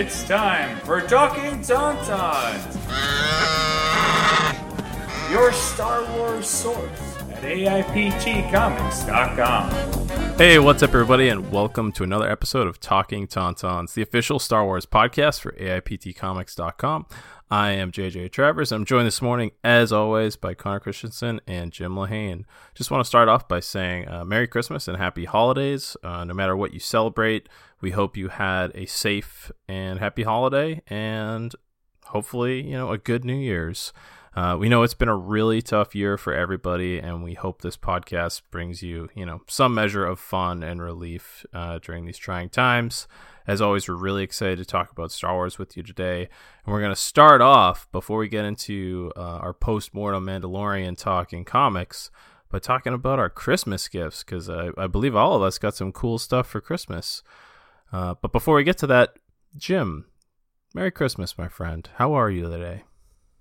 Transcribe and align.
It's 0.00 0.22
time 0.22 0.78
for 0.82 1.00
Talking 1.00 1.58
Tauntauns, 1.58 2.76
your 5.28 5.52
Star 5.52 6.04
Wars 6.16 6.46
source 6.46 7.16
at 7.32 7.42
AIPTcomics.com. 7.42 10.38
Hey, 10.38 10.60
what's 10.60 10.84
up, 10.84 10.90
everybody, 10.90 11.28
and 11.28 11.50
welcome 11.50 11.90
to 11.90 12.04
another 12.04 12.30
episode 12.30 12.68
of 12.68 12.78
Talking 12.78 13.26
Tauntauns, 13.26 13.94
the 13.94 14.02
official 14.02 14.38
Star 14.38 14.64
Wars 14.64 14.86
podcast 14.86 15.40
for 15.40 15.50
AIPTcomics.com. 15.50 17.06
I 17.50 17.70
am 17.70 17.90
JJ 17.90 18.30
Travers. 18.30 18.70
I'm 18.70 18.84
joined 18.84 19.06
this 19.06 19.20
morning, 19.20 19.50
as 19.64 19.90
always, 19.90 20.36
by 20.36 20.54
Connor 20.54 20.80
Christensen 20.80 21.40
and 21.46 21.72
Jim 21.72 21.96
Lahane. 21.96 22.44
Just 22.74 22.92
want 22.92 23.02
to 23.02 23.08
start 23.08 23.28
off 23.28 23.48
by 23.48 23.58
saying 23.58 24.06
uh, 24.06 24.24
Merry 24.24 24.46
Christmas 24.46 24.86
and 24.86 24.98
Happy 24.98 25.24
Holidays. 25.24 25.96
Uh, 26.04 26.24
no 26.24 26.34
matter 26.34 26.56
what 26.56 26.72
you 26.72 26.78
celebrate, 26.78 27.48
we 27.80 27.92
hope 27.92 28.16
you 28.16 28.28
had 28.28 28.72
a 28.74 28.86
safe 28.86 29.50
and 29.68 29.98
happy 29.98 30.22
holiday, 30.22 30.82
and 30.88 31.54
hopefully, 32.06 32.62
you 32.62 32.72
know, 32.72 32.90
a 32.90 32.98
good 32.98 33.24
New 33.24 33.36
Year's. 33.36 33.92
Uh, 34.34 34.56
we 34.56 34.68
know 34.68 34.82
it's 34.82 34.94
been 34.94 35.08
a 35.08 35.16
really 35.16 35.60
tough 35.60 35.94
year 35.94 36.16
for 36.16 36.32
everybody, 36.32 36.98
and 36.98 37.24
we 37.24 37.34
hope 37.34 37.60
this 37.60 37.76
podcast 37.76 38.42
brings 38.50 38.82
you, 38.82 39.08
you 39.14 39.26
know, 39.26 39.40
some 39.48 39.74
measure 39.74 40.06
of 40.06 40.20
fun 40.20 40.62
and 40.62 40.80
relief 40.80 41.44
uh, 41.52 41.78
during 41.82 42.04
these 42.04 42.18
trying 42.18 42.48
times. 42.48 43.08
As 43.48 43.60
always, 43.60 43.88
we're 43.88 43.94
really 43.94 44.22
excited 44.22 44.58
to 44.58 44.64
talk 44.64 44.92
about 44.92 45.10
Star 45.10 45.34
Wars 45.34 45.58
with 45.58 45.76
you 45.76 45.82
today. 45.82 46.28
And 46.64 46.72
we're 46.72 46.80
going 46.80 46.94
to 46.94 47.00
start 47.00 47.40
off 47.40 47.90
before 47.90 48.18
we 48.18 48.28
get 48.28 48.44
into 48.44 49.10
uh, 49.16 49.38
our 49.38 49.54
post 49.54 49.94
mortem 49.94 50.26
Mandalorian 50.26 50.98
talk 50.98 51.32
in 51.32 51.44
comics 51.44 52.10
by 52.50 52.58
talking 52.58 52.92
about 52.92 53.18
our 53.18 53.30
Christmas 53.30 53.88
gifts 53.88 54.22
because 54.22 54.48
I, 54.50 54.68
I, 54.76 54.86
believe 54.86 55.16
all 55.16 55.34
of 55.34 55.42
us 55.42 55.58
got 55.58 55.74
some 55.74 55.92
cool 55.92 56.18
stuff 56.18 56.46
for 56.46 56.60
Christmas. 56.60 57.22
Uh, 57.92 58.14
but 58.20 58.32
before 58.32 58.56
we 58.56 58.64
get 58.64 58.78
to 58.78 58.86
that, 58.86 59.14
Jim, 59.56 60.06
Merry 60.74 60.90
Christmas, 60.90 61.38
my 61.38 61.48
friend. 61.48 61.88
How 61.96 62.12
are 62.12 62.30
you 62.30 62.50
today? 62.50 62.84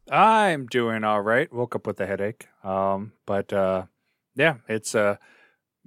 I'm 0.10 0.68
doing 0.68 1.04
all 1.04 1.22
right. 1.22 1.52
Woke 1.52 1.76
up 1.76 1.86
with 1.86 2.00
a 2.00 2.08
headache. 2.08 2.48
Um, 2.64 3.14
but 3.26 3.52
uh, 3.52 3.84
yeah, 4.36 4.56
it's 4.70 4.96
uh, 4.96 5.18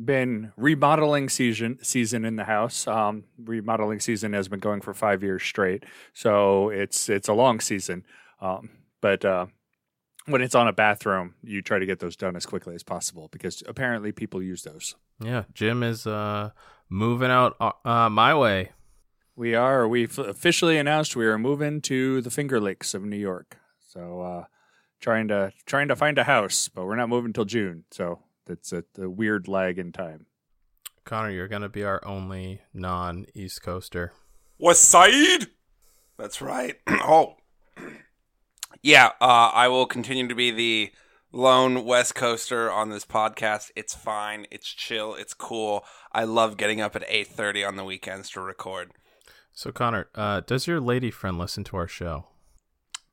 been 0.03 0.53
remodeling 0.57 1.29
season 1.29 1.79
season 1.83 2.25
in 2.25 2.37
the 2.37 2.45
house. 2.45 2.87
Um, 2.87 3.25
remodeling 3.43 4.01
season 4.01 4.33
has 4.35 4.49
been 4.49 4.61
going 4.61 4.81
for 4.81 4.93
five 4.93 5.23
years 5.23 5.43
straight, 5.43 5.85
so 6.13 6.69
it's 6.69 7.09
it's 7.09 7.29
a 7.29 7.35
long 7.35 7.61
season. 7.61 8.05
Um, 8.41 8.71
but 9.01 9.25
uh, 9.25 9.47
when 10.27 10.43
it's 10.43 10.55
on 10.55 10.69
a 10.69 10.73
bathroom, 10.73 11.35
you 11.43 11.63
try 11.63 11.79
to 11.79 11.87
get 11.87 12.01
those 12.01 12.17
done 12.17 12.37
as 12.37 12.47
quickly 12.47 12.75
as 12.75 12.83
possible 12.83 13.29
because 13.33 13.63
apparently 13.67 14.13
people 14.13 14.43
use 14.43 14.63
those. 14.63 14.95
Yeah, 15.23 15.45
Jim 15.55 15.83
is 15.83 16.07
uh, 16.07 16.51
moving 16.91 17.31
out 17.31 17.57
uh, 17.61 17.73
uh 17.85 18.11
my 18.11 18.35
way. 18.35 18.73
We 19.37 19.55
are. 19.55 19.89
We've 19.89 20.19
officially 20.19 20.77
announced 20.77 21.17
we 21.17 21.27
are 21.27 21.39
moving 21.39 21.81
to 21.83 22.21
the 22.21 22.31
Finger 22.31 22.61
Lakes 22.61 22.93
of 22.93 23.03
New 23.05 23.17
York. 23.17 23.57
So 23.89 24.21
uh, 24.21 24.45
trying 25.01 25.29
to 25.29 25.53
trying 25.65 25.89
to 25.89 25.97
find 25.97 26.19
a 26.19 26.25
house, 26.25 26.69
but 26.69 26.85
we're 26.85 26.97
not 26.97 27.09
moving 27.09 27.33
till 27.33 27.47
June. 27.47 27.85
So 27.91 28.19
that's 28.45 28.73
a, 28.73 28.85
a 28.99 29.09
weird 29.09 29.49
lag 29.49 29.79
in 29.79 29.93
time. 29.93 30.27
Connor, 31.05 31.31
you're 31.31 31.49
going 31.49 31.63
to 31.63 31.69
be 31.69 31.85
our 31.85 32.05
only 32.07 32.61
non 32.75 33.27
East 33.35 33.63
Coaster. 33.63 34.13
West 34.59 34.83
Side? 34.83 35.47
That's 36.19 36.43
right. 36.43 36.77
oh. 36.89 37.37
Yeah, 38.83 39.11
uh, 39.21 39.51
I 39.53 39.69
will 39.69 39.85
continue 39.85 40.27
to 40.29 40.35
be 40.35 40.51
the 40.53 40.93
lone 41.33 41.85
West 41.85 42.15
Coaster 42.15 42.71
on 42.71 42.91
this 42.91 43.05
podcast. 43.05 43.71
It's 43.77 43.95
fine. 43.95 44.47
It's 44.51 44.69
chill. 44.69 45.15
It's 45.15 45.35
cool. 45.35 45.85
I 46.13 46.25
love 46.25 46.57
getting 46.57 46.81
up 46.81 46.97
at 46.97 47.09
8.30 47.09 47.67
on 47.67 47.77
the 47.77 47.85
weekends 47.85 48.31
to 48.31 48.41
record. 48.41 48.93
So, 49.53 49.73
Connor, 49.73 50.09
uh, 50.15 50.41
does 50.41 50.67
your 50.67 50.81
lady 50.81 51.11
friend 51.11 51.39
listen 51.39 51.65
to 51.65 51.77
our 51.77 51.89
show? 51.89 52.27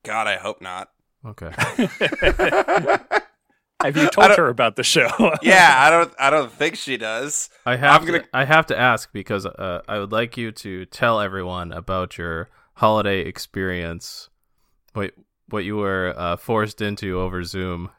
God, 0.04 0.28
I 0.28 0.38
hope 0.38 0.62
not. 0.62 0.90
Okay. 1.26 1.52
Have 3.82 3.96
you 3.96 4.10
told 4.10 4.32
her 4.32 4.48
about 4.48 4.76
the 4.76 4.84
show? 4.84 5.10
yeah, 5.42 5.76
I 5.78 5.90
don't. 5.92 6.12
I 6.20 6.30
don't 6.32 6.52
think 6.52 6.76
she 6.76 6.98
does. 6.98 7.50
I 7.66 7.76
have. 7.76 8.02
I'm 8.02 8.08
to, 8.08 8.26
I 8.34 8.46
have 8.46 8.66
to 8.68 8.80
ask 8.80 9.12
because 9.14 9.46
uh, 9.46 9.82
I 9.88 10.00
would 10.00 10.12
like 10.12 10.36
you 10.36 10.52
to 10.52 10.86
tell 10.86 11.20
everyone 11.20 11.72
about 11.72 12.18
your 12.18 12.50
holiday 12.76 13.22
experience. 13.22 14.30
What 14.94 15.12
what 15.50 15.64
you 15.64 15.78
were 15.78 16.16
uh, 16.18 16.38
forced 16.38 16.82
into 16.82 17.20
over 17.20 17.44
Zoom. 17.44 17.92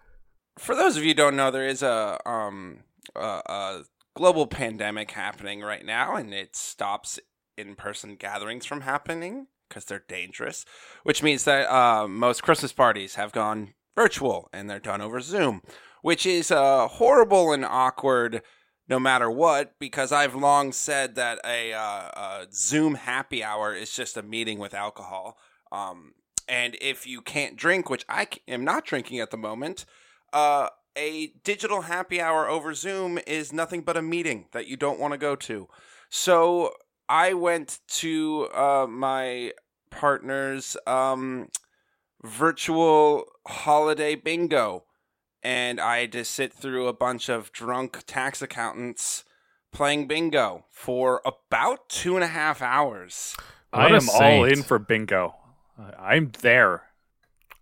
For 0.58 0.74
those 0.74 0.96
of 0.96 1.04
you 1.04 1.14
don't 1.14 1.36
know, 1.36 1.50
there 1.50 1.66
is 1.66 1.82
a 1.82 2.18
um 2.28 2.80
a, 3.14 3.80
global 4.14 4.46
pandemic 4.48 5.12
happening 5.12 5.60
right 5.60 5.84
now, 5.84 6.16
and 6.16 6.34
it 6.34 6.56
stops 6.56 7.20
in 7.56 7.76
person 7.76 8.16
gatherings 8.16 8.66
from 8.66 8.80
happening 8.80 9.46
because 9.68 9.84
they're 9.84 10.04
dangerous. 10.08 10.64
Which 11.04 11.22
means 11.22 11.44
that 11.44 11.72
uh, 11.72 12.08
most 12.08 12.42
Christmas 12.42 12.72
parties 12.72 13.14
have 13.14 13.32
gone 13.32 13.74
virtual 13.96 14.48
and 14.52 14.68
they're 14.68 14.80
done 14.80 15.00
over 15.00 15.20
Zoom, 15.20 15.62
which 16.02 16.26
is 16.26 16.50
uh, 16.50 16.88
horrible 16.88 17.52
and 17.52 17.64
awkward 17.64 18.42
no 18.88 18.98
matter 18.98 19.30
what 19.30 19.74
because 19.78 20.12
I've 20.12 20.34
long 20.34 20.72
said 20.72 21.14
that 21.16 21.40
a, 21.44 21.74
uh, 21.74 21.80
a 21.80 22.46
Zoom 22.52 22.94
happy 22.94 23.44
hour 23.44 23.74
is 23.74 23.92
just 23.92 24.16
a 24.16 24.22
meeting 24.22 24.58
with 24.58 24.72
alcohol. 24.72 25.36
Um, 25.70 26.14
and 26.48 26.76
if 26.80 27.06
you 27.06 27.20
can't 27.20 27.56
drink, 27.56 27.90
which 27.90 28.04
I 28.08 28.28
am 28.48 28.64
not 28.64 28.86
drinking 28.86 29.20
at 29.20 29.30
the 29.30 29.36
moment, 29.36 29.84
uh, 30.32 30.68
a 30.96 31.28
digital 31.44 31.82
happy 31.82 32.20
hour 32.20 32.48
over 32.48 32.74
Zoom 32.74 33.18
is 33.26 33.52
nothing 33.52 33.82
but 33.82 33.96
a 33.96 34.02
meeting 34.02 34.46
that 34.52 34.66
you 34.66 34.76
don't 34.76 34.98
want 34.98 35.12
to 35.12 35.18
go 35.18 35.36
to. 35.36 35.68
So 36.10 36.74
I 37.08 37.34
went 37.34 37.80
to 37.88 38.48
uh, 38.54 38.86
my 38.88 39.52
partner's 39.90 40.76
um, 40.86 41.48
virtual 42.22 43.24
holiday 43.46 44.14
bingo. 44.14 44.84
And 45.42 45.80
I 45.80 45.98
had 45.98 46.12
to 46.12 46.24
sit 46.24 46.52
through 46.52 46.88
a 46.88 46.92
bunch 46.92 47.28
of 47.28 47.52
drunk 47.52 48.02
tax 48.06 48.42
accountants 48.42 49.24
playing 49.72 50.08
bingo 50.08 50.64
for 50.70 51.22
about 51.24 51.88
two 51.88 52.16
and 52.16 52.24
a 52.24 52.28
half 52.28 52.60
hours. 52.60 53.36
What 53.70 53.92
I 53.92 53.96
am 53.96 54.08
all 54.10 54.44
in 54.44 54.62
for 54.62 54.78
bingo. 54.78 55.36
I'm 55.98 56.32
there. 56.40 56.87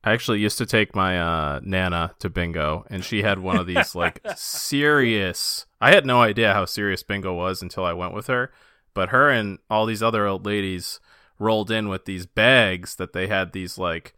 I 0.06 0.12
actually 0.12 0.38
used 0.38 0.56
to 0.58 0.66
take 0.66 0.94
my 0.94 1.20
uh, 1.20 1.60
nana 1.64 2.14
to 2.20 2.30
bingo, 2.30 2.86
and 2.88 3.04
she 3.04 3.22
had 3.22 3.40
one 3.40 3.56
of 3.56 3.66
these 3.66 3.96
like 3.96 4.20
serious. 4.36 5.66
I 5.80 5.90
had 5.90 6.06
no 6.06 6.22
idea 6.22 6.54
how 6.54 6.64
serious 6.64 7.02
bingo 7.02 7.34
was 7.34 7.60
until 7.60 7.84
I 7.84 7.92
went 7.92 8.14
with 8.14 8.28
her. 8.28 8.52
But 8.94 9.08
her 9.08 9.28
and 9.28 9.58
all 9.68 9.84
these 9.84 10.04
other 10.04 10.24
old 10.24 10.46
ladies 10.46 11.00
rolled 11.40 11.72
in 11.72 11.88
with 11.88 12.04
these 12.04 12.24
bags 12.24 12.94
that 12.96 13.12
they 13.12 13.26
had 13.26 13.52
these 13.52 13.76
like 13.78 14.14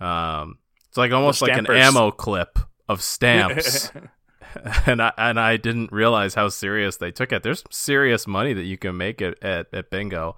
um, 0.00 0.58
it's 0.88 0.96
like 0.96 1.10
almost 1.10 1.42
like 1.42 1.56
an 1.56 1.66
ammo 1.68 2.12
clip 2.12 2.60
of 2.88 3.02
stamps. 3.02 3.90
and 4.86 5.02
I 5.02 5.12
and 5.18 5.40
I 5.40 5.56
didn't 5.56 5.90
realize 5.90 6.34
how 6.34 6.50
serious 6.50 6.98
they 6.98 7.10
took 7.10 7.32
it. 7.32 7.42
There's 7.42 7.64
serious 7.68 8.28
money 8.28 8.52
that 8.52 8.64
you 8.64 8.78
can 8.78 8.96
make 8.96 9.20
it 9.20 9.42
at, 9.42 9.66
at 9.72 9.90
bingo. 9.90 10.36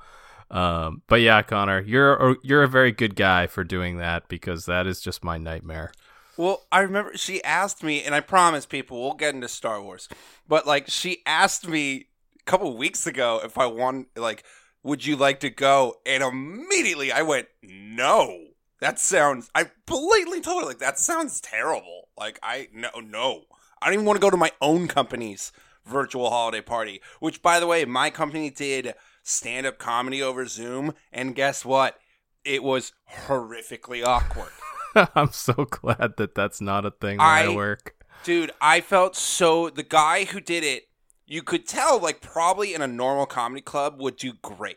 Um, 0.51 1.03
but 1.09 1.21
yeah, 1.21 1.43
Connor, 1.43 1.81
you're 1.81 2.37
you're 2.43 2.63
a 2.63 2.69
very 2.69 2.93
good 2.93 3.17
guy 3.17 3.47
for 3.47 3.65
doing 3.65 3.99
that 3.99 4.29
because 4.29 4.67
that 4.67 4.87
is 4.87 5.01
just 5.01 5.25
my 5.25 5.39
nightmare. 5.39 5.93
Well, 6.37 6.63
I 6.73 6.81
remember 6.81 7.17
she 7.17 7.43
asked 7.45 7.83
me, 7.83 8.03
and 8.03 8.15
I 8.15 8.21
promise 8.21 8.67
people 8.67 9.01
we'll 9.01 9.15
get 9.15 9.35
into 9.35 9.49
Star 9.49 9.81
Wars, 9.83 10.09
but 10.49 10.67
like 10.67 10.89
she 10.89 11.19
asked 11.27 11.69
me 11.69 12.07
a 12.41 12.45
couple 12.45 12.77
weeks 12.77 13.07
ago 13.07 13.41
if 13.45 13.57
I 13.57 13.67
want, 13.67 14.09
like, 14.17 14.45
would 14.83 15.07
you 15.07 15.17
like 15.17 15.41
to 15.41 15.51
go? 15.51 15.97
And 16.05 16.23
immediately 16.23 17.13
I 17.13 17.23
went, 17.23 17.49
no. 17.63 18.39
That 18.81 18.99
sounds. 18.99 19.51
I 19.55 19.71
blatantly 19.87 20.43
told 20.43 20.63
her 20.63 20.69
like 20.69 20.79
that 20.81 20.99
sounds 20.99 21.41
terrible. 21.41 22.09
Like 22.19 22.39
I 22.43 22.69
no 22.71 22.91
no. 23.03 23.45
I 23.81 23.87
don't 23.87 23.95
even 23.95 24.05
want 24.05 24.17
to 24.17 24.21
go 24.21 24.29
to 24.29 24.37
my 24.37 24.53
own 24.61 24.89
company's 24.89 25.53
virtual 25.87 26.29
holiday 26.29 26.61
party. 26.61 27.01
Which, 27.21 27.41
by 27.41 27.61
the 27.61 27.67
way, 27.67 27.85
my 27.87 28.11
company 28.11 28.51
did 28.51 28.95
stand 29.25 29.67
up 29.67 29.79
comedy 29.79 30.23
over 30.23 30.47
Zoom, 30.47 30.95
and 31.13 31.35
guess 31.35 31.65
what? 31.65 31.99
It 32.45 32.63
was 32.63 32.93
horrifically 33.27 34.05
awkward. 34.05 34.53
I'm 35.17 35.33
so 35.33 35.67
glad 35.69 36.19
that 36.19 36.37
that's 36.37 36.61
not 36.61 36.87
a 36.87 36.93
thing 36.93 37.19
where 37.19 37.27
I, 37.27 37.47
I 37.47 37.49
work. 37.49 37.97
Dude, 38.23 38.53
I 38.61 38.81
felt 38.81 39.17
so. 39.17 39.69
The 39.69 39.83
guy 39.83 40.25
who 40.25 40.41
did 40.41 40.63
it, 40.63 40.85
you 41.27 41.43
could 41.43 41.67
tell, 41.67 41.99
like, 41.99 42.21
probably 42.21 42.73
in 42.75 42.83
a 42.83 42.87
normal 42.87 43.27
comedy 43.27 43.63
club 43.63 44.01
would 44.01 44.17
do 44.17 44.35
great 44.41 44.77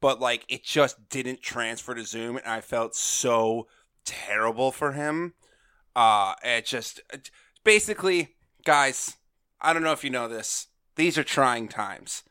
but 0.00 0.20
like 0.20 0.44
it 0.48 0.64
just 0.64 1.08
didn't 1.08 1.42
transfer 1.42 1.94
to 1.94 2.04
Zoom, 2.04 2.36
and 2.36 2.46
I 2.46 2.60
felt 2.60 2.94
so 2.94 3.68
terrible 4.04 4.72
for 4.72 4.92
him. 4.92 5.34
Uh, 5.94 6.34
it 6.42 6.66
just 6.66 7.00
basically, 7.64 8.36
guys, 8.64 9.16
I 9.60 9.72
don't 9.72 9.82
know 9.82 9.92
if 9.92 10.04
you 10.04 10.10
know 10.10 10.28
this. 10.28 10.68
These 10.96 11.18
are 11.18 11.24
trying 11.24 11.68
times, 11.68 12.22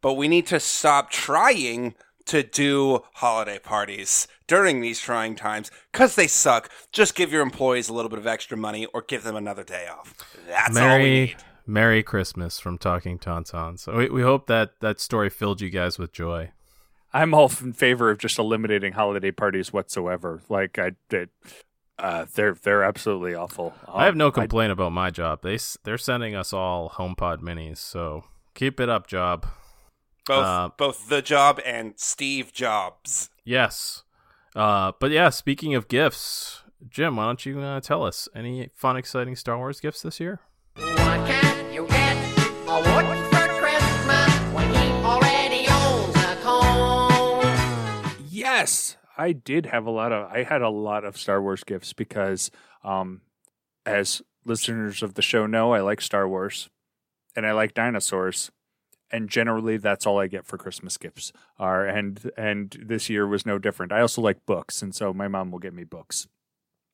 but 0.00 0.14
we 0.14 0.28
need 0.28 0.46
to 0.48 0.60
stop 0.60 1.10
trying 1.10 1.94
to 2.26 2.42
do 2.42 3.00
holiday 3.14 3.58
parties 3.58 4.28
during 4.46 4.80
these 4.80 5.00
trying 5.00 5.34
times 5.34 5.70
because 5.90 6.14
they 6.14 6.26
suck. 6.26 6.70
Just 6.92 7.14
give 7.14 7.32
your 7.32 7.42
employees 7.42 7.88
a 7.88 7.92
little 7.92 8.08
bit 8.08 8.18
of 8.18 8.26
extra 8.26 8.56
money 8.56 8.86
or 8.94 9.02
give 9.02 9.22
them 9.24 9.36
another 9.36 9.64
day 9.64 9.86
off. 9.88 10.14
That's 10.46 10.74
Merry, 10.74 10.92
all 10.92 10.98
we 10.98 11.10
need. 11.10 11.36
Merry 11.66 12.02
Christmas 12.02 12.60
from 12.60 12.78
Talking 12.78 13.18
Tauntauns. 13.18 13.80
So 13.80 13.96
we, 13.96 14.08
we 14.10 14.22
hope 14.22 14.46
that 14.46 14.78
that 14.80 15.00
story 15.00 15.30
filled 15.30 15.60
you 15.60 15.70
guys 15.70 15.98
with 15.98 16.12
joy. 16.12 16.50
I'm 17.12 17.34
all 17.34 17.50
in 17.60 17.72
favor 17.72 18.10
of 18.10 18.18
just 18.18 18.38
eliminating 18.38 18.92
holiday 18.92 19.32
parties 19.32 19.72
whatsoever. 19.72 20.42
Like 20.48 20.78
I 20.78 20.92
did. 21.08 21.30
Uh, 21.98 22.24
they're 22.34 22.54
they're 22.54 22.84
absolutely 22.84 23.34
awful. 23.34 23.74
I 23.86 24.04
have 24.04 24.14
Um, 24.14 24.18
no 24.18 24.30
complaint 24.30 24.72
about 24.72 24.92
my 24.92 25.10
job. 25.10 25.40
They 25.42 25.58
they're 25.82 25.98
sending 25.98 26.34
us 26.36 26.52
all 26.52 26.90
HomePod 26.90 27.40
minis, 27.40 27.78
so 27.78 28.24
keep 28.54 28.78
it 28.80 28.88
up, 28.88 29.06
job. 29.06 29.46
Both 30.30 30.46
Uh, 30.46 30.68
both 30.76 31.08
the 31.08 31.22
job 31.22 31.60
and 31.66 31.94
Steve 31.96 32.52
Jobs. 32.52 33.30
Yes. 33.44 34.04
Uh, 34.54 34.92
but 35.00 35.10
yeah, 35.10 35.28
speaking 35.30 35.74
of 35.74 35.88
gifts, 35.88 36.62
Jim, 36.88 37.16
why 37.16 37.24
don't 37.24 37.44
you 37.44 37.58
uh, 37.60 37.80
tell 37.80 38.04
us 38.04 38.28
any 38.32 38.70
fun, 38.72 38.96
exciting 38.96 39.34
Star 39.34 39.58
Wars 39.58 39.80
gifts 39.80 40.02
this 40.02 40.20
year? 40.20 40.38
What 40.76 41.26
can 41.28 41.72
you 41.72 41.84
get 41.88 42.16
a 42.68 42.76
Woody 42.76 43.20
for 43.28 43.48
Christmas 43.60 44.54
when 44.54 44.72
he 44.72 44.92
already 45.02 45.66
owns 45.68 46.16
a 46.16 46.36
cone? 46.42 48.12
Yes, 48.28 48.96
I 49.18 49.32
did 49.32 49.66
have 49.66 49.84
a 49.84 49.90
lot 49.90 50.12
of. 50.12 50.30
I 50.30 50.44
had 50.44 50.62
a 50.62 50.70
lot 50.70 51.04
of 51.04 51.18
Star 51.18 51.42
Wars 51.42 51.64
gifts 51.64 51.92
because, 51.92 52.52
um, 52.84 53.22
as 53.84 54.22
listeners 54.44 55.02
of 55.02 55.14
the 55.14 55.22
show 55.22 55.46
know, 55.46 55.72
I 55.72 55.80
like 55.80 56.00
Star 56.00 56.28
Wars, 56.28 56.70
and 57.34 57.44
I 57.44 57.50
like 57.52 57.74
dinosaurs, 57.74 58.52
and 59.10 59.28
generally 59.28 59.76
that's 59.76 60.06
all 60.06 60.18
I 60.18 60.26
get 60.26 60.46
for 60.46 60.56
Christmas 60.58 60.96
gifts. 60.96 61.32
Are 61.58 61.86
and 61.86 62.30
and 62.36 62.76
this 62.86 63.08
year 63.08 63.26
was 63.26 63.46
no 63.46 63.58
different. 63.58 63.92
I 63.92 64.00
also 64.00 64.20
like 64.22 64.46
books, 64.46 64.82
and 64.82 64.94
so 64.94 65.12
my 65.12 65.28
mom 65.28 65.50
will 65.50 65.58
get 65.58 65.74
me 65.74 65.84
books, 65.84 66.28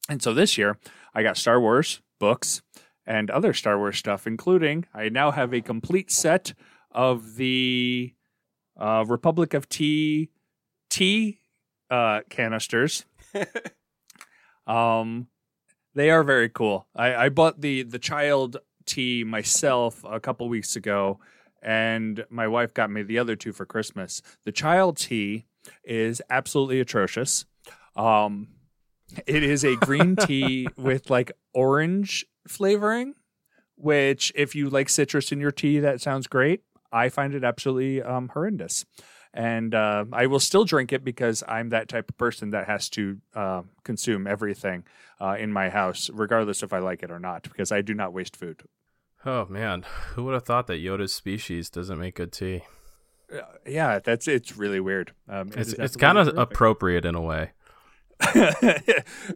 and 0.08 0.22
so 0.22 0.34
this 0.34 0.56
year 0.58 0.78
I 1.14 1.22
got 1.22 1.36
Star 1.36 1.60
Wars 1.60 2.00
books 2.18 2.62
and 3.06 3.30
other 3.30 3.52
Star 3.52 3.78
Wars 3.78 3.98
stuff, 3.98 4.26
including 4.26 4.86
I 4.92 5.08
now 5.08 5.30
have 5.30 5.52
a 5.54 5.60
complete 5.60 6.10
set 6.10 6.54
of 6.90 7.36
the 7.36 8.14
uh, 8.78 9.04
Republic 9.06 9.54
of 9.54 9.68
Tea 9.68 10.30
tea 10.90 11.40
uh, 11.90 12.20
canisters. 12.28 13.04
um, 14.66 15.28
they 15.94 16.10
are 16.10 16.22
very 16.22 16.48
cool. 16.48 16.86
I, 16.94 17.14
I 17.14 17.28
bought 17.28 17.60
the 17.60 17.82
the 17.82 17.98
child 17.98 18.58
tea 18.86 19.24
myself 19.24 20.04
a 20.08 20.20
couple 20.20 20.48
weeks 20.48 20.76
ago, 20.76 21.20
and 21.66 22.24
my 22.30 22.46
wife 22.46 22.72
got 22.72 22.90
me 22.90 23.02
the 23.02 23.18
other 23.18 23.34
two 23.34 23.52
for 23.52 23.66
Christmas. 23.66 24.22
The 24.44 24.52
child 24.52 24.96
tea 24.96 25.46
is 25.84 26.22
absolutely 26.30 26.80
atrocious. 26.80 27.44
Um, 27.96 28.48
it 29.26 29.42
is 29.42 29.64
a 29.64 29.74
green 29.76 30.14
tea 30.20 30.68
with 30.76 31.10
like 31.10 31.32
orange 31.52 32.24
flavoring, 32.46 33.14
which 33.74 34.32
if 34.36 34.54
you 34.54 34.70
like 34.70 34.88
citrus 34.88 35.32
in 35.32 35.40
your 35.40 35.50
tea, 35.50 35.80
that 35.80 36.00
sounds 36.00 36.28
great. 36.28 36.62
I 36.92 37.08
find 37.08 37.34
it 37.34 37.42
absolutely 37.42 38.00
um, 38.00 38.28
horrendous 38.28 38.84
and 39.34 39.74
uh, 39.74 40.06
I 40.12 40.26
will 40.28 40.40
still 40.40 40.64
drink 40.64 40.94
it 40.94 41.04
because 41.04 41.44
I'm 41.46 41.68
that 41.68 41.88
type 41.88 42.08
of 42.08 42.16
person 42.16 42.50
that 42.50 42.66
has 42.66 42.88
to 42.90 43.18
uh, 43.34 43.62
consume 43.84 44.26
everything 44.26 44.84
uh, 45.20 45.36
in 45.38 45.52
my 45.52 45.68
house, 45.68 46.08
regardless 46.10 46.62
if 46.62 46.72
I 46.72 46.78
like 46.78 47.02
it 47.02 47.10
or 47.10 47.20
not, 47.20 47.42
because 47.42 47.70
I 47.70 47.82
do 47.82 47.92
not 47.92 48.14
waste 48.14 48.34
food. 48.34 48.62
Oh 49.26 49.44
man, 49.48 49.84
who 50.14 50.24
would 50.24 50.34
have 50.34 50.44
thought 50.44 50.68
that 50.68 50.74
Yoda's 50.80 51.12
species 51.12 51.68
doesn't 51.68 51.98
make 51.98 52.14
good 52.14 52.32
tea? 52.32 52.62
Uh, 53.32 53.40
yeah, 53.66 53.98
that's 53.98 54.28
it's 54.28 54.56
really 54.56 54.78
weird. 54.78 55.12
Um, 55.28 55.48
It's 55.48 55.72
is 55.72 55.74
it's 55.74 55.96
kind 55.96 56.16
of 56.16 56.28
appropriate 56.38 57.04
in 57.04 57.16
a 57.16 57.20
way. 57.20 57.50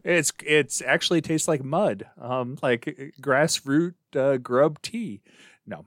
it's 0.05 0.31
it's 0.45 0.81
actually 0.81 1.21
tastes 1.21 1.47
like 1.47 1.63
mud, 1.63 2.05
um, 2.19 2.57
like 2.63 3.13
grass 3.19 3.65
root 3.65 3.95
uh, 4.15 4.37
grub 4.37 4.81
tea. 4.81 5.21
No. 5.67 5.85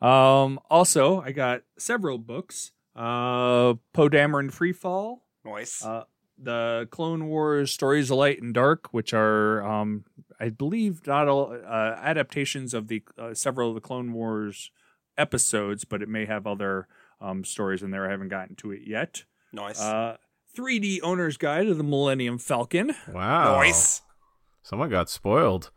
Um, 0.00 0.58
also, 0.70 1.20
I 1.20 1.32
got 1.32 1.62
several 1.78 2.18
books. 2.18 2.72
Uh, 2.96 3.74
Poe 3.92 4.08
Dameron 4.08 4.50
Freefall, 4.50 5.18
Noise. 5.44 5.82
uh, 5.84 6.04
the 6.38 6.88
Clone 6.90 7.26
Wars 7.26 7.72
Stories 7.72 8.10
of 8.10 8.18
Light 8.18 8.40
and 8.40 8.54
Dark, 8.54 8.88
which 8.92 9.12
are, 9.12 9.62
um, 9.66 10.04
I 10.40 10.48
believe, 10.48 11.06
not 11.06 11.28
all 11.28 11.52
uh, 11.52 11.96
adaptations 12.02 12.74
of 12.74 12.88
the 12.88 13.02
uh, 13.18 13.34
several 13.34 13.68
of 13.70 13.74
the 13.74 13.80
Clone 13.80 14.12
Wars 14.12 14.70
episodes, 15.16 15.84
but 15.84 16.02
it 16.02 16.08
may 16.08 16.24
have 16.26 16.46
other 16.46 16.88
um, 17.20 17.44
stories 17.44 17.82
in 17.82 17.90
there. 17.90 18.06
I 18.06 18.10
haven't 18.10 18.28
gotten 18.28 18.56
to 18.56 18.72
it 18.72 18.82
yet. 18.86 19.24
Nice. 19.52 19.80
Uh, 19.80 20.16
3D 20.56 21.00
Owner's 21.02 21.36
Guide 21.36 21.68
of 21.68 21.78
the 21.78 21.84
Millennium 21.84 22.38
Falcon. 22.38 22.94
Wow, 23.12 23.56
Noise. 23.56 24.02
someone 24.62 24.90
got 24.90 25.08
spoiled. 25.10 25.70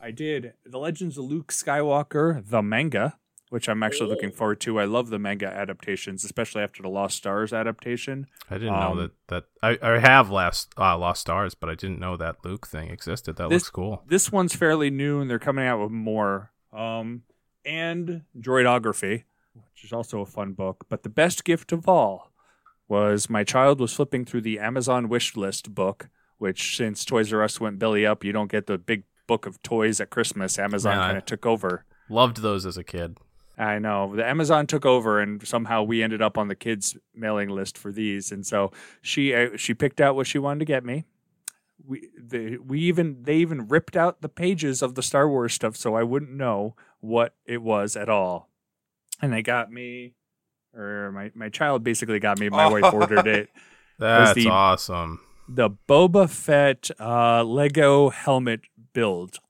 I 0.00 0.10
did 0.10 0.52
The 0.64 0.78
Legends 0.78 1.18
of 1.18 1.24
Luke 1.24 1.48
Skywalker, 1.52 2.46
the 2.48 2.62
manga, 2.62 3.18
which 3.50 3.68
I'm 3.68 3.82
actually 3.82 4.10
looking 4.10 4.30
forward 4.32 4.60
to. 4.60 4.78
I 4.78 4.84
love 4.84 5.08
the 5.10 5.18
manga 5.18 5.46
adaptations, 5.46 6.24
especially 6.24 6.62
after 6.62 6.82
the 6.82 6.88
Lost 6.88 7.16
Stars 7.16 7.52
adaptation. 7.52 8.26
I 8.50 8.54
didn't 8.54 8.74
know 8.74 8.92
Um, 8.92 8.98
that 8.98 9.10
that 9.28 9.44
I, 9.62 9.78
I 9.94 9.98
have 9.98 10.30
last 10.30 10.72
uh, 10.78 10.96
Lost 10.98 11.20
Stars, 11.22 11.54
but 11.54 11.68
I 11.70 11.74
didn't 11.74 11.98
know 11.98 12.16
that 12.16 12.36
Luke 12.44 12.66
thing 12.66 12.90
existed. 12.90 13.36
That 13.36 13.48
This- 13.48 13.62
looks 13.64 13.70
cool. 13.70 14.02
This 14.06 14.30
one's 14.32 14.54
fairly 14.54 14.90
new, 14.90 15.20
and 15.20 15.30
they're 15.30 15.38
coming 15.38 15.66
out 15.66 15.80
with 15.80 15.90
more. 15.90 16.52
Um, 16.72 17.22
and 17.64 18.22
Droidography, 18.38 19.24
which 19.54 19.84
is 19.84 19.92
also 19.92 20.20
a 20.20 20.26
fun 20.26 20.52
book. 20.52 20.86
But 20.88 21.02
the 21.02 21.08
best 21.08 21.44
gift 21.44 21.72
of 21.72 21.88
all 21.88 22.32
was 22.88 23.28
my 23.28 23.44
child 23.44 23.80
was 23.80 23.92
flipping 23.92 24.24
through 24.24 24.40
the 24.42 24.58
Amazon 24.58 25.08
wish 25.08 25.36
list 25.36 25.74
book, 25.74 26.08
which 26.38 26.76
since 26.76 27.04
Toys 27.04 27.32
R 27.32 27.42
Us 27.42 27.60
went 27.60 27.78
belly 27.78 28.06
up, 28.06 28.24
you 28.24 28.32
don't 28.32 28.50
get 28.50 28.66
the 28.66 28.78
big 28.78 29.04
book 29.26 29.44
of 29.44 29.60
toys 29.62 30.00
at 30.00 30.08
Christmas. 30.10 30.58
Amazon 30.58 30.96
Man, 30.96 31.06
kind 31.08 31.18
of 31.18 31.26
took 31.26 31.44
over. 31.44 31.84
Loved 32.08 32.38
those 32.40 32.64
as 32.64 32.78
a 32.78 32.84
kid. 32.84 33.18
I 33.58 33.78
know 33.80 34.14
the 34.14 34.24
Amazon 34.24 34.66
took 34.66 34.86
over, 34.86 35.20
and 35.20 35.46
somehow 35.46 35.82
we 35.82 36.02
ended 36.02 36.22
up 36.22 36.38
on 36.38 36.48
the 36.48 36.54
kids' 36.54 36.96
mailing 37.14 37.48
list 37.48 37.76
for 37.76 37.90
these. 37.90 38.30
And 38.30 38.46
so 38.46 38.70
she 39.02 39.34
uh, 39.34 39.56
she 39.56 39.74
picked 39.74 40.00
out 40.00 40.14
what 40.14 40.26
she 40.28 40.38
wanted 40.38 40.60
to 40.60 40.64
get 40.64 40.84
me. 40.84 41.04
We 41.86 42.08
the, 42.16 42.58
we 42.58 42.80
even 42.80 43.22
they 43.22 43.36
even 43.36 43.66
ripped 43.68 43.96
out 43.96 44.20
the 44.22 44.28
pages 44.28 44.80
of 44.82 44.94
the 44.94 45.02
Star 45.02 45.28
Wars 45.28 45.52
stuff, 45.54 45.76
so 45.76 45.94
I 45.96 46.02
wouldn't 46.04 46.30
know 46.32 46.76
what 47.00 47.34
it 47.46 47.62
was 47.62 47.96
at 47.96 48.08
all. 48.08 48.48
And 49.20 49.32
they 49.32 49.42
got 49.42 49.72
me, 49.72 50.14
or 50.72 51.10
my 51.12 51.32
my 51.34 51.48
child 51.48 51.82
basically 51.82 52.20
got 52.20 52.38
me. 52.38 52.48
My 52.50 52.68
wife 52.68 52.92
ordered 52.94 53.26
it. 53.26 53.48
That's 53.98 54.34
the- 54.34 54.48
awesome. 54.48 55.20
the 55.48 55.70
Boba 55.88 56.30
Fett 56.30 56.90
uh, 57.00 57.42
Lego 57.42 58.10
helmet 58.10 58.60
build. 58.92 59.40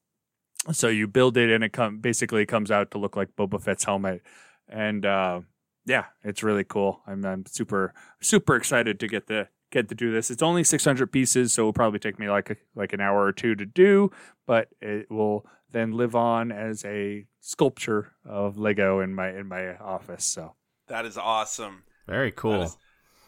So 0.73 0.89
you 0.89 1.07
build 1.07 1.37
it 1.37 1.51
and 1.51 1.65
it 1.65 1.73
come 1.73 1.99
basically 1.99 2.45
comes 2.47 2.71
out 2.71 2.91
to 2.93 2.99
look 2.99 3.17
like 3.17 3.35
Boba 3.37 3.61
Fett's 3.63 3.85
helmet, 3.85 4.23
and 4.69 5.05
uh, 5.07 5.41
yeah, 5.87 6.05
it's 6.23 6.43
really 6.43 6.65
cool. 6.65 7.01
I'm, 7.07 7.25
I'm 7.25 7.47
super 7.47 7.95
super 8.21 8.55
excited 8.57 9.01
to 9.01 9.07
get 9.09 9.27
the 9.29 9.49
get 9.71 9.89
to 9.89 9.95
do 9.95 10.13
this. 10.13 10.31
It's 10.31 10.43
only 10.43 10.65
600 10.65 11.07
pieces, 11.13 11.53
so 11.53 11.63
it'll 11.63 11.73
probably 11.73 11.99
take 11.99 12.19
me 12.19 12.29
like 12.31 12.51
a, 12.51 12.57
like 12.75 12.93
an 12.93 13.01
hour 13.01 13.23
or 13.25 13.33
two 13.33 13.55
to 13.55 13.67
do, 13.67 14.11
but 14.47 14.69
it 14.81 15.11
will 15.11 15.45
then 15.71 15.93
live 15.93 16.15
on 16.15 16.51
as 16.51 16.85
a 16.87 17.27
sculpture 17.41 18.13
of 18.25 18.57
Lego 18.59 19.01
in 19.01 19.15
my 19.15 19.31
in 19.31 19.47
my 19.49 19.77
office. 19.77 20.25
So 20.25 20.55
That 20.89 21.05
is 21.07 21.17
awesome. 21.19 21.85
Very 22.07 22.31
cool. 22.33 22.53
That 22.53 22.65
is 22.65 22.77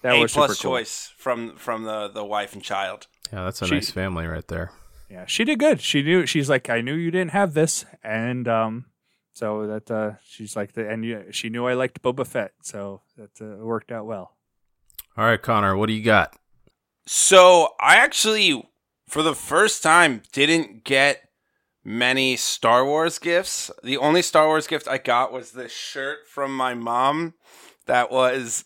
that 0.03 0.15
a 0.17 0.21
was 0.21 0.33
super 0.33 0.47
plus 0.47 0.61
cool. 0.63 0.71
choice 0.73 1.13
from 1.17 1.57
from 1.57 1.85
the 1.85 2.09
the 2.09 2.25
wife 2.25 2.53
and 2.55 2.63
child. 2.63 3.07
yeah, 3.33 3.45
that's 3.45 3.61
a 3.63 3.67
She- 3.67 3.75
nice 3.75 3.91
family 3.91 4.27
right 4.27 4.47
there. 4.49 4.73
Yeah, 5.11 5.25
she 5.27 5.45
did 5.45 5.59
good. 5.59 5.81
She 5.81 6.03
knew 6.03 6.25
she's 6.25 6.49
like, 6.49 6.71
I 6.71 6.81
knew 6.81 6.95
you 6.95 7.11
didn't 7.11 7.33
have 7.33 7.53
this, 7.53 7.85
and 8.05 8.47
um, 8.47 8.85
so 9.33 9.67
that 9.67 9.91
uh, 9.91 10.13
she's 10.25 10.55
like 10.55 10.73
the 10.73 10.89
and 10.89 11.05
you, 11.05 11.25
she 11.33 11.49
knew 11.49 11.67
I 11.67 11.75
liked 11.75 12.01
Boba 12.01 12.25
Fett, 12.25 12.53
so 12.63 13.03
that 13.17 13.31
uh, 13.41 13.65
worked 13.65 13.91
out 13.91 14.07
well. 14.07 14.37
All 15.17 15.25
right, 15.25 15.43
Connor, 15.43 15.77
what 15.77 15.87
do 15.87 15.95
you 15.95 16.05
got? 16.05 16.37
So 17.07 17.75
I 17.81 17.97
actually, 17.97 18.63
for 19.09 19.25
the 19.25 19.35
first 19.35 19.83
time, 19.83 20.23
didn't 20.33 20.85
get 20.85 21.29
many 21.85 22.37
Star 22.37 22.85
Wars 22.85 23.19
gifts. 23.19 23.69
The 23.83 23.97
only 23.97 24.23
Star 24.23 24.47
Wars 24.47 24.69
gift 24.69 24.87
I 24.87 24.99
got 24.99 25.33
was 25.33 25.51
this 25.51 25.73
shirt 25.73 26.29
from 26.29 26.57
my 26.57 26.75
mom. 26.75 27.35
That 27.87 28.13
was, 28.13 28.65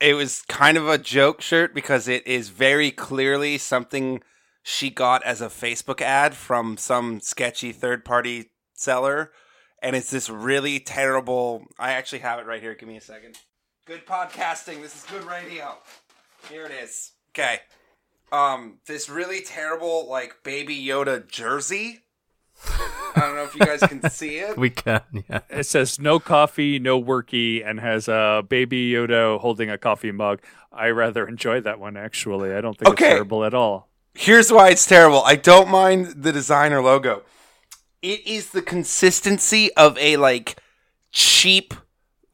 it 0.00 0.14
was 0.14 0.42
kind 0.48 0.78
of 0.78 0.88
a 0.88 0.96
joke 0.96 1.42
shirt 1.42 1.74
because 1.74 2.08
it 2.08 2.26
is 2.26 2.48
very 2.48 2.90
clearly 2.90 3.58
something 3.58 4.22
she 4.68 4.90
got 4.90 5.22
as 5.22 5.40
a 5.40 5.46
Facebook 5.46 6.00
ad 6.00 6.34
from 6.34 6.76
some 6.76 7.20
sketchy 7.20 7.70
third 7.70 8.04
party 8.04 8.50
seller. 8.74 9.30
And 9.80 9.94
it's 9.94 10.10
this 10.10 10.28
really 10.28 10.80
terrible. 10.80 11.66
I 11.78 11.92
actually 11.92 12.18
have 12.18 12.40
it 12.40 12.46
right 12.46 12.60
here. 12.60 12.74
Give 12.74 12.88
me 12.88 12.96
a 12.96 13.00
second. 13.00 13.38
Good 13.86 14.04
podcasting. 14.06 14.82
This 14.82 14.96
is 14.96 15.04
good 15.08 15.22
radio. 15.22 15.76
Here 16.50 16.64
it 16.64 16.72
is. 16.72 17.12
Okay. 17.30 17.60
Um, 18.32 18.78
this 18.88 19.08
really 19.08 19.40
terrible 19.40 20.08
like 20.10 20.42
baby 20.42 20.76
Yoda 20.84 21.28
jersey. 21.28 22.00
I 22.66 23.20
don't 23.20 23.36
know 23.36 23.44
if 23.44 23.54
you 23.54 23.60
guys 23.60 23.78
can 23.80 24.10
see 24.10 24.38
it. 24.38 24.58
We 24.58 24.70
can, 24.70 25.02
yeah. 25.30 25.42
It 25.48 25.66
says 25.66 26.00
no 26.00 26.18
coffee, 26.18 26.80
no 26.80 27.00
worky, 27.00 27.64
and 27.64 27.78
has 27.78 28.08
a 28.08 28.42
baby 28.48 28.90
Yoda 28.90 29.38
holding 29.38 29.70
a 29.70 29.78
coffee 29.78 30.10
mug. 30.10 30.40
I 30.72 30.88
rather 30.88 31.24
enjoy 31.28 31.60
that 31.60 31.78
one 31.78 31.96
actually. 31.96 32.52
I 32.52 32.60
don't 32.60 32.76
think 32.76 32.88
Okay. 32.88 33.04
it's 33.04 33.12
terrible 33.14 33.44
at 33.44 33.54
all. 33.54 33.90
Here's 34.16 34.52
why 34.52 34.70
it's 34.70 34.86
terrible. 34.86 35.22
I 35.24 35.36
don't 35.36 35.68
mind 35.68 36.22
the 36.22 36.32
designer 36.32 36.80
logo. 36.82 37.22
It 38.02 38.26
is 38.26 38.50
the 38.50 38.62
consistency 38.62 39.72
of 39.74 39.96
a 39.98 40.16
like 40.16 40.56
cheap 41.12 41.74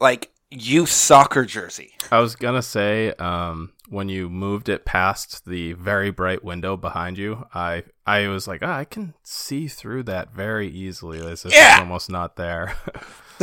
like 0.00 0.30
youth 0.50 0.90
soccer 0.90 1.44
jersey. 1.44 1.92
I 2.10 2.18
was 2.20 2.36
gonna 2.36 2.62
say, 2.62 3.12
um, 3.14 3.72
when 3.88 4.08
you 4.08 4.28
moved 4.28 4.68
it 4.68 4.84
past 4.84 5.44
the 5.46 5.72
very 5.74 6.10
bright 6.10 6.44
window 6.44 6.76
behind 6.76 7.18
you, 7.18 7.46
I 7.54 7.84
I 8.06 8.28
was 8.28 8.46
like, 8.46 8.62
ah, 8.62 8.76
I 8.78 8.84
can 8.84 9.14
see 9.22 9.66
through 9.68 10.04
that 10.04 10.32
very 10.34 10.68
easily, 10.68 11.18
as 11.26 11.44
if 11.44 11.52
Yeah. 11.52 11.72
it's 11.72 11.80
almost 11.80 12.10
not 12.10 12.36
there. 12.36 12.76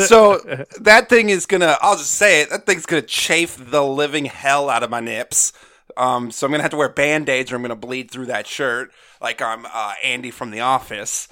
So 0.05 0.37
that 0.79 1.09
thing 1.09 1.29
is 1.29 1.45
gonna. 1.45 1.77
I'll 1.81 1.97
just 1.97 2.11
say 2.13 2.39
it. 2.41 2.49
That 2.51 2.65
thing's 2.65 2.85
gonna 2.85 3.01
chafe 3.01 3.57
the 3.59 3.83
living 3.83 4.23
hell 4.25 4.69
out 4.69 4.81
of 4.81 4.89
my 4.89 5.01
nips. 5.01 5.51
Um, 5.99 6.31
so 6.31 6.47
I'm 6.47 6.51
gonna 6.51 6.63
have 6.63 6.71
to 6.71 6.77
wear 6.77 6.89
band 6.89 7.27
aids, 7.29 7.51
or 7.51 7.55
I'm 7.57 7.61
gonna 7.61 7.75
bleed 7.75 8.09
through 8.09 8.27
that 8.27 8.47
shirt 8.47 8.91
like 9.21 9.41
I'm 9.41 9.65
uh, 9.65 9.93
Andy 10.03 10.31
from 10.31 10.49
The 10.51 10.61
Office. 10.61 11.27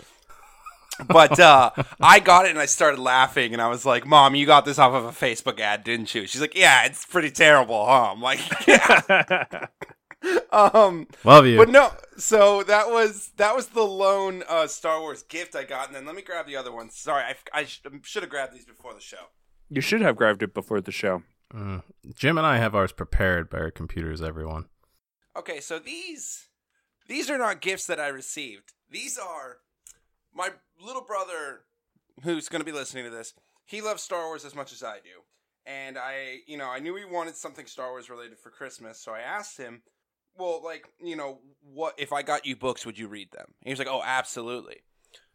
But 1.07 1.39
uh, 1.39 1.71
I 2.01 2.19
got 2.19 2.45
it 2.45 2.49
and 2.49 2.59
I 2.59 2.65
started 2.65 2.99
laughing, 2.99 3.53
and 3.53 3.61
I 3.61 3.69
was 3.69 3.85
like, 3.85 4.05
"Mom, 4.05 4.35
you 4.35 4.45
got 4.45 4.65
this 4.65 4.79
off 4.79 4.93
of 4.93 5.05
a 5.05 5.11
Facebook 5.11 5.59
ad, 5.59 5.83
didn't 5.83 6.13
you?" 6.13 6.27
She's 6.27 6.41
like, 6.41 6.55
"Yeah, 6.55 6.85
it's 6.85 7.05
pretty 7.05 7.31
terrible, 7.31 7.85
huh?" 7.85 8.11
I'm 8.13 8.21
like, 8.21 8.39
"Yeah." 8.67 9.67
um, 10.51 11.07
Love 11.23 11.45
you. 11.45 11.57
but 11.57 11.69
no, 11.69 11.91
so 12.17 12.63
that 12.63 12.89
was 12.89 13.31
that 13.37 13.55
was 13.55 13.67
the 13.67 13.83
lone 13.83 14.43
uh, 14.49 14.67
Star 14.67 14.99
Wars 14.99 15.23
gift 15.23 15.55
I 15.55 15.63
got, 15.63 15.87
and 15.87 15.95
then 15.95 16.05
let 16.05 16.15
me 16.15 16.23
grab 16.23 16.47
the 16.47 16.55
other 16.55 16.71
ones. 16.71 16.95
Sorry, 16.95 17.23
I, 17.23 17.35
I 17.53 17.65
sh- 17.65 17.81
should 18.03 18.23
have 18.23 18.31
grabbed 18.31 18.53
these 18.53 18.65
before 18.65 18.93
the 18.93 18.99
show. 18.99 19.27
You 19.69 19.81
should 19.81 20.01
have 20.01 20.15
grabbed 20.15 20.41
it 20.41 20.53
before 20.53 20.81
the 20.81 20.91
show. 20.91 21.23
Mm. 21.53 21.83
Jim 22.15 22.37
and 22.37 22.45
I 22.45 22.57
have 22.57 22.75
ours 22.75 22.91
prepared 22.91 23.49
by 23.49 23.59
our 23.59 23.71
computers. 23.71 24.21
Everyone. 24.21 24.65
Okay, 25.35 25.59
so 25.59 25.79
these 25.79 26.47
these 27.07 27.29
are 27.29 27.37
not 27.37 27.61
gifts 27.61 27.87
that 27.87 27.99
I 27.99 28.07
received. 28.07 28.73
These 28.89 29.17
are 29.17 29.57
my 30.33 30.49
little 30.79 31.03
brother 31.03 31.61
who's 32.23 32.49
going 32.49 32.61
to 32.61 32.65
be 32.65 32.71
listening 32.71 33.05
to 33.05 33.09
this. 33.09 33.33
He 33.65 33.81
loves 33.81 34.03
Star 34.03 34.25
Wars 34.25 34.45
as 34.45 34.55
much 34.55 34.71
as 34.71 34.83
I 34.83 34.95
do. 34.97 35.21
And 35.65 35.97
I, 35.97 36.37
you 36.47 36.57
know, 36.57 36.69
I 36.69 36.79
knew 36.79 36.95
he 36.95 37.03
wanted 37.03 37.35
something 37.35 37.65
Star 37.65 37.89
Wars 37.91 38.09
related 38.09 38.39
for 38.39 38.49
Christmas, 38.49 38.99
so 38.99 39.11
I 39.11 39.19
asked 39.19 39.57
him, 39.57 39.81
"Well, 40.37 40.61
like, 40.63 40.87
you 41.03 41.17
know, 41.17 41.39
what 41.61 41.93
if 41.97 42.13
I 42.13 42.21
got 42.21 42.45
you 42.45 42.55
books, 42.55 42.85
would 42.85 42.97
you 42.97 43.07
read 43.07 43.31
them?" 43.31 43.47
And 43.47 43.65
he 43.65 43.71
was 43.71 43.79
like, 43.79 43.89
"Oh, 43.89 44.01
absolutely." 44.03 44.77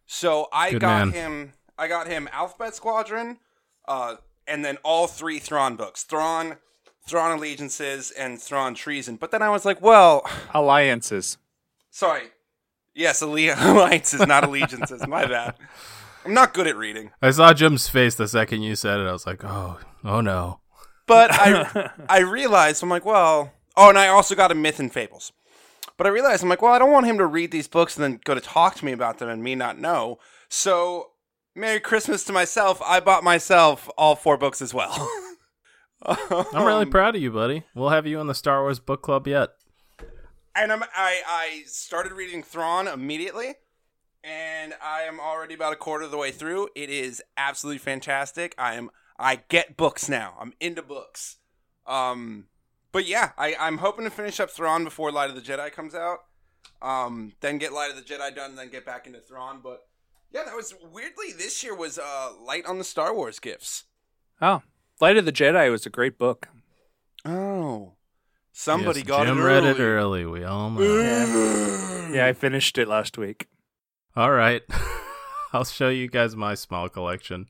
So 0.06 0.48
I 0.52 0.72
Good 0.72 0.80
got 0.80 1.08
man. 1.08 1.12
him 1.12 1.52
I 1.78 1.88
got 1.88 2.06
him 2.06 2.28
Alphabet 2.32 2.74
Squadron, 2.74 3.38
uh, 3.86 4.16
and 4.46 4.64
then 4.64 4.78
all 4.84 5.06
three 5.06 5.38
Thrawn 5.38 5.76
books. 5.76 6.02
Thrawn 6.04 6.56
Thrawn 7.06 7.36
Allegiances 7.36 8.10
and 8.12 8.40
Thrawn 8.40 8.74
Treason. 8.74 9.16
But 9.16 9.30
then 9.32 9.42
I 9.42 9.50
was 9.50 9.64
like, 9.64 9.80
well, 9.82 10.24
Alliances. 10.54 11.38
sorry. 11.90 12.28
Yes, 12.94 13.22
alle- 13.22 13.36
alliances, 13.56 14.26
not 14.26 14.44
allegiances. 14.44 15.06
My 15.06 15.24
bad. 15.26 15.54
I'm 16.24 16.34
not 16.34 16.52
good 16.54 16.66
at 16.66 16.76
reading. 16.76 17.10
I 17.22 17.30
saw 17.30 17.52
Jim's 17.54 17.88
face 17.88 18.14
the 18.14 18.28
second 18.28 18.62
you 18.62 18.76
said 18.76 19.00
it. 19.00 19.06
I 19.08 19.12
was 19.12 19.26
like, 19.26 19.42
oh, 19.44 19.80
oh 20.04 20.20
no. 20.20 20.60
But 21.06 21.30
I 21.32 21.90
I 22.08 22.18
realized 22.20 22.82
I'm 22.82 22.90
like, 22.90 23.04
well, 23.06 23.52
oh, 23.76 23.88
and 23.88 23.98
I 23.98 24.08
also 24.08 24.34
got 24.34 24.52
a 24.52 24.54
Myth 24.54 24.78
and 24.78 24.92
Fables. 24.92 25.32
But 25.96 26.06
I 26.06 26.10
realized 26.10 26.42
I'm 26.42 26.48
like, 26.48 26.62
well, 26.62 26.72
I 26.72 26.78
don't 26.78 26.92
want 26.92 27.06
him 27.06 27.18
to 27.18 27.26
read 27.26 27.50
these 27.50 27.66
books 27.68 27.96
and 27.96 28.04
then 28.04 28.20
go 28.24 28.34
to 28.34 28.40
talk 28.40 28.74
to 28.76 28.84
me 28.84 28.92
about 28.92 29.18
them 29.18 29.28
and 29.28 29.42
me 29.42 29.54
not 29.54 29.78
know. 29.78 30.18
So, 30.48 31.11
Merry 31.54 31.80
Christmas 31.80 32.24
to 32.24 32.32
myself. 32.32 32.80
I 32.82 33.00
bought 33.00 33.24
myself 33.24 33.88
all 33.98 34.16
four 34.16 34.36
books 34.36 34.62
as 34.62 34.72
well. 34.72 35.10
I'm 36.06 36.64
really 36.66 36.84
Um, 36.84 36.90
proud 36.90 37.14
of 37.14 37.22
you, 37.22 37.30
buddy. 37.30 37.64
We'll 37.74 37.90
have 37.90 38.06
you 38.06 38.20
in 38.20 38.26
the 38.26 38.34
Star 38.34 38.62
Wars 38.62 38.80
book 38.80 39.02
club 39.02 39.28
yet. 39.28 39.50
and 40.54 40.72
I'm, 40.72 40.82
I 40.82 41.22
I 41.26 41.62
started 41.66 42.12
reading 42.12 42.42
Thrawn 42.42 42.88
immediately, 42.88 43.54
and 44.24 44.74
I 44.82 45.02
am 45.02 45.20
already 45.20 45.54
about 45.54 45.72
a 45.72 45.76
quarter 45.76 46.04
of 46.04 46.10
the 46.10 46.16
way 46.16 46.30
through. 46.32 46.68
It 46.74 46.90
is 46.90 47.22
absolutely 47.36 47.78
fantastic. 47.78 48.54
I 48.58 48.74
am 48.74 48.90
I 49.18 49.42
get 49.48 49.76
books 49.76 50.08
now. 50.08 50.34
I'm 50.40 50.54
into 50.58 50.82
books. 50.82 51.36
Um, 51.86 52.46
but 52.90 53.06
yeah, 53.06 53.30
I 53.38 53.54
I'm 53.60 53.78
hoping 53.78 54.04
to 54.04 54.10
finish 54.10 54.40
up 54.40 54.50
Thrawn 54.50 54.84
before 54.84 55.12
Light 55.12 55.30
of 55.30 55.36
the 55.36 55.42
Jedi 55.42 55.70
comes 55.70 55.94
out. 55.94 56.18
Um, 56.80 57.34
then 57.40 57.58
get 57.58 57.72
Light 57.72 57.90
of 57.90 57.96
the 57.96 58.02
Jedi 58.02 58.34
done, 58.34 58.50
and 58.50 58.58
then 58.58 58.70
get 58.70 58.84
back 58.84 59.06
into 59.06 59.20
Thrawn. 59.20 59.60
But 59.62 59.86
yeah, 60.32 60.44
that 60.44 60.54
was 60.56 60.74
weirdly 60.92 61.32
this 61.36 61.62
year 61.62 61.74
was 61.74 61.98
uh 61.98 62.30
light 62.44 62.66
on 62.66 62.78
the 62.78 62.84
Star 62.84 63.14
Wars 63.14 63.38
gifts. 63.38 63.84
Oh, 64.40 64.62
Light 65.00 65.16
of 65.16 65.24
the 65.24 65.32
Jedi 65.32 65.70
was 65.70 65.86
a 65.86 65.90
great 65.90 66.18
book. 66.18 66.48
Oh, 67.24 67.92
somebody 68.52 69.00
Yes, 69.00 69.08
got 69.08 69.26
Jim 69.26 69.38
it 69.38 69.42
read 69.42 69.64
early. 69.64 69.70
it 69.70 69.80
early. 69.80 70.26
We 70.26 70.44
all 70.44 70.70
know. 70.70 72.10
Yeah, 72.12 72.26
I 72.26 72.32
finished 72.32 72.76
it 72.78 72.88
last 72.88 73.16
week. 73.16 73.46
All 74.16 74.30
right. 74.32 74.62
I'll 75.52 75.64
show 75.64 75.88
you 75.88 76.08
guys 76.08 76.34
my 76.36 76.54
small 76.54 76.88
collection. 76.88 77.46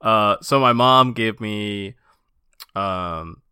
Uh 0.00 0.36
so 0.42 0.58
my 0.60 0.72
mom 0.72 1.12
gave 1.12 1.40
me 1.40 1.94
um 2.74 3.42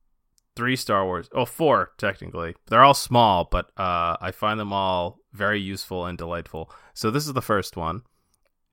three 0.56 0.76
Star 0.76 1.04
Wars. 1.04 1.28
Oh, 1.32 1.44
four 1.44 1.92
technically. 1.98 2.54
They're 2.68 2.82
all 2.84 2.94
small, 2.94 3.48
but 3.50 3.66
uh 3.76 4.16
I 4.20 4.30
find 4.32 4.58
them 4.58 4.72
all 4.72 5.18
very 5.32 5.60
useful 5.60 6.06
and 6.06 6.18
delightful. 6.18 6.70
So 6.94 7.10
this 7.10 7.26
is 7.26 7.32
the 7.32 7.42
first 7.42 7.76
one. 7.76 8.02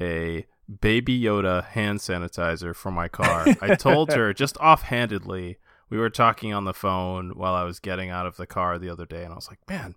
A 0.01 0.45
baby 0.81 1.19
Yoda 1.19 1.65
hand 1.65 1.99
sanitizer 1.99 2.75
for 2.75 2.91
my 2.91 3.07
car. 3.07 3.47
I 3.61 3.75
told 3.75 4.13
her 4.13 4.33
just 4.33 4.57
offhandedly 4.57 5.57
we 5.89 5.97
were 5.97 6.09
talking 6.09 6.53
on 6.53 6.65
the 6.65 6.73
phone 6.73 7.31
while 7.31 7.55
I 7.55 7.63
was 7.63 7.79
getting 7.79 8.09
out 8.09 8.25
of 8.25 8.37
the 8.37 8.45
car 8.45 8.77
the 8.77 8.89
other 8.89 9.05
day 9.05 9.23
and 9.23 9.33
I 9.33 9.35
was 9.35 9.49
like, 9.49 9.59
"Man, 9.67 9.95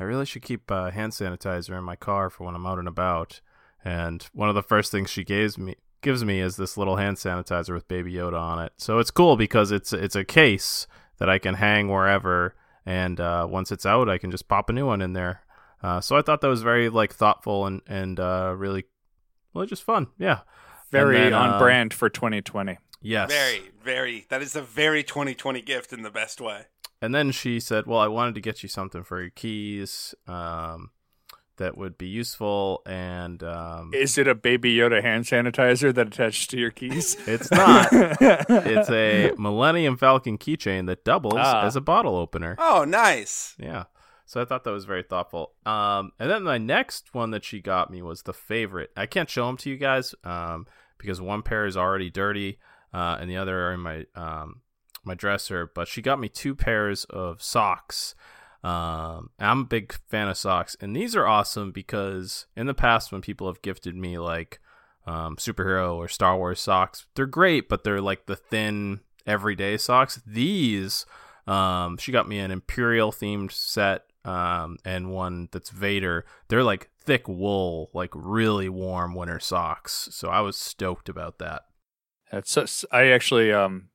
I 0.00 0.04
really 0.04 0.24
should 0.26 0.42
keep 0.42 0.70
uh, 0.70 0.90
hand 0.90 1.12
sanitizer 1.12 1.76
in 1.76 1.84
my 1.84 1.96
car 1.96 2.30
for 2.30 2.44
when 2.44 2.54
I'm 2.54 2.66
out 2.66 2.78
and 2.78 2.88
about." 2.88 3.40
And 3.84 4.26
one 4.32 4.48
of 4.48 4.54
the 4.54 4.62
first 4.62 4.90
things 4.90 5.10
she 5.10 5.24
gives 5.24 5.58
me 5.58 5.76
gives 6.02 6.24
me 6.24 6.40
is 6.40 6.56
this 6.56 6.76
little 6.76 6.96
hand 6.96 7.16
sanitizer 7.16 7.74
with 7.74 7.88
Baby 7.88 8.14
Yoda 8.14 8.40
on 8.40 8.60
it. 8.60 8.72
So 8.78 8.98
it's 8.98 9.10
cool 9.10 9.36
because 9.36 9.70
it's 9.70 9.92
it's 9.92 10.16
a 10.16 10.24
case 10.24 10.86
that 11.18 11.28
I 11.28 11.38
can 11.38 11.54
hang 11.54 11.88
wherever, 11.88 12.54
and 12.84 13.20
uh, 13.20 13.46
once 13.48 13.70
it's 13.70 13.86
out, 13.86 14.08
I 14.08 14.18
can 14.18 14.30
just 14.30 14.48
pop 14.48 14.70
a 14.70 14.72
new 14.72 14.86
one 14.86 15.02
in 15.02 15.12
there. 15.12 15.42
Uh, 15.82 16.00
so 16.00 16.16
I 16.16 16.22
thought 16.22 16.40
that 16.40 16.48
was 16.48 16.62
very 16.62 16.88
like 16.88 17.12
thoughtful 17.12 17.66
and 17.66 17.82
and 17.86 18.18
uh, 18.18 18.54
really 18.56 18.84
well, 19.56 19.62
it's 19.62 19.70
just 19.70 19.82
fun. 19.82 20.08
Yeah, 20.18 20.40
Very 20.90 21.16
then, 21.16 21.32
on 21.34 21.54
uh, 21.54 21.58
brand 21.58 21.92
for 21.94 22.08
2020. 22.08 22.78
Yes, 23.02 23.30
Very, 23.30 23.70
very. 23.82 24.26
That 24.30 24.42
is 24.42 24.54
a 24.56 24.62
very 24.62 25.02
2020 25.02 25.62
gift 25.62 25.92
in 25.92 26.02
the 26.02 26.10
best 26.10 26.40
way. 26.40 26.66
And 27.02 27.14
then 27.14 27.30
she 27.30 27.60
said, 27.60 27.86
"Well, 27.86 28.00
I 28.00 28.08
wanted 28.08 28.34
to 28.36 28.40
get 28.40 28.62
you 28.62 28.68
something 28.68 29.02
for 29.04 29.20
your 29.20 29.30
keys 29.30 30.14
um, 30.26 30.90
that 31.58 31.76
would 31.76 31.96
be 31.98 32.06
useful, 32.08 32.82
and 32.86 33.42
um, 33.42 33.90
Is 33.94 34.16
it 34.18 34.26
a 34.26 34.34
Baby 34.34 34.74
Yoda 34.76 35.02
hand 35.02 35.24
sanitizer 35.24 35.94
that 35.94 36.06
attaches 36.08 36.46
to 36.48 36.58
your 36.58 36.70
keys? 36.70 37.16
it's 37.26 37.50
not. 37.50 37.88
it's 37.92 38.90
a 38.90 39.32
Millennium 39.38 39.96
Falcon 39.96 40.38
keychain 40.38 40.86
that 40.86 41.04
doubles 41.04 41.34
Ah. 41.36 41.64
as 41.66 41.76
a 41.76 41.80
bottle 41.80 42.16
opener. 42.16 42.56
Oh, 42.58 42.84
nice. 42.84 43.54
Yeah. 43.58 43.84
So 44.26 44.42
I 44.42 44.44
thought 44.44 44.64
that 44.64 44.72
was 44.72 44.84
very 44.84 45.04
thoughtful. 45.04 45.52
Um, 45.64 46.12
and 46.18 46.28
then 46.28 46.42
my 46.42 46.58
next 46.58 47.14
one 47.14 47.30
that 47.30 47.44
she 47.44 47.60
got 47.60 47.90
me 47.90 48.02
was 48.02 48.22
the 48.22 48.32
favorite. 48.32 48.90
I 48.96 49.06
can't 49.06 49.30
show 49.30 49.46
them 49.46 49.56
to 49.58 49.70
you 49.70 49.76
guys 49.76 50.14
um, 50.24 50.66
because 50.98 51.20
one 51.20 51.42
pair 51.42 51.64
is 51.64 51.76
already 51.76 52.10
dirty 52.10 52.58
uh, 52.92 53.18
and 53.20 53.30
the 53.30 53.36
other 53.36 53.68
are 53.68 53.74
in 53.74 53.80
my 53.80 54.06
um, 54.14 54.62
my 55.04 55.14
dresser. 55.14 55.70
But 55.72 55.86
she 55.86 56.02
got 56.02 56.18
me 56.18 56.28
two 56.28 56.54
pairs 56.54 57.04
of 57.04 57.42
socks. 57.42 58.14
Um, 58.64 59.30
I'm 59.38 59.60
a 59.60 59.64
big 59.64 59.94
fan 60.08 60.28
of 60.28 60.36
socks, 60.36 60.76
and 60.80 60.96
these 60.96 61.14
are 61.14 61.26
awesome 61.26 61.70
because 61.70 62.46
in 62.56 62.66
the 62.66 62.74
past 62.74 63.12
when 63.12 63.20
people 63.20 63.46
have 63.46 63.62
gifted 63.62 63.94
me 63.94 64.18
like 64.18 64.58
um, 65.06 65.36
superhero 65.36 65.94
or 65.94 66.08
Star 66.08 66.36
Wars 66.36 66.60
socks, 66.60 67.06
they're 67.14 67.26
great, 67.26 67.68
but 67.68 67.84
they're 67.84 68.00
like 68.00 68.26
the 68.26 68.34
thin 68.34 69.00
everyday 69.24 69.76
socks. 69.76 70.20
These 70.26 71.06
um, 71.46 71.96
she 71.98 72.10
got 72.10 72.28
me 72.28 72.38
an 72.38 72.50
Imperial 72.50 73.12
themed 73.12 73.52
set 73.52 74.05
um, 74.26 74.76
and 74.84 75.10
one 75.10 75.48
that's 75.52 75.70
Vader. 75.70 76.26
They're 76.48 76.64
like 76.64 76.90
thick 77.00 77.28
wool, 77.28 77.90
like 77.94 78.10
really 78.12 78.68
warm 78.68 79.14
winter 79.14 79.40
socks. 79.40 80.08
So 80.10 80.28
I 80.28 80.40
was 80.40 80.56
stoked 80.56 81.08
about 81.08 81.38
that. 81.38 81.62
That's 82.30 82.84
I 82.90 83.06
actually 83.06 83.52
um 83.52 83.90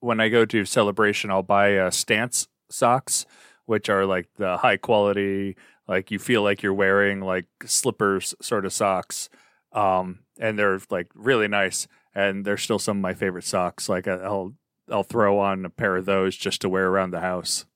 when 0.00 0.18
I 0.18 0.28
go 0.28 0.44
to 0.46 0.64
celebration 0.64 1.30
I'll 1.30 1.42
buy 1.42 1.76
uh, 1.76 1.90
stance 1.90 2.48
socks 2.70 3.26
which 3.66 3.88
are 3.88 4.06
like 4.06 4.28
the 4.36 4.56
high 4.56 4.76
quality 4.76 5.56
like 5.86 6.10
you 6.10 6.18
feel 6.18 6.42
like 6.42 6.62
you're 6.62 6.72
wearing 6.72 7.20
like 7.20 7.46
slippers 7.64 8.34
sort 8.40 8.64
of 8.64 8.72
socks 8.72 9.28
um 9.72 10.20
and 10.38 10.58
they're 10.58 10.80
like 10.90 11.08
really 11.14 11.48
nice 11.48 11.86
and 12.14 12.44
they're 12.44 12.56
still 12.56 12.78
some 12.78 12.96
of 12.96 13.02
my 13.02 13.12
favorite 13.12 13.44
socks 13.44 13.88
like 13.88 14.08
I'll 14.08 14.54
I'll 14.90 15.02
throw 15.02 15.38
on 15.38 15.64
a 15.64 15.70
pair 15.70 15.96
of 15.96 16.06
those 16.06 16.36
just 16.36 16.60
to 16.62 16.68
wear 16.68 16.88
around 16.88 17.10
the 17.10 17.20
house. 17.20 17.66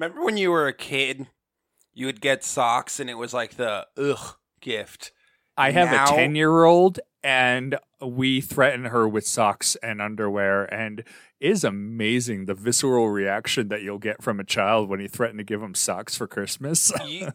Remember 0.00 0.24
when 0.24 0.38
you 0.38 0.50
were 0.50 0.66
a 0.66 0.72
kid, 0.72 1.26
you 1.92 2.06
would 2.06 2.22
get 2.22 2.42
socks 2.42 2.98
and 3.00 3.10
it 3.10 3.18
was 3.18 3.34
like 3.34 3.56
the 3.56 3.86
ugh 3.98 4.36
gift. 4.62 5.12
I 5.58 5.72
have 5.72 5.90
Now- 5.90 6.04
a 6.14 6.16
10 6.16 6.34
year 6.34 6.64
old 6.64 7.00
and 7.22 7.78
we 8.00 8.40
threaten 8.40 8.86
her 8.86 9.06
with 9.06 9.26
socks 9.26 9.76
and 9.82 10.00
underwear 10.00 10.64
and 10.72 11.00
it 11.00 11.06
is 11.50 11.64
amazing 11.64 12.46
the 12.46 12.54
visceral 12.54 13.10
reaction 13.10 13.68
that 13.68 13.82
you'll 13.82 13.98
get 13.98 14.22
from 14.22 14.40
a 14.40 14.44
child 14.44 14.88
when 14.88 15.00
you 15.00 15.08
threaten 15.08 15.36
to 15.36 15.44
give 15.44 15.60
them 15.60 15.74
socks 15.74 16.16
for 16.16 16.26
Christmas. 16.26 16.90
You, 17.06 17.32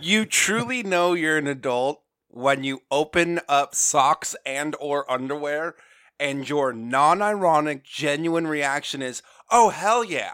you 0.00 0.26
truly 0.26 0.84
know 0.84 1.14
you're 1.14 1.38
an 1.38 1.48
adult 1.48 2.02
when 2.28 2.62
you 2.62 2.82
open 2.88 3.40
up 3.48 3.74
socks 3.74 4.36
and 4.46 4.76
or 4.78 5.10
underwear 5.10 5.74
and 6.20 6.48
your 6.48 6.72
non-ironic, 6.72 7.82
genuine 7.82 8.46
reaction 8.46 9.02
is, 9.02 9.22
"Oh 9.50 9.70
hell 9.70 10.04
yeah!" 10.04 10.32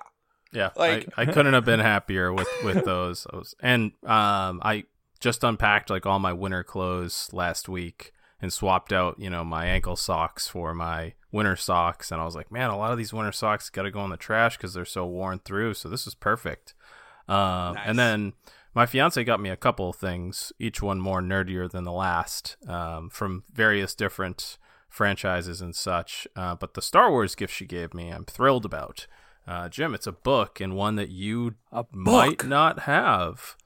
Yeah, 0.52 0.70
Like- 0.76 1.08
I, 1.16 1.22
I 1.22 1.26
couldn't 1.26 1.54
have 1.54 1.64
been 1.64 1.80
happier 1.80 2.32
with 2.32 2.48
with 2.64 2.84
those. 2.92 3.26
I 3.32 3.36
was- 3.36 3.54
and 3.60 3.92
um, 4.04 4.60
I 4.62 4.84
just 5.20 5.42
unpacked 5.44 5.88
like 5.90 6.04
all 6.06 6.18
my 6.18 6.32
winter 6.32 6.62
clothes 6.64 7.30
last 7.32 7.68
week 7.68 8.12
and 8.40 8.52
swapped 8.52 8.92
out, 8.92 9.18
you 9.20 9.30
know, 9.30 9.44
my 9.44 9.66
ankle 9.66 9.94
socks 9.96 10.48
for 10.48 10.74
my 10.74 11.14
winter 11.30 11.54
socks. 11.54 12.10
And 12.10 12.20
I 12.20 12.24
was 12.24 12.34
like, 12.34 12.50
man, 12.50 12.70
a 12.70 12.76
lot 12.76 12.90
of 12.90 12.98
these 12.98 13.12
winter 13.12 13.30
socks 13.32 13.70
got 13.70 13.82
to 13.82 13.90
go 13.92 14.02
in 14.04 14.10
the 14.10 14.16
trash 14.16 14.56
because 14.56 14.74
they're 14.74 14.84
so 14.84 15.06
worn 15.06 15.38
through. 15.38 15.74
So 15.74 15.88
this 15.88 16.06
is 16.08 16.14
perfect. 16.16 16.74
Um, 17.28 17.74
Nice. 17.74 17.84
And 17.86 17.98
then 18.00 18.32
my 18.74 18.84
fiance 18.84 19.22
got 19.22 19.38
me 19.40 19.48
a 19.48 19.56
couple 19.56 19.88
of 19.90 19.96
things, 19.96 20.52
each 20.58 20.82
one 20.82 20.98
more 21.00 21.20
nerdier 21.22 21.70
than 21.70 21.84
the 21.84 21.92
last, 21.92 22.56
um, 22.66 23.08
from 23.10 23.44
various 23.52 23.94
different 23.94 24.58
franchises 24.88 25.60
and 25.60 25.74
such. 25.76 26.26
Uh, 26.34 26.56
but 26.56 26.74
the 26.74 26.82
Star 26.82 27.10
Wars 27.12 27.34
gift 27.36 27.54
she 27.54 27.64
gave 27.64 27.94
me, 27.94 28.08
I'm 28.10 28.24
thrilled 28.24 28.64
about. 28.64 29.06
Uh, 29.46 29.68
Jim, 29.68 29.94
it's 29.94 30.06
a 30.06 30.12
book 30.12 30.60
and 30.60 30.74
one 30.76 30.96
that 30.96 31.08
you 31.10 31.54
might 31.92 32.44
not 32.46 32.80
have. 32.80 33.56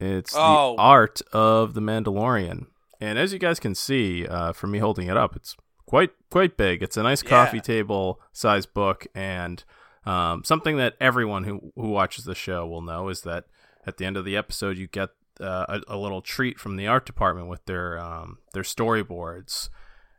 It's 0.00 0.34
Oh. 0.36 0.74
the 0.76 0.82
art 0.82 1.20
of 1.32 1.74
the 1.74 1.80
Mandalorian, 1.80 2.66
and 3.00 3.18
as 3.18 3.32
you 3.32 3.38
guys 3.38 3.60
can 3.60 3.74
see 3.74 4.26
uh, 4.26 4.52
from 4.52 4.70
me 4.70 4.78
holding 4.78 5.08
it 5.08 5.16
up, 5.16 5.36
it's 5.36 5.56
quite 5.86 6.10
quite 6.30 6.56
big. 6.56 6.82
It's 6.82 6.96
a 6.96 7.02
nice 7.02 7.22
coffee 7.22 7.60
table 7.60 8.20
size 8.32 8.66
book, 8.66 9.06
and 9.14 9.62
um, 10.06 10.42
something 10.44 10.76
that 10.78 10.94
everyone 11.00 11.44
who 11.44 11.72
who 11.76 11.88
watches 11.90 12.24
the 12.24 12.34
show 12.34 12.66
will 12.66 12.82
know 12.82 13.08
is 13.08 13.22
that 13.22 13.44
at 13.86 13.98
the 13.98 14.04
end 14.06 14.16
of 14.16 14.24
the 14.24 14.36
episode, 14.36 14.78
you 14.78 14.86
get 14.86 15.10
uh, 15.40 15.66
a, 15.88 15.94
a 15.94 15.96
little 15.98 16.22
treat 16.22 16.58
from 16.58 16.76
the 16.76 16.86
art 16.86 17.04
department 17.06 17.48
with 17.48 17.64
their 17.66 17.98
um, 17.98 18.38
their 18.54 18.62
storyboards, 18.62 19.68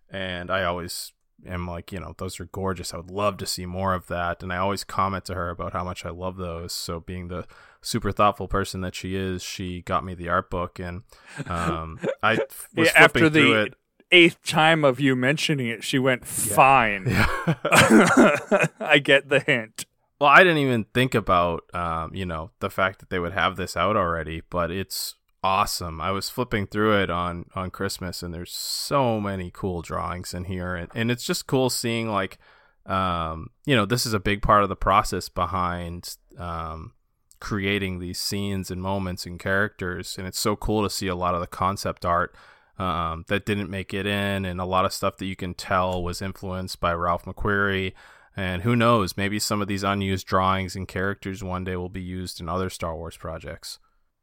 and 0.09 0.49
I 0.51 0.63
always 0.63 1.11
am 1.47 1.67
like, 1.67 1.91
you 1.91 1.99
know, 1.99 2.13
those 2.17 2.39
are 2.39 2.45
gorgeous. 2.45 2.93
I 2.93 2.97
would 2.97 3.11
love 3.11 3.37
to 3.37 3.45
see 3.45 3.65
more 3.65 3.93
of 3.93 4.07
that. 4.07 4.41
And 4.43 4.51
I 4.53 4.57
always 4.57 4.83
comment 4.83 5.25
to 5.25 5.35
her 5.35 5.49
about 5.49 5.73
how 5.73 5.83
much 5.83 6.05
I 6.05 6.09
love 6.09 6.37
those. 6.37 6.73
So 6.73 6.99
being 6.99 7.27
the 7.27 7.45
super 7.81 8.11
thoughtful 8.11 8.47
person 8.47 8.81
that 8.81 8.95
she 8.95 9.15
is, 9.15 9.43
she 9.43 9.81
got 9.81 10.03
me 10.05 10.13
the 10.15 10.29
art 10.29 10.49
book 10.49 10.79
and 10.79 11.03
um 11.47 11.99
I 12.23 12.35
was 12.75 12.87
Yeah, 12.87 12.91
after 12.95 13.29
the 13.29 13.61
it. 13.63 13.73
eighth 14.11 14.41
time 14.43 14.83
of 14.85 14.99
you 14.99 15.15
mentioning 15.15 15.67
it, 15.67 15.83
she 15.83 15.99
went 15.99 16.25
fine. 16.25 17.05
I 17.07 18.99
get 19.03 19.29
the 19.29 19.39
hint. 19.39 19.85
Well, 20.19 20.29
I 20.29 20.39
didn't 20.43 20.59
even 20.59 20.85
think 20.93 21.13
about 21.13 21.63
um, 21.73 22.15
you 22.15 22.25
know, 22.25 22.51
the 22.59 22.69
fact 22.69 22.99
that 22.99 23.09
they 23.09 23.19
would 23.19 23.33
have 23.33 23.57
this 23.57 23.75
out 23.75 23.97
already, 23.97 24.41
but 24.49 24.71
it's 24.71 25.15
awesome. 25.45 26.01
I 26.01 26.09
was 26.09 26.27
flipping 26.27 26.65
through 26.65 27.03
it 27.03 27.11
on 27.11 27.45
on 27.53 27.69
Christmas 27.69 28.23
and 28.23 28.33
there's 28.33 28.51
so 28.51 29.21
many 29.21 29.51
cool 29.53 29.83
drawings 29.83 30.33
in 30.33 30.45
here 30.45 30.75
and, 30.75 30.89
and 30.95 31.11
it's 31.11 31.23
just 31.23 31.45
cool 31.45 31.69
seeing 31.69 32.09
like 32.09 32.39
um, 32.87 33.49
you 33.65 33.75
know, 33.75 33.85
this 33.85 34.05
is 34.05 34.13
a 34.13 34.19
big 34.19 34.41
part 34.41 34.63
of 34.63 34.69
the 34.69 34.75
process 34.75 35.29
behind 35.29 36.17
um 36.39 36.93
creating 37.39 37.99
these 37.99 38.19
scenes 38.19 38.71
and 38.71 38.81
moments 38.81 39.27
and 39.27 39.39
characters 39.39 40.17
and 40.17 40.25
it's 40.25 40.39
so 40.39 40.55
cool 40.55 40.81
to 40.81 40.89
see 40.89 41.07
a 41.07 41.15
lot 41.15 41.35
of 41.35 41.41
the 41.41 41.47
concept 41.47 42.05
art 42.05 42.35
um, 42.79 43.23
that 43.27 43.45
didn't 43.45 43.69
make 43.69 43.93
it 43.93 44.07
in 44.07 44.45
and 44.45 44.59
a 44.59 44.65
lot 44.65 44.83
of 44.83 44.93
stuff 44.93 45.17
that 45.17 45.27
you 45.27 45.35
can 45.35 45.53
tell 45.53 46.01
was 46.01 46.23
influenced 46.23 46.79
by 46.79 46.91
Ralph 46.91 47.25
McQuarrie 47.25 47.93
and 48.35 48.63
who 48.63 48.75
knows 48.75 49.15
maybe 49.15 49.37
some 49.37 49.61
of 49.61 49.67
these 49.67 49.83
unused 49.83 50.25
drawings 50.25 50.75
and 50.75 50.87
characters 50.87 51.43
one 51.43 51.65
day 51.65 51.75
will 51.75 51.89
be 51.89 52.01
used 52.01 52.41
in 52.41 52.49
other 52.49 52.71
Star 52.71 52.95
Wars 52.95 53.15
projects 53.15 53.77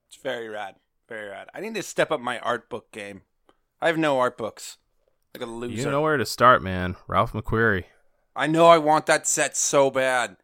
It's 0.09 0.21
very 0.21 0.49
rad, 0.49 0.75
very 1.13 1.29
rad. 1.29 1.49
I 1.55 1.61
need 1.61 1.75
to 1.75 1.83
step 1.83 2.11
up 2.11 2.21
my 2.21 2.39
art 2.39 2.71
book 2.71 2.91
game. 2.91 3.23
I 3.81 3.89
have 3.89 3.99
no 3.99 4.19
art 4.19 4.39
books. 4.39 4.79
Like 5.35 5.43
a 5.43 5.51
loser. 5.51 5.83
you 5.83 5.91
know 5.91 6.03
where 6.03 6.19
to 6.19 6.27
start 6.27 6.63
man 6.63 6.97
Ralph 7.09 7.33
McQuarrie 7.33 7.85
I 8.37 8.47
know 8.47 8.67
I 8.67 8.77
want 8.77 9.07
that 9.07 9.27
set 9.27 9.57
so 9.57 9.91
bad. 9.91 10.37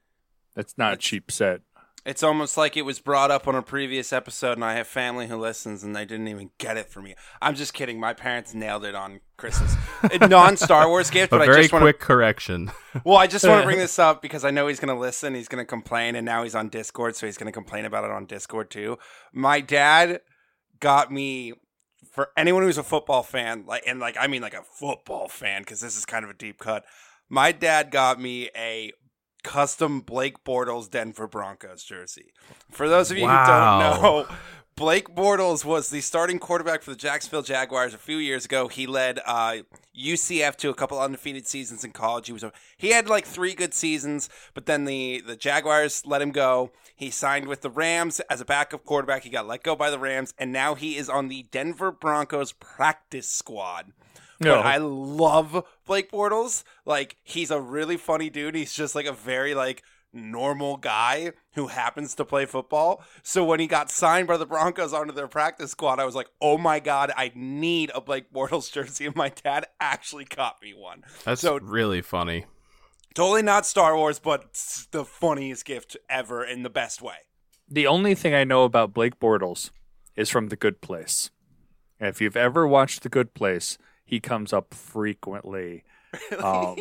That's 0.55 0.77
not 0.79 0.95
a 0.95 0.97
cheap 0.97 1.31
set. 1.31 1.61
It's 2.05 2.23
almost 2.23 2.57
like 2.57 2.77
it 2.77 2.83
was 2.83 3.01
brought 3.01 3.31
up 3.31 3.47
on 3.47 3.55
a 3.55 3.63
previous 3.63 4.13
episode, 4.13 4.53
and 4.53 4.65
I 4.65 4.75
have 4.75 4.87
family 4.87 5.27
who 5.27 5.37
listens, 5.37 5.83
and 5.83 5.95
they 5.95 6.05
didn't 6.05 6.29
even 6.29 6.51
get 6.59 6.77
it 6.77 6.89
from 6.89 7.05
me. 7.05 7.15
I'm 7.43 7.55
just 7.55 7.75
kidding. 7.75 8.01
My 8.01 8.15
parents 8.15 8.55
nailed 8.55 8.85
it 8.85 8.95
on 8.95 9.21
Christmas. 9.37 9.75
A 10.03 10.27
non-Star 10.29 10.89
Wars 10.89 11.11
gift, 11.11 11.33
a 11.33 11.37
but 11.37 11.43
I 11.43 11.47
very 11.47 11.63
just 11.63 11.73
want 11.73 11.83
quick 11.83 12.01
correction. 12.01 12.71
Well, 13.05 13.19
I 13.19 13.27
just 13.27 13.47
want 13.47 13.61
to 13.61 13.67
bring 13.67 13.79
this 13.87 13.99
up 13.99 14.23
because 14.23 14.45
I 14.45 14.51
know 14.51 14.69
he's 14.69 14.81
going 14.81 14.95
to 14.95 14.99
listen. 14.99 15.35
He's 15.35 15.49
going 15.49 15.63
to 15.63 15.69
complain, 15.69 16.15
and 16.15 16.25
now 16.25 16.45
he's 16.45 16.55
on 16.55 16.69
Discord, 16.71 17.15
so 17.15 17.27
he's 17.27 17.37
going 17.37 17.47
to 17.47 17.53
complain 17.53 17.85
about 17.85 18.05
it 18.05 18.11
on 18.11 18.25
Discord 18.25 18.71
too. 18.71 18.99
My 19.33 19.61
dad 19.61 20.21
got 20.81 21.13
me 21.13 21.55
for 22.13 22.31
anyone 22.37 22.63
who's 22.63 22.79
a 22.79 22.83
football 22.83 23.23
fan, 23.23 23.65
like, 23.67 23.83
and 23.87 24.01
like 24.01 24.17
I 24.19 24.27
mean 24.27 24.43
like 24.43 24.55
a 24.55 24.63
football 24.63 25.29
fan, 25.29 25.63
because 25.63 25.81
this 25.81 25.97
is 25.97 26.05
kind 26.07 26.25
of 26.25 26.31
a 26.31 26.35
deep 26.35 26.59
cut. 26.59 26.85
My 27.29 27.53
dad 27.53 27.91
got 27.91 28.21
me 28.21 28.51
a 28.57 28.93
custom 29.45 30.01
Blake 30.01 30.43
Bortles 30.45 30.91
Denver 30.91 31.27
Broncos 31.29 31.85
jersey. 31.85 32.33
For 32.71 32.89
those 32.89 33.11
of 33.11 33.19
you 33.19 33.25
Wow. 33.25 33.95
who 33.95 34.03
don't 34.03 34.03
know, 34.03 34.37
Blake 34.79 35.09
Bortles 35.09 35.65
was 35.65 35.91
the 35.91 36.01
starting 36.01 36.39
quarterback 36.39 36.83
for 36.83 36.93
the 36.93 36.97
Jacksonville 36.97 37.43
Jaguars 37.43 37.95
a 37.95 37.99
few 37.99 38.19
years 38.19 38.45
ago. 38.45 38.69
He 38.69 38.87
led 38.87 39.19
uh, 39.27 39.57
UCF 40.01 40.55
to 40.59 40.69
a 40.71 40.75
couple 40.75 41.01
undefeated 41.01 41.49
seasons 41.49 41.83
in 41.83 41.91
college. 41.91 42.29
He 42.29 42.33
was 42.33 42.45
a, 42.45 42.53
he 42.77 42.91
had 42.91 43.09
like 43.09 43.27
three 43.27 43.55
good 43.55 43.75
seasons, 43.75 44.29
but 44.55 44.67
then 44.67 44.85
the 44.85 45.21
the 45.27 45.35
Jaguars 45.35 46.07
let 46.07 46.23
him 46.23 46.31
go. 46.31 46.71
He 46.95 47.11
signed 47.11 47.49
with 47.49 47.63
the 47.63 47.71
Rams 47.71 48.21
as 48.31 48.41
a 48.41 48.45
backup 48.45 48.85
quarterback. 48.85 49.25
He 49.25 49.31
got 49.31 49.49
let 49.49 49.65
go 49.65 49.75
by 49.75 49.91
the 49.91 49.99
Rams, 49.99 50.33
and 50.39 50.53
now 50.53 50.77
he 50.77 50.97
is 50.97 51.09
on 51.09 51.27
the 51.27 51.49
Denver 51.51 51.91
Broncos 51.91 52.53
practice 52.53 53.29
squad. 53.29 53.91
No. 54.39 54.55
But 54.59 54.67
I 54.67 54.77
love 54.77 55.67
Blake 55.87 56.13
Bortles. 56.13 56.63
Like 56.85 57.17
he's 57.25 57.51
a 57.51 57.61
really 57.61 57.97
funny 57.97 58.31
dude. 58.31 58.55
He's 58.55 58.75
just 58.75 58.95
like 58.95 59.07
a 59.07 59.13
very 59.13 59.57
like 59.57 59.83
normal 60.13 60.77
guy 60.77 61.33
who 61.55 61.67
happens 61.69 62.15
to 62.15 62.25
play 62.25 62.47
football. 62.47 63.03
So 63.23 63.45
when 63.45 63.61
he 63.61 63.67
got 63.67 63.91
signed 63.91 64.27
by 64.29 64.37
the 64.37 64.47
Broncos 64.47 64.93
onto 64.93 65.13
their 65.13 65.29
practice 65.29 65.71
squad, 65.73 66.01
I 66.01 66.05
was 66.05 66.15
like, 66.15 66.29
"Oh 66.41 66.59
my 66.59 66.81
god, 66.81 67.13
I 67.17 67.33
need 67.35 67.91
a 67.95 68.01
Blake 68.01 68.33
Bortles 68.33 68.73
jersey." 68.73 69.07
And 69.07 69.17
my 69.17 69.29
dad 69.29 69.67
actually 69.81 70.25
got 70.25 70.63
me 70.63 70.73
one. 70.75 71.03
that's 71.25 71.41
So- 71.43 71.59
really 71.59 72.03
funny 72.03 72.47
Totally 73.15 73.43
not 73.43 73.67
Star 73.67 73.97
Wars, 73.97 74.21
but 74.21 74.53
the 74.93 75.05
funniest 75.05 75.65
gift 75.65 75.97
ever 76.09 76.45
in 76.45 76.63
the 76.63 76.71
best 76.71 77.03
way. 77.03 77.17
The 77.69 77.87
only 77.87 78.15
thing 78.15 78.33
I 78.33 78.45
know 78.45 78.63
about 78.65 78.93
Blake 78.95 79.19
Bortles 79.19 79.71
is 80.15 80.31
from 80.31 80.49
The 80.49 80.57
Good 80.57 80.81
Place. 80.81 81.31
And 81.99 82.09
if 82.11 82.21
you've 82.21 82.37
ever 82.37 82.65
watched 82.67 83.03
The 83.03 83.09
Good 83.09 83.35
Place, 83.35 83.77
he 84.05 84.21
comes 84.21 84.53
up 84.53 84.73
frequently. 84.73 85.85
Um, 86.43 86.77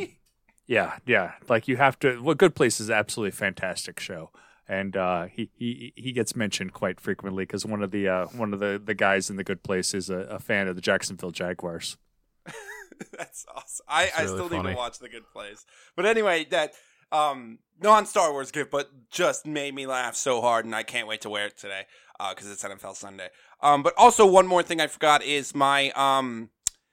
yeah, 0.68 0.98
yeah. 1.06 1.34
Like 1.48 1.68
you 1.68 1.78
have 1.78 1.98
to. 2.00 2.22
Well, 2.22 2.36
Good 2.36 2.56
Place 2.56 2.80
is 2.80 2.92
absolutely 2.92 3.32
fantastic 3.32 4.00
show, 4.00 4.32
and 4.68 4.96
uh, 4.96 5.26
he 5.26 5.50
he 5.58 5.94
he 5.96 6.12
gets 6.12 6.36
mentioned 6.36 6.74
quite 6.74 7.00
frequently 7.00 7.44
because 7.44 7.66
one 7.66 7.82
of 7.82 7.92
the 7.92 8.08
uh, 8.08 8.26
one 8.28 8.54
of 8.54 8.60
the 8.60 8.82
the 8.84 8.94
guys 8.94 9.30
in 9.30 9.38
The 9.38 9.44
Good 9.44 9.64
Place 9.64 9.94
is 9.94 10.10
a, 10.10 10.18
a 10.18 10.40
fan 10.40 10.68
of 10.68 10.76
the 10.76 10.82
Jacksonville 10.82 11.32
Jaguars. 11.32 11.98
That's 13.18 13.46
awesome. 13.56 13.86
I, 13.88 14.06
That's 14.06 14.18
I 14.18 14.22
really 14.24 14.36
still 14.36 14.50
need 14.50 14.70
to 14.70 14.76
watch 14.76 15.00
The 15.00 15.10
Good 15.10 15.30
Place. 15.32 15.66
But 15.96 16.06
anyway, 16.06 16.46
that 16.52 16.74
um 17.14 17.60
non 17.82 18.06
Star 18.06 18.32
Wars 18.34 18.52
gift, 18.52 18.70
but 18.70 18.90
just 19.10 19.46
made 19.46 19.74
me 19.74 19.88
laugh 19.88 20.16
so 20.16 20.42
hard, 20.42 20.66
and 20.66 20.76
I 20.76 20.84
can't 20.84 21.08
wait 21.08 21.22
to 21.22 21.30
wear 21.30 21.48
it 21.48 21.58
today 21.58 21.86
because 22.30 22.52
it's 22.52 22.64
NFL 22.64 22.96
Sunday. 22.96 23.30
Um, 23.62 23.84
but 23.84 23.94
also 23.98 24.26
one 24.26 24.48
more 24.48 24.64
thing 24.64 24.82
I 24.82 24.88
forgot 24.88 25.24
is 25.24 25.56
my 25.56 25.92
um 25.92 26.50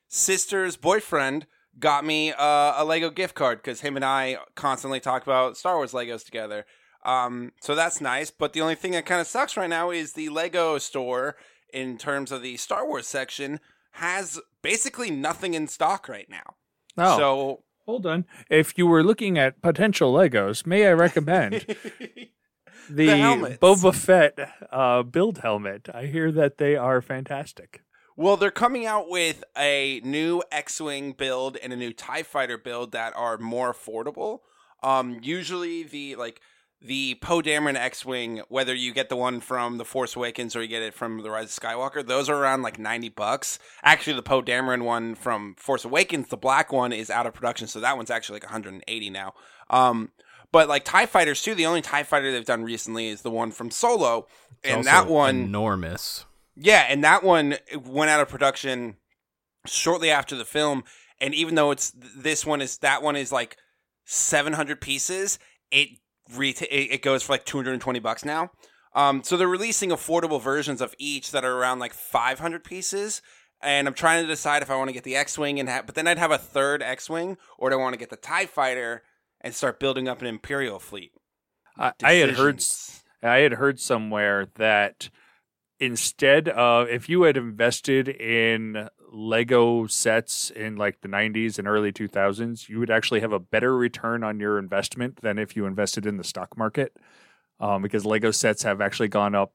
sister's 0.06 0.76
boyfriend 0.76 1.46
got 1.78 2.04
me 2.04 2.32
uh, 2.32 2.74
a 2.76 2.84
Lego 2.84 3.10
gift 3.10 3.34
card 3.34 3.58
because 3.58 3.80
him 3.80 3.96
and 3.96 4.04
I 4.04 4.38
constantly 4.54 5.00
talk 5.00 5.22
about 5.22 5.56
Star 5.56 5.76
Wars 5.76 5.92
Legos 5.92 6.24
together. 6.24 6.66
Um, 7.04 7.52
so 7.60 7.74
that's 7.74 8.00
nice. 8.00 8.30
But 8.30 8.52
the 8.52 8.60
only 8.60 8.74
thing 8.74 8.92
that 8.92 9.06
kind 9.06 9.20
of 9.20 9.26
sucks 9.26 9.56
right 9.56 9.68
now 9.70 9.90
is 9.90 10.12
the 10.12 10.28
Lego 10.28 10.78
store 10.78 11.36
in 11.72 11.98
terms 11.98 12.32
of 12.32 12.42
the 12.42 12.56
Star 12.56 12.86
Wars 12.86 13.06
section 13.06 13.60
has 13.92 14.40
basically 14.62 15.10
nothing 15.10 15.54
in 15.54 15.68
stock 15.68 16.08
right 16.08 16.28
now. 16.28 16.54
Oh, 16.96 17.16
So 17.18 17.62
hold 17.84 18.06
on. 18.06 18.24
If 18.48 18.78
you 18.78 18.86
were 18.86 19.02
looking 19.02 19.38
at 19.38 19.60
potential 19.60 20.12
Legos, 20.14 20.66
may 20.66 20.86
I 20.86 20.92
recommend 20.92 21.66
the, 22.90 23.06
helmets. 23.06 23.58
Boba 23.58 23.94
Fett 23.94 24.38
uh, 24.72 25.02
build 25.02 25.38
helmet? 25.38 25.88
I 25.92 26.06
hear 26.06 26.32
that 26.32 26.58
they 26.58 26.76
are 26.76 27.02
fantastic. 27.02 27.82
Well, 28.16 28.36
they're 28.36 28.50
coming 28.50 28.86
out 28.86 29.08
with 29.08 29.42
a 29.56 30.00
new 30.04 30.42
X-wing 30.52 31.12
build 31.12 31.56
and 31.56 31.72
a 31.72 31.76
new 31.76 31.92
Tie 31.92 32.22
Fighter 32.22 32.56
build 32.56 32.92
that 32.92 33.12
are 33.16 33.38
more 33.38 33.72
affordable. 33.72 34.40
Um, 34.82 35.18
usually 35.22 35.82
the 35.82 36.14
like 36.14 36.40
the 36.80 37.14
Poe 37.22 37.40
Dameron 37.40 37.76
X-wing, 37.76 38.42
whether 38.48 38.74
you 38.74 38.92
get 38.92 39.08
the 39.08 39.16
one 39.16 39.40
from 39.40 39.78
the 39.78 39.84
Force 39.84 40.14
Awakens 40.14 40.54
or 40.54 40.60
you 40.62 40.68
get 40.68 40.82
it 40.82 40.92
from 40.92 41.22
the 41.22 41.30
Rise 41.30 41.56
of 41.56 41.62
Skywalker, 41.62 42.06
those 42.06 42.28
are 42.28 42.36
around 42.36 42.62
like 42.62 42.78
ninety 42.78 43.08
bucks. 43.08 43.58
Actually, 43.82 44.16
the 44.16 44.22
Poe 44.22 44.42
Dameron 44.42 44.84
one 44.84 45.14
from 45.14 45.54
Force 45.58 45.84
Awakens, 45.84 46.28
the 46.28 46.36
black 46.36 46.72
one, 46.72 46.92
is 46.92 47.10
out 47.10 47.26
of 47.26 47.34
production, 47.34 47.66
so 47.66 47.80
that 47.80 47.96
one's 47.96 48.10
actually 48.10 48.36
like 48.36 48.44
one 48.44 48.52
hundred 48.52 48.74
and 48.74 48.84
eighty 48.86 49.10
now. 49.10 49.34
Um, 49.70 50.10
but 50.52 50.68
like 50.68 50.84
Tie 50.84 51.06
Fighters 51.06 51.42
too, 51.42 51.54
the 51.54 51.66
only 51.66 51.82
Tie 51.82 52.04
Fighter 52.04 52.30
they've 52.30 52.44
done 52.44 52.62
recently 52.62 53.08
is 53.08 53.22
the 53.22 53.30
one 53.30 53.50
from 53.50 53.72
Solo, 53.72 54.28
It's 54.62 54.72
and 54.72 54.84
that 54.84 55.08
one 55.08 55.36
enormous 55.36 56.26
yeah, 56.56 56.86
and 56.88 57.02
that 57.04 57.24
one 57.24 57.56
went 57.84 58.10
out 58.10 58.20
of 58.20 58.28
production 58.28 58.96
shortly 59.66 60.10
after 60.10 60.36
the 60.36 60.44
film, 60.44 60.84
and 61.20 61.34
even 61.34 61.54
though 61.54 61.70
it's 61.70 61.92
this 61.94 62.44
one 62.46 62.60
is 62.60 62.78
that 62.78 63.02
one 63.02 63.16
is 63.16 63.32
like 63.32 63.56
700 64.04 64.80
pieces, 64.80 65.38
it 65.70 65.88
reta- 66.32 66.66
it 66.70 67.02
goes 67.02 67.22
for 67.22 67.32
like 67.32 67.44
220 67.44 67.98
bucks 68.00 68.24
now. 68.24 68.50
Um, 68.94 69.24
so 69.24 69.36
they're 69.36 69.48
releasing 69.48 69.90
affordable 69.90 70.40
versions 70.40 70.80
of 70.80 70.94
each 70.98 71.32
that 71.32 71.44
are 71.44 71.58
around 71.58 71.80
like 71.80 71.92
500 71.92 72.62
pieces. 72.62 73.22
And 73.60 73.88
I'm 73.88 73.94
trying 73.94 74.22
to 74.22 74.28
decide 74.28 74.62
if 74.62 74.70
I 74.70 74.76
want 74.76 74.88
to 74.88 74.94
get 74.94 75.04
the 75.04 75.16
X-wing 75.16 75.58
and 75.58 75.68
have, 75.68 75.86
but 75.86 75.94
then 75.94 76.06
I'd 76.06 76.18
have 76.18 76.30
a 76.30 76.38
third 76.38 76.82
X-wing, 76.82 77.38
or 77.58 77.70
do 77.70 77.76
I 77.76 77.78
want 77.78 77.94
to 77.94 77.98
get 77.98 78.10
the 78.10 78.16
Tie 78.16 78.46
Fighter 78.46 79.02
and 79.40 79.54
start 79.54 79.80
building 79.80 80.06
up 80.06 80.20
an 80.20 80.26
Imperial 80.26 80.78
fleet? 80.78 81.12
I, 81.78 81.92
I 82.02 82.12
had 82.14 82.30
heard 82.32 82.62
I 83.22 83.38
had 83.38 83.54
heard 83.54 83.80
somewhere 83.80 84.48
that 84.56 85.08
instead 85.78 86.48
of 86.48 86.88
if 86.88 87.08
you 87.08 87.22
had 87.22 87.36
invested 87.36 88.08
in 88.08 88.88
Lego 89.10 89.86
sets 89.86 90.50
in 90.50 90.76
like 90.76 91.00
the 91.00 91.08
90s 91.08 91.58
and 91.58 91.68
early 91.68 91.92
2000s, 91.92 92.68
you 92.68 92.78
would 92.78 92.90
actually 92.90 93.20
have 93.20 93.32
a 93.32 93.38
better 93.38 93.76
return 93.76 94.24
on 94.24 94.40
your 94.40 94.58
investment 94.58 95.20
than 95.22 95.38
if 95.38 95.56
you 95.56 95.66
invested 95.66 96.06
in 96.06 96.16
the 96.16 96.24
stock 96.24 96.56
market. 96.56 96.96
Um, 97.60 97.82
because 97.82 98.04
Lego 98.04 98.32
sets 98.32 98.64
have 98.64 98.80
actually 98.80 99.08
gone 99.08 99.34
up 99.34 99.52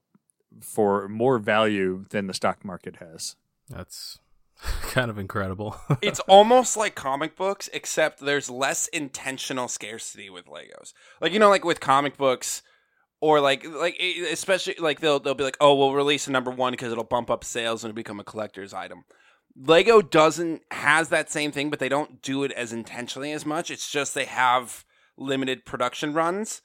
for 0.62 1.08
more 1.10 1.38
value 1.38 2.06
than 2.10 2.28
the 2.28 2.34
stock 2.34 2.64
market 2.64 2.98
has. 2.98 3.36
That's 3.70 4.20
kind 4.82 5.10
of 5.10 5.18
incredible. 5.18 5.76
it's 6.02 6.20
almost 6.22 6.78
like 6.78 6.96
comic 6.96 7.36
books, 7.36 7.70
except 7.74 8.20
there's 8.20 8.50
less 8.50 8.88
intentional 8.88 9.68
scarcity 9.68 10.30
with 10.30 10.46
Legos. 10.46 10.94
Like 11.22 11.34
you 11.34 11.40
know, 11.40 11.50
like 11.50 11.66
with 11.66 11.80
comic 11.80 12.18
books, 12.18 12.62
or 13.22 13.40
like 13.42 13.66
like 13.66 14.00
especially 14.00 14.76
like 14.80 15.00
they'll 15.00 15.20
they'll 15.20 15.34
be 15.34 15.44
like, 15.44 15.58
oh, 15.60 15.76
we'll 15.76 15.94
release 15.94 16.28
a 16.28 16.32
number 16.32 16.52
one 16.52 16.74
because 16.74 16.92
it'll 16.92 17.04
bump 17.04 17.30
up 17.30 17.44
sales 17.44 17.84
and 17.84 17.90
it'll 17.90 17.96
become 17.96 18.20
a 18.20 18.24
collector's 18.24 18.74
item. 18.74 19.04
Lego 19.56 20.02
doesn't 20.02 20.62
has 20.72 21.10
that 21.10 21.30
same 21.30 21.52
thing, 21.52 21.70
but 21.70 21.80
they 21.80 21.90
don't 21.90 22.22
do 22.22 22.44
it 22.44 22.52
as 22.54 22.72
intentionally 22.72 23.32
as 23.32 23.46
much. 23.46 23.70
It's 23.70 23.92
just 23.92 24.14
they 24.14 24.26
have 24.26 24.86
limited 25.18 25.66
production 25.66 26.14
runs, 26.14 26.62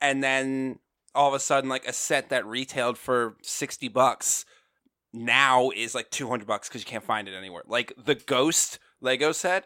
and 0.00 0.22
then 0.22 0.78
all 1.14 1.28
of 1.28 1.34
a 1.34 1.40
sudden, 1.40 1.68
like 1.68 1.86
a 1.86 1.92
set 1.92 2.28
that 2.28 2.46
retailed 2.46 2.98
for 2.98 3.36
sixty 3.42 3.88
bucks 3.88 4.44
now 5.12 5.70
is 5.70 5.94
like 5.94 6.10
200 6.10 6.46
bucks 6.46 6.68
because 6.68 6.82
you 6.82 6.86
can't 6.86 7.04
find 7.04 7.28
it 7.28 7.34
anywhere. 7.34 7.62
Like 7.66 7.92
the 7.96 8.14
Ghost 8.14 8.78
Lego 9.00 9.32
set, 9.32 9.64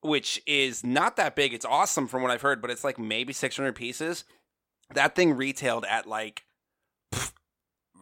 which 0.00 0.40
is 0.46 0.84
not 0.84 1.16
that 1.16 1.34
big. 1.34 1.52
It's 1.52 1.64
awesome 1.64 2.06
from 2.06 2.22
what 2.22 2.30
I've 2.30 2.42
heard, 2.42 2.62
but 2.62 2.70
it's 2.70 2.84
like 2.84 2.98
maybe 2.98 3.32
600 3.32 3.74
pieces. 3.74 4.24
That 4.94 5.14
thing 5.14 5.32
retailed 5.34 5.84
at 5.84 6.06
like, 6.06 6.44
pff, 7.12 7.32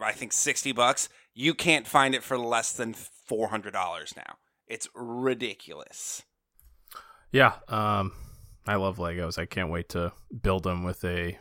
I 0.01 0.13
think 0.13 0.33
60 0.33 0.73
bucks. 0.73 1.09
You 1.35 1.53
can't 1.55 1.87
find 1.87 2.15
it 2.15 2.23
for 2.23 2.39
less 2.39 2.73
than 2.73 2.95
$400 2.95 4.17
now. 4.17 4.37
It's 4.67 4.89
ridiculous. 4.95 6.23
yeah, 7.33 7.55
um, 7.69 8.13
I 8.67 8.77
love 8.77 8.97
Legos. 8.99 9.39
I 9.39 9.47
can't 9.47 9.71
wait 9.71 9.89
to 9.91 10.13
build 10.43 10.63
them 10.65 10.83
with 10.85 11.05
a 11.05 11.39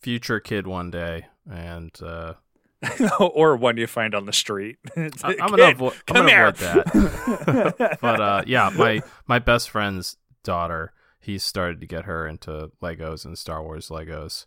future 0.00 0.40
kid 0.40 0.66
one 0.66 0.90
day. 0.90 1.26
And 1.50 1.90
uh, 2.02 2.34
or 3.20 3.56
one 3.56 3.76
you 3.76 3.86
find 3.86 4.14
on 4.14 4.24
the 4.26 4.32
street. 4.32 4.76
I- 4.96 5.10
I'm 5.40 5.48
gonna, 5.50 5.56
Kid, 5.74 5.78
avo- 5.78 5.94
I'm 6.08 6.26
gonna 6.26 6.48
avoid 6.48 6.56
that. 6.56 7.98
but 8.00 8.20
uh, 8.20 8.42
yeah, 8.46 8.70
my 8.74 9.02
my 9.26 9.38
best 9.38 9.68
friend's 9.70 10.16
daughter, 10.42 10.92
he 11.20 11.36
started 11.38 11.80
to 11.80 11.86
get 11.86 12.04
her 12.04 12.26
into 12.26 12.70
Legos 12.82 13.24
and 13.26 13.36
Star 13.36 13.62
Wars 13.62 13.88
Legos. 13.88 14.46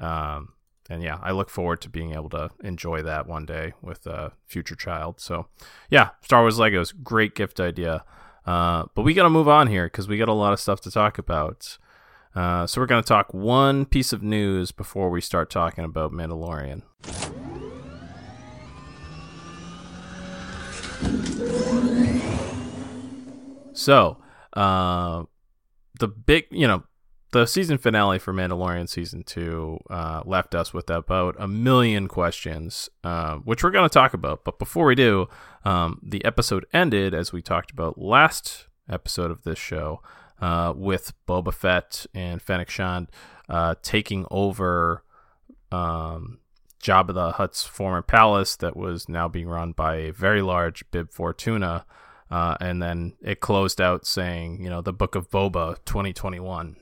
Um, 0.00 0.54
and 0.88 1.02
yeah, 1.02 1.18
I 1.22 1.30
look 1.30 1.50
forward 1.50 1.80
to 1.82 1.88
being 1.88 2.14
able 2.14 2.30
to 2.30 2.50
enjoy 2.64 3.02
that 3.02 3.26
one 3.26 3.46
day 3.46 3.74
with 3.80 4.06
a 4.06 4.32
future 4.46 4.74
child. 4.74 5.20
So 5.20 5.46
yeah, 5.88 6.10
Star 6.22 6.40
Wars 6.40 6.58
Legos, 6.58 6.92
great 7.02 7.34
gift 7.36 7.60
idea. 7.60 8.04
Uh, 8.44 8.86
but 8.94 9.02
we 9.02 9.14
got 9.14 9.22
to 9.24 9.30
move 9.30 9.48
on 9.48 9.68
here 9.68 9.86
because 9.86 10.08
we 10.08 10.18
got 10.18 10.28
a 10.28 10.32
lot 10.32 10.52
of 10.52 10.58
stuff 10.58 10.80
to 10.80 10.90
talk 10.90 11.18
about. 11.18 11.78
Uh, 12.34 12.66
so 12.66 12.80
we're 12.80 12.86
going 12.86 13.02
to 13.02 13.08
talk 13.08 13.32
one 13.34 13.84
piece 13.84 14.12
of 14.12 14.22
news 14.22 14.72
before 14.72 15.10
we 15.10 15.20
start 15.20 15.50
talking 15.50 15.84
about 15.84 16.12
Mandalorian. 16.12 16.82
So, 23.72 24.18
uh, 24.54 25.24
the 25.98 26.08
big, 26.08 26.46
you 26.50 26.66
know, 26.66 26.82
the 27.32 27.46
season 27.46 27.78
finale 27.78 28.18
for 28.18 28.32
Mandalorian 28.32 28.88
season 28.88 29.22
two 29.22 29.78
uh, 29.88 30.22
left 30.24 30.54
us 30.54 30.74
with 30.74 30.90
about 30.90 31.36
a 31.38 31.46
million 31.46 32.08
questions, 32.08 32.88
uh, 33.04 33.36
which 33.36 33.62
we're 33.62 33.70
going 33.70 33.88
to 33.88 33.92
talk 33.92 34.14
about. 34.14 34.44
But 34.44 34.58
before 34.58 34.86
we 34.86 34.94
do, 34.94 35.28
um, 35.64 36.00
the 36.02 36.24
episode 36.24 36.66
ended 36.72 37.14
as 37.14 37.32
we 37.32 37.40
talked 37.40 37.70
about 37.70 37.98
last 37.98 38.66
episode 38.88 39.30
of 39.30 39.44
this 39.44 39.58
show 39.58 40.02
uh, 40.40 40.72
with 40.74 41.12
Boba 41.28 41.54
Fett 41.54 42.06
and 42.14 42.42
Fennec 42.42 42.68
Shand 42.68 43.08
uh, 43.48 43.76
taking 43.82 44.26
over 44.30 45.04
um, 45.70 46.40
Jabba 46.82 47.14
the 47.14 47.32
Hutt's 47.32 47.62
former 47.62 48.02
palace 48.02 48.56
that 48.56 48.76
was 48.76 49.08
now 49.08 49.28
being 49.28 49.48
run 49.48 49.72
by 49.72 49.96
a 49.96 50.12
very 50.12 50.42
large 50.42 50.88
Bib 50.90 51.12
Fortuna. 51.12 51.84
Uh, 52.30 52.56
and 52.60 52.82
then 52.82 53.14
it 53.22 53.40
closed 53.40 53.80
out 53.80 54.06
saying, 54.06 54.62
you 54.62 54.70
know, 54.70 54.80
the 54.80 54.92
Book 54.92 55.14
of 55.14 55.30
Boba 55.30 55.76
2021. 55.84 56.76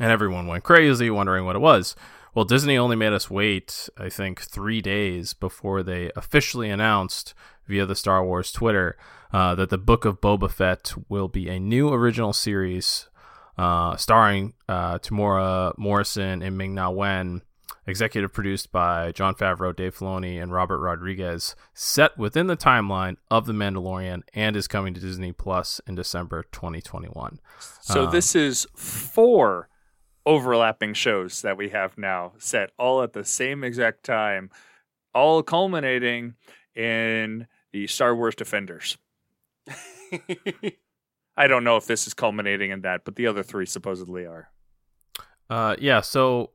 And 0.00 0.10
everyone 0.10 0.46
went 0.46 0.64
crazy 0.64 1.10
wondering 1.10 1.44
what 1.44 1.56
it 1.56 1.60
was. 1.60 1.96
Well, 2.34 2.44
Disney 2.44 2.78
only 2.78 2.94
made 2.94 3.12
us 3.12 3.30
wait, 3.30 3.88
I 3.98 4.08
think, 4.08 4.40
three 4.42 4.80
days 4.80 5.34
before 5.34 5.82
they 5.82 6.12
officially 6.14 6.70
announced 6.70 7.34
via 7.66 7.84
the 7.84 7.96
Star 7.96 8.24
Wars 8.24 8.52
Twitter 8.52 8.96
uh, 9.32 9.54
that 9.56 9.70
the 9.70 9.78
Book 9.78 10.04
of 10.04 10.20
Boba 10.20 10.50
Fett 10.50 10.92
will 11.08 11.28
be 11.28 11.48
a 11.48 11.58
new 11.58 11.92
original 11.92 12.32
series 12.32 13.08
uh, 13.56 13.96
starring 13.96 14.54
uh, 14.68 14.98
Temuera 14.98 15.76
Morrison 15.76 16.42
and 16.42 16.56
Ming 16.56 16.74
Na 16.74 16.90
Wen, 16.90 17.42
executive 17.88 18.32
produced 18.32 18.70
by 18.70 19.10
Jon 19.10 19.34
Favreau, 19.34 19.74
Dave 19.74 19.96
Filoni, 19.96 20.40
and 20.40 20.52
Robert 20.52 20.78
Rodriguez, 20.78 21.56
set 21.74 22.16
within 22.16 22.46
the 22.46 22.56
timeline 22.56 23.16
of 23.30 23.46
The 23.46 23.52
Mandalorian 23.52 24.22
and 24.32 24.54
is 24.54 24.68
coming 24.68 24.94
to 24.94 25.00
Disney 25.00 25.32
Plus 25.32 25.80
in 25.88 25.96
December 25.96 26.44
2021. 26.52 27.40
So 27.80 28.04
Um, 28.04 28.12
this 28.12 28.36
is 28.36 28.66
four 28.76 29.68
overlapping 30.28 30.92
shows 30.92 31.40
that 31.40 31.56
we 31.56 31.70
have 31.70 31.96
now 31.96 32.32
set 32.36 32.70
all 32.78 33.02
at 33.02 33.14
the 33.14 33.24
same 33.24 33.64
exact 33.64 34.04
time, 34.04 34.50
all 35.14 35.42
culminating 35.42 36.34
in 36.76 37.46
the 37.72 37.86
Star 37.86 38.14
Wars 38.14 38.34
Defenders. 38.34 38.98
I 41.36 41.46
don't 41.46 41.64
know 41.64 41.78
if 41.78 41.86
this 41.86 42.06
is 42.06 42.12
culminating 42.12 42.70
in 42.70 42.82
that, 42.82 43.06
but 43.06 43.16
the 43.16 43.26
other 43.26 43.42
three 43.42 43.64
supposedly 43.64 44.26
are. 44.26 44.50
Uh, 45.48 45.76
yeah, 45.78 46.02
so 46.02 46.50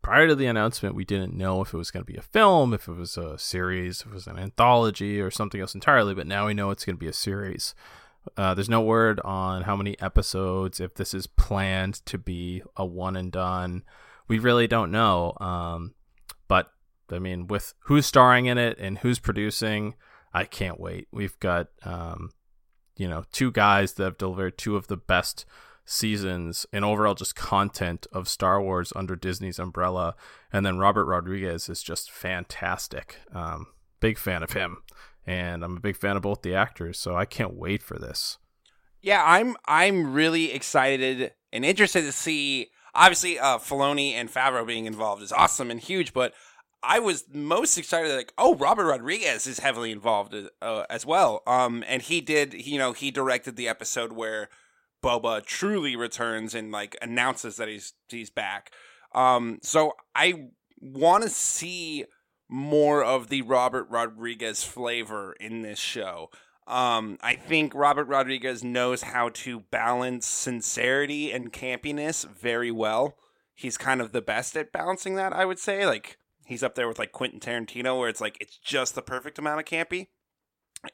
prior 0.00 0.26
to 0.26 0.34
the 0.34 0.46
announcement, 0.46 0.94
we 0.94 1.04
didn't 1.04 1.36
know 1.36 1.60
if 1.60 1.74
it 1.74 1.76
was 1.76 1.90
going 1.90 2.06
to 2.06 2.10
be 2.10 2.18
a 2.18 2.22
film, 2.22 2.72
if 2.72 2.88
it 2.88 2.94
was 2.94 3.18
a 3.18 3.36
series, 3.36 4.00
if 4.00 4.06
it 4.06 4.14
was 4.14 4.26
an 4.26 4.38
anthology, 4.38 5.20
or 5.20 5.30
something 5.30 5.60
else 5.60 5.74
entirely, 5.74 6.14
but 6.14 6.26
now 6.26 6.46
we 6.46 6.54
know 6.54 6.70
it's 6.70 6.86
going 6.86 6.96
to 6.96 7.00
be 7.00 7.08
a 7.08 7.12
series. 7.12 7.74
Uh, 8.36 8.54
there's 8.54 8.68
no 8.68 8.80
word 8.80 9.20
on 9.20 9.62
how 9.62 9.76
many 9.76 9.98
episodes, 10.00 10.80
if 10.80 10.94
this 10.94 11.12
is 11.12 11.26
planned 11.26 11.94
to 12.06 12.18
be 12.18 12.62
a 12.76 12.84
one 12.84 13.16
and 13.16 13.32
done. 13.32 13.82
We 14.28 14.38
really 14.38 14.66
don't 14.66 14.90
know. 14.90 15.36
Um, 15.40 15.94
but, 16.48 16.72
I 17.10 17.18
mean, 17.18 17.46
with 17.46 17.74
who's 17.80 18.06
starring 18.06 18.46
in 18.46 18.58
it 18.58 18.78
and 18.78 18.98
who's 18.98 19.18
producing, 19.18 19.94
I 20.32 20.44
can't 20.44 20.80
wait. 20.80 21.08
We've 21.12 21.38
got, 21.40 21.68
um, 21.82 22.30
you 22.96 23.08
know, 23.08 23.24
two 23.32 23.50
guys 23.50 23.94
that 23.94 24.04
have 24.04 24.18
delivered 24.18 24.56
two 24.56 24.76
of 24.76 24.86
the 24.86 24.96
best 24.96 25.44
seasons 25.84 26.64
and 26.72 26.84
overall 26.84 27.14
just 27.14 27.34
content 27.34 28.06
of 28.12 28.28
Star 28.28 28.62
Wars 28.62 28.92
under 28.94 29.16
Disney's 29.16 29.58
umbrella. 29.58 30.14
And 30.52 30.64
then 30.64 30.78
Robert 30.78 31.06
Rodriguez 31.06 31.68
is 31.68 31.82
just 31.82 32.10
fantastic. 32.10 33.16
Um, 33.34 33.66
big 33.98 34.16
fan 34.16 34.42
of 34.42 34.52
him. 34.52 34.78
And 35.26 35.64
I'm 35.64 35.76
a 35.76 35.80
big 35.80 35.96
fan 35.96 36.16
of 36.16 36.22
both 36.22 36.42
the 36.42 36.54
actors, 36.54 36.98
so 36.98 37.16
I 37.16 37.24
can't 37.24 37.54
wait 37.54 37.82
for 37.82 37.98
this. 37.98 38.38
Yeah, 39.00 39.22
I'm 39.24 39.56
I'm 39.66 40.12
really 40.12 40.52
excited 40.52 41.32
and 41.52 41.64
interested 41.64 42.02
to 42.02 42.12
see. 42.12 42.70
Obviously, 42.94 43.38
uh, 43.38 43.58
Filoni 43.58 44.12
and 44.12 44.30
Favreau 44.30 44.66
being 44.66 44.86
involved 44.86 45.22
is 45.22 45.32
awesome 45.32 45.70
and 45.70 45.80
huge, 45.80 46.12
but 46.12 46.34
I 46.82 46.98
was 46.98 47.24
most 47.32 47.78
excited 47.78 48.14
like, 48.14 48.32
oh, 48.36 48.56
Robert 48.56 48.86
Rodriguez 48.86 49.46
is 49.46 49.60
heavily 49.60 49.92
involved 49.92 50.34
uh, 50.60 50.84
as 50.90 51.06
well. 51.06 51.42
Um, 51.46 51.84
and 51.86 52.02
he 52.02 52.20
did, 52.20 52.54
you 52.54 52.78
know, 52.78 52.92
he 52.92 53.10
directed 53.10 53.56
the 53.56 53.68
episode 53.68 54.12
where 54.12 54.48
Boba 55.02 55.44
truly 55.44 55.94
returns 55.94 56.54
and 56.54 56.72
like 56.72 56.96
announces 57.00 57.56
that 57.56 57.68
he's 57.68 57.92
he's 58.08 58.30
back. 58.30 58.72
Um, 59.14 59.58
so 59.62 59.92
I 60.14 60.48
want 60.80 61.22
to 61.22 61.30
see 61.30 62.06
more 62.52 63.02
of 63.02 63.28
the 63.28 63.40
Robert 63.40 63.88
Rodriguez 63.88 64.62
flavor 64.62 65.34
in 65.40 65.62
this 65.62 65.78
show. 65.78 66.28
Um, 66.66 67.16
I 67.22 67.34
think 67.34 67.74
Robert 67.74 68.04
Rodriguez 68.04 68.62
knows 68.62 69.02
how 69.02 69.30
to 69.30 69.60
balance 69.70 70.26
sincerity 70.26 71.32
and 71.32 71.50
campiness 71.50 72.28
very 72.28 72.70
well. 72.70 73.16
He's 73.54 73.78
kind 73.78 74.02
of 74.02 74.12
the 74.12 74.20
best 74.20 74.54
at 74.54 74.70
balancing 74.70 75.14
that, 75.14 75.32
I 75.32 75.46
would 75.46 75.58
say. 75.58 75.86
Like 75.86 76.18
he's 76.44 76.62
up 76.62 76.74
there 76.74 76.86
with 76.86 76.98
like 76.98 77.10
Quentin 77.10 77.40
Tarantino, 77.40 77.98
where 77.98 78.10
it's 78.10 78.20
like 78.20 78.36
it's 78.38 78.58
just 78.58 78.94
the 78.94 79.02
perfect 79.02 79.38
amount 79.38 79.60
of 79.60 79.64
campy. 79.64 80.08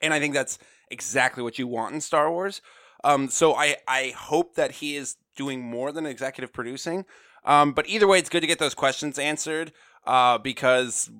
And 0.01 0.15
I 0.15 0.21
think 0.21 0.35
that's 0.35 0.61
exactly 0.93 1.43
what 1.43 1.59
you 1.59 1.67
want 1.67 1.93
in 1.93 2.01
Star 2.01 2.31
Wars. 2.31 2.63
Um, 3.03 3.29
so 3.29 3.57
I 3.57 3.79
I 3.89 4.15
hope 4.17 4.55
that 4.55 4.77
he 4.77 4.95
is 4.95 5.17
doing 5.37 5.61
more 5.61 5.91
than 5.91 6.07
executive 6.07 6.53
producing. 6.53 7.05
Um, 7.45 7.73
but 7.73 7.89
either 7.89 8.07
way, 8.07 8.21
it's 8.21 8.29
good 8.29 8.43
to 8.43 8.47
get 8.47 8.61
those 8.61 8.75
questions 8.75 9.19
answered. 9.19 9.73
Uh, 10.07 10.39
because 10.39 11.11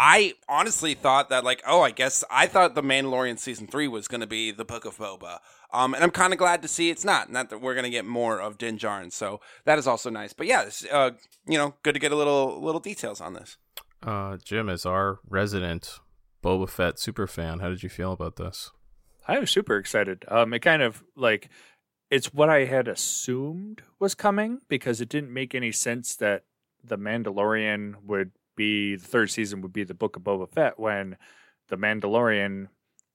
I 0.00 0.34
honestly 0.48 0.94
thought 0.94 1.28
that 1.30 1.42
like, 1.42 1.60
oh, 1.66 1.82
I 1.82 1.90
guess 1.90 2.22
I 2.30 2.46
thought 2.46 2.76
the 2.76 2.82
Mandalorian 2.82 3.36
season 3.36 3.66
three 3.66 3.88
was 3.88 4.06
going 4.06 4.20
to 4.20 4.28
be 4.28 4.52
the 4.52 4.64
Book 4.64 4.84
of 4.84 4.96
Boba. 4.96 5.38
Um, 5.72 5.92
and 5.92 6.04
I'm 6.04 6.12
kind 6.12 6.32
of 6.32 6.38
glad 6.38 6.62
to 6.62 6.68
see 6.68 6.88
it's 6.88 7.04
not. 7.04 7.32
Not 7.32 7.50
that 7.50 7.60
we're 7.60 7.74
going 7.74 7.84
to 7.84 7.90
get 7.90 8.06
more 8.06 8.40
of 8.40 8.58
Din 8.58 8.78
Djarin, 8.78 9.12
so 9.12 9.40
that 9.64 9.76
is 9.76 9.88
also 9.88 10.08
nice. 10.08 10.32
But 10.32 10.46
yeah, 10.46 10.64
this, 10.64 10.86
uh, 10.90 11.10
you 11.46 11.58
know, 11.58 11.74
good 11.82 11.94
to 11.94 11.98
get 11.98 12.12
a 12.12 12.16
little 12.16 12.62
little 12.62 12.80
details 12.80 13.20
on 13.20 13.34
this. 13.34 13.56
Uh, 14.00 14.36
Jim, 14.42 14.68
as 14.68 14.86
our 14.86 15.18
resident 15.28 15.98
Boba 16.44 16.68
Fett 16.68 17.00
super 17.00 17.26
fan, 17.26 17.58
how 17.58 17.68
did 17.68 17.82
you 17.82 17.88
feel 17.88 18.12
about 18.12 18.36
this? 18.36 18.70
I 19.26 19.40
was 19.40 19.50
super 19.50 19.76
excited. 19.76 20.24
Um, 20.28 20.54
it 20.54 20.60
kind 20.60 20.80
of 20.80 21.02
like 21.16 21.50
it's 22.08 22.32
what 22.32 22.48
I 22.48 22.66
had 22.66 22.86
assumed 22.86 23.82
was 23.98 24.14
coming 24.14 24.60
because 24.68 25.00
it 25.00 25.08
didn't 25.08 25.34
make 25.34 25.56
any 25.56 25.72
sense 25.72 26.14
that 26.16 26.44
the 26.84 26.96
Mandalorian 26.96 27.96
would 28.04 28.30
be 28.58 28.96
the 28.96 29.06
third 29.06 29.30
season 29.30 29.62
would 29.62 29.72
be 29.72 29.84
the 29.84 29.94
Book 29.94 30.16
of 30.16 30.22
Boba 30.22 30.52
Fett 30.52 30.78
when 30.78 31.16
the 31.68 31.76
Mandalorian 31.76 32.68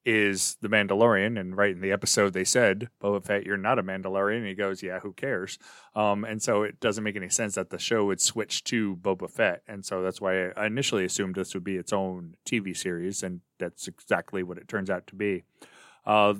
is 0.05 0.57
the 0.61 0.67
Mandalorian, 0.67 1.39
and 1.39 1.55
right 1.55 1.71
in 1.71 1.81
the 1.81 1.91
episode 1.91 2.33
they 2.33 2.43
said, 2.43 2.89
"Boba 3.01 3.23
Fett, 3.23 3.45
you're 3.45 3.57
not 3.57 3.79
a 3.79 3.83
Mandalorian." 3.83 4.39
And 4.39 4.47
he 4.47 4.55
goes, 4.55 4.83
"Yeah, 4.83 4.99
who 4.99 5.13
cares?" 5.13 5.57
Um, 5.95 6.25
and 6.25 6.41
so 6.41 6.63
it 6.63 6.79
doesn't 6.79 7.03
make 7.03 7.15
any 7.15 7.29
sense 7.29 7.55
that 7.55 7.69
the 7.69 7.77
show 7.77 8.05
would 8.05 8.19
switch 8.19 8.63
to 8.65 8.95
Boba 8.97 9.29
Fett, 9.29 9.61
and 9.67 9.85
so 9.85 10.01
that's 10.01 10.19
why 10.19 10.49
I 10.49 10.65
initially 10.65 11.05
assumed 11.05 11.35
this 11.35 11.53
would 11.53 11.63
be 11.63 11.77
its 11.77 11.93
own 11.93 12.35
TV 12.45 12.75
series, 12.75 13.23
and 13.23 13.41
that's 13.59 13.87
exactly 13.87 14.43
what 14.43 14.57
it 14.57 14.67
turns 14.67 14.89
out 14.89 15.07
to 15.07 15.15
be. 15.15 15.43
Uh, 16.05 16.35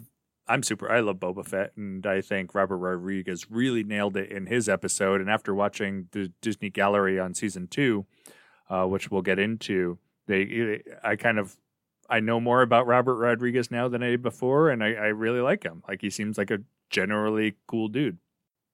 I'm 0.48 0.64
super. 0.64 0.92
I 0.92 1.00
love 1.00 1.18
Boba 1.18 1.46
Fett, 1.46 1.72
and 1.78 2.06
I 2.06 2.20
think 2.20 2.54
Robert 2.54 2.78
Rodriguez 2.78 3.50
really 3.50 3.84
nailed 3.84 4.18
it 4.18 4.30
in 4.30 4.48
his 4.48 4.68
episode. 4.68 5.22
And 5.22 5.30
after 5.30 5.54
watching 5.56 6.10
the 6.12 6.34
Disney 6.42 6.70
Gallery 6.70 7.18
on 7.18 7.34
season 7.34 7.68
two, 7.68 8.06
uh, 8.70 8.86
which 8.86 9.12
we'll 9.12 9.22
get 9.22 9.40
into, 9.40 9.98
they 10.28 10.82
I 11.04 11.16
kind 11.16 11.40
of 11.40 11.56
I 12.10 12.20
know 12.20 12.40
more 12.40 12.62
about 12.62 12.88
Robert 12.88 13.16
Rodriguez 13.16 13.72
now 13.72 13.88
than 13.88 14.04
I 14.04 14.12
did 14.12 14.22
before, 14.22 14.70
and 14.70 14.84
I, 14.84 14.94
I 14.94 15.08
really 15.08 15.42
like 15.42 15.64
him. 15.64 15.84
Like 15.88 16.02
he 16.02 16.10
seems 16.10 16.38
like 16.38 16.52
a 16.52 16.60
generally 16.90 17.56
cool 17.68 17.88
dude. 17.88 18.18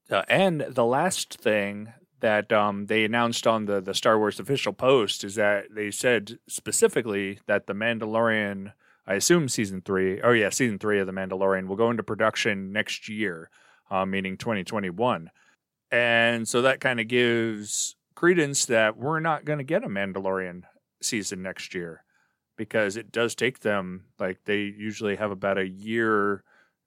Uh, 0.10 0.24
and 0.28 0.62
the 0.62 0.86
last 0.86 1.36
thing 1.36 1.94
that 2.20 2.52
um, 2.52 2.88
they 2.88 3.06
announced 3.06 3.48
on 3.48 3.66
the 3.66 3.80
the 3.80 3.94
Star 3.94 4.18
Wars 4.18 4.40
official 4.40 4.74
post 4.74 5.24
is 5.24 5.36
that 5.36 5.66
they 5.74 5.92
said 5.92 6.40
specifically 6.48 7.40
that 7.48 7.68
the 7.68 7.74
Mandalorian, 7.74 8.74
I 9.08 9.14
assume 9.16 9.48
season 9.48 9.82
three, 9.82 10.22
oh 10.22 10.32
yeah, 10.32 10.50
season 10.50 10.80
three 10.80 11.00
of 11.00 11.08
the 11.08 11.14
Mandalorian 11.14 11.68
will 11.68 11.76
go 11.76 11.90
into 11.92 12.04
production 12.04 12.72
next 12.72 13.08
year, 13.08 13.50
uh, 13.90 14.06
meaning 14.06 14.38
2021, 14.38 15.30
and 15.92 16.48
so 16.48 16.62
that 16.64 16.80
kind 16.80 17.00
of 17.00 17.08
gives 17.08 17.96
credence 18.20 18.66
that 18.66 18.98
we're 18.98 19.22
not 19.22 19.46
going 19.46 19.60
to 19.60 19.64
get 19.64 19.82
a 19.82 19.88
Mandalorian 19.88 20.64
season 21.02 21.42
next 21.42 21.74
year 21.74 22.04
because 22.58 22.98
it 22.98 23.14
does 23.14 23.34
take 23.34 23.60
them 23.60 24.04
like 24.20 24.44
they 24.44 24.58
usually 24.58 25.16
have 25.16 25.32
about 25.32 25.58
a 25.58 25.66
year 25.66 26.44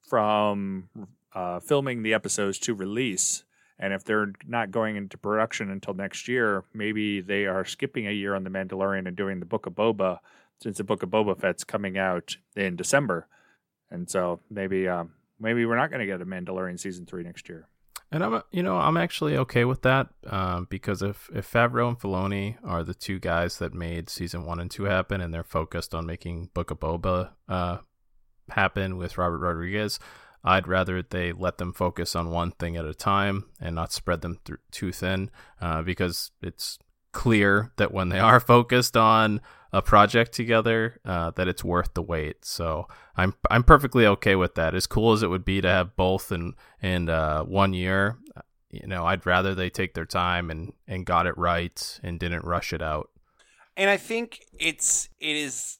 from 0.06 0.90
uh, 1.34 1.58
filming 1.58 2.02
the 2.02 2.12
episodes 2.12 2.58
to 2.58 2.74
release. 2.74 3.44
And 3.78 3.94
if 3.94 4.04
they're 4.04 4.34
not 4.46 4.70
going 4.70 4.96
into 4.96 5.16
production 5.16 5.70
until 5.70 5.94
next 5.94 6.28
year, 6.28 6.64
maybe 6.74 7.22
they 7.22 7.46
are 7.46 7.64
skipping 7.64 8.06
a 8.06 8.10
year 8.10 8.34
on 8.34 8.44
The 8.44 8.50
Mandalorian 8.50 9.08
and 9.08 9.16
doing 9.16 9.40
the 9.40 9.46
Book 9.46 9.64
of 9.64 9.72
Boba, 9.72 10.18
since 10.62 10.76
the 10.76 10.84
Book 10.84 11.02
of 11.02 11.08
Boba 11.08 11.40
Fett's 11.40 11.64
coming 11.64 11.96
out 11.96 12.36
in 12.54 12.76
December. 12.76 13.26
And 13.90 14.06
so 14.10 14.40
maybe 14.50 14.86
um, 14.86 15.12
maybe 15.40 15.64
we're 15.64 15.76
not 15.76 15.88
going 15.88 16.00
to 16.00 16.06
get 16.06 16.20
a 16.20 16.26
Mandalorian 16.26 16.78
season 16.78 17.06
three 17.06 17.22
next 17.22 17.48
year. 17.48 17.68
And 18.12 18.22
I'm, 18.22 18.42
you 18.50 18.62
know, 18.62 18.76
I'm 18.76 18.98
actually 18.98 19.38
okay 19.38 19.64
with 19.64 19.80
that 19.82 20.08
um, 20.26 20.66
because 20.68 21.00
if 21.00 21.30
if 21.34 21.50
Favreau 21.50 21.88
and 21.88 21.98
Filoni 21.98 22.56
are 22.62 22.84
the 22.84 22.92
two 22.92 23.18
guys 23.18 23.58
that 23.58 23.72
made 23.72 24.10
season 24.10 24.44
one 24.44 24.60
and 24.60 24.70
two 24.70 24.84
happen, 24.84 25.22
and 25.22 25.32
they're 25.32 25.42
focused 25.42 25.94
on 25.94 26.04
making 26.04 26.50
Book 26.52 26.70
of 26.70 26.78
Boba 26.78 27.30
uh, 27.48 27.78
happen 28.50 28.98
with 28.98 29.16
Robert 29.16 29.38
Rodriguez, 29.38 29.98
I'd 30.44 30.68
rather 30.68 31.02
they 31.02 31.32
let 31.32 31.56
them 31.56 31.72
focus 31.72 32.14
on 32.14 32.30
one 32.30 32.50
thing 32.50 32.76
at 32.76 32.84
a 32.84 32.94
time 32.94 33.46
and 33.58 33.74
not 33.74 33.92
spread 33.92 34.20
them 34.20 34.38
th- 34.44 34.58
too 34.70 34.92
thin, 34.92 35.30
uh, 35.62 35.80
because 35.80 36.32
it's 36.42 36.78
clear 37.12 37.72
that 37.78 37.92
when 37.92 38.10
they 38.10 38.18
are 38.18 38.40
focused 38.54 38.94
on 38.94 39.40
a 39.72 39.82
project 39.82 40.32
together, 40.32 41.00
uh, 41.04 41.30
that 41.32 41.48
it's 41.48 41.64
worth 41.64 41.94
the 41.94 42.02
wait. 42.02 42.44
So 42.44 42.88
I'm 43.16 43.34
I'm 43.50 43.62
perfectly 43.62 44.06
okay 44.06 44.36
with 44.36 44.54
that. 44.54 44.74
As 44.74 44.86
cool 44.86 45.12
as 45.12 45.22
it 45.22 45.30
would 45.30 45.44
be 45.44 45.60
to 45.60 45.68
have 45.68 45.96
both 45.96 46.30
in 46.30 46.54
in 46.82 47.08
uh, 47.08 47.42
one 47.42 47.72
year, 47.72 48.18
you 48.70 48.86
know, 48.86 49.06
I'd 49.06 49.26
rather 49.26 49.54
they 49.54 49.70
take 49.70 49.94
their 49.94 50.06
time 50.06 50.50
and 50.50 50.72
and 50.86 51.06
got 51.06 51.26
it 51.26 51.36
right 51.38 52.00
and 52.02 52.20
didn't 52.20 52.44
rush 52.44 52.72
it 52.72 52.82
out. 52.82 53.10
And 53.76 53.88
I 53.88 53.96
think 53.96 54.40
it's 54.58 55.08
it 55.20 55.36
is 55.36 55.78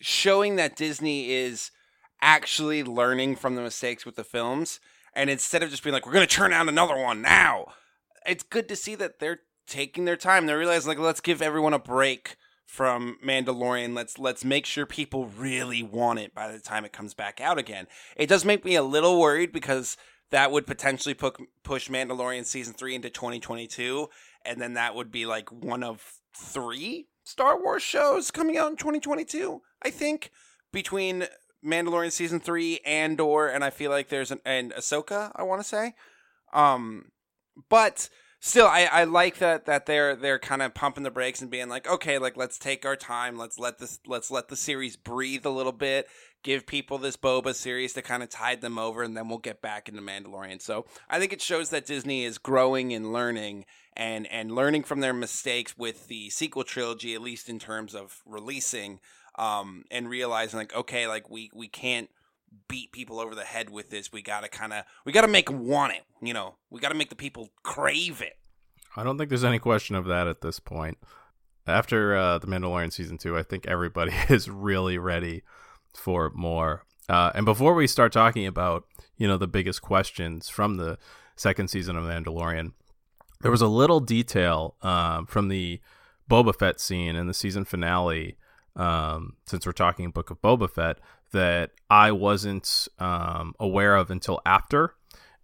showing 0.00 0.56
that 0.56 0.76
Disney 0.76 1.30
is 1.30 1.70
actually 2.22 2.82
learning 2.82 3.36
from 3.36 3.54
the 3.54 3.62
mistakes 3.62 4.04
with 4.04 4.16
the 4.16 4.24
films, 4.24 4.80
and 5.14 5.30
instead 5.30 5.62
of 5.62 5.70
just 5.70 5.84
being 5.84 5.94
like, 5.94 6.04
"We're 6.04 6.12
going 6.12 6.26
to 6.26 6.34
turn 6.34 6.52
out 6.52 6.68
another 6.68 6.96
one 6.96 7.22
now," 7.22 7.66
it's 8.26 8.42
good 8.42 8.68
to 8.68 8.76
see 8.76 8.94
that 8.96 9.18
they're 9.20 9.40
taking 9.66 10.04
their 10.04 10.16
time. 10.16 10.46
They're 10.46 10.58
realizing 10.58 10.88
like, 10.88 10.98
let's 10.98 11.20
give 11.20 11.40
everyone 11.40 11.72
a 11.72 11.78
break 11.78 12.36
from 12.70 13.18
Mandalorian. 13.22 13.96
Let's 13.96 14.16
let's 14.16 14.44
make 14.44 14.64
sure 14.64 14.86
people 14.86 15.26
really 15.26 15.82
want 15.82 16.20
it 16.20 16.32
by 16.32 16.52
the 16.52 16.60
time 16.60 16.84
it 16.84 16.92
comes 16.92 17.14
back 17.14 17.40
out 17.40 17.58
again. 17.58 17.88
It 18.16 18.28
does 18.28 18.44
make 18.44 18.64
me 18.64 18.76
a 18.76 18.82
little 18.82 19.18
worried 19.18 19.50
because 19.50 19.96
that 20.30 20.52
would 20.52 20.68
potentially 20.68 21.14
put, 21.14 21.36
push 21.64 21.90
Mandalorian 21.90 22.44
season 22.44 22.72
3 22.72 22.94
into 22.94 23.10
2022 23.10 24.08
and 24.44 24.60
then 24.60 24.74
that 24.74 24.94
would 24.94 25.10
be 25.10 25.26
like 25.26 25.50
one 25.50 25.82
of 25.82 26.20
3 26.36 27.08
Star 27.24 27.60
Wars 27.60 27.82
shows 27.82 28.30
coming 28.30 28.56
out 28.56 28.70
in 28.70 28.76
2022, 28.76 29.60
I 29.82 29.90
think, 29.90 30.30
between 30.72 31.26
Mandalorian 31.66 32.12
season 32.12 32.38
3 32.38 32.78
Andor 32.86 33.48
and 33.48 33.64
I 33.64 33.70
feel 33.70 33.90
like 33.90 34.10
there's 34.10 34.30
an 34.30 34.38
and 34.44 34.72
Ahsoka, 34.74 35.32
I 35.34 35.42
want 35.42 35.60
to 35.60 35.66
say. 35.66 35.94
Um 36.52 37.06
but 37.68 38.08
still 38.40 38.66
I, 38.66 38.88
I 38.90 39.04
like 39.04 39.38
that 39.38 39.66
that 39.66 39.86
they're 39.86 40.16
they're 40.16 40.38
kind 40.38 40.62
of 40.62 40.74
pumping 40.74 41.04
the 41.04 41.10
brakes 41.10 41.40
and 41.42 41.50
being 41.50 41.68
like 41.68 41.88
okay 41.88 42.18
like 42.18 42.36
let's 42.36 42.58
take 42.58 42.84
our 42.84 42.96
time. 42.96 43.38
Let's 43.38 43.58
let 43.58 43.78
this 43.78 44.00
let's 44.06 44.30
let 44.30 44.48
the 44.48 44.56
series 44.56 44.96
breathe 44.96 45.46
a 45.46 45.50
little 45.50 45.72
bit. 45.72 46.08
Give 46.42 46.66
people 46.66 46.96
this 46.96 47.18
boba 47.18 47.54
series 47.54 47.92
to 47.92 48.02
kind 48.02 48.22
of 48.22 48.30
tide 48.30 48.62
them 48.62 48.78
over 48.78 49.02
and 49.02 49.14
then 49.16 49.28
we'll 49.28 49.38
get 49.38 49.60
back 49.60 49.88
into 49.88 50.02
mandalorian. 50.02 50.60
So 50.60 50.86
i 51.08 51.18
think 51.18 51.32
it 51.32 51.42
shows 51.42 51.70
that 51.70 51.86
disney 51.86 52.24
is 52.24 52.38
growing 52.38 52.92
and 52.92 53.12
learning 53.12 53.66
and 53.96 54.26
and 54.28 54.52
learning 54.52 54.82
from 54.82 55.00
their 55.00 55.12
mistakes 55.12 55.76
with 55.76 56.08
the 56.08 56.30
sequel 56.30 56.64
trilogy 56.64 57.14
at 57.14 57.20
least 57.20 57.48
in 57.48 57.58
terms 57.58 57.94
of 57.94 58.22
releasing 58.24 59.00
um 59.38 59.84
and 59.90 60.08
realizing 60.08 60.58
like 60.58 60.74
okay 60.74 61.06
like 61.06 61.28
we 61.28 61.50
we 61.54 61.68
can't 61.68 62.08
beat 62.68 62.92
people 62.92 63.20
over 63.20 63.34
the 63.34 63.44
head 63.44 63.70
with 63.70 63.90
this. 63.90 64.12
We 64.12 64.22
gotta 64.22 64.48
kind 64.48 64.72
of 64.72 64.84
we 65.04 65.12
gotta 65.12 65.28
make 65.28 65.46
them 65.46 65.66
want 65.66 65.94
it. 65.94 66.02
You 66.22 66.34
know, 66.34 66.56
we 66.70 66.80
gotta 66.80 66.94
make 66.94 67.10
the 67.10 67.16
people 67.16 67.50
crave 67.62 68.20
it. 68.20 68.36
I 68.96 69.04
don't 69.04 69.18
think 69.18 69.28
there's 69.28 69.44
any 69.44 69.58
question 69.58 69.96
of 69.96 70.06
that 70.06 70.26
at 70.26 70.40
this 70.40 70.58
point. 70.60 70.98
After 71.66 72.16
uh, 72.16 72.38
the 72.38 72.46
Mandalorian 72.46 72.92
season 72.92 73.18
two, 73.18 73.36
I 73.36 73.42
think 73.42 73.66
everybody 73.66 74.12
is 74.28 74.48
really 74.48 74.98
ready 74.98 75.42
for 75.94 76.30
more. 76.34 76.84
Uh, 77.08 77.32
and 77.34 77.44
before 77.44 77.74
we 77.74 77.86
start 77.86 78.12
talking 78.12 78.46
about 78.46 78.84
you 79.16 79.28
know 79.28 79.36
the 79.36 79.48
biggest 79.48 79.82
questions 79.82 80.48
from 80.48 80.76
the 80.76 80.98
second 81.36 81.68
season 81.68 81.96
of 81.96 82.04
Mandalorian, 82.04 82.72
there 83.40 83.50
was 83.50 83.62
a 83.62 83.68
little 83.68 84.00
detail 84.00 84.76
um, 84.82 85.26
from 85.26 85.48
the 85.48 85.80
Boba 86.28 86.56
Fett 86.56 86.80
scene 86.80 87.16
in 87.16 87.26
the 87.26 87.34
season 87.34 87.64
finale. 87.64 88.36
Um, 88.76 89.36
since 89.46 89.66
we're 89.66 89.72
talking 89.72 90.10
Book 90.10 90.30
of 90.30 90.40
Boba 90.40 90.70
Fett, 90.70 90.98
that 91.32 91.70
I 91.88 92.12
wasn't 92.12 92.88
um, 92.98 93.54
aware 93.58 93.96
of 93.96 94.10
until 94.10 94.40
after 94.44 94.94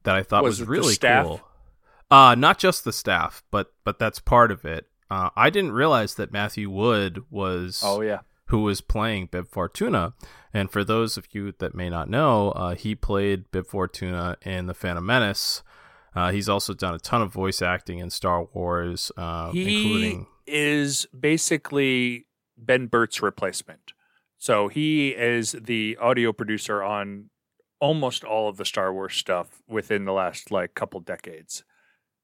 that 0.04 0.16
I 0.16 0.22
thought 0.22 0.44
was, 0.44 0.60
Was 0.60 0.68
really 0.68 0.96
cool. 0.96 1.40
Uh, 2.10 2.34
not 2.36 2.58
just 2.58 2.84
the 2.84 2.92
staff, 2.92 3.42
but 3.50 3.72
but 3.84 3.98
that's 3.98 4.20
part 4.20 4.50
of 4.52 4.64
it. 4.64 4.86
Uh, 5.10 5.30
I 5.36 5.50
didn't 5.50 5.72
realize 5.72 6.14
that 6.14 6.32
Matthew 6.32 6.70
Wood 6.70 7.24
was 7.30 7.80
Oh 7.84 8.00
yeah, 8.00 8.20
who 8.46 8.62
was 8.62 8.80
playing 8.80 9.26
Bib 9.26 9.48
Fortuna. 9.48 10.14
And 10.54 10.70
for 10.70 10.84
those 10.84 11.16
of 11.16 11.26
you 11.32 11.52
that 11.58 11.74
may 11.74 11.90
not 11.90 12.08
know, 12.08 12.52
uh, 12.52 12.74
he 12.74 12.94
played 12.94 13.50
Bib 13.50 13.66
Fortuna 13.66 14.36
in 14.42 14.66
The 14.66 14.74
Phantom 14.74 15.04
Menace. 15.04 15.62
Uh, 16.14 16.30
he's 16.30 16.48
also 16.48 16.72
done 16.72 16.94
a 16.94 16.98
ton 16.98 17.20
of 17.20 17.30
voice 17.30 17.60
acting 17.60 17.98
in 17.98 18.08
Star 18.08 18.44
Wars, 18.54 19.12
uh, 19.18 19.50
he 19.50 19.62
including 19.62 20.26
is 20.46 21.06
basically 21.18 22.26
Ben 22.56 22.86
Burtt's 22.86 23.20
replacement. 23.20 23.92
So 24.38 24.68
he 24.68 25.10
is 25.10 25.52
the 25.52 25.96
audio 26.00 26.32
producer 26.32 26.82
on 26.82 27.30
almost 27.80 28.24
all 28.24 28.48
of 28.48 28.56
the 28.56 28.64
Star 28.64 28.92
Wars 28.92 29.14
stuff 29.14 29.62
within 29.68 30.04
the 30.04 30.12
last 30.12 30.50
like 30.50 30.74
couple 30.74 31.00
decades. 31.00 31.64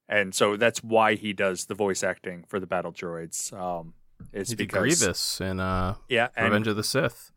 And 0.07 0.35
so 0.35 0.57
that's 0.57 0.83
why 0.83 1.15
he 1.15 1.33
does 1.33 1.65
the 1.65 1.75
voice 1.75 2.03
acting 2.03 2.43
for 2.47 2.59
the 2.59 2.67
battle 2.67 2.91
droids. 2.91 3.53
Um, 3.53 3.93
it's 4.31 4.51
he 4.51 4.55
because 4.55 4.99
Grievous 4.99 5.41
in 5.41 5.59
uh, 5.59 5.95
yeah, 6.09 6.29
and 6.35 6.45
Revenge 6.45 6.67
of 6.67 6.75
the 6.75 6.83
Sith. 6.83 7.31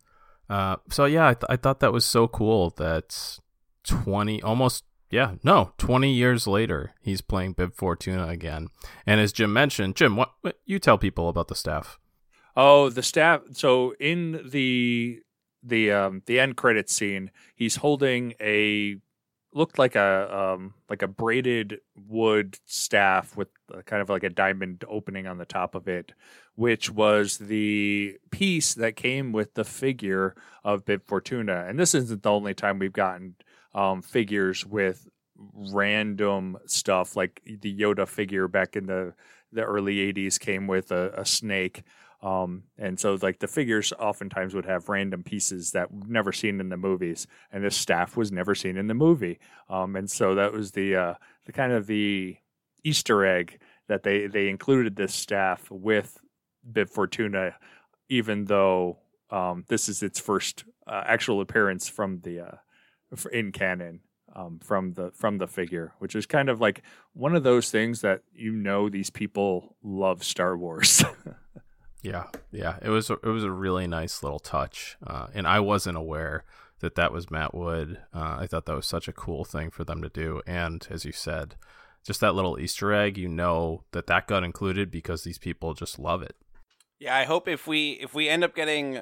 Uh, 0.48 0.76
so 0.90 1.04
yeah, 1.04 1.28
I, 1.28 1.34
th- 1.34 1.46
I 1.48 1.56
thought 1.56 1.80
that 1.80 1.92
was 1.92 2.04
so 2.04 2.28
cool 2.28 2.70
that 2.70 3.38
20 3.84 4.42
almost 4.42 4.84
yeah, 5.10 5.36
no, 5.44 5.72
20 5.78 6.12
years 6.12 6.46
later, 6.46 6.94
he's 7.00 7.20
playing 7.20 7.52
Bib 7.52 7.74
Fortuna 7.74 8.26
again. 8.26 8.68
And 9.06 9.20
as 9.20 9.32
Jim 9.32 9.52
mentioned, 9.52 9.94
Jim, 9.94 10.16
what, 10.16 10.32
what 10.40 10.58
you 10.64 10.78
tell 10.78 10.98
people 10.98 11.28
about 11.28 11.46
the 11.48 11.54
staff? 11.54 11.98
Oh, 12.56 12.88
the 12.88 13.02
staff. 13.02 13.42
So 13.52 13.94
in 14.00 14.40
the 14.50 15.20
the 15.62 15.90
um 15.92 16.22
the 16.26 16.40
end 16.40 16.56
credit 16.56 16.88
scene, 16.88 17.30
he's 17.54 17.76
holding 17.76 18.34
a 18.40 18.96
looked 19.54 19.78
like 19.78 19.96
a 19.96 20.54
um 20.54 20.74
like 20.90 21.02
a 21.02 21.08
braided 21.08 21.80
wood 21.96 22.58
staff 22.66 23.36
with 23.36 23.48
a, 23.74 23.82
kind 23.82 24.02
of 24.02 24.08
like 24.10 24.22
a 24.24 24.30
diamond 24.30 24.84
opening 24.88 25.26
on 25.26 25.38
the 25.38 25.44
top 25.46 25.74
of 25.74 25.88
it, 25.88 26.12
which 26.54 26.90
was 26.90 27.38
the 27.38 28.16
piece 28.30 28.74
that 28.74 28.96
came 28.96 29.32
with 29.32 29.54
the 29.54 29.64
figure 29.64 30.34
of 30.64 30.84
Bib 30.84 31.02
Fortuna. 31.06 31.66
And 31.68 31.78
this 31.78 31.94
isn't 31.94 32.22
the 32.22 32.30
only 32.30 32.54
time 32.54 32.78
we've 32.78 32.92
gotten 32.92 33.34
um 33.74 34.02
figures 34.02 34.64
with 34.66 35.08
random 35.54 36.56
stuff 36.66 37.16
like 37.16 37.42
the 37.44 37.76
Yoda 37.78 38.06
figure 38.08 38.48
back 38.48 38.76
in 38.76 38.86
the 38.86 39.14
the 39.52 39.62
early 39.62 40.00
80s 40.00 40.38
came 40.38 40.66
with 40.66 40.90
a, 40.92 41.12
a 41.16 41.24
snake 41.24 41.82
um, 42.22 42.64
and 42.78 42.98
so 42.98 43.18
like 43.20 43.40
the 43.40 43.46
figures 43.46 43.92
oftentimes 43.98 44.54
would 44.54 44.64
have 44.64 44.88
random 44.88 45.22
pieces 45.22 45.72
that 45.72 45.92
we've 45.92 46.08
never 46.08 46.32
seen 46.32 46.60
in 46.60 46.70
the 46.70 46.76
movies, 46.76 47.26
and 47.52 47.64
this 47.64 47.76
staff 47.76 48.16
was 48.16 48.32
never 48.32 48.54
seen 48.54 48.76
in 48.76 48.86
the 48.86 48.94
movie. 48.94 49.38
Um, 49.68 49.96
and 49.96 50.10
so 50.10 50.34
that 50.34 50.52
was 50.52 50.72
the 50.72 50.96
uh, 50.96 51.14
the 51.44 51.52
kind 51.52 51.72
of 51.72 51.86
the 51.86 52.36
Easter 52.84 53.24
egg 53.24 53.58
that 53.88 54.02
they 54.02 54.26
they 54.26 54.48
included 54.48 54.96
this 54.96 55.14
staff 55.14 55.70
with 55.70 56.18
Bib 56.70 56.88
Fortuna, 56.88 57.54
even 58.08 58.46
though 58.46 58.98
um, 59.30 59.64
this 59.68 59.88
is 59.88 60.02
its 60.02 60.18
first 60.18 60.64
uh, 60.86 61.02
actual 61.06 61.40
appearance 61.40 61.86
from 61.88 62.20
the 62.20 62.40
uh, 62.40 62.56
in 63.32 63.52
canon. 63.52 64.00
Um, 64.34 64.58
from 64.58 64.92
the 64.92 65.12
from 65.14 65.38
the 65.38 65.46
figure, 65.46 65.94
which 65.98 66.14
is 66.14 66.26
kind 66.26 66.50
of 66.50 66.60
like 66.60 66.82
one 67.14 67.34
of 67.34 67.42
those 67.42 67.70
things 67.70 68.02
that 68.02 68.20
you 68.34 68.52
know 68.52 68.90
these 68.90 69.08
people 69.08 69.76
love 69.82 70.22
Star 70.22 70.58
Wars. 70.58 71.02
Yeah, 72.06 72.26
yeah, 72.52 72.76
it 72.82 72.88
was 72.88 73.10
a, 73.10 73.14
it 73.14 73.26
was 73.26 73.42
a 73.42 73.50
really 73.50 73.88
nice 73.88 74.22
little 74.22 74.38
touch, 74.38 74.96
uh, 75.04 75.26
and 75.34 75.44
I 75.44 75.58
wasn't 75.58 75.98
aware 75.98 76.44
that 76.78 76.94
that 76.94 77.12
was 77.12 77.32
Matt 77.32 77.52
Wood. 77.52 77.98
Uh, 78.14 78.36
I 78.38 78.46
thought 78.46 78.66
that 78.66 78.76
was 78.76 78.86
such 78.86 79.08
a 79.08 79.12
cool 79.12 79.44
thing 79.44 79.70
for 79.72 79.82
them 79.82 80.02
to 80.02 80.08
do, 80.08 80.40
and 80.46 80.86
as 80.88 81.04
you 81.04 81.10
said, 81.10 81.56
just 82.04 82.20
that 82.20 82.36
little 82.36 82.60
Easter 82.60 82.92
egg, 82.92 83.18
you 83.18 83.26
know 83.26 83.82
that 83.90 84.06
that 84.06 84.28
got 84.28 84.44
included 84.44 84.88
because 84.88 85.24
these 85.24 85.38
people 85.38 85.74
just 85.74 85.98
love 85.98 86.22
it. 86.22 86.36
Yeah, 87.00 87.16
I 87.16 87.24
hope 87.24 87.48
if 87.48 87.66
we 87.66 87.98
if 88.00 88.14
we 88.14 88.28
end 88.28 88.44
up 88.44 88.54
getting 88.54 89.00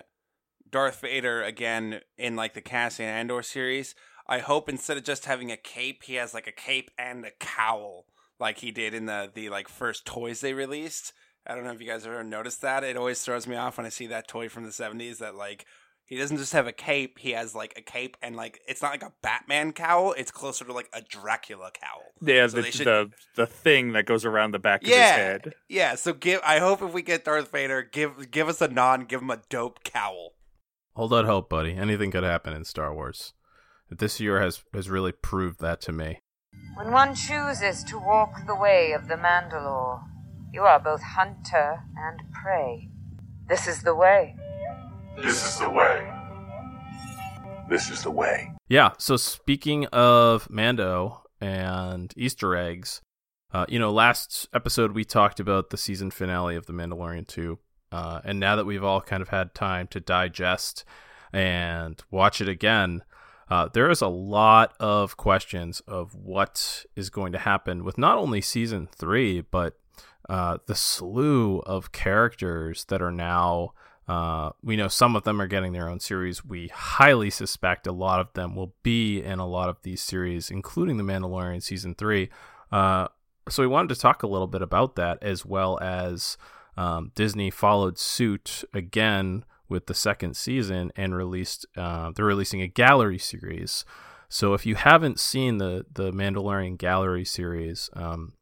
Darth 0.71 1.03
Vader 1.03 1.43
again 1.43 2.01
in 2.17 2.37
like 2.37 2.55
the 2.55 2.62
Cassian 2.62 3.05
Andor 3.05 3.43
series, 3.43 3.95
I 4.27 4.38
hope 4.38 4.71
instead 4.71 4.97
of 4.97 5.05
just 5.05 5.27
having 5.27 5.53
a 5.53 5.59
cape, 5.59 6.05
he 6.05 6.14
has 6.14 6.33
like 6.33 6.47
a 6.47 6.53
cape 6.53 6.90
and 6.99 7.27
a 7.27 7.33
cowl, 7.38 8.07
like 8.40 8.61
he 8.61 8.71
did 8.71 8.95
in 8.95 9.05
the 9.05 9.31
the 9.35 9.51
like 9.51 9.69
first 9.69 10.07
toys 10.07 10.40
they 10.40 10.55
released. 10.55 11.12
I 11.47 11.55
don't 11.55 11.65
know 11.65 11.73
if 11.73 11.81
you 11.81 11.87
guys 11.87 12.07
ever 12.07 12.25
noticed 12.25 12.63
that. 12.63 12.85
It 12.85 12.97
always 12.97 13.23
throws 13.23 13.47
me 13.47 13.57
off 13.57 13.77
when 13.77 13.87
I 13.87 13.91
see 13.91 14.07
that 14.09 14.29
toy 14.29 14.49
from 14.49 14.65
the 14.65 14.71
'70s. 14.71 15.19
That 15.19 15.35
like 15.35 15.67
he 16.07 16.17
doesn't 16.17 16.37
just 16.39 16.53
have 16.53 16.67
a 16.67 16.73
cape; 16.73 17.19
he 17.19 17.31
has 17.33 17.55
like 17.55 17.75
a 17.77 17.83
cape 17.83 18.17
and 18.23 18.35
like 18.37 18.61
it's 18.67 18.81
not 18.83 18.93
like 18.93 19.03
a 19.03 19.13
Batman 19.23 19.73
cowl. 19.73 20.13
It's 20.17 20.31
closer 20.31 20.65
to 20.65 20.73
like 20.73 20.89
a 20.93 21.03
Dracula 21.03 21.71
cowl. 21.73 22.03
Yeah, 22.23 22.47
So 22.47 22.63
the, 22.63 22.71
should- 22.73 22.87
the 22.87 23.11
the 23.37 23.47
thing 23.47 23.93
that 23.93 24.07
goes 24.07 24.25
around 24.25 24.53
the 24.53 24.59
back 24.59 24.83
of 24.83 24.89
Yeah, 24.89 24.97
his 25.13 25.17
head. 25.17 25.55
yeah. 25.69 25.95
So 25.97 26.13
give. 26.13 26.41
I 26.45 26.59
hope 26.61 26.81
if 26.83 26.93
we 26.95 27.03
get 27.03 27.25
Darth 27.25 27.51
Vader, 27.53 27.83
give 27.83 28.31
give 28.31 28.49
us 28.49 28.61
a 28.61 28.69
nod, 28.69 29.09
give 29.09 29.21
him 29.23 29.31
a 29.31 29.41
dope 29.49 29.85
cowl. 29.85 30.33
Hold 30.95 31.13
out 31.13 31.25
hope, 31.25 31.51
buddy. 31.51 31.75
Anything 31.75 32.11
could 32.13 32.23
happen 32.25 32.55
in 32.55 32.65
Star 32.65 32.95
Wars. 32.95 33.33
This 33.91 34.19
year 34.21 34.41
has 34.41 34.63
has 34.73 34.89
really 34.89 35.13
proved 35.13 35.61
that 35.61 35.81
to 35.83 35.93
me. 35.93 36.21
When 36.77 36.91
one 36.93 37.15
chooses 37.15 37.83
to 37.85 37.99
walk 37.99 38.47
the 38.47 38.55
way 38.55 38.93
of 38.93 39.09
the 39.09 39.17
Mandalore, 39.17 40.03
you 40.55 40.62
are 40.62 40.79
both 40.79 41.03
hunter 41.03 41.83
and 41.97 42.23
prey. 42.31 42.88
This 43.49 43.67
is 43.67 43.83
the 43.83 43.93
way. 43.93 44.37
This 45.21 45.45
is 45.45 45.59
the 45.59 45.69
way. 45.69 46.09
This 47.69 47.90
is 47.90 48.05
the 48.05 48.12
way. 48.12 48.53
Yeah. 48.69 48.93
So 48.99 49.17
speaking 49.17 49.87
of 49.87 50.49
Mando 50.49 51.25
and 51.40 52.14
Easter 52.17 52.55
eggs, 52.55 53.03
uh, 53.53 53.67
you 53.69 53.81
know, 53.81 53.90
last 53.90 54.49
episode 54.55 54.93
we 54.93 55.05
talked 55.05 55.40
about 55.40 55.71
the 55.71 55.77
season 55.77 56.12
finale 56.12 56.55
of 56.55 56.67
The 56.67 56.73
Mandalorian 56.73 57.27
2. 57.27 57.59
Uh, 57.90 58.21
and 58.25 58.38
now 58.38 58.55
that 58.55 58.64
we've 58.64 58.85
all 58.85 59.01
kind 59.01 59.23
of 59.23 59.31
had 59.31 59.57
time 59.57 59.88
to 59.88 59.99
digest 59.99 60.85
and 61.33 62.01
watch 62.12 62.40
it 62.40 62.49
again, 62.49 63.03
uh, 63.51 63.69
there 63.73 63.90
is 63.90 64.01
a 64.01 64.09
lot 64.09 64.73
of 64.79 65.17
questions 65.17 65.81
of 65.88 66.14
what 66.14 66.87
is 66.95 67.11
going 67.11 67.33
to 67.33 67.38
happen 67.38 67.83
with 67.83 67.99
not 67.99 68.19
only 68.19 68.40
season 68.40 68.88
three, 68.97 69.40
but 69.40 69.81
uh, 70.29 70.59
the 70.67 70.75
slew 70.75 71.59
of 71.61 71.93
characters 71.93 72.85
that 72.87 73.03
are 73.03 73.13
now. 73.13 73.73
Uh, 74.07 74.51
we 74.63 74.77
know 74.77 74.89
some 74.89 75.17
of 75.17 75.25
them 75.25 75.41
are 75.41 75.47
getting 75.47 75.73
their 75.73 75.89
own 75.89 75.99
series. 75.99 76.45
We 76.45 76.69
highly 76.69 77.31
suspect 77.31 77.87
a 77.87 77.93
lot 77.93 78.21
of 78.21 78.33
them 78.35 78.55
will 78.55 78.75
be 78.83 79.23
in 79.23 79.39
a 79.39 79.47
lot 79.47 79.71
of 79.71 79.79
these 79.83 80.03
series, 80.03 80.51
including 80.51 80.99
The 80.99 81.05
Mandalorian 81.05 81.63
season 81.63 81.95
three. 81.95 82.29
Uh, 82.71 83.09
so 83.49 83.63
we 83.63 83.67
wanted 83.67 83.95
to 83.95 84.01
talk 84.01 84.23
a 84.23 84.27
little 84.27 84.47
bit 84.47 84.63
about 84.63 84.97
that, 84.97 85.23
as 85.23 85.47
well 85.47 85.79
as 85.81 86.37
um, 86.77 87.13
Disney 87.15 87.51
followed 87.51 87.99
suit 87.99 88.65
again 88.75 89.45
with 89.69 89.87
the 89.87 89.95
second 89.95 90.37
season 90.37 90.93
and 90.97 91.15
released. 91.15 91.67
Uh, 91.77 92.11
they're 92.15 92.25
releasing 92.25 92.61
a 92.61 92.69
gallery 92.69 93.19
series. 93.19 93.85
So 94.29 94.55
if 94.55 94.67
you 94.67 94.75
haven't 94.75 95.21
seen 95.21 95.59
the 95.59 95.87
the 95.93 96.11
Mandalorian 96.13 96.77
gallery 96.79 97.25
series, 97.25 97.89
um, 97.95 98.33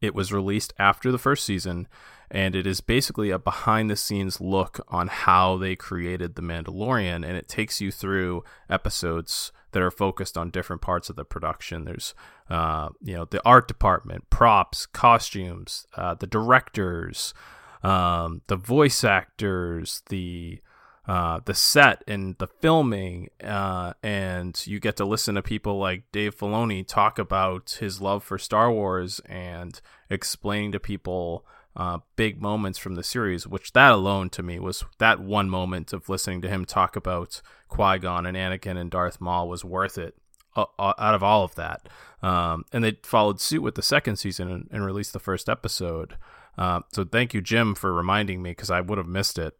it 0.00 0.14
was 0.14 0.32
released 0.32 0.72
after 0.78 1.10
the 1.10 1.18
first 1.18 1.44
season, 1.44 1.88
and 2.30 2.54
it 2.54 2.66
is 2.66 2.80
basically 2.80 3.30
a 3.30 3.38
behind 3.38 3.90
the 3.90 3.96
scenes 3.96 4.40
look 4.40 4.84
on 4.88 5.08
how 5.08 5.56
they 5.56 5.74
created 5.74 6.34
the 6.34 6.42
Mandalorian, 6.42 7.26
and 7.26 7.36
it 7.36 7.48
takes 7.48 7.80
you 7.80 7.90
through 7.90 8.44
episodes 8.68 9.52
that 9.72 9.82
are 9.82 9.90
focused 9.90 10.38
on 10.38 10.50
different 10.50 10.82
parts 10.82 11.10
of 11.10 11.16
the 11.16 11.24
production. 11.24 11.84
There's, 11.84 12.14
uh, 12.48 12.90
you 13.02 13.14
know, 13.14 13.24
the 13.24 13.44
art 13.44 13.68
department, 13.68 14.30
props, 14.30 14.86
costumes, 14.86 15.86
uh, 15.94 16.14
the 16.14 16.26
directors, 16.26 17.34
um, 17.82 18.42
the 18.46 18.56
voice 18.56 19.04
actors, 19.04 20.02
the 20.08 20.60
uh, 21.08 21.40
the 21.46 21.54
set 21.54 22.04
and 22.06 22.36
the 22.36 22.46
filming, 22.46 23.30
uh, 23.42 23.94
and 24.02 24.66
you 24.66 24.78
get 24.78 24.96
to 24.98 25.06
listen 25.06 25.36
to 25.36 25.42
people 25.42 25.78
like 25.78 26.02
Dave 26.12 26.36
Filoni 26.36 26.86
talk 26.86 27.18
about 27.18 27.78
his 27.80 28.02
love 28.02 28.22
for 28.22 28.36
Star 28.36 28.70
Wars 28.70 29.18
and 29.26 29.80
explaining 30.10 30.72
to 30.72 30.78
people 30.78 31.46
uh, 31.76 31.98
big 32.16 32.42
moments 32.42 32.78
from 32.78 32.94
the 32.94 33.02
series. 33.02 33.46
Which 33.46 33.72
that 33.72 33.92
alone 33.92 34.28
to 34.30 34.42
me 34.42 34.58
was 34.58 34.84
that 34.98 35.18
one 35.18 35.48
moment 35.48 35.94
of 35.94 36.10
listening 36.10 36.42
to 36.42 36.48
him 36.48 36.66
talk 36.66 36.94
about 36.94 37.40
Qui 37.68 37.98
Gon 38.00 38.26
and 38.26 38.36
Anakin 38.36 38.76
and 38.76 38.90
Darth 38.90 39.18
Maul 39.18 39.48
was 39.48 39.64
worth 39.64 39.96
it. 39.96 40.14
uh, 40.56 40.66
uh, 40.78 40.92
Out 40.98 41.14
of 41.14 41.22
all 41.22 41.42
of 41.42 41.54
that, 41.54 41.88
um, 42.22 42.64
and 42.70 42.84
they 42.84 42.98
followed 43.02 43.40
suit 43.40 43.62
with 43.62 43.76
the 43.76 43.82
second 43.82 44.16
season 44.16 44.50
and, 44.50 44.68
and 44.70 44.84
released 44.84 45.14
the 45.14 45.20
first 45.20 45.48
episode. 45.48 46.16
Uh, 46.58 46.80
so 46.92 47.04
thank 47.04 47.32
you, 47.32 47.40
Jim, 47.40 47.74
for 47.74 47.94
reminding 47.94 48.42
me 48.42 48.50
because 48.50 48.70
I 48.70 48.82
would 48.82 48.98
have 48.98 49.06
missed 49.06 49.38
it. 49.38 49.56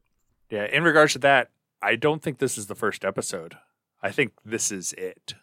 Yeah, 0.51 0.65
in 0.65 0.83
regards 0.83 1.13
to 1.15 1.19
that, 1.21 1.51
I 1.83 1.97
don't 1.97 2.23
think 2.23 2.39
this 2.39 2.57
is 2.59 2.67
the 2.67 2.75
first 2.75 3.05
episode. 3.05 3.57
I 4.03 4.11
think 4.11 4.33
this 4.45 4.71
is 4.73 4.93
it. 4.95 5.35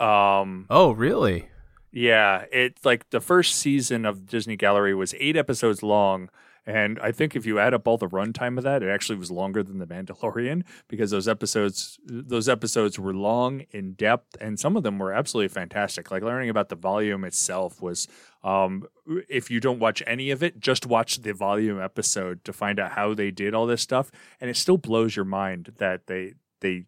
Um 0.00 0.66
Oh, 0.70 0.92
really? 0.92 1.48
yeah, 1.92 2.44
it's 2.50 2.84
like 2.84 3.08
the 3.10 3.20
first 3.20 3.54
season 3.56 4.04
of 4.06 4.26
Disney 4.26 4.56
Gallery 4.56 4.94
was 4.94 5.14
8 5.18 5.36
episodes 5.36 5.82
long 5.82 6.30
and 6.64 6.98
I 7.00 7.10
think 7.10 7.34
if 7.34 7.44
you 7.44 7.58
add 7.58 7.74
up 7.74 7.88
all 7.88 7.98
the 7.98 8.08
runtime 8.08 8.56
of 8.56 8.62
that, 8.64 8.82
it 8.82 8.88
actually 8.88 9.18
was 9.18 9.30
longer 9.32 9.64
than 9.64 9.78
The 9.78 9.86
Mandalorian 9.86 10.62
because 10.86 11.10
those 11.10 11.26
episodes 11.26 11.98
those 12.04 12.48
episodes 12.48 12.98
were 12.98 13.14
long, 13.14 13.64
in 13.72 13.94
depth, 13.94 14.36
and 14.40 14.60
some 14.60 14.76
of 14.76 14.84
them 14.84 14.98
were 14.98 15.12
absolutely 15.12 15.48
fantastic. 15.48 16.10
Like 16.10 16.22
learning 16.22 16.50
about 16.50 16.68
the 16.68 16.76
volume 16.76 17.24
itself 17.24 17.82
was 17.82 18.06
um, 18.44 18.84
if 19.28 19.50
you 19.50 19.58
don't 19.58 19.80
watch 19.80 20.02
any 20.06 20.30
of 20.30 20.42
it, 20.42 20.60
just 20.60 20.86
watch 20.86 21.22
the 21.22 21.32
volume 21.32 21.80
episode 21.80 22.44
to 22.44 22.52
find 22.52 22.78
out 22.78 22.92
how 22.92 23.12
they 23.12 23.32
did 23.32 23.54
all 23.54 23.66
this 23.66 23.82
stuff, 23.82 24.12
and 24.40 24.48
it 24.48 24.56
still 24.56 24.78
blows 24.78 25.16
your 25.16 25.24
mind 25.24 25.72
that 25.78 26.06
they 26.06 26.34
they 26.60 26.84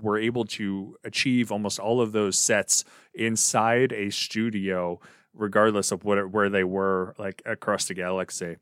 were 0.00 0.18
able 0.18 0.44
to 0.44 0.96
achieve 1.04 1.52
almost 1.52 1.78
all 1.78 2.00
of 2.00 2.12
those 2.12 2.36
sets 2.36 2.84
inside 3.14 3.92
a 3.92 4.10
studio, 4.10 4.98
regardless 5.32 5.92
of 5.92 6.04
what 6.04 6.30
where 6.30 6.48
they 6.48 6.64
were 6.64 7.14
like 7.18 7.40
across 7.44 7.86
the 7.86 7.94
galaxy. 7.94 8.56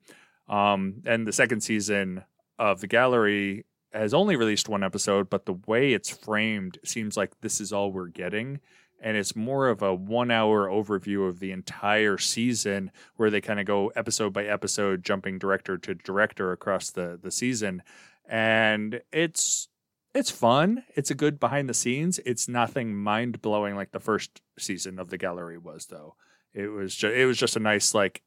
Um, 0.50 1.02
and 1.06 1.26
the 1.26 1.32
second 1.32 1.62
season 1.62 2.24
of 2.58 2.80
the 2.80 2.88
gallery 2.88 3.64
has 3.92 4.12
only 4.12 4.36
released 4.36 4.68
one 4.68 4.84
episode, 4.84 5.30
but 5.30 5.46
the 5.46 5.58
way 5.66 5.92
it's 5.92 6.10
framed 6.10 6.78
seems 6.84 7.16
like 7.16 7.40
this 7.40 7.60
is 7.60 7.72
all 7.72 7.92
we're 7.92 8.08
getting. 8.08 8.60
And 9.00 9.16
it's 9.16 9.34
more 9.34 9.68
of 9.68 9.80
a 9.80 9.94
one 9.94 10.30
hour 10.30 10.68
overview 10.68 11.26
of 11.26 11.38
the 11.38 11.52
entire 11.52 12.18
season 12.18 12.90
where 13.16 13.30
they 13.30 13.40
kind 13.40 13.58
of 13.58 13.64
go 13.64 13.88
episode 13.96 14.32
by 14.32 14.44
episode, 14.44 15.04
jumping 15.04 15.38
director 15.38 15.78
to 15.78 15.94
director 15.94 16.52
across 16.52 16.90
the, 16.90 17.18
the 17.20 17.30
season. 17.30 17.82
And 18.28 19.00
it's 19.10 19.68
it's 20.14 20.30
fun. 20.30 20.82
It's 20.96 21.10
a 21.10 21.14
good 21.14 21.38
behind 21.38 21.68
the 21.68 21.74
scenes. 21.74 22.18
It's 22.26 22.48
nothing 22.48 22.94
mind 22.96 23.40
blowing 23.40 23.76
like 23.76 23.92
the 23.92 24.00
first 24.00 24.42
season 24.58 24.98
of 24.98 25.08
the 25.08 25.18
gallery 25.18 25.56
was, 25.56 25.86
though. 25.86 26.16
It 26.52 26.66
was 26.66 26.94
just 26.94 27.14
it 27.14 27.26
was 27.26 27.38
just 27.38 27.56
a 27.56 27.60
nice 27.60 27.94
like 27.94 28.22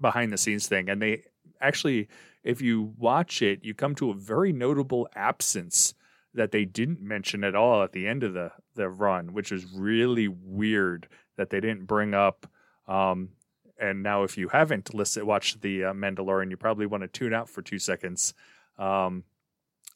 behind 0.00 0.32
the 0.32 0.38
scenes 0.38 0.66
thing, 0.66 0.90
and 0.90 1.00
they 1.00 1.24
actually, 1.62 2.08
if 2.44 2.60
you 2.60 2.92
watch 2.98 3.40
it, 3.40 3.64
you 3.64 3.72
come 3.72 3.94
to 3.94 4.10
a 4.10 4.14
very 4.14 4.52
notable 4.52 5.08
absence 5.14 5.94
that 6.34 6.50
they 6.50 6.64
didn't 6.64 7.00
mention 7.00 7.44
at 7.44 7.54
all 7.54 7.82
at 7.82 7.92
the 7.92 8.06
end 8.06 8.22
of 8.22 8.34
the 8.34 8.52
the 8.74 8.88
run, 8.88 9.32
which 9.32 9.52
is 9.52 9.66
really 9.74 10.28
weird 10.28 11.08
that 11.36 11.50
they 11.50 11.60
didn't 11.60 11.86
bring 11.86 12.14
up. 12.14 12.46
Um, 12.88 13.30
and 13.78 14.02
now, 14.02 14.22
if 14.22 14.38
you 14.38 14.48
haven't 14.48 14.94
listened, 14.94 15.26
watched 15.26 15.60
the 15.60 15.84
uh, 15.84 15.92
Mandalorian, 15.92 16.50
you 16.50 16.56
probably 16.56 16.86
want 16.86 17.02
to 17.02 17.08
tune 17.08 17.34
out 17.34 17.48
for 17.48 17.62
two 17.62 17.78
seconds. 17.78 18.32
Um, 18.78 19.24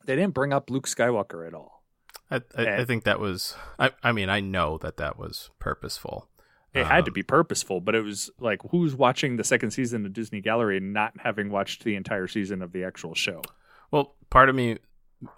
they 0.04 0.16
didn't 0.16 0.34
bring 0.34 0.52
up 0.52 0.70
Luke 0.70 0.86
Skywalker 0.86 1.46
at 1.46 1.54
all. 1.54 1.82
I, 2.30 2.42
I, 2.56 2.76
I 2.78 2.84
think 2.84 3.04
that 3.04 3.20
was. 3.20 3.54
I, 3.78 3.92
I 4.02 4.12
mean, 4.12 4.28
I 4.28 4.40
know 4.40 4.78
that 4.78 4.96
that 4.96 5.18
was 5.18 5.50
purposeful. 5.58 6.28
It 6.76 6.86
had 6.86 7.04
to 7.06 7.10
Um, 7.10 7.14
be 7.14 7.22
purposeful, 7.22 7.80
but 7.80 7.94
it 7.94 8.02
was 8.02 8.30
like 8.38 8.60
who's 8.70 8.94
watching 8.94 9.36
the 9.36 9.44
second 9.44 9.70
season 9.70 10.04
of 10.06 10.12
Disney 10.12 10.40
Gallery 10.40 10.76
and 10.76 10.92
not 10.92 11.14
having 11.18 11.50
watched 11.50 11.84
the 11.84 11.94
entire 11.96 12.26
season 12.26 12.62
of 12.62 12.72
the 12.72 12.84
actual 12.84 13.14
show? 13.14 13.42
Well, 13.90 14.16
part 14.30 14.48
of 14.48 14.54
me 14.54 14.78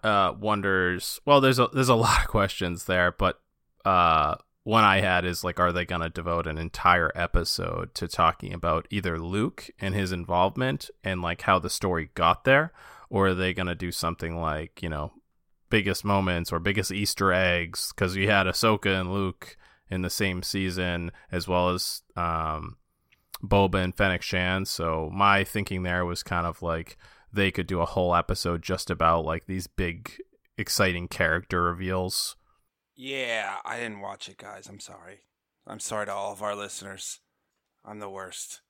uh, 0.02 0.34
wonders. 0.38 1.20
Well, 1.24 1.40
there's 1.40 1.58
a 1.58 1.68
there's 1.72 1.88
a 1.88 1.94
lot 2.06 2.22
of 2.22 2.28
questions 2.28 2.84
there, 2.86 3.12
but 3.12 3.40
uh, 3.84 4.36
one 4.64 4.84
I 4.84 5.00
had 5.00 5.24
is 5.24 5.44
like, 5.44 5.60
are 5.60 5.72
they 5.72 5.84
going 5.84 6.00
to 6.00 6.08
devote 6.08 6.46
an 6.46 6.58
entire 6.58 7.12
episode 7.14 7.94
to 7.94 8.08
talking 8.08 8.52
about 8.52 8.86
either 8.90 9.18
Luke 9.18 9.70
and 9.80 9.94
his 9.94 10.12
involvement 10.12 10.90
and 11.04 11.22
like 11.22 11.42
how 11.42 11.58
the 11.58 11.70
story 11.70 12.10
got 12.14 12.44
there, 12.44 12.72
or 13.08 13.28
are 13.28 13.34
they 13.34 13.54
going 13.54 13.68
to 13.68 13.74
do 13.74 13.92
something 13.92 14.36
like 14.40 14.82
you 14.82 14.88
know 14.88 15.12
biggest 15.70 16.04
moments 16.04 16.50
or 16.50 16.58
biggest 16.58 16.90
Easter 16.90 17.32
eggs? 17.32 17.92
Because 17.94 18.16
you 18.16 18.28
had 18.30 18.46
Ahsoka 18.46 18.98
and 19.00 19.12
Luke 19.12 19.56
in 19.90 20.02
the 20.02 20.10
same 20.10 20.42
season, 20.42 21.12
as 21.30 21.48
well 21.48 21.70
as 21.70 22.02
um, 22.16 22.76
Boba 23.42 23.82
and 23.82 23.94
Fennec 23.94 24.22
Shand. 24.22 24.68
So 24.68 25.10
my 25.12 25.44
thinking 25.44 25.82
there 25.82 26.04
was 26.04 26.22
kind 26.22 26.46
of 26.46 26.62
like 26.62 26.96
they 27.32 27.50
could 27.50 27.66
do 27.66 27.80
a 27.80 27.86
whole 27.86 28.14
episode 28.14 28.62
just 28.62 28.90
about 28.90 29.24
like 29.24 29.46
these 29.46 29.66
big, 29.66 30.12
exciting 30.56 31.08
character 31.08 31.62
reveals. 31.62 32.36
Yeah, 32.96 33.56
I 33.64 33.78
didn't 33.78 34.00
watch 34.00 34.28
it, 34.28 34.38
guys. 34.38 34.66
I'm 34.68 34.80
sorry. 34.80 35.20
I'm 35.66 35.80
sorry 35.80 36.06
to 36.06 36.12
all 36.12 36.32
of 36.32 36.42
our 36.42 36.56
listeners. 36.56 37.20
I'm 37.84 38.00
the 38.00 38.10
worst. 38.10 38.62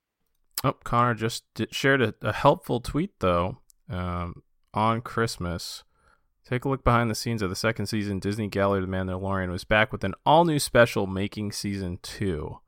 Oh, 0.64 0.73
Connor 0.73 1.14
just 1.14 1.45
did, 1.55 1.75
shared 1.75 2.03
a, 2.03 2.14
a 2.23 2.33
helpful 2.33 2.81
tweet 2.81 3.12
though 3.21 3.59
um, 3.89 4.43
on 4.75 5.01
Christmas. 5.01 5.85
Take 6.49 6.64
a 6.64 6.68
look 6.70 6.82
behind 6.82 7.11
the 7.11 7.14
scenes 7.14 7.42
of 7.42 7.51
the 7.51 7.57
second 7.57 7.88
season. 7.88 8.20
Disney 8.20 8.49
Gallery 8.49 8.80
The 8.80 8.86
Mandalorian 8.86 9.51
was 9.51 9.64
back 9.64 9.92
with 9.92 10.03
an 10.03 10.14
all 10.24 10.46
new 10.46 10.59
special 10.59 11.07
making 11.07 11.53
season 11.53 11.99
two. 12.01 12.61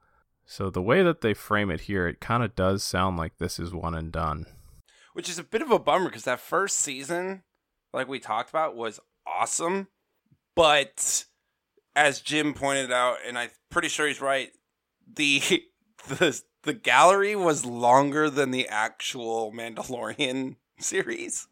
So 0.44 0.68
the 0.68 0.82
way 0.82 1.02
that 1.02 1.22
they 1.22 1.32
frame 1.32 1.70
it 1.70 1.82
here, 1.82 2.06
it 2.06 2.20
kind 2.20 2.42
of 2.42 2.54
does 2.54 2.84
sound 2.84 3.16
like 3.16 3.38
this 3.38 3.58
is 3.58 3.72
one 3.72 3.94
and 3.94 4.12
done. 4.12 4.44
Which 5.14 5.30
is 5.30 5.38
a 5.38 5.44
bit 5.44 5.62
of 5.62 5.70
a 5.70 5.78
bummer 5.78 6.10
because 6.10 6.24
that 6.24 6.40
first 6.40 6.76
season, 6.76 7.42
like 7.94 8.06
we 8.06 8.18
talked 8.20 8.50
about, 8.50 8.76
was 8.76 9.00
awesome. 9.26 9.88
But 10.54 11.24
as 11.96 12.20
Jim 12.20 12.52
pointed 12.52 12.92
out, 12.92 13.16
and 13.26 13.38
I'm 13.38 13.48
pretty 13.70 13.88
sure 13.88 14.06
he's 14.06 14.20
right, 14.20 14.50
the 15.10 15.40
the 16.06 16.38
the 16.64 16.74
gallery 16.74 17.34
was 17.34 17.64
longer 17.64 18.28
than 18.28 18.50
the 18.50 18.68
actual 18.68 19.52
Mandalorian 19.52 20.56
series. 20.78 21.48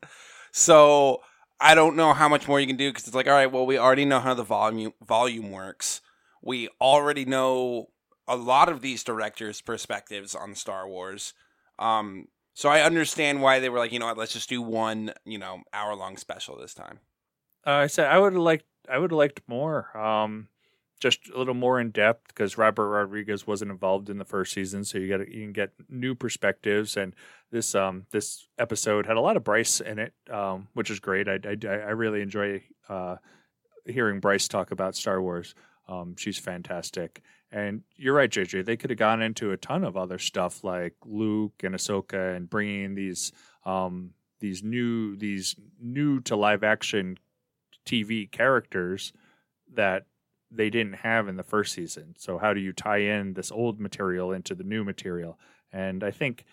So 0.52 1.22
I 1.60 1.74
don't 1.74 1.96
know 1.96 2.12
how 2.12 2.28
much 2.28 2.46
more 2.46 2.60
you 2.60 2.66
can 2.66 2.76
do 2.76 2.90
because 2.90 3.06
it's 3.06 3.16
like, 3.16 3.26
all 3.26 3.32
right, 3.32 3.50
well, 3.50 3.66
we 3.66 3.78
already 3.78 4.04
know 4.04 4.20
how 4.20 4.34
the 4.34 4.44
volume 4.44 4.92
volume 5.04 5.50
works. 5.50 6.00
We 6.42 6.68
already 6.80 7.24
know 7.24 7.88
a 8.28 8.36
lot 8.36 8.68
of 8.68 8.80
these 8.80 9.02
directors' 9.02 9.60
perspectives 9.60 10.34
on 10.34 10.54
Star 10.54 10.88
Wars. 10.88 11.34
Um, 11.78 12.28
so 12.54 12.68
I 12.68 12.82
understand 12.82 13.42
why 13.42 13.60
they 13.60 13.68
were 13.68 13.78
like, 13.78 13.92
you 13.92 13.98
know 13.98 14.06
what, 14.06 14.18
let's 14.18 14.32
just 14.32 14.48
do 14.48 14.60
one, 14.62 15.12
you 15.24 15.38
know, 15.38 15.62
hour 15.72 15.94
long 15.94 16.16
special 16.16 16.56
this 16.56 16.74
time. 16.74 17.00
Uh, 17.66 17.70
I 17.72 17.86
said 17.86 18.06
I 18.06 18.18
would 18.18 18.34
have 18.34 18.42
liked 18.42 18.66
I 18.88 18.98
would 18.98 19.10
have 19.10 19.18
liked 19.18 19.42
more. 19.46 19.96
Um, 19.96 20.48
just 20.98 21.28
a 21.30 21.38
little 21.38 21.54
more 21.54 21.80
in 21.80 21.90
depth 21.90 22.28
because 22.28 22.58
Robert 22.58 22.88
Rodriguez 22.88 23.46
wasn't 23.46 23.70
involved 23.70 24.10
in 24.10 24.18
the 24.18 24.24
first 24.24 24.52
season, 24.52 24.84
so 24.84 24.98
you 24.98 25.06
get 25.06 25.28
you 25.28 25.42
can 25.42 25.52
get 25.52 25.72
new 25.88 26.14
perspectives. 26.14 26.96
And 26.96 27.14
this 27.50 27.74
um 27.74 28.06
this 28.10 28.48
episode 28.58 29.06
had 29.06 29.16
a 29.16 29.20
lot 29.20 29.36
of 29.36 29.44
Bryce 29.44 29.80
in 29.80 29.98
it, 29.98 30.12
um, 30.30 30.68
which 30.74 30.90
is 30.90 31.00
great. 31.00 31.28
I 31.28 31.38
I, 31.44 31.56
I 31.66 31.90
really 31.90 32.20
enjoy 32.20 32.62
uh, 32.88 33.16
hearing 33.84 34.20
Bryce 34.20 34.48
talk 34.48 34.70
about 34.70 34.96
Star 34.96 35.22
Wars. 35.22 35.54
Um, 35.88 36.16
she's 36.16 36.38
fantastic. 36.38 37.22
And 37.50 37.82
you're 37.96 38.14
right, 38.14 38.30
JJ. 38.30 38.66
They 38.66 38.76
could 38.76 38.90
have 38.90 38.98
gone 38.98 39.22
into 39.22 39.52
a 39.52 39.56
ton 39.56 39.82
of 39.82 39.96
other 39.96 40.18
stuff 40.18 40.62
like 40.62 40.94
Luke 41.06 41.62
and 41.62 41.74
Ahsoka 41.74 42.36
and 42.36 42.50
bringing 42.50 42.94
these 42.94 43.32
um, 43.64 44.10
these 44.40 44.62
new 44.62 45.16
these 45.16 45.56
new 45.80 46.20
to 46.20 46.36
live 46.36 46.62
action 46.62 47.18
TV 47.86 48.30
characters 48.30 49.12
that 49.74 50.04
they 50.50 50.70
didn't 50.70 50.94
have 50.94 51.28
in 51.28 51.36
the 51.36 51.42
first 51.42 51.74
season. 51.74 52.14
So 52.18 52.38
how 52.38 52.54
do 52.54 52.60
you 52.60 52.72
tie 52.72 52.98
in 52.98 53.34
this 53.34 53.52
old 53.52 53.80
material 53.80 54.32
into 54.32 54.54
the 54.54 54.64
new 54.64 54.84
material? 54.84 55.38
And 55.72 56.02
I 56.02 56.10
think 56.10 56.44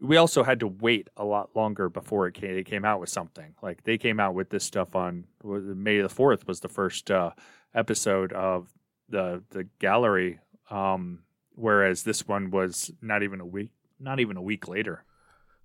we 0.00 0.16
also 0.16 0.42
had 0.42 0.60
to 0.60 0.66
wait 0.66 1.08
a 1.16 1.24
lot 1.24 1.54
longer 1.54 1.88
before 1.88 2.26
it 2.26 2.34
came, 2.34 2.56
it 2.56 2.64
came 2.64 2.84
out 2.84 3.00
with 3.00 3.08
something. 3.08 3.54
Like 3.62 3.84
they 3.84 3.98
came 3.98 4.20
out 4.20 4.34
with 4.34 4.50
this 4.50 4.64
stuff 4.64 4.94
on 4.94 5.24
May 5.42 6.00
the 6.00 6.08
fourth 6.08 6.46
was 6.46 6.60
the 6.60 6.68
first 6.68 7.10
uh, 7.10 7.30
episode 7.74 8.32
of 8.32 8.72
the 9.08 9.42
the 9.50 9.64
gallery, 9.78 10.38
um, 10.70 11.20
whereas 11.54 12.02
this 12.02 12.28
one 12.28 12.50
was 12.50 12.90
not 13.00 13.22
even 13.22 13.40
a 13.40 13.46
week 13.46 13.70
not 13.98 14.20
even 14.20 14.36
a 14.36 14.42
week 14.42 14.68
later. 14.68 15.04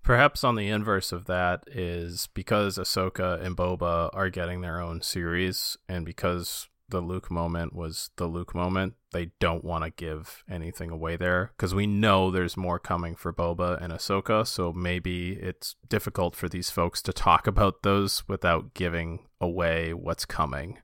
Perhaps 0.02 0.44
on 0.44 0.54
the 0.54 0.68
inverse 0.68 1.12
of 1.12 1.24
that 1.26 1.64
is 1.66 2.28
because 2.34 2.76
Ahsoka 2.76 3.42
and 3.42 3.56
Boba 3.56 4.10
are 4.12 4.28
getting 4.28 4.60
their 4.60 4.80
own 4.80 5.00
series, 5.00 5.78
and 5.88 6.04
because 6.04 6.68
the 6.88 7.00
Luke 7.00 7.30
moment 7.30 7.74
was 7.74 8.10
the 8.16 8.26
Luke 8.26 8.54
moment, 8.54 8.94
they 9.12 9.30
don't 9.40 9.64
want 9.64 9.84
to 9.84 9.90
give 9.90 10.44
anything 10.50 10.90
away 10.90 11.16
there 11.16 11.52
because 11.56 11.74
we 11.74 11.86
know 11.86 12.30
there's 12.30 12.56
more 12.56 12.78
coming 12.78 13.14
for 13.14 13.32
Boba 13.32 13.82
and 13.82 13.92
Ahsoka. 13.92 14.46
So 14.46 14.72
maybe 14.72 15.32
it's 15.32 15.76
difficult 15.88 16.36
for 16.36 16.48
these 16.48 16.70
folks 16.70 17.00
to 17.02 17.12
talk 17.12 17.46
about 17.46 17.82
those 17.82 18.26
without 18.28 18.74
giving 18.74 19.26
away 19.40 19.94
what's 19.94 20.24
coming. 20.24 20.78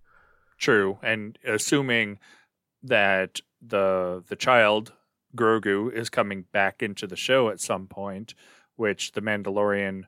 True, 0.59 0.99
and 1.03 1.39
assuming 1.47 2.19
that 2.83 3.41
the 3.63 4.23
the 4.29 4.37
child 4.37 4.93
Grogu 5.37 5.93
is 5.93 6.11
coming 6.11 6.45
back 6.53 6.83
into 6.83 7.07
the 7.07 7.17
show 7.17 7.49
at 7.49 7.61
some 7.61 7.87
point, 7.87 8.35
which 8.77 9.13
the 9.13 9.23
Mandalorian 9.23 10.05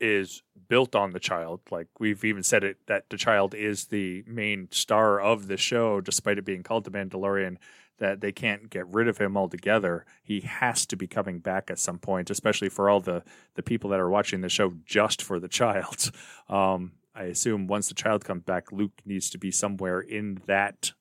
is 0.00 0.42
built 0.68 0.94
on 0.94 1.12
the 1.12 1.20
child. 1.20 1.60
Like 1.70 1.88
we've 1.98 2.24
even 2.24 2.42
said 2.42 2.64
it 2.64 2.78
that 2.86 3.10
the 3.10 3.16
child 3.16 3.54
is 3.54 3.86
the 3.86 4.24
main 4.26 4.68
star 4.70 5.20
of 5.20 5.48
the 5.48 5.56
show, 5.56 6.00
despite 6.00 6.38
it 6.38 6.44
being 6.44 6.62
called 6.62 6.84
the 6.84 6.90
Mandalorian. 6.90 7.56
That 7.98 8.20
they 8.20 8.30
can't 8.30 8.68
get 8.68 8.86
rid 8.88 9.08
of 9.08 9.16
him 9.16 9.38
altogether. 9.38 10.04
He 10.22 10.40
has 10.40 10.84
to 10.86 10.96
be 10.96 11.06
coming 11.06 11.38
back 11.38 11.70
at 11.70 11.78
some 11.78 11.98
point, 11.98 12.28
especially 12.28 12.68
for 12.68 12.90
all 12.90 13.00
the 13.00 13.22
the 13.54 13.62
people 13.62 13.88
that 13.90 14.00
are 14.00 14.10
watching 14.10 14.42
the 14.42 14.50
show 14.50 14.74
just 14.84 15.22
for 15.22 15.40
the 15.40 15.48
child. 15.48 16.10
Um, 16.48 16.92
I 17.12 17.24
assume 17.24 17.66
once 17.66 17.88
the 17.88 17.94
child 17.94 18.24
comes 18.24 18.44
back, 18.44 18.70
Luke 18.70 18.92
needs 19.04 19.30
to 19.30 19.38
be 19.38 19.50
somewhere 19.50 20.00
in 20.00 20.42
that 20.46 20.92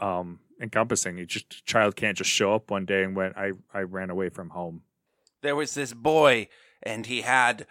um, 0.00 0.40
encompassing. 0.60 1.16
He 1.16 1.26
just 1.26 1.64
child 1.64 1.94
can't 1.94 2.18
just 2.18 2.30
show 2.30 2.54
up 2.54 2.70
one 2.70 2.84
day 2.84 3.04
and 3.04 3.14
went, 3.14 3.36
I, 3.36 3.52
I 3.72 3.82
ran 3.82 4.10
away 4.10 4.28
from 4.28 4.50
home. 4.50 4.82
There 5.42 5.56
was 5.56 5.74
this 5.74 5.92
boy, 5.92 6.48
and 6.82 7.06
he 7.06 7.20
had 7.20 7.66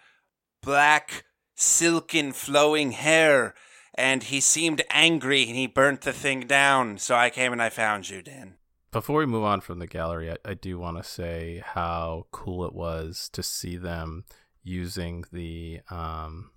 black, 0.64 1.24
silken, 1.54 2.32
flowing 2.32 2.92
hair, 2.92 3.54
and 3.94 4.24
he 4.24 4.40
seemed 4.40 4.82
angry, 4.90 5.44
and 5.44 5.56
he 5.56 5.66
burnt 5.66 6.02
the 6.02 6.12
thing 6.12 6.40
down. 6.46 6.98
So 6.98 7.14
I 7.14 7.30
came 7.30 7.52
and 7.52 7.62
I 7.62 7.68
found 7.68 8.08
you, 8.08 8.22
Dan. 8.22 8.54
Before 8.90 9.18
we 9.18 9.26
move 9.26 9.44
on 9.44 9.60
from 9.60 9.80
the 9.80 9.86
gallery, 9.86 10.30
I, 10.30 10.36
I 10.44 10.54
do 10.54 10.78
want 10.78 10.98
to 10.98 11.08
say 11.08 11.62
how 11.64 12.26
cool 12.30 12.64
it 12.64 12.74
was 12.74 13.28
to 13.32 13.42
see 13.42 13.76
them 13.76 14.24
using 14.62 15.24
the 15.32 15.80
um 15.90 16.50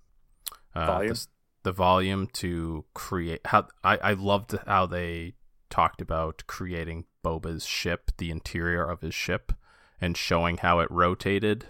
uh, 0.76 0.86
Volume? 0.86 1.14
the, 1.14 1.28
the 1.64 1.72
volume 1.72 2.28
to 2.34 2.86
create 2.94 3.42
how 3.46 3.68
I, 3.84 3.98
I 3.98 4.14
loved 4.14 4.56
how 4.68 4.86
they 4.86 5.34
talked 5.70 6.02
about 6.02 6.44
creating 6.48 7.06
Boba's 7.24 7.66
ship, 7.66 8.12
the 8.18 8.32
interior 8.32 8.84
of 8.84 9.02
his 9.02 9.16
ship, 9.16 9.52
and 10.00 10.16
showing 10.16 10.58
how 10.58 10.80
it 10.80 10.90
rotated. 10.92 11.66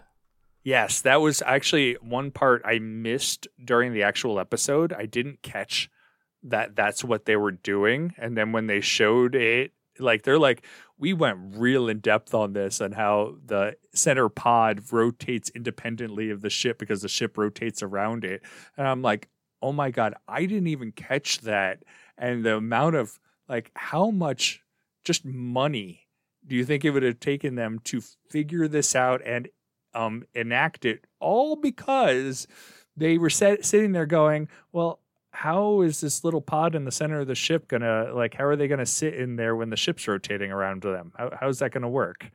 Yes, 0.67 0.99
that 1.03 1.21
was 1.21 1.41
actually 1.43 1.93
one 2.01 2.29
part 2.29 2.61
I 2.65 2.79
missed 2.79 3.47
during 3.63 3.93
the 3.93 4.03
actual 4.03 4.37
episode. 4.37 4.91
I 4.91 5.05
didn't 5.05 5.41
catch 5.41 5.89
that 6.43 6.75
that's 6.75 7.05
what 7.05 7.23
they 7.23 7.37
were 7.37 7.53
doing. 7.53 8.13
And 8.17 8.37
then 8.37 8.51
when 8.51 8.67
they 8.67 8.81
showed 8.81 9.33
it, 9.33 9.71
like 9.97 10.23
they're 10.23 10.37
like, 10.37 10.65
we 10.97 11.13
went 11.13 11.55
real 11.55 11.87
in 11.87 11.99
depth 11.99 12.33
on 12.33 12.51
this 12.51 12.81
and 12.81 12.93
how 12.93 13.35
the 13.45 13.77
center 13.93 14.27
pod 14.27 14.81
rotates 14.91 15.49
independently 15.51 16.31
of 16.31 16.41
the 16.41 16.49
ship 16.49 16.79
because 16.79 17.01
the 17.01 17.07
ship 17.07 17.37
rotates 17.37 17.81
around 17.81 18.25
it. 18.25 18.41
And 18.75 18.85
I'm 18.85 19.01
like, 19.01 19.29
oh 19.61 19.71
my 19.71 19.89
god, 19.89 20.15
I 20.27 20.45
didn't 20.45 20.67
even 20.67 20.91
catch 20.91 21.39
that, 21.43 21.83
and 22.17 22.43
the 22.43 22.57
amount 22.57 22.97
of 22.97 23.17
like 23.47 23.71
how 23.73 24.11
much 24.11 24.63
just 25.05 25.23
money 25.23 26.07
do 26.45 26.57
you 26.57 26.65
think 26.65 26.83
it 26.83 26.91
would 26.91 27.03
have 27.03 27.21
taken 27.21 27.55
them 27.55 27.79
to 27.85 28.01
figure 28.01 28.67
this 28.67 28.97
out 28.97 29.21
and 29.25 29.47
um, 29.97 30.23
enact 30.35 30.85
it 30.85 31.05
all 31.19 31.55
because 31.55 32.47
they 32.95 33.17
were 33.17 33.29
set, 33.29 33.65
sitting 33.65 33.91
there 33.91 34.05
going, 34.05 34.47
well, 34.71 34.99
how 35.31 35.81
is 35.81 36.01
this 36.01 36.23
little 36.23 36.41
pod 36.41 36.75
in 36.75 36.85
the 36.85 36.91
center 36.91 37.19
of 37.19 37.27
the 37.27 37.35
ship 37.35 37.67
gonna 37.67 38.11
like? 38.13 38.35
How 38.35 38.45
are 38.45 38.55
they 38.55 38.67
gonna 38.67 38.85
sit 38.85 39.13
in 39.13 39.35
there 39.35 39.55
when 39.55 39.69
the 39.69 39.75
ship's 39.77 40.07
rotating 40.07 40.51
around 40.51 40.83
them? 40.83 41.11
How, 41.17 41.31
how's 41.39 41.59
that 41.59 41.71
gonna 41.71 41.89
work? 41.89 42.31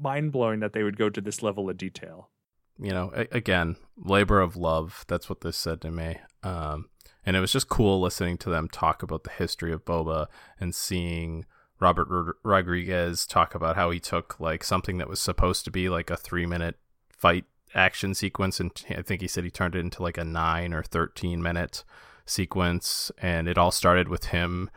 Mind 0.00 0.32
blowing 0.32 0.60
that 0.60 0.72
they 0.72 0.82
would 0.82 0.96
go 0.96 1.08
to 1.08 1.20
this 1.20 1.42
level 1.42 1.68
of 1.68 1.76
detail. 1.76 2.30
you 2.78 2.90
know, 2.90 3.10
again, 3.32 3.76
labor 3.96 4.40
of 4.40 4.56
love. 4.56 5.04
That's 5.08 5.28
what 5.28 5.40
this 5.40 5.56
said 5.56 5.80
to 5.80 5.90
me. 5.90 6.18
Um, 6.42 6.90
and 7.24 7.36
it 7.36 7.40
was 7.40 7.52
just 7.52 7.68
cool 7.68 8.00
listening 8.00 8.38
to 8.38 8.50
them 8.50 8.68
talk 8.68 9.02
about 9.02 9.24
the 9.24 9.30
history 9.30 9.72
of 9.72 9.84
Boba 9.84 10.26
and 10.60 10.74
seeing 10.74 11.46
Robert 11.80 12.08
Rod- 12.08 12.34
Rodriguez 12.42 13.26
talk 13.26 13.54
about 13.54 13.76
how 13.76 13.90
he 13.90 14.00
took 14.00 14.40
like 14.40 14.64
something 14.64 14.98
that 14.98 15.08
was 15.08 15.20
supposed 15.20 15.64
to 15.64 15.70
be 15.70 15.88
like 15.88 16.10
a 16.10 16.16
three 16.16 16.46
minute 16.46 16.76
fight 17.10 17.44
action 17.74 18.14
sequence, 18.14 18.60
and 18.60 18.70
I 18.90 19.02
think 19.02 19.20
he 19.20 19.28
said 19.28 19.44
he 19.44 19.50
turned 19.50 19.74
it 19.74 19.80
into 19.80 20.02
like 20.02 20.18
a 20.18 20.24
nine 20.24 20.72
or 20.72 20.82
thirteen 20.82 21.42
minute 21.42 21.84
sequence, 22.24 23.10
and 23.18 23.48
it 23.48 23.58
all 23.58 23.70
started 23.70 24.08
with 24.08 24.26
him 24.26 24.70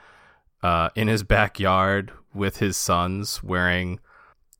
uh, 0.61 0.89
in 0.95 1.07
his 1.07 1.23
backyard 1.23 2.11
with 2.33 2.57
his 2.57 2.77
sons 2.77 3.41
wearing 3.41 3.99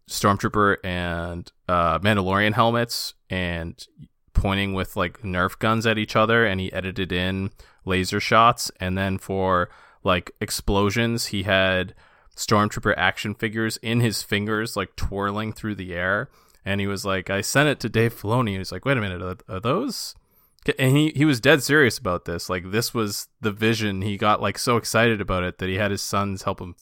stormtrooper 0.10 0.78
and 0.84 1.52
uh, 1.68 2.00
Mandalorian 2.00 2.54
helmets 2.54 3.14
and 3.30 3.86
pointing 4.34 4.74
with 4.74 4.96
like 4.96 5.22
Nerf 5.22 5.60
guns 5.60 5.86
at 5.86 5.98
each 5.98 6.16
other, 6.16 6.46
and 6.46 6.60
he 6.60 6.74
edited 6.74 7.12
in 7.12 7.52
laser 7.86 8.20
shots. 8.20 8.72
And 8.80 8.98
then 8.98 9.18
for 9.18 9.70
like 10.04 10.32
explosions, 10.42 11.28
he 11.28 11.44
had 11.44 11.94
stormtrooper 12.40 12.94
action 12.98 13.36
figures 13.36 13.78
in 13.78 14.00
his 14.00 14.24
fingers, 14.24 14.78
like 14.78 14.96
twirling 14.96 15.52
through 15.52 15.76
the 15.76 15.94
air. 15.94 16.30
And 16.66 16.80
he 16.80 16.88
was 16.88 17.06
like, 17.06 17.30
I 17.30 17.42
sent 17.42 17.70
it 17.70 17.80
to 17.82 17.90
Dave 17.90 18.14
Filoni. 18.14 18.52
He 18.52 18.60
was 18.60 18.72
like, 18.72 18.86
wait 18.86 18.98
a 18.98 19.02
minute, 19.02 19.22
are, 19.22 19.56
are 19.56 19.60
those? 19.60 20.16
And 20.78 20.96
he, 20.96 21.12
he 21.16 21.26
was 21.26 21.40
dead 21.40 21.64
serious 21.64 21.98
about 21.98 22.26
this. 22.26 22.50
Like, 22.50 22.72
this 22.72 22.94
was 22.94 23.28
the 23.42 23.52
vision. 23.52 24.02
He 24.02 24.18
got 24.18 24.42
like 24.42 24.58
so 24.58 24.78
excited 24.78 25.22
about 25.22 25.44
it 25.44 25.58
that 25.58 25.70
he 25.70 25.76
had 25.76 25.92
his 25.92 26.02
sons 26.02 26.44
help 26.44 26.62
him 26.62 26.76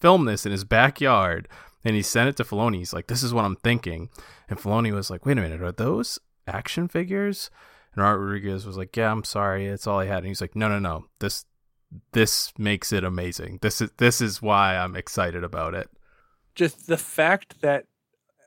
film 0.00 0.24
this 0.24 0.46
in 0.46 0.52
his 0.52 0.64
backyard 0.64 1.48
and 1.84 1.96
he 1.96 2.02
sent 2.02 2.28
it 2.28 2.36
to 2.36 2.44
Filoni. 2.44 2.78
He's 2.78 2.92
like, 2.92 3.06
"This 3.06 3.22
is 3.22 3.34
what 3.34 3.44
I'm 3.44 3.56
thinking," 3.56 4.08
and 4.48 4.58
Filoni 4.58 4.92
was 4.92 5.10
like, 5.10 5.26
"Wait 5.26 5.38
a 5.38 5.40
minute, 5.40 5.62
are 5.62 5.72
those 5.72 6.18
action 6.46 6.88
figures?" 6.88 7.50
And 7.94 8.02
Robert 8.02 8.20
Rodriguez 8.20 8.66
was 8.66 8.76
like, 8.76 8.96
"Yeah, 8.96 9.10
I'm 9.10 9.24
sorry, 9.24 9.66
it's 9.66 9.86
all 9.86 9.98
I 9.98 10.06
had." 10.06 10.18
And 10.18 10.28
he's 10.28 10.40
like, 10.40 10.56
"No, 10.56 10.68
no, 10.68 10.78
no, 10.78 11.06
this 11.18 11.44
this 12.12 12.52
makes 12.58 12.92
it 12.92 13.04
amazing. 13.04 13.58
This 13.62 13.80
is 13.80 13.90
this 13.98 14.20
is 14.20 14.40
why 14.42 14.76
I'm 14.76 14.96
excited 14.96 15.44
about 15.44 15.74
it." 15.74 15.90
just 16.54 16.86
the 16.86 16.98
fact 16.98 17.60
that 17.60 17.86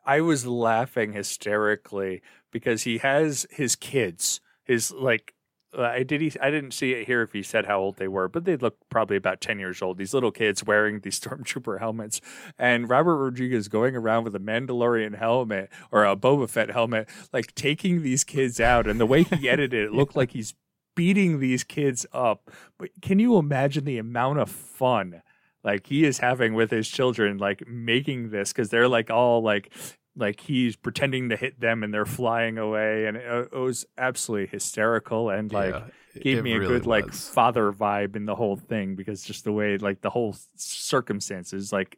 I 0.06 0.22
was 0.22 0.46
laughing 0.46 1.14
hysterically 1.14 2.22
because 2.52 2.84
he 2.84 3.00
has 3.00 3.48
his 3.50 3.76
kids, 3.76 4.42
his 4.64 4.92
like. 4.92 5.34
Uh, 5.78 5.82
I 5.82 6.04
did. 6.04 6.22
He, 6.22 6.32
I 6.40 6.52
didn't 6.52 6.72
see 6.72 6.94
it 6.94 7.06
here 7.06 7.22
if 7.22 7.34
he 7.34 7.44
said 7.44 7.66
how 7.66 7.82
old 7.82 7.98
they 7.98 8.08
were, 8.08 8.30
but 8.30 8.46
they 8.46 8.56
look 8.56 8.78
probably 8.90 9.18
about 9.18 9.42
ten 9.42 9.60
years 9.60 9.82
old. 9.82 9.98
These 9.98 10.14
little 10.14 10.32
kids 10.32 10.64
wearing 10.64 11.02
these 11.02 11.20
stormtrooper 11.20 11.80
helmets, 11.80 12.22
and 12.58 12.90
Robert 12.90 13.18
Rodriguez 13.18 13.68
going 13.68 13.94
around 13.94 14.24
with 14.24 14.36
a 14.36 14.40
Mandalorian 14.40 15.18
helmet 15.18 15.70
or 15.92 16.06
a 16.06 16.16
Boba 16.16 16.50
Fett 16.50 16.72
helmet, 16.72 17.10
like 17.34 17.54
taking 17.56 18.04
these 18.04 18.24
kids 18.24 18.62
out. 18.62 18.88
And 18.88 19.02
the 19.02 19.06
way 19.06 19.24
he 19.24 19.50
edited 19.50 19.74
it, 19.74 19.86
it 19.88 19.94
looked 19.94 20.16
like 20.16 20.32
he's 20.32 20.54
beating 20.96 21.40
these 21.40 21.64
kids 21.64 22.06
up. 22.12 22.50
But 22.78 22.90
can 23.02 23.20
you 23.20 23.38
imagine 23.38 23.86
the 23.86 23.98
amount 23.98 24.40
of 24.40 24.50
fun 24.50 25.22
like 25.64 25.88
he 25.88 26.04
is 26.06 26.20
having 26.20 26.54
with 26.54 26.72
his 26.72 26.88
children 26.88 27.38
like 27.38 27.68
making 27.68 28.30
this 28.30 28.52
because 28.54 28.70
they're 28.70 28.88
like 28.88 29.10
all 29.10 29.42
like 29.42 29.74
like 30.16 30.40
he's 30.40 30.76
pretending 30.76 31.30
to 31.30 31.36
hit 31.36 31.60
them 31.60 31.84
and 31.84 31.94
they're 31.94 32.06
flying 32.06 32.58
away 32.58 33.06
and 33.08 33.18
it, 33.18 33.50
it 33.52 33.58
was 33.58 33.86
absolutely 33.98 34.48
hysterical 34.48 35.30
and 35.30 35.52
like 35.52 35.74
Yeah, 35.74 35.84
it- 36.16 36.24
gave 36.24 36.44
me 36.44 36.52
a 36.54 36.60
really 36.60 36.74
good 36.76 36.86
like 36.88 37.06
father 37.34 37.72
vibe 37.74 38.16
in 38.16 38.26
the 38.26 38.36
whole 38.36 38.56
thing 38.56 38.96
because 38.96 39.22
just 39.24 39.44
the 39.44 39.52
way 39.52 39.78
like 39.78 40.00
the 40.02 40.10
whole 40.12 40.36
circumstances 40.56 41.74
like 41.74 41.98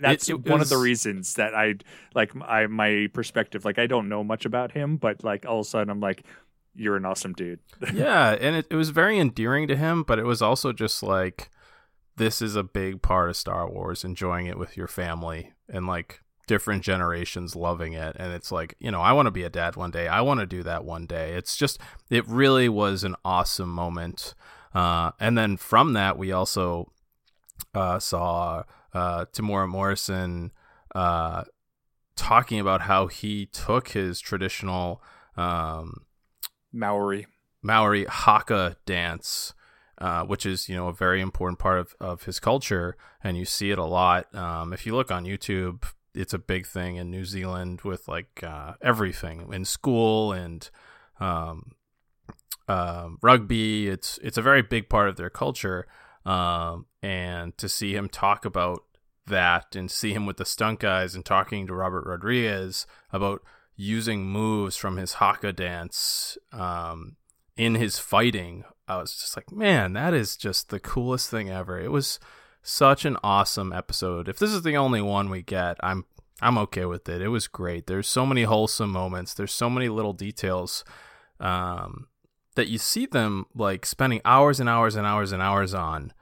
that's 0.00 0.28
it 0.28 0.44
one 0.52 0.60
of 0.60 0.68
the 0.68 0.76
reasons 0.78 1.34
that 1.34 1.54
I 1.54 1.74
like 2.14 2.30
I 2.42 2.66
my 2.66 3.08
perspective 3.12 3.64
like 3.64 3.78
I 3.78 3.86
don't 3.86 4.08
know 4.08 4.22
much 4.22 4.44
about 4.44 4.72
him 4.72 4.96
but 4.96 5.24
like 5.24 5.46
all 5.46 5.60
of 5.60 5.66
a 5.66 5.68
sudden 5.68 5.90
I'm 5.90 6.00
like 6.00 6.24
you're 6.74 6.96
an 6.96 7.04
awesome 7.04 7.32
dude 7.32 7.60
yeah, 7.94 8.36
and 8.40 8.56
it, 8.56 8.66
it 8.70 8.76
was 8.76 8.90
very 8.90 9.18
endearing 9.18 9.68
to 9.68 9.76
him, 9.76 10.02
but 10.02 10.18
it 10.18 10.24
was 10.24 10.42
also 10.42 10.72
just 10.72 11.02
like 11.02 11.50
this 12.16 12.42
is 12.42 12.54
a 12.54 12.62
big 12.62 13.00
part 13.00 13.30
of 13.30 13.36
Star 13.36 13.68
Wars, 13.68 14.04
enjoying 14.04 14.46
it 14.46 14.58
with 14.58 14.76
your 14.76 14.86
family 14.86 15.54
and 15.70 15.86
like 15.86 16.20
different 16.46 16.82
generations 16.82 17.56
loving 17.56 17.94
it. 17.94 18.14
And 18.18 18.32
it's 18.34 18.52
like, 18.52 18.74
you 18.78 18.90
know, 18.90 19.00
I 19.00 19.12
want 19.12 19.26
to 19.26 19.30
be 19.30 19.44
a 19.44 19.48
dad 19.48 19.76
one 19.76 19.90
day. 19.90 20.06
I 20.06 20.20
want 20.20 20.40
to 20.40 20.46
do 20.46 20.62
that 20.64 20.84
one 20.84 21.06
day. 21.06 21.32
It's 21.32 21.56
just, 21.56 21.78
it 22.10 22.26
really 22.26 22.68
was 22.68 23.04
an 23.04 23.16
awesome 23.24 23.70
moment. 23.70 24.34
Uh, 24.74 25.12
and 25.18 25.38
then 25.38 25.56
from 25.56 25.94
that, 25.94 26.18
we 26.18 26.30
also 26.32 26.92
uh, 27.72 27.98
saw 27.98 28.64
uh, 28.92 29.26
Temuera 29.32 29.68
Morrison 29.68 30.52
uh, 30.94 31.44
talking 32.16 32.60
about 32.60 32.82
how 32.82 33.06
he 33.06 33.46
took 33.46 33.88
his 33.88 34.20
traditional. 34.20 35.02
Um, 35.36 36.02
Maori 36.72 37.26
Maori 37.62 38.04
haka 38.06 38.76
dance, 38.86 39.54
uh, 39.98 40.24
which 40.24 40.46
is 40.46 40.68
you 40.68 40.76
know 40.76 40.88
a 40.88 40.92
very 40.92 41.20
important 41.20 41.58
part 41.58 41.78
of, 41.78 41.94
of 42.00 42.24
his 42.24 42.40
culture, 42.40 42.96
and 43.22 43.36
you 43.36 43.44
see 43.44 43.70
it 43.70 43.78
a 43.78 43.84
lot. 43.84 44.34
Um, 44.34 44.72
if 44.72 44.86
you 44.86 44.94
look 44.94 45.10
on 45.10 45.24
YouTube, 45.24 45.84
it's 46.14 46.34
a 46.34 46.38
big 46.38 46.66
thing 46.66 46.96
in 46.96 47.10
New 47.10 47.24
Zealand 47.24 47.82
with 47.82 48.08
like 48.08 48.42
uh, 48.42 48.74
everything 48.80 49.52
in 49.52 49.64
school 49.64 50.32
and 50.32 50.68
um, 51.18 51.72
um, 52.68 53.18
rugby. 53.22 53.88
It's 53.88 54.18
it's 54.22 54.38
a 54.38 54.42
very 54.42 54.62
big 54.62 54.88
part 54.88 55.08
of 55.08 55.16
their 55.16 55.30
culture, 55.30 55.86
um, 56.24 56.86
and 57.02 57.56
to 57.58 57.68
see 57.68 57.94
him 57.94 58.08
talk 58.08 58.44
about 58.44 58.84
that 59.26 59.76
and 59.76 59.90
see 59.90 60.12
him 60.12 60.26
with 60.26 60.38
the 60.38 60.44
stunt 60.44 60.80
guys 60.80 61.14
and 61.14 61.24
talking 61.24 61.66
to 61.66 61.74
Robert 61.74 62.06
Rodriguez 62.06 62.86
about 63.12 63.42
using 63.76 64.26
moves 64.26 64.76
from 64.76 64.96
his 64.96 65.14
haka 65.14 65.52
dance 65.52 66.36
um, 66.52 67.16
in 67.56 67.74
his 67.74 67.98
fighting, 67.98 68.64
I 68.88 68.96
was 68.96 69.14
just 69.14 69.36
like, 69.36 69.52
man, 69.52 69.92
that 69.94 70.14
is 70.14 70.36
just 70.36 70.70
the 70.70 70.80
coolest 70.80 71.30
thing 71.30 71.50
ever. 71.50 71.80
It 71.80 71.92
was 71.92 72.18
such 72.62 73.04
an 73.04 73.16
awesome 73.22 73.72
episode. 73.72 74.28
If 74.28 74.38
this 74.38 74.52
is 74.52 74.62
the 74.62 74.76
only 74.76 75.00
one 75.00 75.30
we 75.30 75.42
get, 75.42 75.76
I'm 75.80 76.04
I'm 76.42 76.56
okay 76.58 76.86
with 76.86 77.08
it. 77.08 77.20
It 77.20 77.28
was 77.28 77.48
great. 77.48 77.86
There's 77.86 78.08
so 78.08 78.24
many 78.24 78.44
wholesome 78.44 78.90
moments. 78.90 79.34
There's 79.34 79.52
so 79.52 79.68
many 79.68 79.88
little 79.88 80.14
details 80.14 80.84
um, 81.38 82.06
that 82.54 82.68
you 82.68 82.78
see 82.78 83.06
them 83.06 83.46
like 83.54 83.84
spending 83.84 84.20
hours 84.24 84.58
and 84.58 84.68
hours 84.68 84.96
and 84.96 85.06
hours 85.06 85.32
and 85.32 85.42
hours 85.42 85.74
on, 85.74 86.12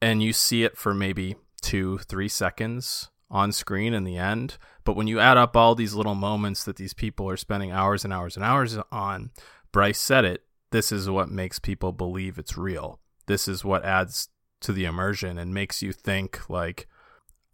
and 0.00 0.22
you 0.22 0.32
see 0.32 0.64
it 0.64 0.78
for 0.78 0.94
maybe 0.94 1.36
two, 1.60 1.98
three 1.98 2.28
seconds 2.28 3.10
on 3.30 3.52
screen 3.52 3.94
in 3.94 4.04
the 4.04 4.16
end. 4.16 4.56
But 4.90 4.96
when 4.96 5.06
you 5.06 5.20
add 5.20 5.36
up 5.36 5.56
all 5.56 5.76
these 5.76 5.94
little 5.94 6.16
moments 6.16 6.64
that 6.64 6.74
these 6.74 6.94
people 6.94 7.30
are 7.30 7.36
spending 7.36 7.70
hours 7.70 8.02
and 8.02 8.12
hours 8.12 8.34
and 8.34 8.44
hours 8.44 8.76
on, 8.90 9.30
Bryce 9.70 10.00
said 10.00 10.24
it. 10.24 10.42
This 10.72 10.90
is 10.90 11.08
what 11.08 11.30
makes 11.30 11.60
people 11.60 11.92
believe 11.92 12.38
it's 12.38 12.58
real. 12.58 12.98
This 13.26 13.46
is 13.46 13.64
what 13.64 13.84
adds 13.84 14.30
to 14.62 14.72
the 14.72 14.86
immersion 14.86 15.38
and 15.38 15.54
makes 15.54 15.80
you 15.80 15.92
think 15.92 16.50
like 16.50 16.88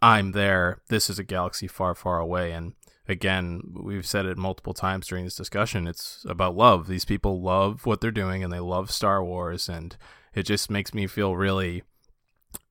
I'm 0.00 0.32
there. 0.32 0.80
This 0.88 1.10
is 1.10 1.18
a 1.18 1.24
galaxy 1.24 1.66
far, 1.66 1.94
far 1.94 2.20
away. 2.20 2.52
And 2.52 2.72
again, 3.06 3.60
we've 3.82 4.06
said 4.06 4.24
it 4.24 4.38
multiple 4.38 4.72
times 4.72 5.06
during 5.06 5.24
this 5.24 5.36
discussion. 5.36 5.86
It's 5.86 6.24
about 6.26 6.56
love. 6.56 6.86
These 6.86 7.04
people 7.04 7.42
love 7.42 7.84
what 7.84 8.00
they're 8.00 8.10
doing 8.10 8.42
and 8.42 8.50
they 8.50 8.60
love 8.60 8.90
Star 8.90 9.22
Wars. 9.22 9.68
And 9.68 9.94
it 10.34 10.44
just 10.44 10.70
makes 10.70 10.94
me 10.94 11.06
feel 11.06 11.36
really 11.36 11.82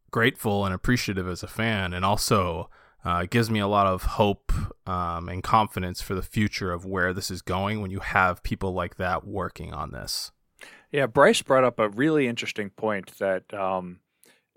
grateful 0.09 0.65
and 0.65 0.73
appreciative 0.73 1.27
as 1.27 1.43
a 1.43 1.47
fan. 1.47 1.93
And 1.93 2.03
also, 2.03 2.71
uh, 3.05 3.21
it 3.23 3.29
gives 3.29 3.49
me 3.49 3.59
a 3.59 3.67
lot 3.67 3.85
of 3.87 4.03
hope 4.03 4.51
um, 4.87 5.29
and 5.29 5.43
confidence 5.43 6.01
for 6.01 6.15
the 6.15 6.23
future 6.23 6.71
of 6.71 6.85
where 6.85 7.13
this 7.13 7.29
is 7.29 7.41
going 7.41 7.81
when 7.81 7.91
you 7.91 7.99
have 7.99 8.41
people 8.41 8.73
like 8.73 8.95
that 8.95 9.25
working 9.27 9.73
on 9.73 9.91
this. 9.91 10.31
Yeah, 10.91 11.05
Bryce 11.05 11.41
brought 11.41 11.63
up 11.63 11.79
a 11.79 11.89
really 11.89 12.27
interesting 12.27 12.69
point 12.69 13.17
that 13.19 13.53
um, 13.53 13.99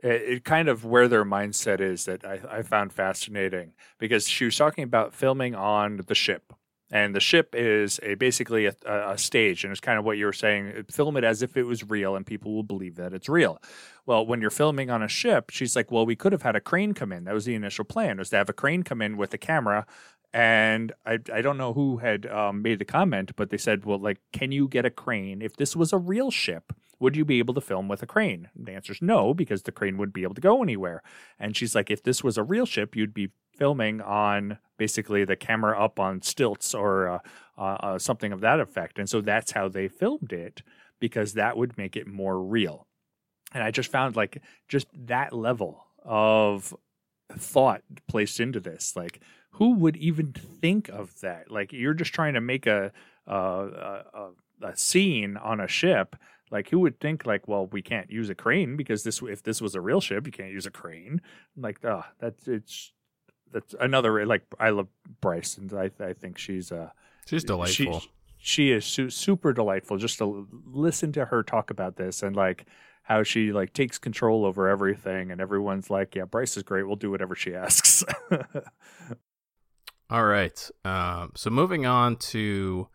it, 0.03 0.23
it 0.23 0.45
kind 0.45 0.69
of 0.69 0.85
where 0.85 1.09
their 1.09 1.25
mindset 1.25 1.81
is 1.81 2.05
that 2.07 2.25
I, 2.25 2.41
I 2.51 2.63
found 2.63 2.93
fascinating 2.93 3.73
because 3.99 4.29
she 4.29 4.45
was 4.45 4.57
talking 4.57 4.85
about 4.85 5.15
filming 5.15 5.55
on 5.55 6.01
the 6.07 6.15
ship. 6.15 6.53
And 6.91 7.15
the 7.15 7.21
ship 7.21 7.55
is 7.55 8.01
a 8.03 8.15
basically 8.15 8.67
a, 8.67 8.75
a 8.87 9.19
stage, 9.19 9.63
and 9.65 9.71
it's 9.73 9.81
kind 9.81 9.99
of 9.99 10.05
what 10.07 10.17
you 10.17 10.25
were 10.25 10.33
saying. 10.33 10.85
Film 10.91 11.17
it 11.19 11.25
as 11.25 11.43
if 11.43 11.57
it 11.57 11.65
was 11.65 11.89
real, 11.89 12.17
and 12.17 12.25
people 12.25 12.55
will 12.55 12.63
believe 12.63 12.97
that 12.97 13.13
it's 13.13 13.29
real. 13.29 13.61
Well, 14.07 14.25
when 14.25 14.41
you're 14.41 14.51
filming 14.51 14.89
on 14.91 15.03
a 15.03 15.09
ship, 15.09 15.51
she's 15.51 15.77
like, 15.77 15.91
"Well, 15.93 16.07
we 16.07 16.17
could 16.17 16.33
have 16.33 16.43
had 16.43 16.57
a 16.57 16.61
crane 16.61 16.95
come 16.95 17.13
in. 17.13 17.25
That 17.25 17.35
was 17.35 17.45
the 17.45 17.55
initial 17.55 17.85
plan, 17.85 18.19
was 18.19 18.31
to 18.31 18.37
have 18.37 18.49
a 18.49 18.55
crane 18.55 18.85
come 18.85 19.03
in 19.03 19.17
with 19.19 19.35
a 19.35 19.39
camera 19.39 19.87
And 20.33 20.93
I 21.07 21.19
I 21.33 21.41
don't 21.43 21.57
know 21.59 21.73
who 21.73 21.99
had 21.99 22.27
um, 22.27 22.63
made 22.63 22.79
the 22.79 22.85
comment, 22.85 23.33
but 23.37 23.51
they 23.51 23.57
said, 23.57 23.85
well, 23.87 23.99
like, 23.99 24.19
can 24.33 24.53
you 24.53 24.69
get 24.69 24.85
a 24.85 24.91
crane 24.91 25.41
if 25.43 25.57
this 25.57 25.75
was 25.75 25.93
a 25.93 25.99
real 25.99 26.31
ship? 26.31 26.73
Would 27.01 27.17
you 27.17 27.25
be 27.25 27.39
able 27.39 27.55
to 27.55 27.61
film 27.61 27.89
with 27.89 28.03
a 28.03 28.07
crane? 28.07 28.49
The 28.57 28.73
answer 28.73 28.93
is 28.93 29.03
no, 29.03 29.35
because 29.35 29.63
the 29.63 29.73
crane 29.73 29.97
wouldn't 29.97 30.15
be 30.15 30.25
able 30.25 30.35
to 30.35 30.41
go 30.41 30.63
anywhere. 30.63 31.03
And 31.39 31.57
she's 31.57 31.75
like, 31.75 31.91
if 31.91 32.03
this 32.03 32.25
was 32.25 32.37
a 32.37 32.43
real 32.43 32.67
ship, 32.67 32.97
you'd 32.97 33.15
be 33.15 33.31
filming 33.57 34.01
on 34.01 34.59
basically 34.77 35.25
the 35.25 35.37
camera 35.37 35.79
up 35.79 35.99
on 36.01 36.23
stilts 36.23 36.75
or 36.75 37.09
uh, 37.09 37.19
uh, 37.57 37.77
uh, 37.81 37.99
something 37.99 38.33
of 38.33 38.41
that 38.41 38.61
effect. 38.61 38.99
And 38.99 39.09
so 39.09 39.21
that's 39.21 39.53
how 39.53 39.69
they 39.69 39.89
filmed 39.89 40.33
it 40.33 40.63
because 41.01 41.35
that 41.35 41.57
would 41.57 41.79
make 41.79 41.97
it 41.97 42.07
more 42.07 42.41
real. 42.41 42.87
And 43.53 43.63
I 43.63 43.71
just 43.71 43.91
found 43.91 44.17
like 44.17 44.43
just 44.69 44.89
that 45.07 45.33
level 45.33 45.87
of 46.05 46.75
thought 47.33 47.83
placed 48.07 48.41
into 48.41 48.61
this. 48.61 48.95
Like, 48.97 49.21
who 49.53 49.75
would 49.75 49.97
even 49.97 50.33
think 50.33 50.89
of 50.89 51.21
that? 51.21 51.51
Like, 51.51 51.73
you're 51.73 51.95
just 51.95 52.13
trying 52.13 52.35
to 52.35 52.41
make 52.41 52.67
a 52.67 52.93
a, 53.27 54.03
a, 54.15 54.31
a 54.63 54.77
scene 54.77 55.37
on 55.37 55.61
a 55.61 55.69
ship. 55.69 56.17
Like, 56.51 56.71
who 56.71 56.81
would 56.81 57.01
think 57.01 57.27
like, 57.27 57.47
well, 57.49 57.67
we 57.67 57.83
can't 57.83 58.11
use 58.11 58.29
a 58.31 58.35
crane 58.35 58.77
because 58.77 59.03
this 59.05 59.21
if 59.23 59.43
this 59.43 59.61
was 59.61 59.75
a 59.75 59.81
real 59.81 60.01
ship, 60.01 60.27
you 60.27 60.33
can't 60.33 60.51
use 60.53 60.67
a 60.67 60.71
crane. 60.71 61.21
Like, 61.57 61.85
oh, 61.85 62.05
that's 62.19 62.49
it's 62.49 62.93
that's 63.53 63.75
another 63.81 64.25
like 64.27 64.43
I 64.61 64.71
love 64.71 64.89
Bryce 65.21 65.57
and 65.57 65.73
I 65.73 65.91
I 66.01 66.13
think 66.13 66.39
she's 66.39 66.71
uh 66.73 66.91
She's 67.27 67.45
delightful. 67.45 68.01
she, 68.01 68.11
she 68.39 68.73
is 68.73 68.85
su- 68.85 69.11
super 69.11 69.53
delightful 69.53 69.97
just 69.99 70.19
to 70.19 70.47
listen 70.67 71.13
to 71.13 71.27
her 71.27 71.43
talk 71.43 71.71
about 71.71 71.97
this 71.97 72.23
and 72.23 72.37
like 72.37 72.67
how 73.03 73.23
she 73.23 73.53
like 73.53 73.73
takes 73.73 73.97
control 73.99 74.45
over 74.45 74.69
everything 74.69 75.31
and 75.31 75.41
everyone's 75.41 75.89
like 75.91 76.15
yeah 76.15 76.25
bryce 76.25 76.57
is 76.59 76.63
great 76.63 76.85
we'll 76.87 76.97
do 76.97 77.11
whatever 77.11 77.35
she 77.35 77.55
asks 77.55 78.05
All 80.11 80.25
right. 80.25 80.71
Um, 80.85 81.33
so 81.35 81.51
moving 81.51 81.85
on 81.85 82.17
to 82.17 82.89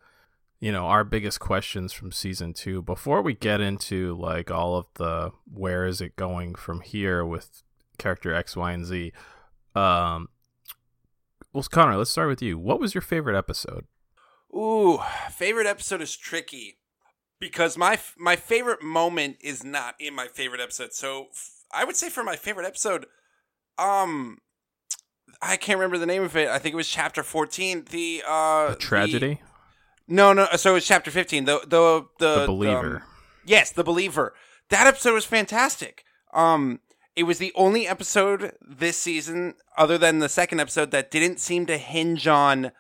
you 0.64 0.72
know 0.72 0.86
our 0.86 1.04
biggest 1.04 1.42
questions 1.42 1.92
from 1.92 2.14
season 2.14 2.54
two. 2.54 2.82
Before 2.82 3.22
we 3.22 3.34
get 3.34 3.60
into 3.60 4.16
like 4.18 4.50
all 4.50 4.78
of 4.78 4.86
the 4.94 5.32
where 5.52 5.86
is 5.86 6.00
it 6.00 6.16
going 6.16 6.56
from 6.56 6.80
here 6.80 7.26
with 7.26 7.64
character 7.98 8.34
X, 8.34 8.56
Y, 8.56 8.72
and 8.72 8.86
Z. 8.86 9.12
Um, 9.76 10.30
well, 11.52 11.64
Connor, 11.70 11.98
let's 11.98 12.12
start 12.12 12.30
with 12.30 12.42
you. 12.42 12.58
What 12.58 12.80
was 12.80 12.94
your 12.96 13.02
favorite 13.02 13.38
episode? 13.38 13.86
Ooh, 14.56 15.00
favorite 15.30 15.68
episode 15.68 16.02
is 16.02 16.16
tricky 16.16 16.78
because 17.42 17.78
my 17.78 18.00
my 18.18 18.38
favorite 18.38 18.82
moment 18.82 19.36
is 19.42 19.66
not 19.66 19.96
in 20.00 20.16
my 20.16 20.28
favorite 20.28 20.62
episode. 20.62 20.94
So 20.94 21.28
f- 21.34 21.50
I 21.74 21.84
would 21.84 21.98
say 21.98 22.10
for 22.10 22.24
my 22.24 22.38
favorite 22.38 22.66
episode, 22.68 23.06
um, 23.78 24.38
I 25.42 25.58
can't 25.58 25.78
remember 25.78 25.98
the 25.98 26.06
name 26.06 26.24
of 26.24 26.38
it. 26.38 26.48
I 26.48 26.58
think 26.58 26.72
it 26.72 26.78
was 26.78 26.88
chapter 26.88 27.22
fourteen. 27.22 27.84
The 27.90 28.24
uh, 28.26 28.70
A 28.72 28.78
tragedy. 28.80 29.42
the- 29.44 29.53
no, 30.08 30.34
no. 30.34 30.48
So 30.56 30.72
it 30.72 30.74
was 30.76 30.86
chapter 30.88 31.12
fifteen. 31.12 31.46
The 31.46 31.60
the 31.68 32.06
the, 32.20 32.40
the 32.42 32.46
believer. 32.48 32.96
um, 32.98 33.04
Yes, 33.46 33.72
The 33.72 33.84
Believer. 33.84 34.34
That 34.70 34.88
episode 34.88 35.14
was 35.14 35.26
fantastic. 35.26 36.04
Um 36.34 36.80
it 37.16 37.24
was 37.24 37.38
the 37.38 37.52
only 37.56 37.88
episode 37.88 38.54
this 38.62 38.98
season 38.98 39.54
other 39.78 39.98
than 39.98 40.20
the 40.20 40.30
second 40.30 40.60
episode 40.60 40.90
that 40.92 41.12
didn't 41.12 41.40
seem 41.40 41.66
to 41.68 41.78
hinge 41.78 42.28
on 42.28 42.72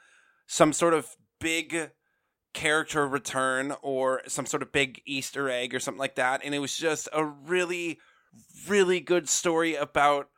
some 0.47 0.73
sort 0.73 0.93
of 0.93 1.15
big 1.39 1.91
character 2.53 3.07
return 3.07 3.75
or 3.81 4.21
some 4.27 4.45
sort 4.45 4.63
of 4.63 4.71
big 4.71 5.01
easter 5.05 5.49
egg 5.49 5.73
or 5.75 5.79
something 5.79 5.99
like 5.99 6.15
that 6.15 6.41
and 6.43 6.53
it 6.55 6.59
was 6.59 6.75
just 6.77 7.09
a 7.13 7.25
really 7.25 7.99
really 8.67 8.99
good 8.99 9.27
story 9.29 9.75
about 9.75 10.29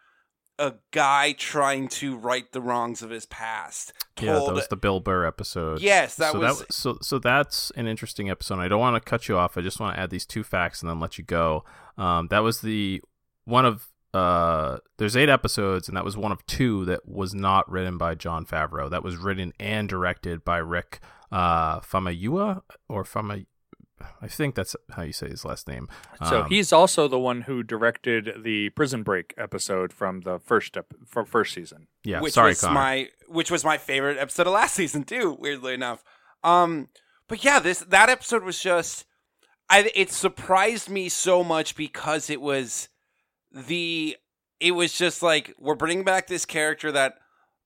a 0.57 0.73
guy 0.91 1.33
trying 1.33 1.87
to 1.87 2.15
right 2.15 2.51
the 2.51 2.61
wrongs 2.61 3.01
of 3.01 3.09
his 3.09 3.25
past 3.25 3.91
yeah, 4.21 4.33
that 4.33 4.53
was 4.53 4.67
the 4.69 4.77
Bill 4.77 4.99
Burr 4.99 5.25
episode. 5.25 5.81
yes 5.81 6.15
that 6.15 6.31
so 6.31 6.39
was 6.39 6.59
that 6.59 6.73
so 6.73 6.97
so 7.01 7.19
that's 7.19 7.71
an 7.71 7.87
interesting 7.87 8.29
episode. 8.29 8.59
I 8.59 8.67
don't 8.67 8.79
want 8.79 8.95
to 8.95 9.09
cut 9.09 9.27
you 9.27 9.37
off. 9.37 9.57
I 9.57 9.61
just 9.61 9.79
want 9.79 9.95
to 9.95 10.01
add 10.01 10.09
these 10.09 10.25
two 10.25 10.43
facts 10.43 10.81
and 10.81 10.89
then 10.89 10.99
let 10.99 11.17
you 11.17 11.23
go. 11.23 11.65
Um, 11.97 12.27
that 12.27 12.39
was 12.39 12.61
the 12.61 13.01
one 13.45 13.65
of 13.65 13.87
uh, 14.13 14.77
there's 14.97 15.17
eight 15.17 15.27
episodes, 15.27 15.89
and 15.89 15.97
that 15.97 16.05
was 16.05 16.15
one 16.15 16.31
of 16.31 16.45
two 16.45 16.85
that 16.85 17.05
was 17.05 17.33
not 17.33 17.69
written 17.69 17.97
by 17.97 18.15
Jon 18.15 18.45
Favreau. 18.45 18.89
That 18.89 19.03
was 19.03 19.17
written 19.17 19.51
and 19.59 19.89
directed 19.89 20.45
by 20.45 20.57
Rick 20.57 21.01
uh, 21.31 21.81
Famayua 21.81 22.61
or 22.87 23.03
Fama. 23.03 23.39
I 24.21 24.27
think 24.27 24.55
that's 24.55 24.75
how 24.91 25.03
you 25.03 25.13
say 25.13 25.29
his 25.29 25.45
last 25.45 25.67
name. 25.67 25.87
so 26.27 26.41
Um, 26.43 26.49
he's 26.49 26.73
also 26.73 27.07
the 27.07 27.19
one 27.19 27.41
who 27.41 27.63
directed 27.63 28.43
the 28.43 28.69
prison 28.71 29.03
break 29.03 29.33
episode 29.37 29.93
from 29.93 30.21
the 30.21 30.39
first 30.39 30.75
ep- 30.75 30.93
from 31.07 31.25
first 31.25 31.53
season 31.53 31.87
yeah. 32.03 32.19
which 32.19 32.33
sorry, 32.33 32.51
was 32.51 32.61
Connor. 32.61 32.73
my 32.73 33.09
which 33.27 33.49
was 33.49 33.63
my 33.63 33.77
favorite 33.77 34.17
episode 34.17 34.47
of 34.47 34.53
last 34.53 34.75
season 34.75 35.03
too. 35.03 35.37
Weirdly 35.39 35.73
enough, 35.73 36.03
um, 36.43 36.89
but 37.27 37.43
yeah, 37.43 37.59
this 37.59 37.79
that 37.79 38.09
episode 38.09 38.43
was 38.43 38.59
just, 38.59 39.05
I 39.69 39.89
it 39.95 40.11
surprised 40.11 40.89
me 40.89 41.09
so 41.09 41.43
much 41.43 41.75
because 41.75 42.29
it 42.29 42.41
was 42.41 42.89
the 43.51 44.17
it 44.59 44.71
was 44.71 44.97
just 44.97 45.23
like 45.23 45.53
we're 45.59 45.75
bringing 45.75 46.03
back 46.03 46.27
this 46.27 46.45
character 46.45 46.91
that 46.91 47.15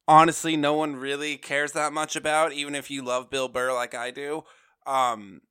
honestly 0.08 0.56
no 0.58 0.74
one 0.74 0.96
really 0.96 1.38
cares 1.38 1.72
that 1.74 1.94
much 1.94 2.16
about, 2.16 2.54
even 2.54 2.76
if 2.76 2.90
you 2.90 3.04
love 3.04 3.30
Bill 3.30 3.48
Burr 3.48 3.74
like 3.74 3.94
I 3.94 4.12
do. 4.12 4.44
Um, 4.88 5.42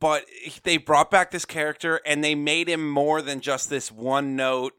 but 0.00 0.24
they 0.62 0.76
brought 0.76 1.10
back 1.10 1.30
this 1.30 1.44
character 1.44 2.00
and 2.06 2.22
they 2.22 2.34
made 2.34 2.68
him 2.68 2.88
more 2.88 3.20
than 3.20 3.40
just 3.40 3.68
this 3.68 3.92
one 3.92 4.36
note 4.36 4.72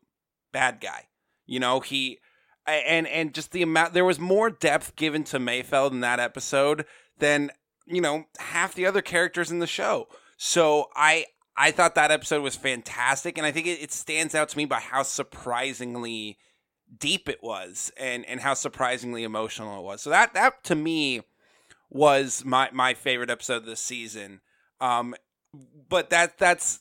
bad 0.52 0.82
guy. 0.82 1.08
You 1.46 1.60
know, 1.60 1.80
he 1.80 2.20
and 2.66 3.08
and 3.08 3.34
just 3.34 3.52
the 3.52 3.62
amount 3.62 3.94
there 3.94 4.06
was 4.06 4.20
more 4.20 4.50
depth 4.50 4.96
given 4.96 5.24
to 5.26 5.40
Mayfeld 5.40 5.92
in 5.92 6.00
that 6.00 6.20
episode 6.20 6.86
than 7.20 7.52
you 7.86 8.02
know 8.02 8.26
half 8.40 8.74
the 8.74 8.86
other 8.86 9.02
characters 9.02 9.52
in 9.52 9.60
the 9.60 9.68
show. 9.68 10.08
So 10.38 10.90
I 10.96 11.26
I 11.58 11.72
thought 11.72 11.96
that 11.96 12.12
episode 12.12 12.42
was 12.42 12.56
fantastic, 12.56 13.38
and 13.38 13.46
I 13.46 13.52
think 13.52 13.68
it, 13.68 13.82
it 13.82 13.92
stands 13.92 14.36
out 14.36 14.50
to 14.50 14.58
me 14.58 14.66
by 14.66 14.80
how 14.80 15.04
surprisingly 15.04 16.38
deep 16.98 17.30
it 17.30 17.44
was, 17.44 17.92
and 17.98 18.26
and 18.26 18.42
how 18.42 18.56
surprisingly 18.56 19.24
emotional 19.24 19.80
it 19.80 19.84
was. 19.84 20.02
So 20.02 20.10
that 20.10 20.34
that 20.34 20.64
to 20.66 20.76
me 20.76 21.22
was 21.90 22.44
my 22.44 22.70
my 22.74 22.94
favorite 22.94 23.30
episode 23.30 23.58
of 23.58 23.66
the 23.66 23.76
season. 23.76 24.42
Um, 24.82 25.16
but 25.90 26.10
that 26.10 26.38
that's 26.38 26.80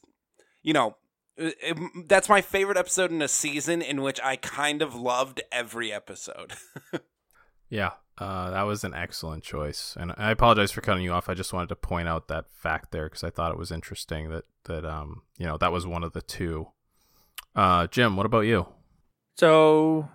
you 0.63 0.73
know 0.73 0.97
it- 1.37 1.57
it- 1.61 2.09
that's 2.09 2.29
my 2.29 2.41
favorite 2.41 2.77
episode 2.77 3.11
in 3.11 3.21
a 3.23 3.29
season 3.29 3.83
in 3.83 4.03
which 4.03 4.21
I 4.23 4.37
kind 4.37 4.83
of 4.83 4.95
loved 4.95 5.41
every 5.53 5.93
episode. 5.93 6.55
Yeah, 7.71 7.93
uh, 8.19 8.51
that 8.51 8.63
was 8.63 8.85
an 8.85 8.95
excellent 8.95 9.43
choice, 9.43 9.97
and 9.99 10.13
I 10.17 10.31
apologize 10.31 10.71
for 10.71 10.81
cutting 10.81 11.03
you 11.03 11.11
off. 11.13 11.29
I 11.29 11.35
just 11.35 11.53
wanted 11.53 11.71
to 11.71 11.77
point 11.77 12.07
out 12.07 12.29
that 12.29 12.45
fact 12.53 12.93
there 12.93 13.07
because 13.09 13.25
I 13.25 13.31
thought 13.31 13.51
it 13.51 13.59
was 13.59 13.73
interesting 13.73 14.29
that 14.31 14.45
that 14.65 14.85
um 14.85 15.23
you 15.39 15.47
know 15.47 15.57
that 15.57 15.73
was 15.73 15.85
one 15.87 16.05
of 16.05 16.13
the 16.13 16.23
two. 16.23 16.69
Uh, 17.57 17.87
Jim, 17.89 18.17
what 18.17 18.27
about 18.27 18.43
you? 18.43 18.67
So, 19.37 20.09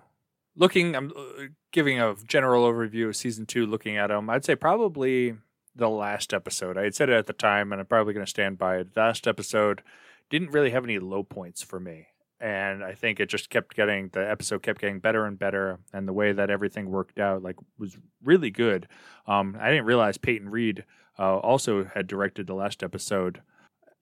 looking, 0.56 0.94
I'm 0.96 1.12
uh, 1.14 1.42
giving 1.72 2.00
a 2.00 2.14
general 2.26 2.64
overview 2.70 3.08
of 3.08 3.16
season 3.16 3.44
two. 3.44 3.66
Looking 3.66 3.96
at 3.98 4.06
them, 4.06 4.30
I'd 4.30 4.44
say 4.44 4.54
probably 4.54 5.34
the 5.80 5.88
last 5.88 6.32
episode. 6.32 6.78
I 6.78 6.84
had 6.84 6.94
said 6.94 7.08
it 7.08 7.14
at 7.16 7.26
the 7.26 7.32
time, 7.32 7.72
and 7.72 7.80
I'm 7.80 7.86
probably 7.86 8.14
going 8.14 8.24
to 8.24 8.30
stand 8.30 8.58
by 8.58 8.76
it. 8.76 8.94
The 8.94 9.00
last 9.00 9.26
episode 9.26 9.82
didn't 10.28 10.52
really 10.52 10.70
have 10.70 10.84
any 10.84 10.98
low 10.98 11.24
points 11.24 11.62
for 11.62 11.80
me, 11.80 12.06
and 12.38 12.84
I 12.84 12.92
think 12.94 13.18
it 13.18 13.28
just 13.28 13.50
kept 13.50 13.74
getting 13.74 14.10
the 14.12 14.30
episode 14.30 14.62
kept 14.62 14.80
getting 14.80 15.00
better 15.00 15.26
and 15.26 15.38
better, 15.38 15.80
and 15.92 16.06
the 16.06 16.12
way 16.12 16.32
that 16.32 16.50
everything 16.50 16.90
worked 16.90 17.18
out 17.18 17.42
like 17.42 17.56
was 17.78 17.98
really 18.22 18.50
good. 18.50 18.86
Um, 19.26 19.56
I 19.60 19.70
didn't 19.70 19.86
realize 19.86 20.18
Peyton 20.18 20.50
Reed 20.50 20.84
uh, 21.18 21.38
also 21.38 21.84
had 21.84 22.06
directed 22.06 22.46
the 22.46 22.54
last 22.54 22.82
episode. 22.82 23.42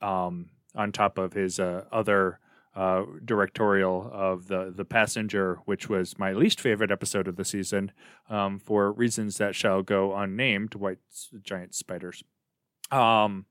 Um, 0.02 0.50
on 0.74 0.92
top 0.92 1.18
of 1.18 1.32
his 1.32 1.58
uh, 1.58 1.84
other 1.90 2.38
uh, 2.74 3.04
directorial 3.24 4.08
of 4.12 4.48
the 4.48 4.72
the 4.74 4.84
passenger, 4.84 5.58
which 5.64 5.88
was 5.88 6.18
my 6.18 6.32
least 6.32 6.60
favorite 6.60 6.90
episode 6.90 7.28
of 7.28 7.36
the 7.36 7.44
season, 7.44 7.92
um, 8.28 8.58
for 8.58 8.92
reasons 8.92 9.38
that 9.38 9.54
shall 9.54 9.82
go 9.82 10.14
unnamed. 10.14 10.74
White 10.74 10.98
giant 11.42 11.74
spiders. 11.74 12.22
Um, 12.90 13.46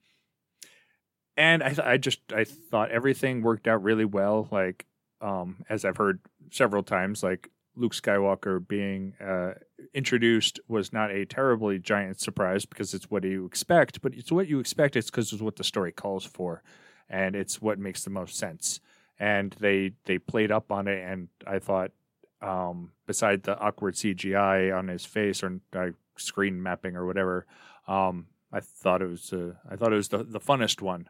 and 1.35 1.61
I, 1.61 1.69
th- 1.69 1.87
I 1.87 1.97
just 1.97 2.19
I 2.33 2.43
thought 2.43 2.91
everything 2.91 3.41
worked 3.41 3.67
out 3.67 3.83
really 3.83 4.05
well. 4.05 4.47
Like 4.51 4.85
um, 5.21 5.63
as 5.69 5.85
I've 5.85 5.97
heard 5.97 6.19
several 6.51 6.83
times, 6.83 7.23
like 7.23 7.49
Luke 7.75 7.93
Skywalker 7.93 8.65
being 8.67 9.13
uh, 9.21 9.53
introduced 9.93 10.59
was 10.67 10.91
not 10.91 11.11
a 11.11 11.25
terribly 11.25 11.77
giant 11.79 12.19
surprise 12.19 12.65
because 12.65 12.93
it's 12.93 13.09
what 13.09 13.23
you 13.23 13.45
expect, 13.45 14.01
but 14.01 14.13
it's 14.15 14.31
what 14.31 14.47
you 14.47 14.59
expect. 14.59 14.95
It's 14.95 15.11
because 15.11 15.31
it's 15.31 15.41
what 15.41 15.55
the 15.55 15.63
story 15.63 15.91
calls 15.91 16.25
for, 16.25 16.63
and 17.07 17.35
it's 17.35 17.61
what 17.61 17.77
makes 17.77 18.03
the 18.03 18.09
most 18.09 18.35
sense. 18.35 18.79
And 19.19 19.55
they 19.59 19.93
they 20.05 20.19
played 20.19 20.51
up 20.51 20.71
on 20.71 20.87
it, 20.87 21.03
and 21.03 21.27
I 21.45 21.59
thought, 21.59 21.91
um, 22.41 22.91
beside 23.07 23.43
the 23.43 23.57
awkward 23.57 23.95
CGI 23.95 24.75
on 24.77 24.89
his 24.89 25.05
face 25.05 25.41
or 25.41 25.59
uh, 25.75 25.87
screen 26.17 26.61
mapping 26.61 26.95
or 26.95 27.05
whatever, 27.05 27.47
um, 27.87 28.27
I 28.51 28.59
thought 28.59 29.01
it 29.01 29.09
was 29.09 29.33
uh, 29.33 29.53
I 29.69 29.75
thought 29.75 29.91
it 29.91 29.97
was 29.97 30.09
the 30.09 30.23
the 30.23 30.39
funnest 30.39 30.81
one. 30.81 31.09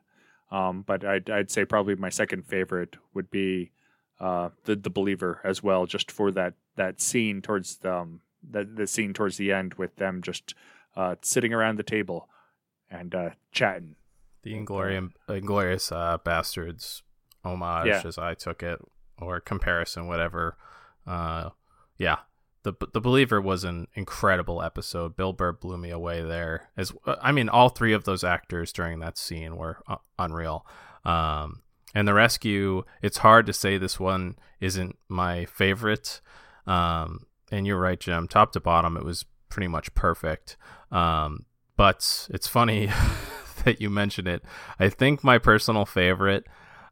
Um, 0.50 0.84
but 0.84 1.04
I'd, 1.04 1.30
I'd 1.30 1.52
say 1.52 1.66
probably 1.66 1.96
my 1.96 2.10
second 2.10 2.46
favorite 2.46 2.96
would 3.14 3.30
be 3.30 3.72
uh, 4.20 4.50
the 4.64 4.76
the 4.76 4.90
believer 4.90 5.42
as 5.44 5.62
well, 5.62 5.86
just 5.86 6.10
for 6.10 6.32
that 6.32 6.54
that 6.76 7.02
scene 7.02 7.42
towards 7.42 7.78
the, 7.78 7.94
um, 7.94 8.22
the 8.50 8.64
the 8.64 8.88
scene 8.88 9.14
towards 9.14 9.38
the 9.38 9.52
end 9.52 9.74
with 9.74 9.98
them 9.98 10.22
just 10.22 10.56
uh, 10.96 11.16
sitting 11.22 11.54
around 11.54 11.78
the 11.78 11.84
table 11.84 12.30
and 12.90 13.14
uh, 13.14 13.30
chatting. 13.52 13.96
The 14.44 14.56
Inglorious, 14.56 15.12
Inglorious 15.28 15.92
uh, 15.92 16.18
Bastards 16.24 17.04
homage, 17.48 17.88
Yeah. 17.88 18.02
as 18.06 18.18
I 18.18 18.34
took 18.34 18.62
it, 18.64 18.80
or 19.20 19.40
comparison, 19.40 20.08
whatever. 20.08 20.58
Uh, 21.06 21.50
yeah, 21.98 22.18
the 22.64 22.74
the 22.94 23.02
Believer 23.02 23.42
was 23.42 23.64
an 23.64 23.88
incredible 23.96 24.62
episode. 24.62 25.16
Bill 25.16 25.34
Burr 25.34 25.54
blew 25.54 25.78
me 25.78 25.90
away 25.90 26.22
there. 26.22 26.70
As 26.78 26.92
I 27.22 27.32
mean, 27.32 27.50
all 27.50 27.70
three 27.70 27.94
of 27.94 28.04
those 28.04 28.24
actors 28.24 28.72
during 28.74 29.00
that 29.00 29.18
scene 29.18 29.56
were 29.58 29.78
uh, 29.88 29.96
unreal. 30.20 30.66
Um, 31.06 31.62
and 31.96 32.08
the 32.08 32.14
rescue, 32.14 32.84
it's 33.02 33.20
hard 33.20 33.46
to 33.48 33.54
say 33.54 33.78
this 33.78 34.00
one 34.00 34.36
isn't 34.60 34.98
my 35.08 35.46
favorite. 35.46 36.22
Um, 36.68 37.26
and 37.50 37.66
you're 37.66 37.80
right, 37.80 38.00
Jim. 38.00 38.28
Top 38.28 38.52
to 38.52 38.60
bottom, 38.60 38.98
it 38.98 39.06
was 39.06 39.26
pretty 39.50 39.68
much 39.70 39.94
perfect. 39.96 40.58
Um, 40.92 41.46
but 41.78 42.28
it's 42.32 42.48
funny 42.48 42.90
that 43.64 43.80
you 43.80 43.90
mentioned 43.90 44.28
it. 44.28 44.44
I 44.80 44.90
think 44.90 45.24
my 45.24 45.38
personal 45.38 45.86
favorite 45.86 46.46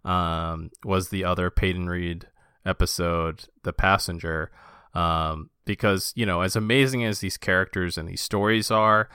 um, 0.06 0.70
was 0.84 1.10
the 1.10 1.26
other 1.26 1.50
Peyton 1.50 1.90
Reed 1.90 2.28
episode, 2.66 3.46
The 3.64 3.74
Passenger, 3.74 4.52
um, 4.94 5.50
because 5.66 6.14
you 6.16 6.26
know, 6.26 6.42
as 6.42 6.56
amazing 6.56 7.04
as 7.04 7.20
these 7.20 7.38
characters 7.38 7.98
and 7.98 8.08
these 8.08 8.22
stories 8.22 8.72
are, 8.72 9.10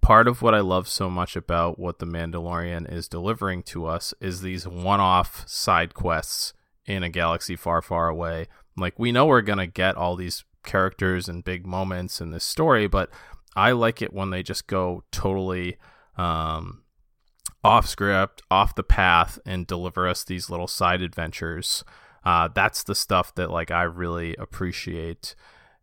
part 0.00 0.26
of 0.26 0.42
what 0.42 0.54
I 0.54 0.60
love 0.60 0.88
so 0.88 1.08
much 1.10 1.36
about 1.36 1.78
what 1.78 1.98
the 1.98 2.06
Mandalorian 2.06 2.90
is 2.90 3.06
delivering 3.06 3.62
to 3.64 3.86
us 3.86 4.14
is 4.20 4.40
these 4.40 4.66
one-off 4.66 5.46
side 5.46 5.94
quests 5.94 6.54
in 6.86 7.02
a 7.02 7.10
galaxy 7.10 7.54
far, 7.54 7.82
far 7.82 8.08
away. 8.08 8.48
Like 8.76 8.98
we 8.98 9.12
know 9.12 9.26
we're 9.26 9.42
gonna 9.42 9.66
get 9.66 9.96
all 9.96 10.16
these 10.16 10.44
characters 10.64 11.28
and 11.28 11.44
big 11.44 11.66
moments 11.66 12.20
in 12.20 12.30
this 12.30 12.44
story, 12.44 12.86
but 12.86 13.10
I 13.54 13.72
like 13.72 14.00
it 14.00 14.12
when 14.12 14.30
they 14.30 14.42
just 14.42 14.66
go 14.66 15.04
totally 15.12 15.76
um, 16.16 16.82
off 17.62 17.86
script, 17.86 18.42
off 18.50 18.74
the 18.74 18.82
path, 18.82 19.38
and 19.44 19.66
deliver 19.66 20.08
us 20.08 20.24
these 20.24 20.50
little 20.50 20.66
side 20.66 21.02
adventures. 21.02 21.84
Uh, 22.24 22.48
that's 22.48 22.82
the 22.82 22.94
stuff 22.94 23.34
that 23.34 23.50
like 23.50 23.70
I 23.70 23.82
really 23.82 24.34
appreciate. 24.36 25.34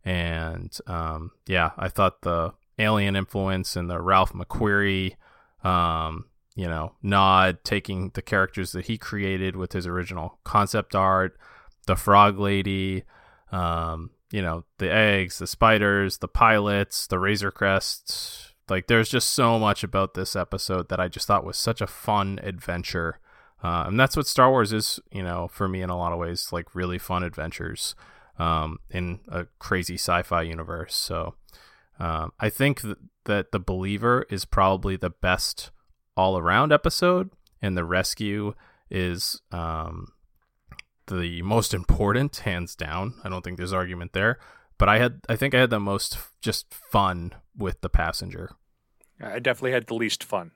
And 0.04 0.76
um, 0.86 1.32
yeah, 1.46 1.72
I 1.76 1.88
thought 1.88 2.22
the 2.22 2.54
alien 2.78 3.16
influence 3.16 3.76
and 3.76 3.90
the 3.90 4.00
Ralph 4.00 4.32
McQuarrie, 4.32 5.16
um, 5.64 6.26
you 6.54 6.66
know, 6.66 6.92
nod 7.02 7.58
taking 7.64 8.10
the 8.14 8.22
characters 8.22 8.72
that 8.72 8.86
he 8.86 8.98
created 8.98 9.56
with 9.56 9.72
his 9.72 9.86
original 9.86 10.38
concept 10.44 10.94
art, 10.94 11.36
the 11.86 11.96
Frog 11.96 12.38
Lady, 12.38 13.04
um, 13.52 14.10
you 14.30 14.42
know, 14.42 14.64
the 14.78 14.92
eggs, 14.92 15.38
the 15.38 15.46
spiders, 15.46 16.18
the 16.18 16.28
pilots, 16.28 17.06
the 17.06 17.18
Razor 17.18 17.50
Crest. 17.50 18.47
Like, 18.68 18.86
there's 18.86 19.08
just 19.08 19.30
so 19.30 19.58
much 19.58 19.82
about 19.82 20.14
this 20.14 20.36
episode 20.36 20.88
that 20.88 21.00
I 21.00 21.08
just 21.08 21.26
thought 21.26 21.44
was 21.44 21.56
such 21.56 21.80
a 21.80 21.86
fun 21.86 22.38
adventure. 22.42 23.18
Uh, 23.62 23.84
and 23.86 23.98
that's 23.98 24.16
what 24.16 24.26
Star 24.26 24.50
Wars 24.50 24.72
is, 24.72 25.00
you 25.10 25.22
know, 25.22 25.48
for 25.48 25.68
me 25.68 25.82
in 25.82 25.90
a 25.90 25.96
lot 25.96 26.12
of 26.12 26.18
ways, 26.18 26.52
like 26.52 26.74
really 26.74 26.98
fun 26.98 27.22
adventures 27.24 27.94
um, 28.38 28.78
in 28.90 29.20
a 29.28 29.46
crazy 29.58 29.94
sci 29.94 30.22
fi 30.22 30.42
universe. 30.42 30.94
So 30.94 31.34
um, 31.98 32.32
I 32.38 32.50
think 32.50 32.82
th- 32.82 32.96
that 33.24 33.52
The 33.52 33.58
Believer 33.58 34.26
is 34.30 34.44
probably 34.44 34.96
the 34.96 35.10
best 35.10 35.70
all 36.16 36.38
around 36.38 36.72
episode, 36.72 37.30
and 37.60 37.76
The 37.76 37.84
Rescue 37.84 38.54
is 38.90 39.42
um, 39.50 40.12
the 41.08 41.42
most 41.42 41.74
important, 41.74 42.36
hands 42.36 42.74
down. 42.74 43.14
I 43.24 43.28
don't 43.28 43.42
think 43.42 43.56
there's 43.56 43.72
argument 43.72 44.12
there. 44.12 44.38
But 44.78 44.88
I 44.88 44.98
had, 44.98 45.20
I 45.28 45.36
think 45.36 45.54
I 45.54 45.60
had 45.60 45.70
the 45.70 45.80
most 45.80 46.14
f- 46.14 46.32
just 46.40 46.72
fun 46.72 47.34
with 47.56 47.80
the 47.80 47.88
passenger. 47.88 48.52
I 49.20 49.40
definitely 49.40 49.72
had 49.72 49.86
the 49.86 49.94
least 49.94 50.22
fun. 50.22 50.52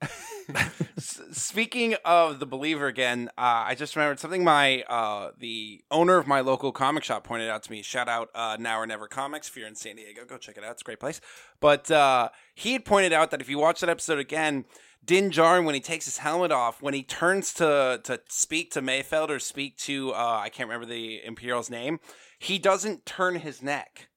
Speaking 0.98 1.94
of 2.04 2.38
the 2.38 2.46
believer 2.46 2.86
again, 2.86 3.28
uh, 3.36 3.66
I 3.66 3.74
just 3.74 3.96
remembered 3.96 4.20
something. 4.20 4.44
My 4.44 4.82
uh, 4.82 5.32
the 5.38 5.82
owner 5.90 6.16
of 6.16 6.26
my 6.26 6.40
local 6.40 6.72
comic 6.72 7.04
shop 7.04 7.24
pointed 7.24 7.50
out 7.50 7.62
to 7.64 7.70
me. 7.70 7.82
Shout 7.82 8.08
out 8.08 8.30
uh, 8.34 8.56
Now 8.58 8.78
or 8.78 8.86
Never 8.86 9.08
Comics 9.08 9.48
if 9.48 9.56
you're 9.56 9.66
in 9.66 9.74
San 9.74 9.96
Diego, 9.96 10.24
go 10.24 10.38
check 10.38 10.56
it 10.56 10.64
out. 10.64 10.72
It's 10.72 10.82
a 10.82 10.84
great 10.84 11.00
place. 11.00 11.20
But 11.60 11.90
uh, 11.90 12.30
he 12.54 12.72
had 12.72 12.84
pointed 12.84 13.12
out 13.12 13.30
that 13.32 13.40
if 13.40 13.48
you 13.48 13.58
watch 13.58 13.80
that 13.80 13.90
episode 13.90 14.18
again, 14.18 14.64
Din 15.04 15.30
Djarin 15.30 15.64
when 15.64 15.74
he 15.74 15.80
takes 15.80 16.04
his 16.04 16.18
helmet 16.18 16.52
off, 16.52 16.80
when 16.80 16.94
he 16.94 17.02
turns 17.02 17.52
to 17.54 18.00
to 18.04 18.20
speak 18.28 18.70
to 18.72 18.82
Mayfeld 18.82 19.30
or 19.30 19.38
speak 19.38 19.76
to 19.78 20.12
uh, 20.12 20.40
I 20.42 20.48
can't 20.48 20.68
remember 20.68 20.86
the 20.86 21.24
Imperial's 21.24 21.70
name, 21.70 21.98
he 22.38 22.58
doesn't 22.58 23.04
turn 23.06 23.36
his 23.36 23.62
neck. 23.62 24.08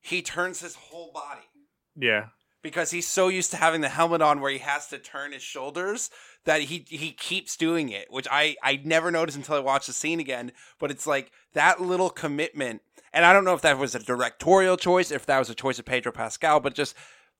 He 0.00 0.22
turns 0.22 0.60
his 0.60 0.74
whole 0.76 1.12
body 1.12 1.48
Yeah. 1.96 2.26
because 2.62 2.90
he's 2.90 3.08
so 3.08 3.28
used 3.28 3.50
to 3.52 3.56
having 3.56 3.80
the 3.80 3.88
helmet 3.88 4.22
on 4.22 4.40
where 4.40 4.50
he 4.50 4.58
has 4.58 4.86
to 4.88 4.98
turn 4.98 5.32
his 5.32 5.42
shoulders 5.42 6.10
that 6.44 6.62
he 6.62 6.84
he 6.88 7.12
keeps 7.12 7.56
doing 7.56 7.88
it, 7.88 8.10
which 8.10 8.28
I 8.30 8.56
I 8.62 8.80
never 8.84 9.10
noticed 9.10 9.36
until 9.38 9.56
I 9.56 9.60
watched 9.60 9.86
the 9.86 9.92
scene 9.92 10.20
again. 10.20 10.52
But 10.78 10.90
it's 10.90 11.06
like 11.06 11.30
that 11.54 11.80
little 11.80 12.10
commitment, 12.10 12.82
and 13.12 13.24
I 13.24 13.32
don't 13.32 13.44
know 13.44 13.54
if 13.54 13.62
that 13.62 13.78
was 13.78 13.94
a 13.94 13.98
directorial 13.98 14.76
choice, 14.76 15.10
if 15.10 15.24
that 15.26 15.38
was 15.38 15.48
a 15.50 15.54
choice 15.54 15.78
of 15.78 15.84
Pedro 15.86 16.12
Pascal, 16.12 16.60
but 16.60 16.74
just 16.74 16.94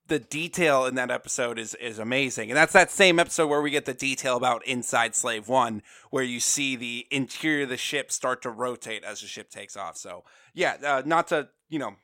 the 0.06 0.18
detail 0.18 0.84
in 0.86 0.94
that 0.96 1.10
episode 1.10 1.58
is 1.58 1.74
is 1.74 1.98
amazing, 1.98 2.50
and 2.50 2.56
that's 2.56 2.72
that 2.72 2.90
same 2.90 3.18
episode 3.18 3.46
where 3.46 3.62
we 3.62 3.70
get 3.70 3.84
the 3.84 3.94
detail 3.94 4.36
about 4.36 4.66
inside 4.66 5.14
Slave 5.14 5.48
One, 5.48 5.82
where 6.10 6.24
you 6.24 6.40
see 6.40 6.76
the 6.76 7.06
interior 7.10 7.64
of 7.64 7.70
the 7.70 7.76
ship 7.76 8.12
start 8.12 8.42
to 8.42 8.50
rotate 8.50 9.04
as 9.04 9.20
the 9.20 9.26
ship 9.26 9.50
takes 9.50 9.76
off. 9.76 9.96
So 9.96 10.24
yeah, 10.52 10.76
uh, 10.84 11.02
not 11.04 11.28
to 11.28 11.48
you 11.68 11.78
know 11.78 11.94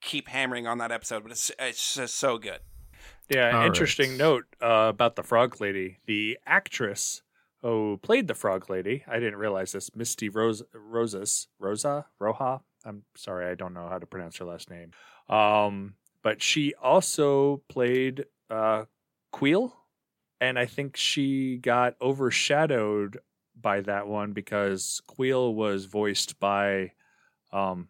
keep 0.00 0.28
hammering 0.28 0.66
on 0.66 0.78
that 0.78 0.92
episode, 0.92 1.22
but 1.22 1.32
it's 1.32 1.50
it's 1.58 1.94
just 1.94 2.16
so 2.16 2.38
good. 2.38 2.60
Yeah, 3.28 3.58
All 3.58 3.66
interesting 3.66 4.10
right. 4.10 4.18
note 4.18 4.44
uh, 4.62 4.86
about 4.88 5.16
the 5.16 5.22
Frog 5.22 5.60
Lady. 5.60 5.98
The 6.06 6.38
actress 6.46 7.22
who 7.62 7.98
played 8.02 8.28
the 8.28 8.34
Frog 8.34 8.70
Lady, 8.70 9.04
I 9.06 9.18
didn't 9.18 9.36
realize 9.36 9.72
this, 9.72 9.94
Misty 9.94 10.28
Rose, 10.28 10.62
Rosas, 10.72 11.48
Rosa, 11.58 12.06
Roja. 12.20 12.60
I'm 12.84 13.02
sorry, 13.16 13.46
I 13.50 13.54
don't 13.54 13.74
know 13.74 13.88
how 13.88 13.98
to 13.98 14.06
pronounce 14.06 14.38
her 14.38 14.44
last 14.44 14.70
name. 14.70 14.92
Um, 15.28 15.94
but 16.22 16.42
she 16.42 16.74
also 16.74 17.62
played 17.68 18.24
uh, 18.50 18.84
Kuiil, 19.34 19.72
and 20.40 20.58
I 20.58 20.66
think 20.66 20.96
she 20.96 21.58
got 21.58 21.94
overshadowed 22.00 23.18
by 23.60 23.80
that 23.82 24.06
one 24.06 24.32
because 24.32 25.02
Kuiil 25.08 25.54
was 25.54 25.86
voiced 25.86 26.38
by, 26.38 26.92
um, 27.52 27.88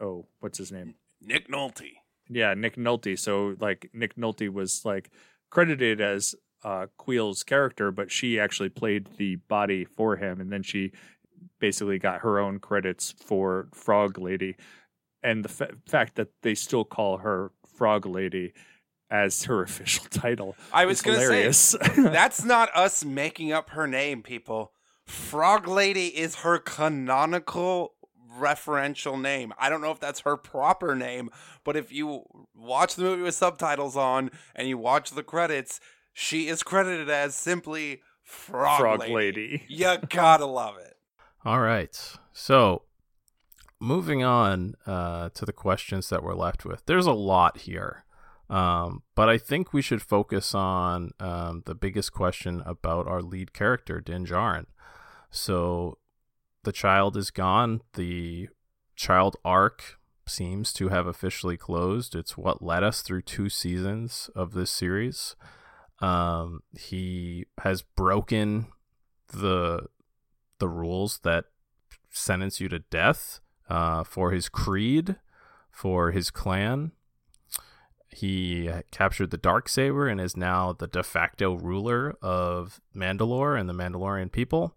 oh, 0.00 0.26
what's 0.40 0.58
his 0.58 0.72
name? 0.72 0.94
Nick 1.20 1.48
Nolte. 1.48 1.92
Yeah, 2.28 2.54
Nick 2.54 2.76
Nolte. 2.76 3.18
So 3.18 3.54
like 3.60 3.90
Nick 3.92 4.16
Nolte 4.16 4.48
was 4.48 4.84
like 4.84 5.10
credited 5.50 6.00
as 6.00 6.34
uh 6.62 6.86
Kuiil's 6.98 7.42
character, 7.42 7.90
but 7.90 8.10
she 8.10 8.40
actually 8.40 8.70
played 8.70 9.08
the 9.18 9.36
body 9.36 9.84
for 9.84 10.16
him, 10.16 10.40
and 10.40 10.50
then 10.50 10.62
she 10.62 10.92
basically 11.60 11.98
got 11.98 12.20
her 12.20 12.38
own 12.38 12.58
credits 12.58 13.14
for 13.24 13.68
Frog 13.72 14.18
Lady, 14.18 14.56
and 15.24 15.44
the 15.44 15.48
fa- 15.48 15.74
fact 15.88 16.14
that 16.16 16.28
they 16.42 16.54
still 16.54 16.84
call 16.84 17.18
her 17.18 17.50
Frog 17.76 18.06
Lady 18.06 18.52
as 19.10 19.44
her 19.44 19.62
official 19.64 20.04
title. 20.10 20.54
I 20.72 20.84
was 20.84 21.02
gonna 21.02 21.50
say 21.50 21.78
that's 21.96 22.44
not 22.44 22.68
us 22.76 23.04
making 23.04 23.50
up 23.50 23.70
her 23.70 23.88
name, 23.88 24.22
people. 24.22 24.72
Frog 25.06 25.66
Lady 25.66 26.06
is 26.06 26.36
her 26.36 26.58
canonical 26.58 27.94
referential 28.38 29.20
name. 29.20 29.52
I 29.58 29.68
don't 29.68 29.80
know 29.80 29.90
if 29.90 30.00
that's 30.00 30.20
her 30.20 30.36
proper 30.36 30.94
name, 30.94 31.30
but 31.64 31.76
if 31.76 31.92
you 31.92 32.24
watch 32.54 32.94
the 32.94 33.02
movie 33.02 33.22
with 33.22 33.34
subtitles 33.34 33.96
on 33.96 34.30
and 34.54 34.68
you 34.68 34.78
watch 34.78 35.10
the 35.10 35.22
credits, 35.22 35.80
she 36.12 36.48
is 36.48 36.62
credited 36.62 37.10
as 37.10 37.34
simply 37.34 38.02
Frog, 38.22 38.80
Frog 38.80 39.00
Lady. 39.00 39.14
Lady. 39.14 39.62
You 39.68 39.96
gotta 40.08 40.46
love 40.46 40.78
it. 40.78 40.96
All 41.44 41.60
right. 41.60 41.94
So, 42.32 42.82
moving 43.80 44.22
on 44.22 44.74
uh, 44.86 45.30
to 45.30 45.44
the 45.44 45.52
questions 45.52 46.08
that 46.08 46.22
we're 46.22 46.34
left 46.34 46.64
with, 46.64 46.84
there's 46.86 47.06
a 47.06 47.12
lot 47.12 47.58
here. 47.58 48.04
Um, 48.50 49.02
but 49.14 49.28
I 49.28 49.38
think 49.38 49.72
we 49.72 49.82
should 49.82 50.02
focus 50.02 50.54
on 50.54 51.12
um, 51.18 51.62
the 51.66 51.74
biggest 51.74 52.12
question 52.12 52.62
about 52.66 53.06
our 53.06 53.22
lead 53.22 53.52
character, 53.52 54.00
Din 54.00 54.26
Djarin. 54.26 54.66
So, 55.30 55.98
the 56.62 56.72
child 56.72 57.16
is 57.16 57.30
gone. 57.30 57.80
The 57.94 58.48
child 58.96 59.36
arc 59.44 59.98
seems 60.26 60.72
to 60.74 60.88
have 60.88 61.06
officially 61.06 61.56
closed. 61.56 62.14
It's 62.14 62.36
what 62.36 62.62
led 62.62 62.82
us 62.82 63.02
through 63.02 63.22
two 63.22 63.48
seasons 63.48 64.30
of 64.34 64.52
this 64.52 64.70
series. 64.70 65.36
Um, 66.00 66.60
he 66.78 67.46
has 67.60 67.82
broken 67.82 68.66
the 69.28 69.86
the 70.58 70.68
rules 70.68 71.20
that 71.24 71.46
sentence 72.10 72.60
you 72.60 72.68
to 72.68 72.78
death 72.78 73.40
uh, 73.68 74.04
for 74.04 74.30
his 74.30 74.48
creed, 74.48 75.16
for 75.70 76.10
his 76.10 76.30
clan. 76.30 76.92
He 78.08 78.70
captured 78.92 79.30
the 79.30 79.36
dark 79.36 79.68
saber 79.68 80.06
and 80.06 80.20
is 80.20 80.36
now 80.36 80.72
the 80.72 80.86
de 80.86 81.02
facto 81.02 81.54
ruler 81.54 82.14
of 82.22 82.80
Mandalore 82.94 83.58
and 83.58 83.68
the 83.68 83.74
Mandalorian 83.74 84.30
people. 84.30 84.76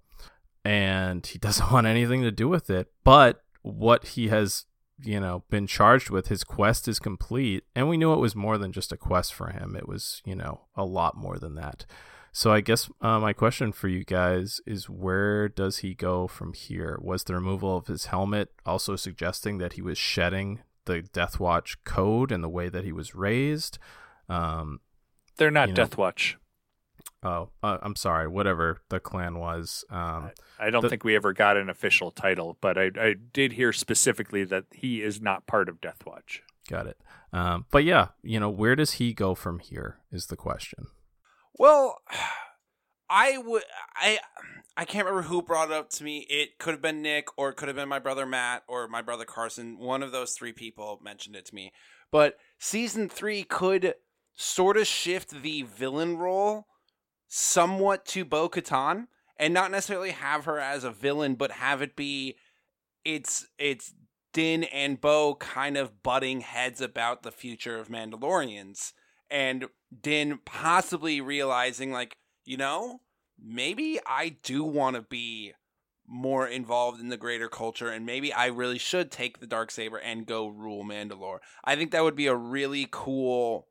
And 0.65 1.25
he 1.25 1.37
doesn't 1.39 1.71
want 1.71 1.87
anything 1.87 2.23
to 2.23 2.31
do 2.31 2.47
with 2.47 2.69
it. 2.69 2.91
But 3.03 3.43
what 3.61 4.07
he 4.07 4.29
has 4.29 4.65
you 5.03 5.19
know 5.19 5.43
been 5.49 5.67
charged 5.67 6.09
with. 6.09 6.27
His 6.27 6.43
quest 6.43 6.87
is 6.87 6.99
complete, 6.99 7.63
and 7.75 7.87
we 7.87 7.97
knew 7.97 8.13
it 8.13 8.19
was 8.19 8.35
more 8.35 8.57
than 8.57 8.71
just 8.71 8.91
a 8.91 8.97
quest 8.97 9.33
for 9.33 9.49
him. 9.49 9.75
It 9.75 9.87
was 9.87 10.21
you 10.25 10.35
know 10.35 10.61
a 10.75 10.85
lot 10.85 11.15
more 11.15 11.37
than 11.37 11.55
that. 11.55 11.85
So 12.37 12.51
I 12.51 12.61
guess 12.61 12.87
uh, 13.01 13.19
my 13.19 13.33
question 13.33 13.71
for 13.71 13.87
you 13.87 14.03
guys 14.03 14.61
is 14.67 14.87
where 14.87 15.49
does 15.49 15.79
he 15.79 15.95
go 15.95 16.27
from 16.27 16.53
here? 16.53 16.99
Was 17.01 17.23
the 17.23 17.33
removal 17.33 17.75
of 17.75 17.87
his 17.87 18.05
helmet 18.05 18.51
also 18.63 18.95
suggesting 18.95 19.57
that 19.57 19.73
he 19.73 19.81
was 19.81 19.97
shedding 19.97 20.59
the 20.85 21.01
Death 21.01 21.39
Watch 21.39 21.83
code 21.83 22.31
and 22.31 22.43
the 22.43 22.47
way 22.47 22.69
that 22.69 22.83
he 22.83 22.91
was 22.91 23.15
raised? 23.15 23.79
Um, 24.29 24.81
They're 25.37 25.49
not 25.49 25.69
You 25.69 25.73
know- 25.73 25.83
Death 25.83 25.97
Watch. 25.97 26.37
oh, 27.23 27.49
uh, 27.63 27.79
I'm 27.81 27.95
sorry, 27.95 28.27
whatever 28.27 28.83
the 28.89 28.99
clan 28.99 29.39
was. 29.39 29.83
Um, 29.89 30.29
I 30.59 30.69
don't 30.69 30.83
the- 30.83 30.89
think 30.89 31.03
we 31.03 31.15
ever 31.15 31.33
got 31.33 31.57
an 31.57 31.71
official 31.71 32.11
title, 32.11 32.55
but 32.61 32.77
I, 32.77 32.91
I 32.99 33.15
did 33.33 33.53
hear 33.53 33.73
specifically 33.73 34.43
that 34.43 34.65
he 34.71 35.01
is 35.01 35.19
not 35.19 35.47
part 35.47 35.69
of 35.69 35.81
Death 35.81 36.05
Watch. 36.05 36.43
got 36.69 36.85
it. 36.85 36.99
Um, 37.33 37.65
but 37.71 37.83
yeah, 37.83 38.09
you 38.21 38.39
know, 38.39 38.51
where 38.51 38.75
does 38.75 38.91
he 38.91 39.11
go 39.15 39.33
from 39.33 39.57
here? 39.57 39.97
Is 40.11 40.27
the 40.27 40.35
question. 40.37 40.85
Well, 41.57 42.01
I 43.09 43.37
would 43.37 43.63
I 43.95 44.19
I 44.75 44.83
can't 44.83 45.05
remember 45.05 45.27
who 45.27 45.41
brought 45.41 45.71
it 45.71 45.73
up 45.73 45.89
to 45.91 46.03
me. 46.03 46.25
It 46.29 46.59
could 46.59 46.73
have 46.73 46.81
been 46.81 47.01
Nick 47.01 47.29
or 47.37 47.49
it 47.49 47.55
could 47.55 47.69
have 47.69 47.77
been 47.77 47.87
my 47.87 47.99
brother 47.99 48.25
Matt 48.25 48.63
or 48.67 48.87
my 48.89 49.01
brother 49.01 49.23
Carson. 49.23 49.79
One 49.79 50.03
of 50.03 50.11
those 50.11 50.33
three 50.33 50.51
people 50.51 50.99
mentioned 51.01 51.35
it 51.35 51.45
to 51.45 51.55
me. 51.55 51.71
But 52.11 52.35
season 52.59 53.09
3 53.09 53.43
could 53.43 53.95
sort 54.35 54.77
of 54.77 54.87
shift 54.87 55.41
the 55.41 55.63
villain 55.63 56.17
role 56.17 56.67
somewhat 57.27 58.05
to 58.05 58.23
Bo-Katan 58.23 59.07
and 59.37 59.53
not 59.53 59.71
necessarily 59.71 60.11
have 60.11 60.45
her 60.45 60.59
as 60.59 60.83
a 60.83 60.91
villain 60.91 61.35
but 61.35 61.51
have 61.51 61.81
it 61.81 61.95
be 61.95 62.35
it's 63.03 63.47
it's 63.57 63.93
Din 64.33 64.65
and 64.65 65.01
Bo 65.01 65.35
kind 65.35 65.77
of 65.77 66.03
butting 66.03 66.41
heads 66.41 66.81
about 66.81 67.23
the 67.23 67.31
future 67.31 67.79
of 67.79 67.87
Mandalorians 67.87 68.93
and 69.29 69.65
Din 70.01 70.39
possibly 70.45 71.21
realizing, 71.21 71.91
like, 71.91 72.17
you 72.45 72.57
know, 72.57 73.01
maybe 73.39 73.99
I 74.05 74.37
do 74.43 74.63
want 74.63 74.95
to 74.95 75.01
be 75.01 75.53
more 76.09 76.47
involved 76.47 77.01
in 77.01 77.09
the 77.09 77.17
greater 77.17 77.49
culture, 77.49 77.89
and 77.89 78.05
maybe 78.05 78.31
I 78.31 78.45
really 78.47 78.77
should 78.77 79.11
take 79.11 79.39
the 79.39 79.47
dark 79.47 79.71
saber 79.71 79.97
and 79.97 80.25
go 80.25 80.47
rule 80.47 80.83
Mandalore. 80.85 81.39
I 81.65 81.75
think 81.75 81.91
that 81.91 82.03
would 82.03 82.15
be 82.15 82.27
a 82.27 82.35
really 82.35 82.87
cool 82.89 83.67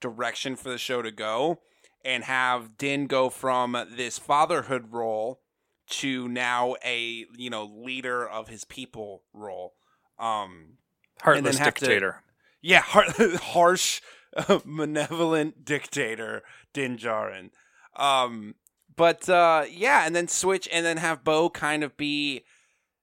direction 0.00 0.56
for 0.56 0.68
the 0.68 0.78
show 0.78 1.00
to 1.02 1.10
go, 1.12 1.60
and 2.04 2.24
have 2.24 2.76
Din 2.76 3.06
go 3.06 3.30
from 3.30 3.76
this 3.96 4.18
fatherhood 4.18 4.92
role 4.92 5.40
to 5.88 6.26
now 6.28 6.74
a 6.84 7.24
you 7.36 7.48
know 7.50 7.64
leader 7.64 8.28
of 8.28 8.48
his 8.48 8.64
people 8.64 9.22
role. 9.32 9.74
Um, 10.18 10.78
Heartless 11.22 11.58
have 11.58 11.74
to- 11.74 11.80
dictator. 11.80 12.22
yeah, 12.62 12.80
har- 12.80 13.06
harsh, 13.36 14.00
malevolent 14.64 15.64
dictator 15.64 16.42
Din 16.72 16.96
Djarin. 16.96 17.50
Um, 17.96 18.54
but 18.96 19.28
uh, 19.28 19.64
yeah, 19.70 20.06
and 20.06 20.14
then 20.14 20.28
switch, 20.28 20.68
and 20.72 20.84
then 20.84 20.96
have 20.96 21.24
Bo 21.24 21.50
kind 21.50 21.82
of 21.82 21.96
be, 21.96 22.44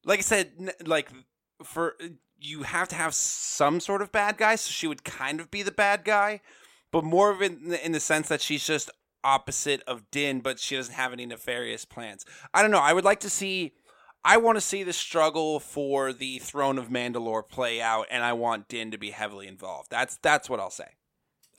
like 0.03 0.19
I 0.19 0.23
said, 0.23 0.73
like 0.85 1.09
for 1.63 1.95
you 2.39 2.63
have 2.63 2.87
to 2.89 2.95
have 2.95 3.13
some 3.13 3.79
sort 3.79 4.01
of 4.01 4.11
bad 4.11 4.37
guy, 4.37 4.55
so 4.55 4.69
she 4.69 4.87
would 4.87 5.03
kind 5.03 5.39
of 5.39 5.49
be 5.49 5.63
the 5.63 5.71
bad 5.71 6.03
guy, 6.03 6.41
but 6.91 7.03
more 7.03 7.31
of 7.31 7.41
it 7.41 7.53
in 7.53 7.69
the, 7.69 7.85
in 7.85 7.91
the 7.93 7.99
sense 7.99 8.27
that 8.27 8.41
she's 8.41 8.65
just 8.65 8.89
opposite 9.23 9.81
of 9.87 10.09
Din, 10.11 10.41
but 10.41 10.59
she 10.59 10.75
doesn't 10.75 10.95
have 10.95 11.13
any 11.13 11.25
nefarious 11.25 11.85
plans. 11.85 12.25
I 12.53 12.61
don't 12.61 12.71
know. 12.71 12.79
I 12.79 12.93
would 12.93 13.05
like 13.05 13.21
to 13.21 13.29
see. 13.29 13.73
I 14.25 14.37
want 14.37 14.55
to 14.55 14.61
see 14.61 14.83
the 14.83 14.93
struggle 14.93 15.59
for 15.59 16.13
the 16.13 16.39
throne 16.39 16.77
of 16.77 16.87
Mandalore 16.87 17.47
play 17.47 17.81
out, 17.81 18.07
and 18.09 18.23
I 18.23 18.33
want 18.33 18.69
Din 18.69 18.91
to 18.91 18.97
be 18.97 19.11
heavily 19.11 19.47
involved. 19.47 19.89
That's 19.91 20.17
that's 20.17 20.49
what 20.49 20.59
I'll 20.59 20.69
say. 20.69 20.95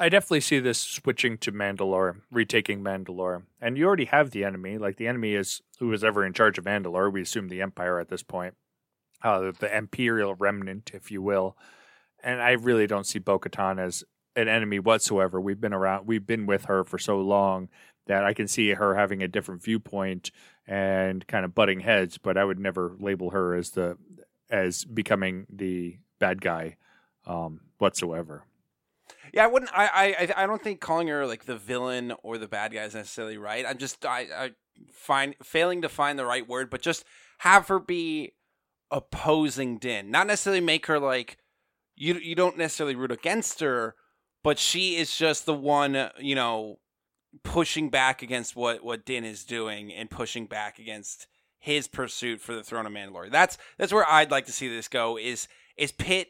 I 0.00 0.08
definitely 0.08 0.40
see 0.40 0.58
this 0.58 0.78
switching 0.78 1.38
to 1.38 1.52
Mandalore, 1.52 2.20
retaking 2.30 2.82
Mandalore. 2.82 3.44
And 3.60 3.78
you 3.78 3.86
already 3.86 4.06
have 4.06 4.30
the 4.30 4.44
enemy. 4.44 4.76
Like 4.76 4.96
the 4.96 5.06
enemy 5.06 5.34
is 5.34 5.62
who 5.78 5.92
is 5.92 6.02
ever 6.02 6.26
in 6.26 6.32
charge 6.32 6.58
of 6.58 6.64
Mandalore. 6.64 7.12
We 7.12 7.22
assume 7.22 7.48
the 7.48 7.62
Empire 7.62 8.00
at 8.00 8.08
this 8.08 8.22
point, 8.22 8.54
uh, 9.22 9.52
the 9.58 9.74
Imperial 9.74 10.34
remnant, 10.34 10.90
if 10.94 11.10
you 11.10 11.22
will. 11.22 11.56
And 12.22 12.42
I 12.42 12.52
really 12.52 12.86
don't 12.86 13.06
see 13.06 13.20
Bo 13.20 13.40
as 13.58 14.02
an 14.34 14.48
enemy 14.48 14.80
whatsoever. 14.80 15.40
We've 15.40 15.60
been 15.60 15.74
around, 15.74 16.06
we've 16.06 16.26
been 16.26 16.46
with 16.46 16.64
her 16.64 16.82
for 16.82 16.98
so 16.98 17.20
long 17.20 17.68
that 18.06 18.24
I 18.24 18.34
can 18.34 18.48
see 18.48 18.70
her 18.70 18.96
having 18.96 19.22
a 19.22 19.28
different 19.28 19.62
viewpoint 19.62 20.32
and 20.66 21.24
kind 21.28 21.44
of 21.44 21.54
butting 21.54 21.80
heads. 21.80 22.18
But 22.18 22.36
I 22.36 22.44
would 22.44 22.58
never 22.58 22.96
label 22.98 23.30
her 23.30 23.54
as 23.54 23.70
the 23.70 23.96
as 24.50 24.84
becoming 24.84 25.46
the 25.48 25.98
bad 26.18 26.40
guy 26.40 26.76
um, 27.26 27.60
whatsoever. 27.78 28.44
Yeah, 29.32 29.44
I 29.44 29.46
wouldn't. 29.46 29.70
I, 29.74 30.30
I 30.36 30.44
I 30.44 30.46
don't 30.46 30.62
think 30.62 30.80
calling 30.80 31.08
her 31.08 31.26
like 31.26 31.44
the 31.44 31.56
villain 31.56 32.12
or 32.22 32.38
the 32.38 32.48
bad 32.48 32.72
guy 32.72 32.82
is 32.82 32.94
necessarily 32.94 33.38
right. 33.38 33.64
I'm 33.66 33.78
just 33.78 34.04
I 34.04 34.26
I 34.36 34.50
find 34.92 35.34
failing 35.42 35.82
to 35.82 35.88
find 35.88 36.18
the 36.18 36.26
right 36.26 36.46
word, 36.48 36.70
but 36.70 36.82
just 36.82 37.04
have 37.38 37.68
her 37.68 37.78
be 37.78 38.34
opposing 38.90 39.78
Din. 39.78 40.10
Not 40.10 40.26
necessarily 40.26 40.60
make 40.60 40.86
her 40.86 40.98
like 40.98 41.38
you. 41.96 42.14
You 42.14 42.34
don't 42.34 42.58
necessarily 42.58 42.94
root 42.94 43.12
against 43.12 43.60
her, 43.60 43.96
but 44.42 44.58
she 44.58 44.96
is 44.96 45.16
just 45.16 45.46
the 45.46 45.54
one. 45.54 46.10
You 46.18 46.34
know, 46.34 46.78
pushing 47.42 47.90
back 47.90 48.22
against 48.22 48.54
what 48.54 48.84
what 48.84 49.04
Din 49.04 49.24
is 49.24 49.44
doing 49.44 49.92
and 49.92 50.10
pushing 50.10 50.46
back 50.46 50.78
against 50.78 51.26
his 51.58 51.88
pursuit 51.88 52.40
for 52.40 52.54
the 52.54 52.62
throne 52.62 52.86
of 52.86 52.92
Mandalore. 52.92 53.30
That's 53.30 53.58
that's 53.78 53.92
where 53.92 54.08
I'd 54.08 54.30
like 54.30 54.46
to 54.46 54.52
see 54.52 54.68
this 54.68 54.88
go. 54.88 55.18
Is 55.18 55.48
is 55.76 55.92
pit 55.92 56.28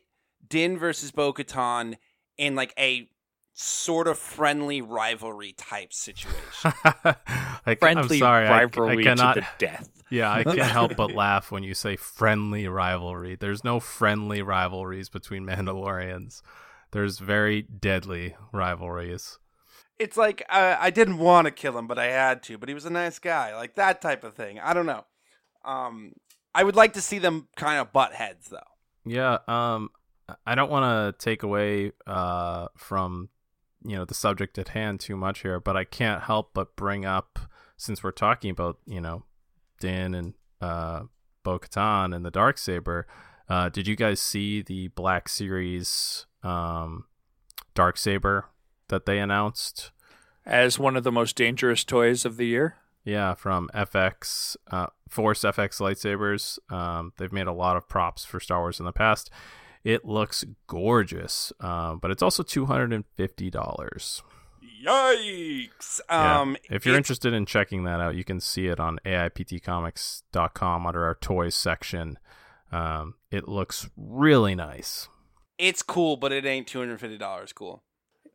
Din 0.48 0.78
versus 0.78 1.10
Bo 1.10 1.32
Katan 1.32 1.96
in 2.38 2.54
like 2.54 2.72
a 2.78 3.08
sort 3.52 4.08
of 4.08 4.18
friendly 4.18 4.82
rivalry 4.82 5.52
type 5.52 5.92
situation. 5.92 6.72
like, 7.66 7.78
Friendly 7.78 8.16
I'm 8.16 8.18
sorry, 8.18 8.46
I- 8.46 8.62
rivalry 8.64 9.00
I, 9.00 9.02
cannot. 9.04 9.34
to 9.34 9.40
the 9.40 9.46
death. 9.58 9.88
Yeah, 10.10 10.30
I 10.32 10.44
can't 10.44 10.58
help 10.60 10.96
but 10.96 11.12
laugh 11.14 11.50
when 11.50 11.62
you 11.62 11.74
say 11.74 11.96
friendly 11.96 12.68
rivalry. 12.68 13.36
There's 13.36 13.64
no 13.64 13.80
friendly 13.80 14.42
rivalries 14.42 15.08
between 15.08 15.44
Mandalorians. 15.44 16.42
There's 16.92 17.18
very 17.18 17.62
deadly 17.62 18.36
rivalries. 18.52 19.38
it's 19.98 20.16
like 20.16 20.44
uh, 20.48 20.76
I 20.78 20.90
didn't 20.90 21.18
want 21.18 21.46
to 21.46 21.50
kill 21.50 21.76
him, 21.78 21.86
but 21.88 21.98
I 21.98 22.06
had 22.06 22.42
to. 22.44 22.58
But 22.58 22.68
he 22.68 22.74
was 22.74 22.84
a 22.84 22.90
nice 22.90 23.18
guy, 23.18 23.54
like 23.56 23.74
that 23.76 24.00
type 24.02 24.22
of 24.24 24.34
thing. 24.34 24.60
I 24.60 24.74
don't 24.74 24.86
know. 24.86 25.04
Um, 25.64 26.12
I 26.54 26.62
would 26.62 26.76
like 26.76 26.92
to 26.92 27.00
see 27.00 27.18
them 27.18 27.48
kind 27.56 27.80
of 27.80 27.92
butt 27.92 28.12
heads 28.14 28.48
though. 28.50 28.58
Yeah, 29.04 29.38
um 29.48 29.88
I 30.46 30.54
don't 30.54 30.70
want 30.70 30.84
to 31.18 31.24
take 31.24 31.42
away 31.42 31.92
uh 32.06 32.68
from 32.76 33.28
you 33.84 33.96
know 33.96 34.04
the 34.04 34.14
subject 34.14 34.58
at 34.58 34.68
hand 34.68 35.00
too 35.00 35.16
much 35.16 35.40
here, 35.42 35.60
but 35.60 35.76
I 35.76 35.84
can't 35.84 36.22
help 36.22 36.50
but 36.54 36.76
bring 36.76 37.04
up 37.04 37.38
since 37.76 38.02
we're 38.02 38.12
talking 38.12 38.50
about, 38.50 38.78
you 38.86 39.00
know, 39.00 39.24
Din 39.80 40.14
and 40.14 40.34
uh 40.60 41.02
Bo-Katan 41.42 42.14
and 42.14 42.24
the 42.24 42.30
dark 42.30 42.58
saber, 42.58 43.06
uh 43.48 43.68
did 43.68 43.86
you 43.86 43.96
guys 43.96 44.20
see 44.20 44.62
the 44.62 44.88
Black 44.88 45.28
Series 45.28 46.26
um 46.42 47.04
dark 47.74 47.98
saber 47.98 48.46
that 48.88 49.06
they 49.06 49.18
announced? 49.18 49.90
As 50.46 50.78
one 50.78 50.96
of 50.96 51.04
the 51.04 51.12
most 51.12 51.36
dangerous 51.36 51.84
toys 51.84 52.24
of 52.24 52.36
the 52.36 52.46
year. 52.46 52.76
Yeah, 53.04 53.34
from 53.34 53.70
FX, 53.74 54.56
uh, 54.70 54.86
Force 55.08 55.40
FX 55.42 55.80
lightsabers. 55.80 56.58
Um, 56.72 57.12
they've 57.18 57.32
made 57.32 57.46
a 57.46 57.52
lot 57.52 57.76
of 57.76 57.88
props 57.88 58.24
for 58.24 58.40
Star 58.40 58.60
Wars 58.60 58.78
in 58.78 58.86
the 58.86 58.92
past. 58.92 59.30
It 59.84 60.04
looks 60.06 60.44
gorgeous, 60.66 61.52
um, 61.60 61.98
but 61.98 62.10
it's 62.10 62.22
also 62.22 62.42
two 62.42 62.66
hundred 62.66 62.92
and 62.92 63.04
fifty 63.16 63.50
dollars. 63.50 64.22
Yikes! 64.84 66.00
Um, 66.10 66.56
if 66.70 66.84
you're 66.86 66.96
interested 66.96 67.32
in 67.32 67.46
checking 67.46 67.84
that 67.84 68.00
out, 68.00 68.14
you 68.14 68.24
can 68.24 68.40
see 68.40 68.66
it 68.66 68.80
on 68.80 68.98
AIPTcomics.com 69.04 70.86
under 70.86 71.04
our 71.04 71.14
toys 71.14 71.54
section. 71.54 72.18
Um, 72.72 73.14
it 73.30 73.48
looks 73.48 73.88
really 73.96 74.54
nice. 74.54 75.08
it's 75.58 75.82
cool, 75.82 76.16
but 76.16 76.32
it 76.32 76.44
ain't 76.44 76.66
two 76.66 76.78
hundred 76.80 77.00
fifty 77.00 77.18
dollars 77.18 77.52
cool. 77.52 77.82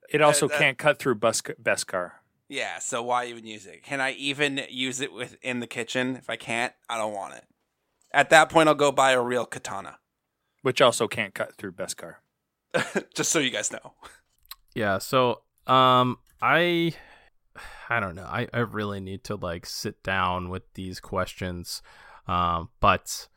It 0.10 0.22
also 0.22 0.47
that- 0.47 0.58
can't 0.58 0.78
cut 0.78 1.00
through 1.00 1.16
bus 1.16 1.41
Beskar. 1.41 2.12
Yeah, 2.47 2.80
so 2.80 3.04
why 3.04 3.26
even 3.26 3.45
use 3.45 3.68
it? 3.68 3.84
Can 3.84 4.02
I 4.02 4.14
even 4.14 4.62
use 4.70 5.02
it 5.02 5.14
with 5.14 5.38
in 5.43 5.60
the 5.60 5.68
kitchen? 5.68 6.16
If 6.16 6.32
I 6.32 6.36
can't, 6.36 6.74
I 6.89 6.97
don't 6.97 7.14
want 7.14 7.36
it. 7.36 7.43
At 8.12 8.32
that 8.32 8.50
point, 8.50 8.68
I'll 8.68 8.74
go 8.76 8.91
buy 8.91 9.12
a 9.12 9.22
real 9.22 9.45
katana. 9.45 10.00
Which 10.62 10.82
also 10.82 11.07
can't 11.07 11.34
cut 11.34 11.55
through 11.55 11.74
Beskar. 11.74 12.16
Just 13.16 13.32
so 13.32 13.39
you 13.39 13.49
guys 13.49 13.72
know. 13.72 13.93
Yeah, 14.76 14.97
so 14.97 15.41
um 15.68 16.18
I 16.41 16.93
I 17.89 17.99
don't 17.99 18.16
know. 18.16 18.26
I, 18.26 18.47
I 18.53 18.60
really 18.60 18.99
need 18.99 19.24
to 19.26 19.36
like 19.36 19.66
sit 19.66 20.03
down 20.03 20.49
with 20.49 20.64
these 20.74 20.99
questions. 20.99 21.82
Um 22.28 22.70
but 22.80 23.28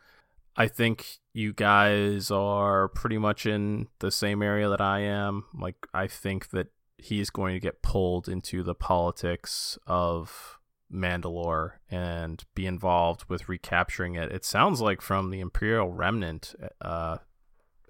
I 0.56 0.68
think 0.68 1.18
you 1.32 1.52
guys 1.52 2.30
are 2.30 2.88
pretty 2.88 3.18
much 3.18 3.46
in 3.46 3.88
the 4.00 4.10
same 4.10 4.42
area 4.42 4.68
that 4.68 4.80
I 4.80 5.00
am. 5.00 5.44
Like 5.58 5.86
I 5.94 6.06
think 6.06 6.50
that 6.50 6.68
he's 6.98 7.30
going 7.30 7.54
to 7.54 7.60
get 7.60 7.82
pulled 7.82 8.28
into 8.28 8.62
the 8.62 8.74
politics 8.74 9.78
of 9.86 10.58
Mandalore 10.92 11.72
and 11.90 12.44
be 12.54 12.66
involved 12.66 13.24
with 13.28 13.48
recapturing 13.48 14.14
it. 14.14 14.30
It 14.30 14.44
sounds 14.44 14.80
like 14.80 15.00
from 15.00 15.30
the 15.30 15.40
Imperial 15.40 15.90
Remnant 15.90 16.54
uh 16.80 17.18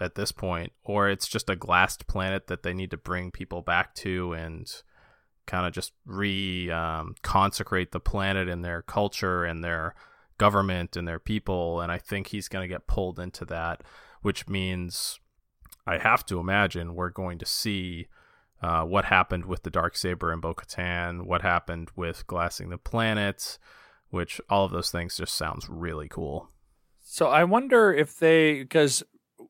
at 0.01 0.17
this 0.17 0.33
point, 0.33 0.73
or 0.85 1.09
it's 1.09 1.29
just 1.29 1.49
a 1.49 1.57
glassed 1.57 2.07
planet 2.07 2.49
that 2.49 2.63
they 2.63 2.75
need 2.75 2.91
to 2.91 2.97
bring 2.97 3.31
people 3.31 3.63
back 3.63 3.95
to 3.95 4.33
and 4.33 4.69
kind 5.47 5.67
of 5.67 5.73
just 5.73 5.93
re 6.05 6.71
um, 6.71 7.15
consecrate 7.23 7.93
the 7.93 8.01
planet 8.01 8.49
and 8.49 8.65
their 8.65 8.83
culture 8.83 9.45
and 9.45 9.63
their 9.63 9.95
government 10.39 10.97
and 10.97 11.07
their 11.07 11.19
people. 11.19 11.81
And 11.81 11.93
I 11.93 11.99
think 11.99 12.29
he's 12.29 12.49
going 12.49 12.69
to 12.69 12.73
get 12.73 12.87
pulled 12.87 13.19
into 13.19 13.45
that, 13.47 13.83
which 14.23 14.49
means 14.49 15.21
I 15.87 15.99
have 15.99 16.27
to 16.27 16.41
imagine 16.41 16.95
we're 16.95 17.11
going 17.11 17.39
to 17.39 17.47
see 17.47 18.09
uh, 18.63 18.85
what 18.85 19.07
happened 19.07 19.45
with 19.47 19.65
the 19.65 19.71
dark 19.71 19.97
saber 19.97 20.33
and 20.33 20.41
Bo-Katan, 20.41 21.27
what 21.27 21.43
happened 21.43 21.91
with 21.97 22.27
glassing 22.27 22.71
the 22.71 22.79
planet, 22.79 23.59
which 24.11 24.41
all 24.49 24.65
of 24.65 24.71
those 24.71 24.91
things 24.91 25.17
just 25.17 25.35
sounds 25.35 25.69
really 25.69 26.09
cool. 26.09 26.49
So 27.01 27.27
I 27.27 27.45
wonder 27.45 27.93
if 27.93 28.19
they, 28.19 28.61
because 28.61 29.03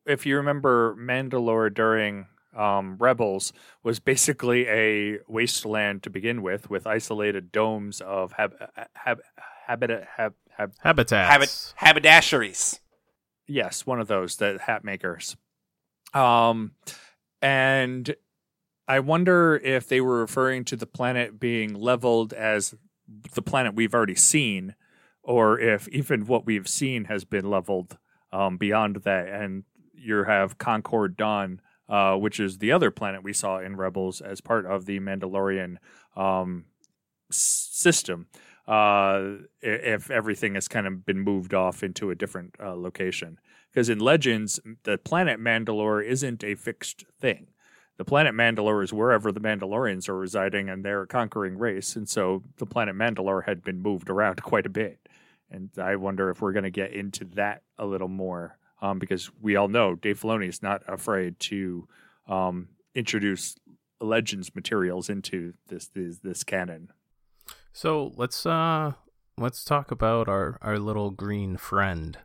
if 0.05 0.25
you 0.25 0.37
remember, 0.37 0.95
Mandalore 0.95 1.73
during 1.73 2.25
um, 2.57 2.97
Rebels 2.99 3.53
was 3.83 3.99
basically 3.99 4.67
a 4.67 5.19
wasteland 5.27 6.03
to 6.03 6.09
begin 6.09 6.41
with, 6.41 6.69
with 6.69 6.87
isolated 6.87 7.51
domes 7.51 8.01
of 8.01 8.33
hab, 8.33 8.53
hab, 8.95 9.19
habitat, 9.67 10.07
hab, 10.17 10.33
hab, 10.57 10.73
Habitats. 10.79 11.73
Habit 11.77 12.03
haberdasheries. 12.03 12.79
yes, 13.47 13.85
one 13.85 13.99
of 13.99 14.07
those, 14.07 14.37
the 14.37 14.59
hat 14.65 14.83
makers. 14.83 15.35
Um, 16.13 16.71
and 17.41 18.15
I 18.87 18.99
wonder 18.99 19.55
if 19.55 19.87
they 19.87 20.01
were 20.01 20.19
referring 20.19 20.65
to 20.65 20.75
the 20.75 20.85
planet 20.85 21.39
being 21.39 21.73
leveled 21.73 22.33
as 22.33 22.75
the 23.33 23.41
planet 23.41 23.75
we've 23.75 23.93
already 23.93 24.15
seen, 24.15 24.75
or 25.21 25.59
if 25.59 25.87
even 25.87 26.25
what 26.25 26.45
we've 26.45 26.67
seen 26.67 27.05
has 27.05 27.23
been 27.23 27.49
leveled 27.49 27.97
um, 28.31 28.57
beyond 28.57 28.97
that. 28.97 29.27
And 29.27 29.63
you 29.93 30.25
have 30.25 30.57
Concord 30.57 31.15
Dawn, 31.15 31.61
uh, 31.87 32.15
which 32.15 32.39
is 32.39 32.57
the 32.57 32.71
other 32.71 32.91
planet 32.91 33.23
we 33.23 33.33
saw 33.33 33.59
in 33.59 33.77
Rebels 33.77 34.19
as 34.19 34.41
part 34.41 34.65
of 34.65 34.85
the 34.85 34.99
Mandalorian 34.99 35.77
um, 36.17 36.65
system. 37.31 38.27
Uh, 38.67 39.35
if 39.61 40.09
everything 40.09 40.55
has 40.55 40.69
kind 40.69 40.87
of 40.87 41.05
been 41.05 41.19
moved 41.19 41.53
off 41.53 41.83
into 41.83 42.09
a 42.09 42.15
different 42.15 42.55
uh, 42.61 42.73
location, 42.73 43.37
because 43.69 43.89
in 43.89 43.99
Legends, 43.99 44.59
the 44.83 44.97
planet 44.97 45.39
Mandalore 45.39 46.05
isn't 46.05 46.43
a 46.43 46.55
fixed 46.55 47.05
thing. 47.19 47.47
The 47.97 48.05
planet 48.05 48.33
Mandalore 48.33 48.83
is 48.83 48.91
wherever 48.91 49.31
the 49.31 49.39
Mandalorians 49.39 50.09
are 50.09 50.17
residing, 50.17 50.69
and 50.69 50.83
they're 50.83 51.03
a 51.03 51.07
conquering 51.07 51.57
race. 51.57 51.95
And 51.95 52.09
so 52.09 52.43
the 52.57 52.65
planet 52.65 52.95
Mandalore 52.95 53.45
had 53.45 53.63
been 53.63 53.81
moved 53.81 54.09
around 54.09 54.41
quite 54.43 54.65
a 54.65 54.69
bit. 54.69 54.99
And 55.51 55.69
I 55.77 55.95
wonder 55.97 56.29
if 56.31 56.41
we're 56.41 56.53
going 56.53 56.63
to 56.63 56.71
get 56.71 56.93
into 56.93 57.25
that 57.35 57.61
a 57.77 57.85
little 57.85 58.07
more, 58.07 58.57
um, 58.81 58.97
because 58.97 59.29
we 59.39 59.55
all 59.55 59.67
know 59.67 59.93
Dave 59.93 60.19
Filoni 60.19 60.49
is 60.49 60.63
not 60.63 60.81
afraid 60.87 61.39
to 61.41 61.87
um, 62.27 62.69
introduce 62.95 63.55
Legends 64.01 64.53
materials 64.53 65.09
into 65.09 65.53
this 65.67 65.87
this, 65.87 66.19
this 66.19 66.43
canon. 66.43 66.89
So 67.71 68.11
let's 68.15 68.45
uh 68.45 68.93
let's 69.37 69.63
talk 69.63 69.91
about 69.91 70.27
our 70.27 70.57
our 70.61 70.77
little 70.77 71.11
green 71.11 71.57
friend. 71.57 72.17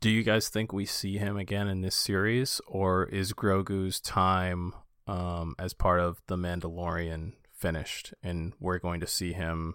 Do 0.00 0.08
you 0.08 0.22
guys 0.22 0.48
think 0.48 0.72
we 0.72 0.86
see 0.86 1.18
him 1.18 1.36
again 1.36 1.68
in 1.68 1.82
this 1.82 1.94
series, 1.94 2.60
or 2.66 3.04
is 3.04 3.34
Grogu's 3.34 4.00
time 4.00 4.72
um, 5.10 5.54
as 5.58 5.74
part 5.74 6.00
of 6.00 6.22
the 6.28 6.36
Mandalorian 6.36 7.32
finished, 7.56 8.14
and 8.22 8.52
we're 8.60 8.78
going 8.78 9.00
to 9.00 9.06
see 9.06 9.32
him 9.32 9.74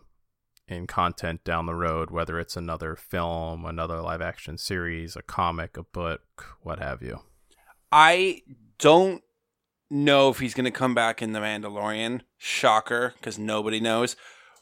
in 0.67 0.87
content 0.87 1.43
down 1.43 1.65
the 1.65 1.75
road, 1.75 2.09
whether 2.09 2.39
it's 2.39 2.57
another 2.57 2.95
film, 2.95 3.65
another 3.65 4.01
live 4.01 4.21
action 4.21 4.57
series, 4.57 5.15
a 5.15 5.21
comic, 5.21 5.77
a 5.77 5.83
book, 5.83 6.57
what 6.61 6.79
have 6.79 7.01
you? 7.03 7.19
I 7.91 8.41
don't 8.79 9.21
know 9.91 10.29
if 10.29 10.39
he's 10.39 10.53
going 10.53 10.65
to 10.65 10.71
come 10.71 10.95
back 10.95 11.21
in 11.21 11.33
The 11.33 11.39
Mandalorian. 11.39 12.21
Shocker, 12.37 13.13
because 13.17 13.37
nobody 13.37 13.79
knows. 13.79 14.15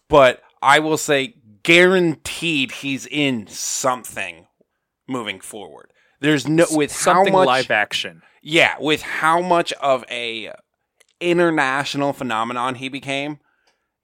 But 0.09 0.41
I 0.61 0.79
will 0.79 0.97
say, 0.97 1.35
guaranteed, 1.63 2.71
he's 2.71 3.05
in 3.05 3.47
something 3.47 4.47
moving 5.07 5.39
forward. 5.39 5.91
There's 6.19 6.47
no 6.47 6.65
with 6.71 6.91
Something 6.91 7.33
how 7.33 7.39
much 7.39 7.47
live 7.47 7.71
action. 7.71 8.21
yeah, 8.41 8.75
with 8.79 9.01
how 9.01 9.41
much 9.41 9.73
of 9.73 10.05
a 10.09 10.51
international 11.31 12.13
phenomenon 12.13 12.75
he 12.75 12.89
became, 12.89 13.39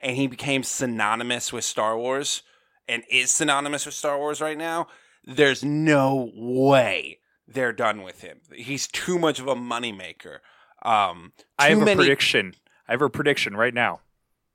and 0.01 0.15
he 0.15 0.27
became 0.27 0.63
synonymous 0.63 1.51
with 1.53 1.63
Star 1.65 1.97
Wars, 1.97 2.41
and 2.87 3.03
is 3.09 3.31
synonymous 3.31 3.85
with 3.85 3.95
Star 3.95 4.17
Wars 4.17 4.41
right 4.41 4.57
now. 4.57 4.87
There's 5.25 5.63
no 5.63 6.31
way 6.33 7.19
they're 7.47 7.73
done 7.73 8.03
with 8.03 8.21
him. 8.21 8.39
He's 8.53 8.87
too 8.87 9.19
much 9.19 9.39
of 9.39 9.47
a 9.47 9.55
moneymaker. 9.55 10.39
Um, 10.83 11.33
I 11.57 11.69
too 11.69 11.79
have 11.79 11.87
a 11.87 11.95
prediction. 11.95 12.53
I 12.87 12.93
have 12.93 13.01
a 13.01 13.09
prediction 13.09 13.55
right 13.55 13.73
now. 13.73 13.99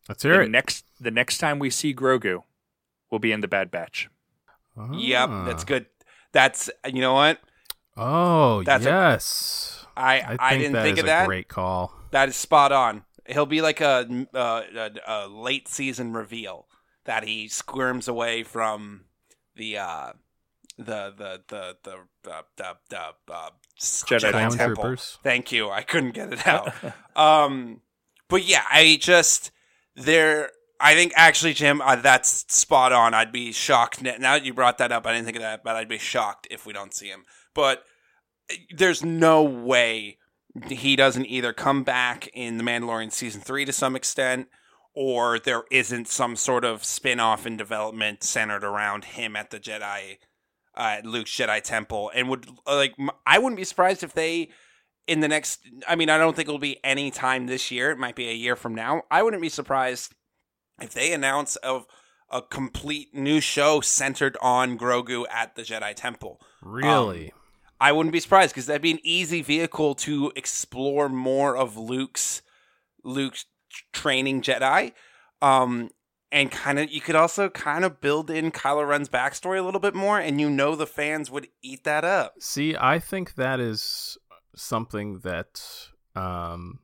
Let's 0.09 0.23
hear 0.23 0.37
the 0.39 0.43
it. 0.45 0.51
next 0.51 0.85
the 1.01 1.11
next 1.11 1.39
time 1.39 1.59
we 1.59 1.71
see 1.71 1.95
Grogu, 1.95 2.43
will 3.11 3.19
be 3.19 3.31
in 3.33 3.41
the 3.41 3.49
Bad 3.49 3.71
Batch. 3.71 4.09
Yep, 4.93 5.29
Ah. 5.31 5.45
that's 5.45 5.65
good. 5.65 5.87
That's 6.33 6.69
you 6.87 7.01
know 7.01 7.15
what 7.15 7.39
Oh 7.97 8.62
That's 8.65 8.85
a- 8.87 8.89
yes, 8.89 9.87
I 9.97 10.19
I 10.21 10.37
I, 10.39 10.51
think 10.51 10.62
didn't 10.62 10.73
that 10.75 10.83
think 10.83 10.97
is 10.99 11.03
of 11.03 11.05
a 11.05 11.09
that. 11.09 11.27
great 11.27 11.49
call. 11.49 11.95
That 12.15 12.29
is 12.29 12.37
spot 12.37 12.71
on. 12.71 13.03
He'll 13.27 13.45
be 13.45 13.61
like 13.61 13.81
a, 13.81 14.07
uh, 14.33 14.62
a, 14.77 14.91
a 15.05 15.27
late 15.27 15.67
season 15.67 16.12
reveal 16.12 16.69
that 17.07 17.25
he 17.25 17.49
squirms 17.49 18.07
away 18.07 18.45
from 18.45 19.07
the 19.57 19.79
uh, 19.79 20.12
the 20.79 21.12
the 21.17 21.43
the 21.49 21.77
the 21.83 21.97
the, 22.23 22.45
the, 22.57 22.77
the 22.89 23.35
uh, 23.35 23.51
Jedi 23.81 24.57
Temple. 24.57 24.85
Stormtroopers. 24.85 25.19
Thank 25.25 25.51
you. 25.51 25.71
I 25.71 25.83
couldn't 25.83 26.12
get 26.12 26.33
it 26.33 26.47
out. 26.47 26.73
um, 27.17 27.81
but 28.29 28.45
yeah, 28.45 28.62
I 28.71 28.97
just 29.01 29.51
there. 29.97 30.51
I 30.79 30.95
think 30.95 31.15
actually, 31.17 31.55
Jim, 31.55 31.81
uh, 31.81 31.97
that's 31.97 32.45
spot 32.55 32.93
on. 32.93 33.12
I'd 33.12 33.33
be 33.33 33.51
shocked 33.51 34.03
now 34.03 34.19
that 34.19 34.45
you 34.45 34.55
brought 34.55 34.79
that 34.79 34.93
up. 34.93 35.05
I 35.05 35.15
didn't 35.15 35.25
think 35.25 35.39
of 35.39 35.43
that, 35.43 35.65
but 35.65 35.75
I'd 35.75 35.89
be 35.89 35.99
shocked 35.99 36.47
if 36.49 36.65
we 36.65 36.73
don't 36.73 36.95
see 36.95 37.09
him. 37.09 37.25
But 37.57 37.83
uh, 38.49 38.55
there's 38.71 39.05
no 39.05 39.43
way 39.43 40.19
he 40.69 40.97
doesn't 40.97 41.27
either 41.27 41.53
come 41.53 41.83
back 41.83 42.29
in 42.33 42.59
the 42.59 42.65
Mandalorian 42.65 43.13
season 43.13 43.41
three 43.41 43.65
to 43.65 43.73
some 43.73 43.97
extent, 43.97 44.49
or 44.95 45.39
there 45.39 45.65
isn't 45.71 46.09
some 46.09 46.37
sort 46.37 46.65
of 46.65 46.85
spin 46.85 47.21
off 47.21 47.47
in 47.47 47.57
development 47.57 48.23
centered 48.23 48.65
around 48.65 49.05
him 49.05 49.35
at 49.35 49.51
the 49.51 49.59
Jedi, 49.59 50.19
uh, 50.77 50.99
Luke's 51.03 51.33
Jedi 51.33 51.61
Temple, 51.61 52.11
and 52.15 52.29
would 52.29 52.49
like 52.67 52.95
I 53.27 53.39
wouldn't 53.39 53.57
be 53.57 53.65
surprised 53.65 54.03
if 54.03 54.13
they 54.13 54.51
in 55.07 55.21
the 55.21 55.29
next. 55.29 55.61
I 55.89 55.97
mean, 55.97 56.09
I 56.09 56.19
don't 56.19 56.37
think 56.37 56.49
it'll 56.49 56.59
be 56.59 56.79
any 56.85 57.11
time 57.11 57.47
this 57.47 57.71
year. 57.71 57.91
It 57.91 57.99
might 57.99 58.17
be 58.17 58.29
a 58.29 58.35
year 58.35 58.57
from 58.57 58.75
now. 58.75 59.03
I 59.11 59.23
wouldn't 59.23 59.43
be 59.43 59.49
surprised 59.49 60.15
if 60.81 60.93
they 60.93 61.13
announce 61.13 61.57
of 61.57 61.87
a 62.31 62.43
complete 62.43 63.15
new 63.15 63.41
show 63.41 63.81
centered 63.81 64.37
on 64.41 64.79
Grogu 64.79 65.25
at 65.31 65.55
the 65.57 65.63
Jedi 65.63 65.95
Temple. 65.95 66.41
Really? 66.63 67.33
I 67.81 67.93
wouldn't 67.93 68.12
be 68.12 68.20
surprised 68.20 68.55
because 68.55 68.66
that'd 68.66 68.83
be 68.83 68.93
an 68.93 69.01
easy 69.03 69.43
vehicle 69.43 69.95
to 69.97 70.33
explore 70.37 71.09
more 71.09 71.57
of 71.57 71.77
Luke's 71.77 72.43
Luke's 73.03 73.47
training 73.93 74.43
Jedi. 74.43 74.93
Um, 75.43 75.91
and 76.33 76.51
kind 76.51 76.79
of 76.79 76.91
you 76.91 77.01
could 77.01 77.14
also 77.14 77.49
kind 77.49 77.85
of 77.85 78.01
build 78.01 78.31
in 78.31 78.51
Kylo 78.51 78.87
Ren's 78.89 79.09
backstory 79.09 79.59
a 79.59 79.62
little 79.62 79.81
bit 79.81 79.95
more, 79.95 80.18
and 80.18 80.41
you 80.41 80.51
know 80.51 80.75
the 80.75 80.87
fans 80.87 81.31
would 81.31 81.49
eat 81.62 81.85
that 81.85 82.05
up. 82.05 82.35
See, 82.41 82.75
I 82.77 82.99
think 82.99 83.35
that 83.35 83.61
is 83.61 84.18
something 84.57 85.20
that 85.20 85.62
um, 86.16 86.81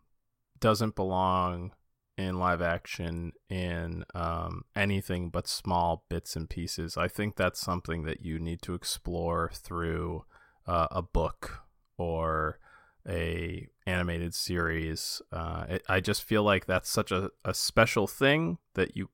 doesn't 0.60 0.94
belong 0.94 1.72
in 2.16 2.38
live 2.38 2.60
action 2.60 3.32
in 3.48 4.04
um, 4.14 4.62
anything 4.76 5.30
but 5.30 5.48
small 5.48 6.04
bits 6.08 6.36
and 6.36 6.48
pieces. 6.48 6.96
I 6.96 7.08
think 7.08 7.36
that's 7.36 7.60
something 7.60 8.04
that 8.04 8.24
you 8.24 8.38
need 8.38 8.62
to 8.62 8.74
explore 8.74 9.50
through 9.54 10.24
uh, 10.66 10.88
a 10.90 11.02
book 11.02 11.62
or 11.98 12.58
a 13.08 13.66
animated 13.86 14.34
series. 14.34 15.22
Uh, 15.32 15.66
it, 15.68 15.82
I 15.88 16.00
just 16.00 16.22
feel 16.22 16.42
like 16.42 16.66
that's 16.66 16.88
such 16.90 17.10
a, 17.12 17.30
a 17.44 17.54
special 17.54 18.06
thing 18.06 18.58
that 18.74 18.96
you 18.96 19.10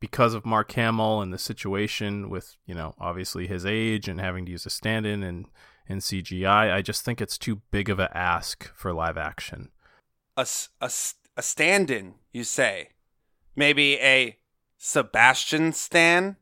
because 0.00 0.34
of 0.34 0.44
Mark 0.44 0.70
Hamill 0.72 1.22
and 1.22 1.32
the 1.32 1.38
situation 1.38 2.28
with, 2.28 2.58
you 2.66 2.74
know, 2.74 2.94
obviously 2.98 3.46
his 3.46 3.64
age 3.64 4.06
and 4.06 4.20
having 4.20 4.44
to 4.44 4.52
use 4.52 4.66
a 4.66 4.70
stand-in 4.70 5.22
and 5.22 5.46
in 5.86 5.98
CGI, 5.98 6.72
I 6.72 6.82
just 6.82 7.04
think 7.04 7.20
it's 7.20 7.38
too 7.38 7.62
big 7.70 7.88
of 7.88 7.98
a 7.98 8.14
ask 8.16 8.70
for 8.74 8.92
live 8.92 9.16
action. 9.16 9.70
A 10.36 10.46
a, 10.80 10.90
a 11.36 11.42
stand-in, 11.42 12.14
you 12.32 12.44
say? 12.44 12.90
Maybe 13.56 13.94
a 13.98 14.38
Sebastian 14.76 15.72
stand 15.72 16.36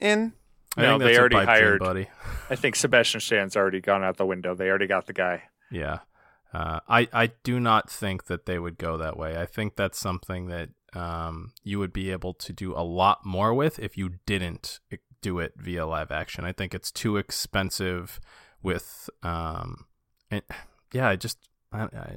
in? 0.00 0.32
I 0.76 0.82
No, 0.82 0.98
think 0.98 1.02
they 1.10 1.18
already 1.18 1.34
dream, 1.36 1.46
hired- 1.46 1.80
buddy. 1.80 2.08
I 2.48 2.56
think 2.56 2.76
Sebastian 2.76 3.20
Stan's 3.20 3.56
already 3.56 3.80
gone 3.80 4.04
out 4.04 4.16
the 4.16 4.26
window. 4.26 4.54
They 4.54 4.68
already 4.68 4.86
got 4.86 5.06
the 5.06 5.12
guy. 5.12 5.42
Yeah. 5.70 5.98
Uh, 6.52 6.80
I, 6.88 7.08
I 7.12 7.26
do 7.44 7.60
not 7.60 7.88
think 7.90 8.24
that 8.26 8.46
they 8.46 8.58
would 8.58 8.76
go 8.78 8.96
that 8.96 9.16
way. 9.16 9.36
I 9.36 9.46
think 9.46 9.76
that's 9.76 9.98
something 9.98 10.46
that 10.48 10.70
um, 10.94 11.52
you 11.62 11.78
would 11.78 11.92
be 11.92 12.10
able 12.10 12.34
to 12.34 12.52
do 12.52 12.72
a 12.74 12.82
lot 12.82 13.24
more 13.24 13.54
with 13.54 13.78
if 13.78 13.96
you 13.96 14.14
didn't 14.26 14.80
do 15.22 15.38
it 15.38 15.52
via 15.56 15.86
live 15.86 16.10
action. 16.10 16.44
I 16.44 16.52
think 16.52 16.74
it's 16.74 16.90
too 16.90 17.16
expensive 17.16 18.18
with 18.62 19.08
um, 19.22 19.86
and 20.30 20.42
yeah, 20.92 21.08
I 21.08 21.16
just 21.16 21.38
I, 21.72 21.82
I, 21.82 22.16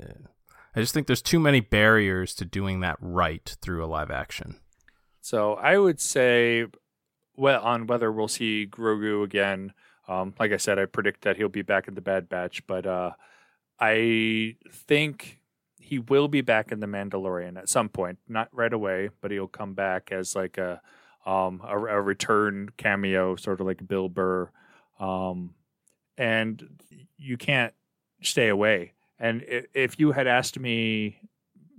I 0.75 0.79
just 0.79 0.93
think 0.93 1.05
there's 1.07 1.21
too 1.21 1.39
many 1.39 1.59
barriers 1.59 2.33
to 2.35 2.45
doing 2.45 2.79
that 2.79 2.97
right 2.99 3.55
through 3.61 3.83
a 3.83 3.87
live 3.87 4.09
action. 4.09 4.55
So 5.21 5.53
I 5.53 5.77
would 5.77 6.01
say, 6.01 6.65
on 7.37 7.87
whether 7.87 8.11
we'll 8.11 8.27
see 8.27 8.67
Grogu 8.69 9.23
again. 9.23 9.73
Um, 10.07 10.33
like 10.39 10.51
I 10.51 10.57
said, 10.57 10.79
I 10.79 10.85
predict 10.85 11.21
that 11.21 11.37
he'll 11.37 11.49
be 11.49 11.61
back 11.61 11.87
in 11.87 11.95
the 11.95 12.01
Bad 12.01 12.27
Batch, 12.27 12.65
but 12.67 12.85
uh, 12.85 13.11
I 13.79 14.55
think 14.69 15.39
he 15.79 15.99
will 15.99 16.27
be 16.27 16.41
back 16.41 16.71
in 16.71 16.79
the 16.79 16.87
Mandalorian 16.87 17.57
at 17.57 17.69
some 17.69 17.89
point, 17.89 18.19
not 18.27 18.49
right 18.51 18.73
away, 18.73 19.09
but 19.21 19.31
he'll 19.31 19.47
come 19.47 19.73
back 19.73 20.11
as 20.11 20.35
like 20.35 20.57
a 20.57 20.81
um, 21.25 21.61
a, 21.65 21.77
a 21.77 22.01
return 22.01 22.69
cameo, 22.77 23.35
sort 23.35 23.61
of 23.61 23.65
like 23.65 23.87
Bill 23.87 24.09
Burr. 24.09 24.49
Um, 24.99 25.53
and 26.17 26.81
you 27.17 27.37
can't 27.37 27.73
stay 28.21 28.49
away. 28.49 28.93
And 29.19 29.43
if 29.73 29.99
you 29.99 30.11
had 30.11 30.27
asked 30.27 30.59
me, 30.59 31.19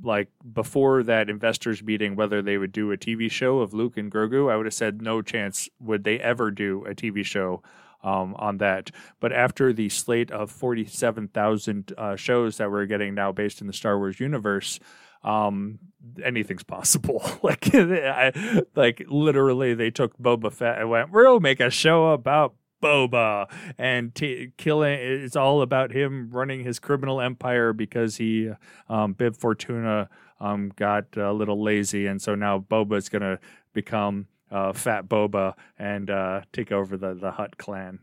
like 0.02 0.28
before 0.52 1.02
that 1.04 1.30
investors 1.30 1.82
meeting, 1.82 2.16
whether 2.16 2.42
they 2.42 2.58
would 2.58 2.72
do 2.72 2.92
a 2.92 2.96
TV 2.96 3.30
show 3.30 3.60
of 3.60 3.72
Luke 3.72 3.96
and 3.96 4.10
Grogu, 4.10 4.50
I 4.50 4.56
would 4.56 4.66
have 4.66 4.74
said 4.74 5.02
no 5.02 5.22
chance 5.22 5.68
would 5.80 6.04
they 6.04 6.18
ever 6.18 6.50
do 6.50 6.84
a 6.86 6.94
TV 6.94 7.24
show 7.24 7.62
um, 8.02 8.34
on 8.38 8.58
that. 8.58 8.90
But 9.20 9.32
after 9.32 9.72
the 9.72 9.88
slate 9.88 10.30
of 10.30 10.50
forty-seven 10.50 11.28
thousand 11.28 11.92
uh, 11.96 12.16
shows 12.16 12.58
that 12.58 12.70
we're 12.70 12.86
getting 12.86 13.14
now 13.14 13.32
based 13.32 13.60
in 13.60 13.66
the 13.66 13.72
Star 13.72 13.98
Wars 13.98 14.20
universe, 14.20 14.78
um, 15.22 15.78
anything's 16.22 16.64
possible. 16.64 17.22
like, 17.42 17.68
I, 17.74 18.62
like 18.76 19.04
literally, 19.08 19.74
they 19.74 19.90
took 19.90 20.16
Boba 20.18 20.52
Fett 20.52 20.78
and 20.78 20.90
went, 20.90 21.10
"We'll 21.10 21.40
make 21.40 21.60
a 21.60 21.70
show 21.70 22.12
about." 22.12 22.54
Boba 22.84 23.50
and 23.78 24.14
t- 24.14 24.52
killing 24.56 24.98
it's 25.00 25.36
all 25.36 25.62
about 25.62 25.92
him 25.92 26.30
running 26.30 26.64
his 26.64 26.78
criminal 26.78 27.20
empire 27.20 27.72
because 27.72 28.16
he 28.16 28.50
um, 28.88 29.14
Bib 29.14 29.36
Fortuna 29.36 30.08
um, 30.40 30.70
got 30.76 31.16
a 31.16 31.32
little 31.32 31.62
lazy 31.62 32.06
and 32.06 32.20
so 32.20 32.34
now 32.34 32.58
Boba's 32.58 33.08
gonna 33.08 33.38
become 33.72 34.26
uh, 34.50 34.72
Fat 34.72 35.08
Boba 35.08 35.54
and 35.78 36.10
uh, 36.10 36.42
take 36.52 36.70
over 36.70 36.96
the 36.96 37.14
the 37.14 37.32
Hutt 37.32 37.56
clan. 37.58 37.98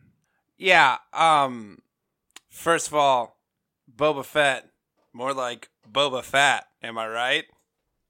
Yeah. 0.58 0.98
Um. 1.14 1.80
First 2.50 2.88
of 2.88 2.94
all, 2.94 3.38
Boba 3.94 4.26
Fett, 4.26 4.70
more 5.14 5.34
like 5.34 5.70
Boba 5.90 6.24
Fat. 6.24 6.66
Am 6.84 6.98
I 6.98 7.08
right? 7.08 7.46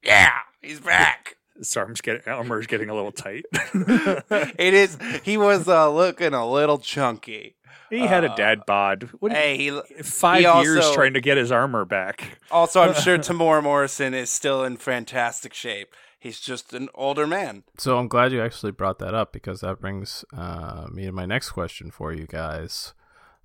Yeah, 0.03 0.39
he's 0.61 0.80
back. 0.80 1.38
His 1.58 1.76
arm's 1.78 2.02
getting 2.02 2.22
armor's 2.32 2.68
getting 2.68 2.89
a 2.89 2.93
little 2.95 3.12
tight. 3.12 3.45
it 3.64 4.74
is. 4.74 4.97
He 5.24 5.38
was 5.38 5.68
uh, 5.68 5.91
looking 5.91 6.34
a 6.34 6.49
little 6.49 6.78
chunky. 6.80 7.56
he 7.89 7.99
had 8.08 8.24
a 8.24 8.34
dad 8.36 8.66
bod. 8.66 9.10
What, 9.20 9.32
Hey, 9.32 9.58
he 9.58 9.82
five 10.02 10.39
he 10.39 10.43
years 10.64 10.78
also- 10.78 10.93
trying 10.95 11.14
to 11.14 11.22
get 11.22 11.38
his 11.38 11.52
armor 11.52 11.86
back. 11.86 12.39
also. 12.49 12.82
I'm 12.82 12.93
sure 12.93 13.18
Temuera 13.20 13.62
Morrison 13.62 14.14
is 14.14 14.30
still 14.30 14.64
in 14.64 14.78
fantastic 14.78 15.54
shape. 15.54 15.93
He's 16.20 16.39
just 16.39 16.74
an 16.74 16.88
older 16.93 17.26
man. 17.26 17.64
So 17.80 17.97
I'm 17.97 18.08
glad 18.08 18.32
you 18.32 18.41
actually 18.43 18.72
brought 18.72 18.99
that 18.99 19.14
up 19.16 19.34
because 19.34 19.62
that 19.62 19.82
brings 19.82 20.24
uh, 20.36 20.86
me 20.91 21.06
to 21.06 21.12
my 21.12 21.26
next 21.26 21.49
question 21.52 21.89
for 21.91 22.14
you 22.14 22.28
guys. 22.28 22.93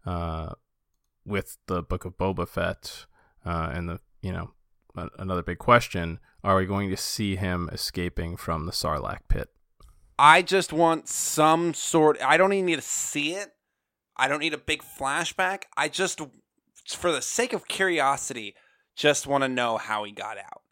Uh, 0.05 0.51
with 1.25 1.57
the 1.67 1.83
Book 1.83 2.05
of 2.05 2.17
Boba 2.19 2.47
Fett 2.47 3.07
uh, 3.45 3.71
and 3.75 3.89
the 3.89 4.01
you 4.23 4.31
know 4.33 4.53
another 5.19 5.43
big 5.43 5.59
question: 5.59 6.21
Are 6.47 6.55
we 6.55 6.65
going 6.65 6.91
to 6.91 6.97
see 6.97 7.35
him 7.35 7.69
escaping 7.73 8.37
from 8.37 8.67
the 8.67 8.73
Sarlacc 8.73 9.23
pit? 9.27 9.49
I 10.17 10.43
just 10.43 10.73
want 10.73 11.09
some 11.09 11.75
sort. 11.75 12.23
I 12.23 12.37
don't 12.37 12.53
even 12.53 12.67
need 12.67 12.77
to 12.77 12.83
see 12.83 13.33
it. 13.33 13.49
I 14.17 14.29
don't 14.29 14.39
need 14.39 14.55
a 14.55 14.59
big 14.59 14.81
flashback. 14.81 15.65
I 15.77 15.89
just, 15.89 16.21
for 16.87 17.11
the 17.11 17.21
sake 17.21 17.53
of 17.53 17.67
curiosity, 17.67 18.55
just 18.95 19.27
want 19.27 19.43
to 19.43 19.49
know 19.49 19.77
how 19.77 20.05
he 20.05 20.13
got 20.13 20.39
out. 20.39 20.63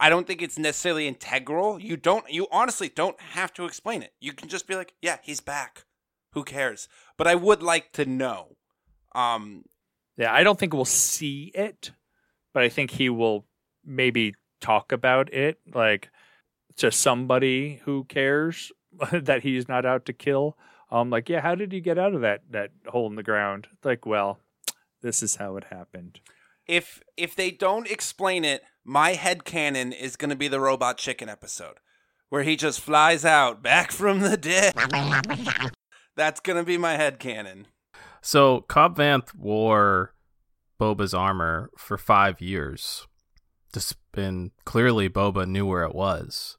I 0.00 0.10
don't 0.10 0.26
think 0.26 0.42
it's 0.42 0.58
necessarily 0.58 1.06
integral. 1.06 1.78
You 1.78 1.96
don't. 1.96 2.28
You 2.28 2.48
honestly 2.50 2.88
don't 2.88 3.20
have 3.20 3.52
to 3.54 3.66
explain 3.66 4.02
it. 4.02 4.14
You 4.18 4.32
can 4.32 4.48
just 4.48 4.66
be 4.66 4.74
like, 4.74 4.94
"Yeah, 5.00 5.18
he's 5.22 5.40
back. 5.40 5.84
Who 6.32 6.42
cares?" 6.42 6.88
But 7.16 7.28
I 7.28 7.36
would 7.36 7.62
like 7.62 7.92
to 7.92 8.04
know. 8.04 8.56
Um, 9.14 9.66
Yeah, 10.16 10.34
I 10.34 10.42
don't 10.42 10.58
think 10.58 10.74
we'll 10.74 10.84
see 10.84 11.52
it, 11.54 11.92
but 12.52 12.64
I 12.64 12.68
think 12.68 12.90
he 12.90 13.08
will 13.08 13.46
maybe 13.84 14.34
talk 14.60 14.92
about 14.92 15.32
it 15.32 15.58
like 15.74 16.10
to 16.76 16.90
somebody 16.90 17.80
who 17.84 18.04
cares 18.04 18.72
that 19.12 19.42
he's 19.42 19.68
not 19.68 19.84
out 19.86 20.06
to 20.06 20.12
kill. 20.12 20.56
Um 20.90 21.10
like, 21.10 21.28
yeah, 21.28 21.40
how 21.40 21.54
did 21.54 21.72
he 21.72 21.80
get 21.80 21.98
out 21.98 22.14
of 22.14 22.20
that 22.22 22.42
that 22.50 22.70
hole 22.88 23.06
in 23.08 23.16
the 23.16 23.22
ground? 23.22 23.68
Like, 23.84 24.06
well, 24.06 24.38
this 25.02 25.22
is 25.22 25.36
how 25.36 25.56
it 25.56 25.64
happened. 25.70 26.20
if 26.66 27.00
if 27.16 27.34
they 27.34 27.50
don't 27.50 27.90
explain 27.90 28.44
it, 28.44 28.62
my 28.84 29.10
head 29.14 29.44
canon 29.44 29.92
is 29.92 30.16
going 30.16 30.30
to 30.30 30.36
be 30.36 30.48
the 30.48 30.60
robot 30.60 30.96
chicken 30.98 31.28
episode 31.28 31.78
where 32.28 32.42
he 32.44 32.56
just 32.56 32.80
flies 32.80 33.24
out 33.24 33.62
back 33.62 33.90
from 34.00 34.20
the 34.20 34.36
dead. 34.36 34.74
That's 36.16 36.40
going 36.40 36.58
to 36.58 36.64
be 36.64 36.78
my 36.78 36.92
head 36.96 37.18
canon. 37.18 37.66
So 38.22 38.60
Cobb 38.62 38.96
Vanth 38.96 39.34
wore 39.34 40.14
Boba's 40.78 41.14
armor 41.14 41.70
for 41.76 41.96
five 41.98 42.40
years. 42.40 43.06
Just 43.72 43.96
been 44.12 44.52
clearly 44.64 45.08
Boba 45.08 45.46
knew 45.46 45.66
where 45.66 45.84
it 45.84 45.94
was. 45.94 46.56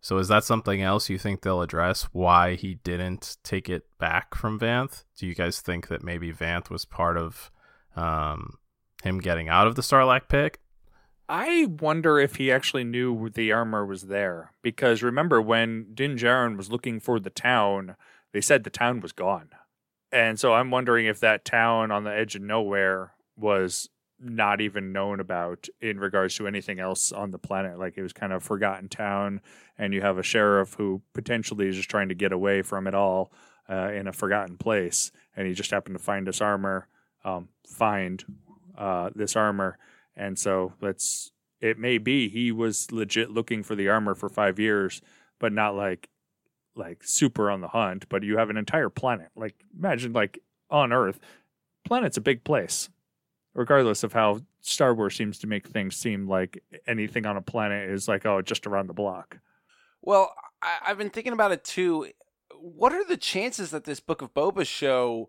So 0.00 0.16
is 0.18 0.28
that 0.28 0.44
something 0.44 0.80
else 0.80 1.10
you 1.10 1.18
think 1.18 1.42
they'll 1.42 1.60
address? 1.60 2.04
Why 2.12 2.54
he 2.54 2.76
didn't 2.76 3.36
take 3.44 3.68
it 3.68 3.84
back 3.98 4.34
from 4.34 4.58
Vanth? 4.58 5.04
Do 5.18 5.26
you 5.26 5.34
guys 5.34 5.60
think 5.60 5.88
that 5.88 6.02
maybe 6.02 6.32
Vanth 6.32 6.70
was 6.70 6.86
part 6.86 7.18
of 7.18 7.50
um, 7.96 8.54
him 9.02 9.18
getting 9.18 9.48
out 9.48 9.66
of 9.66 9.74
the 9.74 9.82
Sarlacc 9.82 10.28
pit? 10.28 10.58
I 11.28 11.66
wonder 11.66 12.18
if 12.18 12.36
he 12.36 12.50
actually 12.50 12.82
knew 12.82 13.28
the 13.28 13.52
armor 13.52 13.86
was 13.86 14.02
there 14.02 14.52
because 14.62 15.02
remember 15.02 15.40
when 15.40 15.94
Din 15.94 16.16
Djarin 16.16 16.56
was 16.56 16.72
looking 16.72 16.98
for 16.98 17.20
the 17.20 17.30
town, 17.30 17.94
they 18.32 18.40
said 18.40 18.64
the 18.64 18.70
town 18.70 19.00
was 19.00 19.12
gone. 19.12 19.50
And 20.10 20.40
so 20.40 20.54
I'm 20.54 20.72
wondering 20.72 21.06
if 21.06 21.20
that 21.20 21.44
town 21.44 21.92
on 21.92 22.02
the 22.02 22.12
edge 22.12 22.34
of 22.34 22.42
nowhere 22.42 23.12
was 23.36 23.90
not 24.20 24.60
even 24.60 24.92
known 24.92 25.20
about 25.20 25.68
in 25.80 25.98
regards 25.98 26.34
to 26.36 26.46
anything 26.46 26.78
else 26.78 27.12
on 27.12 27.30
the 27.30 27.38
planet. 27.38 27.78
Like 27.78 27.96
it 27.96 28.02
was 28.02 28.12
kind 28.12 28.32
of 28.32 28.42
forgotten 28.42 28.88
town, 28.88 29.40
and 29.78 29.94
you 29.94 30.02
have 30.02 30.18
a 30.18 30.22
sheriff 30.22 30.74
who 30.74 31.02
potentially 31.14 31.68
is 31.68 31.76
just 31.76 31.90
trying 31.90 32.08
to 32.08 32.14
get 32.14 32.32
away 32.32 32.62
from 32.62 32.86
it 32.86 32.94
all 32.94 33.32
uh, 33.68 33.90
in 33.92 34.06
a 34.06 34.12
forgotten 34.12 34.56
place, 34.56 35.10
and 35.36 35.46
he 35.46 35.54
just 35.54 35.70
happened 35.70 35.96
to 35.96 36.02
find 36.02 36.26
this 36.26 36.40
armor, 36.40 36.88
um, 37.24 37.48
find 37.66 38.24
uh, 38.76 39.10
this 39.14 39.36
armor, 39.36 39.78
and 40.16 40.38
so 40.38 40.74
let's. 40.80 41.32
It 41.60 41.78
may 41.78 41.98
be 41.98 42.30
he 42.30 42.52
was 42.52 42.90
legit 42.90 43.30
looking 43.30 43.62
for 43.62 43.74
the 43.74 43.88
armor 43.88 44.14
for 44.14 44.30
five 44.30 44.58
years, 44.58 45.02
but 45.38 45.52
not 45.52 45.74
like 45.74 46.08
like 46.74 47.04
super 47.04 47.50
on 47.50 47.60
the 47.60 47.68
hunt. 47.68 48.08
But 48.08 48.22
you 48.22 48.38
have 48.38 48.48
an 48.48 48.56
entire 48.56 48.88
planet. 48.88 49.28
Like 49.36 49.56
imagine 49.76 50.14
like 50.14 50.38
on 50.70 50.90
Earth, 50.90 51.20
planet's 51.84 52.16
a 52.16 52.22
big 52.22 52.44
place 52.44 52.88
regardless 53.60 54.02
of 54.02 54.14
how 54.14 54.40
Star 54.62 54.94
Wars 54.94 55.14
seems 55.14 55.38
to 55.38 55.46
make 55.46 55.68
things 55.68 55.94
seem 55.94 56.26
like 56.26 56.64
anything 56.86 57.26
on 57.26 57.36
a 57.36 57.42
planet 57.42 57.90
is 57.90 58.08
like, 58.08 58.24
oh, 58.24 58.40
just 58.40 58.66
around 58.66 58.86
the 58.86 58.94
block. 58.94 59.36
Well, 60.00 60.32
I, 60.62 60.78
I've 60.86 60.96
been 60.96 61.10
thinking 61.10 61.34
about 61.34 61.52
it 61.52 61.62
too. 61.62 62.08
What 62.58 62.94
are 62.94 63.04
the 63.04 63.18
chances 63.18 63.70
that 63.70 63.84
this 63.84 64.00
Book 64.00 64.22
of 64.22 64.32
Boba 64.32 64.66
show 64.66 65.28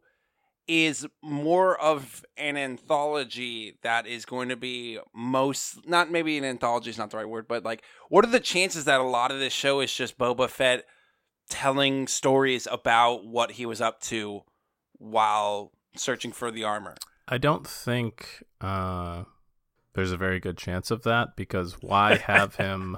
is 0.65 1.05
more 1.21 1.77
of 1.81 2.23
an 2.37 2.55
anthology 2.55 3.77
that 3.83 4.07
is 4.07 4.23
going 4.23 4.47
to 4.47 4.55
be 4.55 4.97
most 5.13 5.85
not 5.85 6.09
maybe 6.09 6.37
an 6.37 6.45
anthology 6.45 6.89
is 6.89 6.97
not 6.97 7.09
the 7.09 7.17
right 7.17 7.27
word, 7.27 7.49
but 7.49 7.65
like 7.65 7.83
what 8.07 8.23
are 8.23 8.31
the 8.31 8.39
chances 8.39 8.85
that 8.85 9.01
a 9.01 9.03
lot 9.03 9.31
of 9.31 9.39
this 9.39 9.51
show 9.51 9.81
is 9.81 9.93
just 9.93 10.17
Boba 10.17 10.49
Fett 10.49 10.85
telling 11.49 12.07
stories 12.07 12.65
about 12.71 13.25
what 13.25 13.51
he 13.51 13.65
was 13.65 13.81
up 13.81 13.99
to 13.99 14.43
while 14.93 15.73
searching 15.97 16.31
for 16.31 16.49
the 16.49 16.63
armor? 16.63 16.95
I 17.27 17.37
don't 17.37 17.65
think 17.65 18.43
uh, 18.59 19.23
there's 19.93 20.11
a 20.11 20.17
very 20.17 20.39
good 20.39 20.57
chance 20.57 20.91
of 20.91 21.03
that 21.03 21.35
because 21.35 21.81
why 21.81 22.15
have 22.17 22.55
him? 22.55 22.97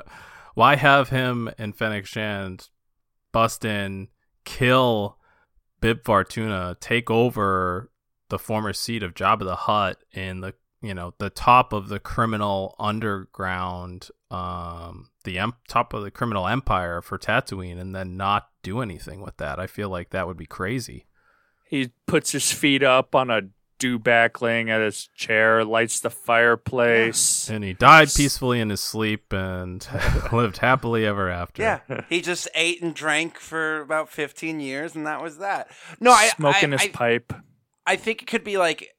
why 0.54 0.76
have 0.76 1.10
him 1.10 1.50
and 1.58 1.76
Fennec 1.76 2.06
Shand 2.06 2.68
bust 3.32 3.64
in, 3.64 4.08
kill 4.44 5.18
Bib 5.80 6.04
Fortuna, 6.04 6.76
take 6.80 7.10
over 7.10 7.90
the 8.30 8.38
former 8.38 8.72
seat 8.72 9.02
of 9.02 9.14
Jabba 9.14 9.44
the 9.44 9.56
Hutt 9.56 10.02
in 10.12 10.40
the 10.40 10.54
you 10.80 10.94
know 10.94 11.14
the 11.18 11.30
top 11.30 11.72
of 11.72 11.88
the 11.88 11.98
criminal 11.98 12.74
underground, 12.78 14.08
um, 14.30 15.10
the 15.24 15.38
em- 15.38 15.54
top 15.68 15.94
of 15.94 16.02
the 16.02 16.10
criminal 16.10 16.46
empire 16.46 17.00
for 17.00 17.18
Tatooine, 17.18 17.78
and 17.80 17.94
then 17.94 18.16
not 18.16 18.48
do 18.62 18.80
anything 18.80 19.20
with 19.20 19.36
that? 19.38 19.58
I 19.58 19.66
feel 19.66 19.88
like 19.88 20.10
that 20.10 20.26
would 20.26 20.36
be 20.36 20.46
crazy. 20.46 21.06
He 21.66 21.92
puts 22.06 22.32
his 22.32 22.52
feet 22.52 22.82
up 22.82 23.14
on 23.14 23.30
a 23.30 23.42
dewback 23.78 24.40
laying 24.40 24.70
at 24.70 24.80
his 24.80 25.08
chair, 25.08 25.64
lights 25.64 26.00
the 26.00 26.10
fireplace. 26.10 27.48
And 27.48 27.64
he 27.64 27.72
died 27.72 28.08
peacefully 28.14 28.60
in 28.60 28.70
his 28.70 28.80
sleep 28.80 29.32
and 29.32 29.86
lived 30.32 30.58
happily 30.58 31.06
ever 31.06 31.28
after. 31.28 31.62
Yeah, 31.62 31.80
he 32.08 32.20
just 32.20 32.48
ate 32.54 32.82
and 32.82 32.94
drank 32.94 33.38
for 33.38 33.80
about 33.80 34.08
fifteen 34.08 34.60
years, 34.60 34.94
and 34.94 35.06
that 35.06 35.22
was 35.22 35.38
that. 35.38 35.70
No, 36.00 36.12
I 36.12 36.28
smoking 36.28 36.72
I, 36.72 36.76
his 36.76 36.82
I, 36.82 36.88
pipe. 36.88 37.32
I 37.86 37.96
think 37.96 38.22
it 38.22 38.26
could 38.26 38.44
be 38.44 38.56
like 38.56 38.94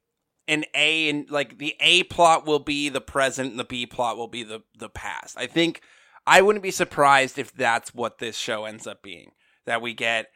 an 0.48 0.66
A 0.74 1.10
and 1.10 1.30
like 1.30 1.58
the 1.58 1.76
A 1.80 2.04
plot 2.04 2.46
will 2.46 2.60
be 2.60 2.90
the 2.90 3.02
present 3.02 3.52
and 3.52 3.60
the 3.60 3.64
B 3.64 3.86
plot 3.86 4.18
will 4.18 4.28
be 4.28 4.44
the 4.44 4.64
the 4.78 4.90
past. 4.90 5.38
I 5.38 5.48
think 5.48 5.82
I 6.28 6.42
wouldn't 6.42 6.64
be 6.64 6.72
surprised 6.72 7.38
if 7.38 7.54
that's 7.54 7.94
what 7.94 8.20
this 8.20 8.38
show 8.38 8.66
ends 8.66 8.88
up 8.88 9.02
being. 9.02 9.32
That 9.66 9.82
we 9.82 9.94
get 9.94 10.28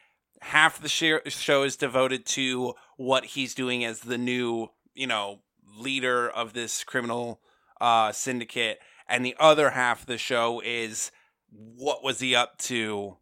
half 0.42 0.80
the 0.80 0.88
show 0.88 1.62
is 1.62 1.76
devoted 1.76 2.26
to 2.26 2.74
what 2.96 3.24
he's 3.24 3.54
doing 3.54 3.84
as 3.84 4.00
the 4.00 4.18
new, 4.18 4.68
you 4.94 5.06
know, 5.06 5.40
leader 5.76 6.28
of 6.28 6.52
this 6.52 6.84
criminal 6.84 7.40
uh, 7.80 8.12
syndicate, 8.12 8.78
and 9.08 9.24
the 9.24 9.36
other 9.38 9.70
half 9.70 10.02
of 10.02 10.06
the 10.06 10.18
show 10.18 10.60
is 10.64 11.10
what 11.50 12.02
was 12.02 12.20
he 12.20 12.34
up 12.34 12.58
to 12.58 13.16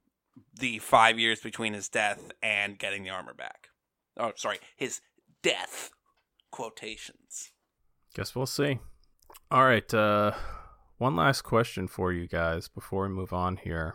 the 0.58 0.78
five 0.78 1.18
years 1.18 1.40
between 1.40 1.72
his 1.72 1.88
death 1.88 2.32
and 2.42 2.78
getting 2.78 3.04
the 3.04 3.10
armor 3.10 3.34
back. 3.34 3.68
Oh, 4.16 4.32
sorry, 4.36 4.58
his 4.76 5.00
death 5.42 5.90
quotations. 6.50 7.52
Guess 8.14 8.34
we'll 8.34 8.46
see. 8.46 8.80
All 9.50 9.64
right. 9.64 9.92
Uh, 9.94 10.32
one 10.98 11.14
last 11.14 11.42
question 11.42 11.86
for 11.86 12.12
you 12.12 12.26
guys 12.26 12.68
before 12.68 13.02
we 13.04 13.08
move 13.08 13.32
on 13.32 13.56
here. 13.56 13.94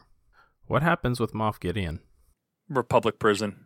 What 0.66 0.82
happens 0.82 1.20
with 1.20 1.34
Moff 1.34 1.60
Gideon? 1.60 2.00
Republic 2.76 3.20
prison. 3.20 3.66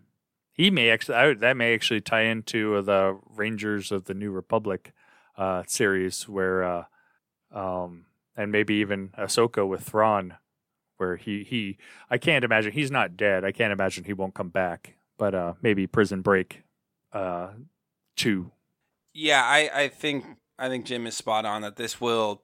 He 0.54 0.72
may 0.72 0.90
actually 0.90 1.36
that 1.36 1.58
may 1.58 1.74
actually 1.74 2.02
tie 2.02 2.24
into 2.24 2.82
the 2.82 3.20
Rangers 3.36 3.92
of 3.92 4.06
the 4.06 4.14
New 4.14 4.32
Republic 4.32 4.94
uh, 5.38 5.64
series, 5.68 6.28
where 6.28 6.64
uh, 6.64 6.84
um, 7.52 8.06
and 8.36 8.52
maybe 8.52 8.76
even 8.76 9.10
Ahsoka 9.10 9.68
with 9.68 9.84
Thrawn, 9.84 10.36
where 10.98 11.16
he 11.16 11.44
he 11.44 11.78
I 12.10 12.18
can't 12.18 12.44
imagine 12.44 12.72
he's 12.72 12.92
not 12.92 13.16
dead. 13.16 13.46
I 13.46 13.52
can't 13.52 13.72
imagine 13.72 14.04
he 14.04 14.14
won't 14.14 14.34
come 14.34 14.50
back, 14.50 14.96
but 15.18 15.36
uh, 15.36 15.54
maybe 15.62 15.86
Prison 15.86 16.22
Break 16.22 16.64
uh, 17.14 17.50
two. 18.16 18.52
Yeah, 19.14 19.44
I, 19.44 19.70
I 19.74 19.88
think 19.90 20.26
I 20.58 20.70
think 20.70 20.86
Jim 20.86 21.08
is 21.08 21.16
spot 21.16 21.46
on 21.46 21.62
that 21.62 21.76
this 21.76 22.02
will 22.02 22.42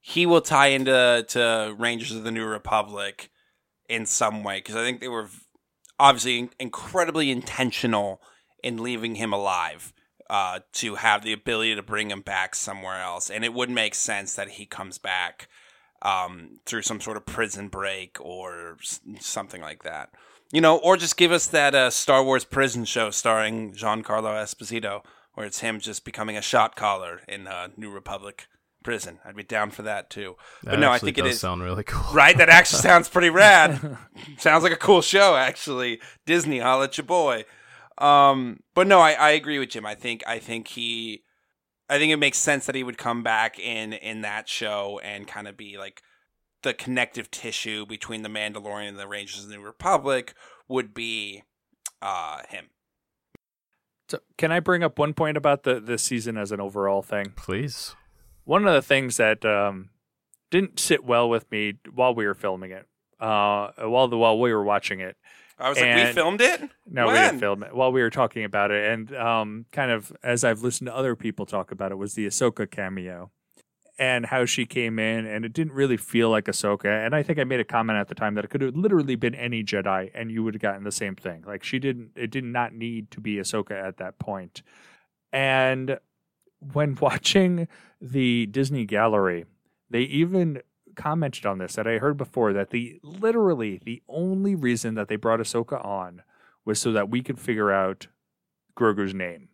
he 0.00 0.26
will 0.26 0.40
tie 0.40 0.68
into 0.68 1.24
to 1.28 1.74
Rangers 1.76 2.12
of 2.12 2.24
the 2.24 2.30
New 2.30 2.46
Republic 2.46 3.30
in 3.88 4.06
some 4.06 4.44
way 4.44 4.58
because 4.58 4.76
I 4.76 4.84
think 4.84 5.00
they 5.00 5.08
were 5.08 5.28
obviously 5.98 6.50
incredibly 6.58 7.30
intentional 7.30 8.20
in 8.62 8.82
leaving 8.82 9.16
him 9.16 9.32
alive 9.32 9.92
uh, 10.30 10.60
to 10.72 10.96
have 10.96 11.22
the 11.22 11.32
ability 11.32 11.74
to 11.74 11.82
bring 11.82 12.10
him 12.10 12.20
back 12.20 12.54
somewhere 12.54 13.00
else, 13.00 13.30
and 13.30 13.44
it 13.44 13.54
would 13.54 13.70
make 13.70 13.94
sense 13.94 14.34
that 14.34 14.50
he 14.50 14.66
comes 14.66 14.98
back 14.98 15.48
um, 16.02 16.58
through 16.66 16.82
some 16.82 17.00
sort 17.00 17.16
of 17.16 17.26
prison 17.26 17.68
break 17.68 18.18
or 18.20 18.76
something 19.20 19.60
like 19.60 19.82
that. 19.84 20.10
You 20.52 20.60
know, 20.60 20.78
or 20.78 20.96
just 20.96 21.16
give 21.16 21.32
us 21.32 21.46
that 21.48 21.74
uh, 21.74 21.90
Star 21.90 22.22
Wars 22.22 22.44
prison 22.44 22.84
show 22.84 23.10
starring 23.10 23.72
Giancarlo 23.72 24.32
Esposito, 24.32 25.02
where 25.34 25.46
it's 25.46 25.60
him 25.60 25.78
just 25.78 26.04
becoming 26.04 26.36
a 26.36 26.42
shot 26.42 26.74
caller 26.74 27.20
in 27.28 27.46
uh, 27.46 27.68
New 27.76 27.90
Republic 27.90 28.46
prison. 28.88 29.18
I'd 29.22 29.36
be 29.36 29.42
down 29.42 29.70
for 29.70 29.82
that 29.82 30.08
too. 30.08 30.36
That 30.62 30.70
but 30.70 30.78
no, 30.78 30.90
I 30.90 30.98
think 30.98 31.18
it 31.18 31.22
does 31.24 31.34
is 31.34 31.40
sound 31.40 31.62
really 31.62 31.84
cool. 31.84 32.10
right. 32.14 32.34
That 32.34 32.48
actually 32.48 32.78
sounds 32.88 33.06
pretty 33.06 33.28
rad. 33.28 33.98
sounds 34.38 34.62
like 34.62 34.72
a 34.72 34.76
cool 34.76 35.02
show, 35.02 35.36
actually. 35.36 36.00
Disney, 36.24 36.60
holla 36.60 36.84
at 36.84 36.96
your 36.96 37.04
boy. 37.04 37.44
Um, 37.98 38.60
but 38.74 38.86
no, 38.86 39.00
I, 39.00 39.12
I 39.12 39.30
agree 39.32 39.58
with 39.58 39.68
Jim. 39.68 39.84
I 39.84 39.94
think 39.94 40.22
I 40.26 40.38
think 40.38 40.68
he, 40.68 41.22
I 41.90 41.98
think 41.98 42.12
it 42.12 42.16
makes 42.16 42.38
sense 42.38 42.64
that 42.64 42.74
he 42.74 42.82
would 42.82 42.96
come 42.96 43.22
back 43.22 43.58
in 43.58 43.92
in 43.92 44.22
that 44.22 44.48
show 44.48 44.98
and 45.04 45.28
kind 45.28 45.46
of 45.46 45.58
be 45.58 45.76
like 45.76 46.00
the 46.62 46.72
connective 46.72 47.30
tissue 47.30 47.84
between 47.84 48.22
the 48.22 48.30
Mandalorian 48.30 48.88
and 48.88 48.98
the 48.98 49.06
Rangers 49.06 49.44
of 49.44 49.50
the 49.50 49.56
New 49.56 49.62
Republic 49.62 50.32
would 50.66 50.94
be 50.94 51.42
uh 52.00 52.38
him. 52.48 52.70
So, 54.08 54.20
can 54.38 54.50
I 54.50 54.60
bring 54.60 54.82
up 54.82 54.98
one 54.98 55.12
point 55.12 55.36
about 55.36 55.64
the 55.64 55.78
this 55.78 56.02
season 56.02 56.38
as 56.38 56.52
an 56.52 56.60
overall 56.60 57.02
thing? 57.02 57.34
Please. 57.36 57.94
One 58.48 58.66
of 58.66 58.72
the 58.72 58.80
things 58.80 59.18
that 59.18 59.44
um, 59.44 59.90
didn't 60.50 60.80
sit 60.80 61.04
well 61.04 61.28
with 61.28 61.50
me 61.50 61.74
while 61.92 62.14
we 62.14 62.26
were 62.26 62.34
filming 62.34 62.70
it, 62.70 62.86
uh, 63.20 63.68
while 63.76 64.08
the 64.08 64.16
while 64.16 64.38
we 64.38 64.52
were 64.52 64.64
watching 64.64 65.00
it. 65.00 65.16
I 65.58 65.68
was 65.68 65.78
like, 65.78 65.94
we 65.94 66.12
filmed 66.12 66.40
it. 66.40 66.62
No, 66.86 67.08
we 67.08 67.12
When? 67.12 67.22
didn't 67.24 67.40
film 67.40 67.62
it 67.62 67.74
while 67.74 67.92
we 67.92 68.00
were 68.00 68.10
talking 68.10 68.44
about 68.44 68.70
it, 68.70 68.90
and 68.90 69.14
um, 69.14 69.66
kind 69.70 69.90
of 69.90 70.12
as 70.22 70.44
I've 70.44 70.62
listened 70.62 70.86
to 70.86 70.96
other 70.96 71.14
people 71.14 71.44
talk 71.44 71.70
about 71.72 71.92
it, 71.92 71.96
was 71.96 72.14
the 72.14 72.26
Ahsoka 72.26 72.70
cameo 72.70 73.30
and 73.98 74.24
how 74.26 74.46
she 74.46 74.64
came 74.64 74.98
in, 74.98 75.26
and 75.26 75.44
it 75.44 75.52
didn't 75.52 75.74
really 75.74 75.96
feel 75.98 76.30
like 76.30 76.44
Ahsoka. 76.46 77.04
And 77.04 77.14
I 77.14 77.22
think 77.22 77.38
I 77.38 77.44
made 77.44 77.60
a 77.60 77.64
comment 77.64 77.98
at 77.98 78.08
the 78.08 78.14
time 78.14 78.34
that 78.36 78.44
it 78.44 78.48
could 78.48 78.62
have 78.62 78.76
literally 78.76 79.16
been 79.16 79.34
any 79.34 79.62
Jedi, 79.62 80.10
and 80.14 80.30
you 80.30 80.42
would 80.44 80.54
have 80.54 80.62
gotten 80.62 80.84
the 80.84 80.92
same 80.92 81.16
thing. 81.16 81.42
Like 81.46 81.64
she 81.64 81.78
didn't, 81.78 82.12
it 82.14 82.30
did 82.30 82.44
not 82.44 82.72
need 82.72 83.10
to 83.10 83.20
be 83.20 83.34
Ahsoka 83.36 83.72
at 83.72 83.98
that 83.98 84.18
point. 84.18 84.62
And 85.32 85.98
when 86.60 86.94
watching 87.00 87.68
the 88.00 88.46
Disney 88.46 88.84
Gallery, 88.84 89.46
they 89.90 90.02
even 90.02 90.62
commented 90.94 91.46
on 91.46 91.58
this 91.58 91.74
that 91.76 91.86
I 91.86 91.98
heard 91.98 92.16
before 92.16 92.52
that 92.52 92.70
the 92.70 92.98
literally 93.02 93.80
the 93.84 94.02
only 94.08 94.54
reason 94.54 94.94
that 94.94 95.08
they 95.08 95.16
brought 95.16 95.40
Ahsoka 95.40 95.82
on 95.84 96.22
was 96.64 96.80
so 96.80 96.92
that 96.92 97.08
we 97.08 97.22
could 97.22 97.38
figure 97.38 97.70
out 97.70 98.08
Grogu's 98.76 99.14
name. 99.14 99.48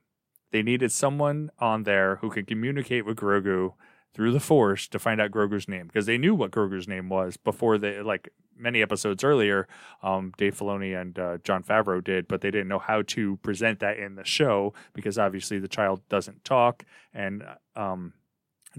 They 0.53 0.63
needed 0.63 0.91
someone 0.91 1.51
on 1.59 1.83
there 1.83 2.17
who 2.17 2.31
could 2.31 2.47
communicate 2.47 3.05
with 3.05 3.17
Grogu 3.19 3.75
through 4.15 4.33
the 4.33 4.41
Force 4.41 4.87
to 4.89 4.99
find 4.99 5.21
out 5.21 5.33
Grogu's 5.33 5.69
name 5.69 5.89
because 5.89 6.07
they 6.07 6.19
knew 6.19 6.35
what 6.35 6.53
Grogu's 6.53 6.89
name 6.89 7.09
was 7.09 7.37
before 7.37 7.79
they 7.79 8.01
like 8.01 8.31
many 8.57 8.81
episodes 8.81 9.25
earlier. 9.25 9.67
Um, 10.03 10.33
Dave 10.37 10.57
Filoni 10.57 10.99
and 10.99 11.19
uh, 11.19 11.39
Jon 11.39 11.65
Favreau 11.65 12.03
did, 12.03 12.29
but 12.29 12.41
they 12.41 12.51
didn't 12.51 12.69
know 12.69 12.79
how 12.79 13.03
to 13.03 13.37
present 13.39 13.81
that 13.81 13.99
in 13.99 14.15
the 14.15 14.25
show 14.25 14.73
because 14.93 15.19
obviously 15.19 15.59
the 15.59 15.69
child 15.69 16.01
doesn't 16.09 16.45
talk 16.45 16.85
and 17.13 17.45
um, 17.75 18.13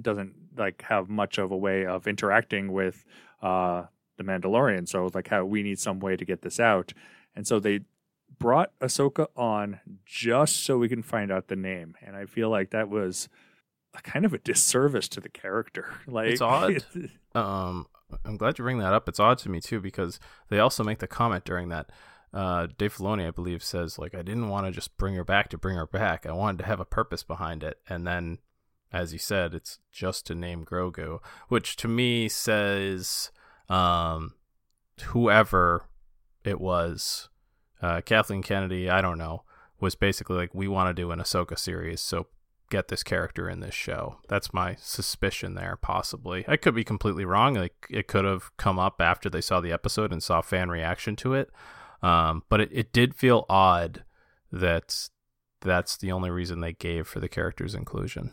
doesn't 0.02 0.34
like 0.58 0.84
have 0.84 1.10
much 1.10 1.38
of 1.38 1.52
a 1.52 1.58
way 1.58 1.86
of 1.86 2.08
interacting 2.08 2.72
with 2.72 3.04
uh, 3.42 3.84
the 4.18 4.24
Mandalorian. 4.24 4.88
So 4.88 5.10
like 5.14 5.28
how 5.28 5.44
we 5.44 5.64
need 5.64 5.80
some 5.80 6.00
way 6.00 6.16
to 6.16 6.26
get 6.26 6.42
this 6.42 6.60
out, 6.60 6.94
and 7.36 7.46
so 7.46 7.60
they 7.60 7.82
brought 8.38 8.72
Ahsoka 8.80 9.28
on 9.36 9.80
just 10.06 10.64
so 10.64 10.78
we 10.78 10.90
can 10.90 11.04
find 11.04 11.32
out 11.32 11.48
the 11.48 11.56
name, 11.56 11.96
and 12.02 12.16
I 12.16 12.26
feel 12.26 12.50
like 12.50 12.72
that 12.72 12.90
was 12.90 13.28
kind 14.04 14.26
of 14.26 14.34
a 14.34 14.38
disservice 14.38 15.08
to 15.10 15.22
the 15.22 15.30
character. 15.30 15.88
Like 16.08 16.30
It's 16.30 16.42
odd. 16.42 16.86
um 17.36 17.88
I'm 18.24 18.38
glad 18.38 18.58
you 18.58 18.64
bring 18.64 18.78
that 18.80 18.94
up. 18.94 19.10
It's 19.10 19.20
odd 19.20 19.38
to 19.40 19.50
me 19.50 19.60
too 19.60 19.80
because 19.80 20.20
they 20.50 20.60
also 20.60 20.84
make 20.84 21.00
the 21.00 21.08
comment 21.08 21.44
during 21.46 21.70
that 21.70 21.90
uh 22.34 22.68
Dave 22.78 22.96
Filoni 22.96 23.28
I 23.28 23.32
believe 23.32 23.64
says 23.64 23.98
like 23.98 24.14
I 24.14 24.22
didn't 24.22 24.50
want 24.50 24.66
to 24.66 24.72
just 24.72 24.98
bring 24.98 25.16
her 25.16 25.24
back 25.24 25.50
to 25.50 25.58
bring 25.58 25.78
her 25.78 25.88
back. 25.88 26.26
I 26.26 26.32
wanted 26.32 26.60
to 26.60 26.66
have 26.66 26.80
a 26.80 26.86
purpose 26.86 27.24
behind 27.24 27.64
it. 27.64 27.80
And 27.90 28.06
then 28.06 28.40
as 28.94 29.12
you 29.12 29.20
said, 29.20 29.54
it's 29.54 29.80
just 29.92 30.26
to 30.28 30.36
name 30.36 30.64
Grogu, 30.64 31.20
which 31.50 31.76
to 31.78 31.88
me 31.88 32.30
says 32.30 33.32
um 33.70 34.36
whoever 35.06 35.86
it 36.44 36.62
was 36.62 37.30
uh 37.82 38.02
Kathleen 38.02 38.44
Kennedy, 38.44 38.90
I 38.90 39.02
don't 39.02 39.18
know, 39.18 39.44
was 39.80 39.96
basically 39.96 40.38
like 40.38 40.54
we 40.54 40.68
want 40.68 40.90
to 40.96 41.02
do 41.02 41.12
an 41.12 41.20
Ahsoka 41.20 41.58
series, 41.58 42.02
so 42.02 42.28
get 42.70 42.88
this 42.88 43.04
character 43.04 43.50
in 43.50 43.60
this 43.60 43.74
show. 43.74 44.18
That's 44.28 44.54
my 44.54 44.76
suspicion 44.76 45.56
there, 45.56 45.78
possibly. 45.82 46.46
I 46.48 46.58
could 46.58 46.76
be 46.76 46.84
completely 46.84 47.26
wrong. 47.26 47.56
Like 47.56 47.88
it 47.90 48.08
could 48.08 48.26
have 48.26 48.56
come 48.58 48.80
up 48.80 49.00
after 49.00 49.30
they 49.30 49.42
saw 49.42 49.60
the 49.62 49.72
episode 49.72 50.12
and 50.12 50.22
saw 50.22 50.42
fan 50.42 50.70
reaction 50.70 51.16
to 51.18 51.34
it. 51.34 51.50
Um, 52.02 52.44
but 52.50 52.62
it, 52.62 52.70
it 52.72 52.94
did 52.94 53.16
feel 53.16 53.46
odd 53.50 54.04
that 54.52 55.10
that's 55.62 55.98
the 55.98 56.12
only 56.12 56.30
reason 56.30 56.60
they 56.60 56.74
gave 56.74 57.08
for 57.08 57.20
the 57.20 57.30
character's 57.30 57.76
inclusion. 57.76 58.32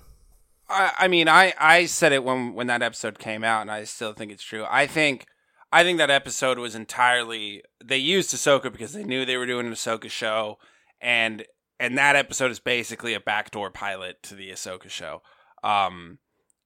I, 0.68 0.92
I 1.00 1.08
mean, 1.08 1.28
I, 1.28 1.54
I 1.58 1.86
said 1.86 2.12
it 2.12 2.24
when 2.24 2.54
when 2.54 2.66
that 2.68 2.82
episode 2.82 3.18
came 3.18 3.44
out, 3.44 3.62
and 3.62 3.70
I 3.70 3.84
still 3.84 4.12
think 4.12 4.32
it's 4.32 4.42
true. 4.42 4.66
I 4.68 4.86
think 4.86 5.26
I 5.72 5.82
think 5.82 5.98
that 5.98 6.10
episode 6.10 6.58
was 6.58 6.74
entirely 6.74 7.62
they 7.84 7.96
used 7.96 8.34
Ahsoka 8.34 8.70
because 8.70 8.92
they 8.92 9.04
knew 9.04 9.24
they 9.24 9.36
were 9.36 9.46
doing 9.46 9.66
an 9.66 9.72
Ahsoka 9.72 10.10
show, 10.10 10.58
and 11.00 11.44
and 11.82 11.98
that 11.98 12.14
episode 12.14 12.52
is 12.52 12.60
basically 12.60 13.12
a 13.12 13.18
backdoor 13.18 13.68
pilot 13.68 14.22
to 14.22 14.36
the 14.36 14.50
Ahsoka 14.50 14.88
show. 14.88 15.20
Um, 15.64 16.18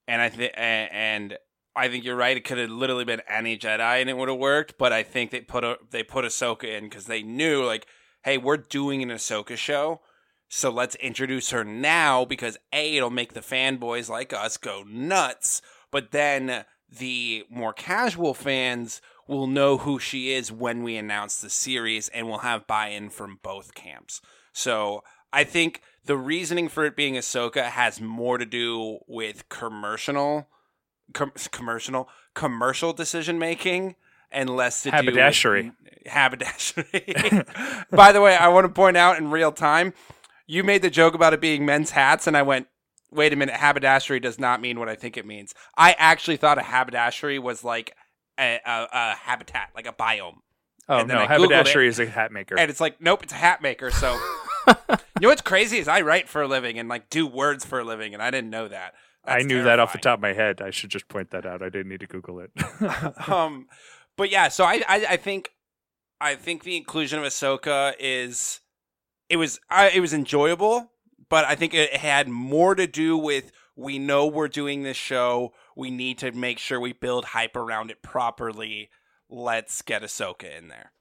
and 0.07 0.21
I 0.21 0.29
think 0.29 0.53
and 0.55 1.35
I 1.75 1.89
think 1.89 2.05
you're 2.05 2.15
right. 2.15 2.37
It 2.37 2.43
could 2.43 2.59
have 2.59 2.69
literally 2.69 3.03
been 3.03 3.23
any 3.27 3.57
Jedi, 3.57 3.99
and 3.99 4.11
it 4.11 4.15
would 4.15 4.29
have 4.29 4.37
worked. 4.37 4.77
But 4.77 4.93
I 4.93 5.01
think 5.01 5.31
they 5.31 5.41
put 5.41 5.63
a, 5.63 5.79
they 5.89 6.03
put 6.03 6.23
Ahsoka 6.23 6.65
in 6.65 6.83
because 6.83 7.05
they 7.07 7.23
knew 7.23 7.65
like, 7.65 7.87
hey, 8.25 8.37
we're 8.37 8.57
doing 8.57 9.01
an 9.01 9.09
Ahsoka 9.09 9.57
show. 9.57 10.01
So 10.49 10.69
let's 10.69 10.95
introduce 10.97 11.49
her 11.49 11.63
now 11.63 12.23
because 12.23 12.59
A, 12.71 12.95
it'll 12.95 13.09
make 13.09 13.33
the 13.33 13.39
fanboys 13.39 14.09
like 14.09 14.33
us 14.33 14.55
go 14.57 14.83
nuts, 14.87 15.63
but 15.91 16.11
then 16.11 16.63
the 16.87 17.43
more 17.49 17.73
casual 17.73 18.35
fans 18.35 19.01
will 19.27 19.47
know 19.47 19.77
who 19.77 19.97
she 19.97 20.31
is 20.31 20.51
when 20.51 20.83
we 20.83 20.95
announce 20.95 21.41
the 21.41 21.49
series 21.49 22.07
and 22.09 22.27
we'll 22.27 22.37
have 22.37 22.67
buy 22.67 22.89
in 22.89 23.09
from 23.09 23.39
both 23.41 23.73
camps. 23.73 24.21
So 24.57 25.03
I 25.31 25.43
think 25.43 25.81
the 26.05 26.17
reasoning 26.17 26.67
for 26.67 26.83
it 26.83 26.95
being 26.95 27.13
Ahsoka 27.13 27.65
has 27.65 28.01
more 28.01 28.39
to 28.39 28.45
do 28.45 28.97
with 29.05 29.47
commercial, 29.49 30.47
com- 31.13 31.33
commercial, 31.51 32.09
commercial 32.33 32.91
decision 32.91 33.37
making 33.37 33.95
and 34.31 34.49
less 34.49 34.81
to 34.81 34.89
Haberdashery. 34.89 35.61
do 35.61 35.71
with 35.83 36.07
haberdashery. 36.11 37.45
By 37.91 38.11
the 38.11 38.19
way, 38.19 38.35
I 38.35 38.47
want 38.47 38.65
to 38.65 38.73
point 38.73 38.97
out 38.97 39.19
in 39.19 39.29
real 39.29 39.51
time, 39.51 39.93
you 40.47 40.63
made 40.63 40.81
the 40.81 40.89
joke 40.89 41.13
about 41.13 41.33
it 41.33 41.39
being 41.41 41.63
men's 41.63 41.91
hats, 41.91 42.25
and 42.25 42.35
I 42.35 42.41
went, 42.41 42.67
wait 43.11 43.33
a 43.33 43.35
minute, 43.35 43.55
haberdashery 43.55 44.19
does 44.19 44.39
not 44.39 44.59
mean 44.59 44.79
what 44.79 44.89
I 44.89 44.95
think 44.95 45.17
it 45.17 45.25
means. 45.25 45.53
I 45.77 45.95
actually 45.99 46.37
thought 46.37 46.57
a 46.57 46.63
haberdashery 46.63 47.37
was 47.37 47.63
like 47.63 47.95
a, 48.39 48.59
a, 48.65 48.87
a 48.91 49.15
habitat, 49.17 49.69
like 49.75 49.85
a 49.85 49.93
biome. 49.93 50.37
Oh 50.89 50.99
And 50.99 51.09
then 51.09 51.17
no, 51.17 51.23
I 51.23 51.27
haberdashery 51.27 51.87
is 51.87 51.99
a 51.99 52.05
hat 52.05 52.31
maker. 52.31 52.57
And 52.57 52.71
it's 52.71 52.79
like, 52.79 53.01
nope, 53.01 53.23
it's 53.23 53.33
a 53.33 53.37
hat 53.37 53.61
maker. 53.61 53.91
So, 53.91 54.17
you 54.67 55.21
know 55.21 55.29
what's 55.29 55.41
crazy 55.41 55.77
is 55.77 55.87
I 55.87 56.01
write 56.01 56.29
for 56.29 56.41
a 56.41 56.47
living 56.47 56.77
and 56.79 56.89
like 56.89 57.09
do 57.09 57.25
words 57.25 57.65
for 57.65 57.79
a 57.79 57.83
living, 57.83 58.13
and 58.13 58.21
I 58.21 58.31
didn't 58.31 58.49
know 58.49 58.67
that. 58.67 58.93
I 59.27 59.39
That's 59.39 59.45
knew 59.45 59.63
that 59.63 59.79
off 59.79 59.91
the 59.91 59.99
top 59.99 60.19
of 60.19 60.21
my 60.21 60.33
head. 60.33 60.61
I 60.61 60.71
should 60.71 60.89
just 60.89 61.09
point 61.09 61.31
that 61.31 61.45
out. 61.45 61.61
I 61.61 61.69
didn't 61.69 61.89
need 61.89 61.99
to 61.99 62.07
Google 62.07 62.39
it. 62.39 62.51
um, 63.29 63.67
but 64.15 64.31
yeah, 64.31 64.47
so 64.47 64.63
I, 64.63 64.81
I, 64.87 65.05
I 65.09 65.17
think, 65.17 65.51
I 66.21 66.35
think 66.35 66.63
the 66.63 66.77
inclusion 66.77 67.19
of 67.19 67.25
Ahsoka 67.25 67.93
is, 67.99 68.61
it 69.29 69.35
was, 69.35 69.59
I, 69.69 69.89
it 69.89 69.99
was 69.99 70.13
enjoyable, 70.13 70.91
but 71.29 71.43
I 71.43 71.55
think 71.55 71.73
it 71.73 71.97
had 71.97 72.29
more 72.29 72.73
to 72.73 72.87
do 72.87 73.17
with 73.17 73.51
we 73.75 73.99
know 73.99 74.25
we're 74.25 74.47
doing 74.47 74.83
this 74.83 74.97
show. 74.97 75.53
We 75.75 75.91
need 75.91 76.17
to 76.19 76.31
make 76.31 76.57
sure 76.57 76.79
we 76.79 76.93
build 76.93 77.25
hype 77.25 77.57
around 77.57 77.91
it 77.91 78.01
properly. 78.01 78.89
Let's 79.29 79.81
get 79.81 80.03
Ahsoka 80.03 80.57
in 80.57 80.69
there. 80.69 80.93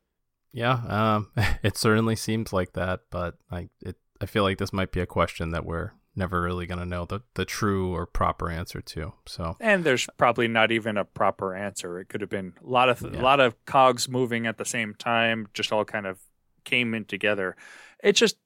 Yeah, 0.57 0.81
um, 0.89 1.31
it 1.62 1.77
certainly 1.77 2.16
seems 2.16 2.53
like 2.53 2.73
that, 2.73 3.01
but 3.11 3.37
I 3.51 3.69
it 3.81 3.97
I 4.20 4.27
feel 4.27 4.43
like 4.43 4.59
this 4.59 4.73
might 4.73 4.91
be 4.93 5.01
a 5.01 5.07
question 5.07 5.51
that 5.51 5.65
we're 5.66 5.93
never 6.19 6.41
really 6.41 6.65
going 6.65 6.78
to 6.78 6.87
know 6.87 7.05
the, 7.05 7.20
the 7.35 7.45
true 7.45 7.95
or 7.95 8.07
proper 8.07 8.51
answer 8.51 8.81
to. 8.81 9.12
So 9.27 9.55
and 9.61 9.85
there's 9.85 10.07
probably 10.16 10.49
not 10.49 10.73
even 10.73 10.97
a 10.97 11.05
proper 11.05 11.55
answer. 11.55 12.01
It 12.01 12.09
could 12.09 12.23
have 12.23 12.31
been 12.31 12.55
a 12.65 12.69
lot 12.69 12.89
of 12.89 13.03
Yeah. 13.03 13.20
a 13.20 13.23
lot 13.23 13.39
of 13.39 13.55
cogs 13.66 14.09
moving 14.09 14.47
at 14.47 14.57
the 14.57 14.65
same 14.65 14.95
time, 14.95 15.49
just 15.53 15.73
all 15.73 15.85
kind 15.85 16.07
of 16.07 16.19
came 16.65 16.95
in 16.95 17.05
together. 17.05 17.55
It's 18.03 18.19
just 18.19 18.37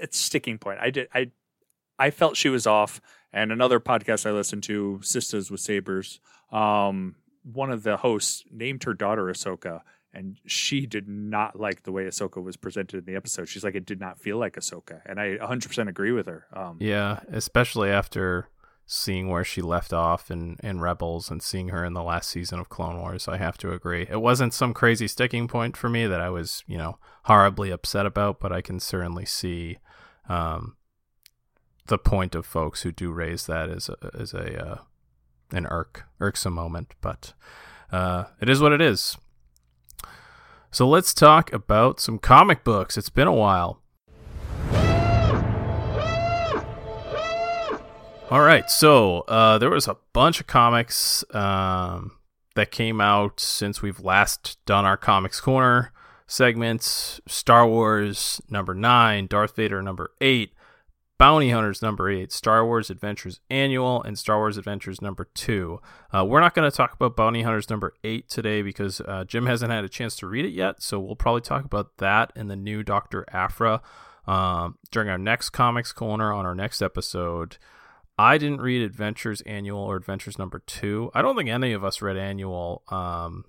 it's 0.00 0.16
sticking 0.18 0.56
point. 0.58 0.78
I 0.80 0.88
did 0.90 1.08
I 1.14 1.30
I 1.98 2.10
felt 2.10 2.36
she 2.36 2.48
was 2.48 2.66
off. 2.66 3.00
And 3.30 3.52
another 3.52 3.78
podcast 3.78 4.24
I 4.24 4.30
listened 4.32 4.62
to, 4.62 5.00
Sisters 5.02 5.50
with 5.50 5.60
Sabers, 5.60 6.18
um, 6.50 7.16
one 7.42 7.70
of 7.70 7.82
the 7.82 7.98
hosts 7.98 8.42
named 8.50 8.84
her 8.84 8.94
daughter 8.94 9.24
Ahsoka, 9.26 9.82
and 10.12 10.38
she 10.46 10.86
did 10.86 11.08
not 11.08 11.58
like 11.58 11.82
the 11.82 11.92
way 11.92 12.04
Ahsoka 12.04 12.42
was 12.42 12.56
presented 12.56 12.98
in 12.98 13.04
the 13.04 13.16
episode. 13.16 13.48
She's 13.48 13.64
like, 13.64 13.74
it 13.74 13.86
did 13.86 14.00
not 14.00 14.18
feel 14.18 14.38
like 14.38 14.56
Ahsoka, 14.56 15.00
and 15.06 15.20
I 15.20 15.36
100% 15.36 15.88
agree 15.88 16.12
with 16.12 16.26
her. 16.26 16.46
Um, 16.52 16.78
yeah, 16.80 17.20
especially 17.30 17.90
after 17.90 18.48
seeing 18.90 19.28
where 19.28 19.44
she 19.44 19.60
left 19.60 19.92
off 19.92 20.30
in, 20.30 20.56
in 20.62 20.80
Rebels 20.80 21.30
and 21.30 21.42
seeing 21.42 21.68
her 21.68 21.84
in 21.84 21.92
the 21.92 22.02
last 22.02 22.30
season 22.30 22.58
of 22.58 22.70
Clone 22.70 22.98
Wars, 22.98 23.28
I 23.28 23.36
have 23.36 23.58
to 23.58 23.72
agree. 23.72 24.06
It 24.10 24.22
wasn't 24.22 24.54
some 24.54 24.72
crazy 24.72 25.06
sticking 25.06 25.46
point 25.46 25.76
for 25.76 25.90
me 25.90 26.06
that 26.06 26.22
I 26.22 26.30
was, 26.30 26.64
you 26.66 26.78
know, 26.78 26.98
horribly 27.24 27.70
upset 27.70 28.06
about, 28.06 28.40
but 28.40 28.50
I 28.50 28.62
can 28.62 28.80
certainly 28.80 29.26
see 29.26 29.76
um, 30.26 30.76
the 31.86 31.98
point 31.98 32.34
of 32.34 32.46
folks 32.46 32.80
who 32.80 32.90
do 32.90 33.12
raise 33.12 33.44
that 33.44 33.68
as 33.68 33.90
a, 33.90 34.10
as 34.18 34.32
a 34.32 34.66
uh, 34.66 34.78
an 35.50 35.66
irk 35.66 36.04
irksome 36.18 36.54
moment. 36.54 36.94
But 37.02 37.34
uh, 37.92 38.24
it 38.40 38.48
is 38.48 38.60
what 38.60 38.72
it 38.72 38.80
is. 38.80 39.18
So 40.70 40.86
let's 40.86 41.14
talk 41.14 41.52
about 41.52 41.98
some 41.98 42.18
comic 42.18 42.62
books. 42.62 42.98
It's 42.98 43.08
been 43.08 43.26
a 43.26 43.32
while. 43.32 43.80
All 48.30 48.42
right, 48.42 48.68
so 48.70 49.20
uh, 49.20 49.56
there 49.56 49.70
was 49.70 49.88
a 49.88 49.96
bunch 50.12 50.38
of 50.38 50.46
comics 50.46 51.24
um, 51.30 52.12
that 52.56 52.70
came 52.70 53.00
out 53.00 53.40
since 53.40 53.80
we've 53.80 54.00
last 54.00 54.58
done 54.66 54.84
our 54.84 54.98
Comics 54.98 55.40
Corner 55.40 55.92
segments. 56.26 57.22
Star 57.26 57.66
Wars 57.66 58.42
number 58.50 58.74
nine, 58.74 59.28
Darth 59.28 59.56
Vader 59.56 59.80
number 59.80 60.10
eight, 60.20 60.52
Bounty 61.18 61.50
Hunters 61.50 61.82
number 61.82 62.08
eight, 62.08 62.30
Star 62.30 62.64
Wars 62.64 62.90
Adventures 62.90 63.40
Annual, 63.50 64.04
and 64.04 64.16
Star 64.16 64.38
Wars 64.38 64.56
Adventures 64.56 65.02
number 65.02 65.28
two. 65.34 65.80
Uh, 66.14 66.24
we're 66.24 66.40
not 66.40 66.54
going 66.54 66.70
to 66.70 66.76
talk 66.76 66.94
about 66.94 67.16
Bounty 67.16 67.42
Hunters 67.42 67.68
number 67.68 67.92
eight 68.04 68.28
today 68.28 68.62
because 68.62 69.00
uh, 69.00 69.24
Jim 69.24 69.46
hasn't 69.46 69.72
had 69.72 69.84
a 69.84 69.88
chance 69.88 70.14
to 70.16 70.28
read 70.28 70.44
it 70.44 70.52
yet. 70.52 70.80
So 70.80 71.00
we'll 71.00 71.16
probably 71.16 71.40
talk 71.40 71.64
about 71.64 71.96
that 71.98 72.32
and 72.36 72.48
the 72.48 72.54
new 72.54 72.84
Doctor 72.84 73.24
Aphra 73.32 73.82
um, 74.28 74.78
during 74.92 75.08
our 75.08 75.18
next 75.18 75.50
Comics 75.50 75.92
Corner 75.92 76.32
on 76.32 76.46
our 76.46 76.54
next 76.54 76.80
episode. 76.80 77.58
I 78.16 78.38
didn't 78.38 78.60
read 78.60 78.82
Adventures 78.82 79.40
Annual 79.40 79.80
or 79.80 79.96
Adventures 79.96 80.38
number 80.38 80.60
two. 80.60 81.10
I 81.14 81.22
don't 81.22 81.36
think 81.36 81.48
any 81.48 81.72
of 81.72 81.84
us 81.84 82.00
read 82.00 82.16
Annual. 82.16 82.82
Um, 82.90 83.44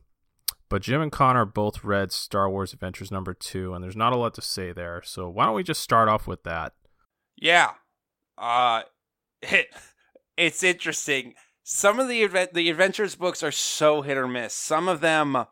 but 0.70 0.82
Jim 0.82 1.02
and 1.02 1.12
Connor 1.12 1.46
both 1.46 1.84
read 1.84 2.12
Star 2.12 2.50
Wars 2.50 2.74
Adventures 2.74 3.12
number 3.12 3.34
two, 3.34 3.74
and 3.76 3.84
there's 3.84 3.96
not 3.96 4.14
a 4.14 4.16
lot 4.16 4.34
to 4.36 4.42
say 4.42 4.72
there. 4.72 5.02
So 5.04 5.30
why 5.30 5.46
don't 5.46 5.56
we 5.56 5.64
just 5.64 5.82
start 5.82 6.10
off 6.10 6.28
with 6.28 6.44
that? 6.44 6.74
Yeah. 7.42 7.72
Uh 8.38 8.84
it 9.42 9.68
it's 10.38 10.64
interesting. 10.64 11.36
Some 11.64 12.00
of 12.00 12.08
the 12.08 12.26
the 12.54 12.70
adventures 12.70 13.16
books 13.16 13.44
are 13.44 13.52
so 13.52 14.02
hit 14.02 14.18
or 14.18 14.28
miss. 14.28 14.54
Some 14.54 14.88
of 14.88 15.02
them 15.02 15.46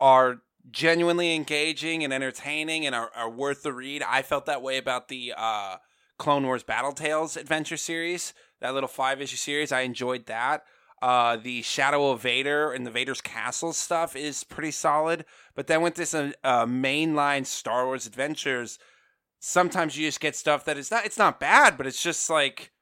are 0.00 0.42
genuinely 0.70 1.34
engaging 1.34 2.04
and 2.04 2.12
entertaining 2.12 2.86
and 2.86 2.94
are, 2.94 3.10
are 3.16 3.30
worth 3.30 3.62
the 3.62 3.72
read. 3.72 4.02
I 4.02 4.22
felt 4.22 4.46
that 4.46 4.62
way 4.62 4.78
about 4.78 5.08
the 5.08 5.34
uh 5.36 5.76
Clone 6.18 6.44
Wars 6.46 6.62
Battle 6.62 6.92
Tales 6.92 7.36
adventure 7.36 7.76
series, 7.76 8.32
that 8.60 8.74
little 8.74 8.88
five 8.88 9.20
issue 9.20 9.36
series. 9.36 9.72
I 9.72 9.80
enjoyed 9.80 10.26
that. 10.26 10.64
Uh, 11.02 11.36
the 11.36 11.62
Shadow 11.62 12.12
of 12.12 12.22
Vader 12.22 12.70
and 12.72 12.86
the 12.86 12.90
Vader's 12.90 13.20
Castle 13.20 13.72
stuff 13.72 14.14
is 14.14 14.44
pretty 14.44 14.70
solid. 14.70 15.24
But 15.56 15.66
then 15.66 15.82
with 15.82 15.96
this 15.96 16.14
uh, 16.14 16.30
uh, 16.44 16.64
mainline 16.64 17.44
Star 17.44 17.86
Wars 17.86 18.06
Adventures, 18.06 18.78
sometimes 19.42 19.98
you 19.98 20.06
just 20.06 20.20
get 20.20 20.36
stuff 20.36 20.64
that 20.64 20.78
is 20.78 20.90
not 20.90 21.04
it's 21.04 21.18
not 21.18 21.38
bad, 21.38 21.76
but 21.76 21.86
it's 21.86 22.02
just 22.02 22.30
like 22.30 22.72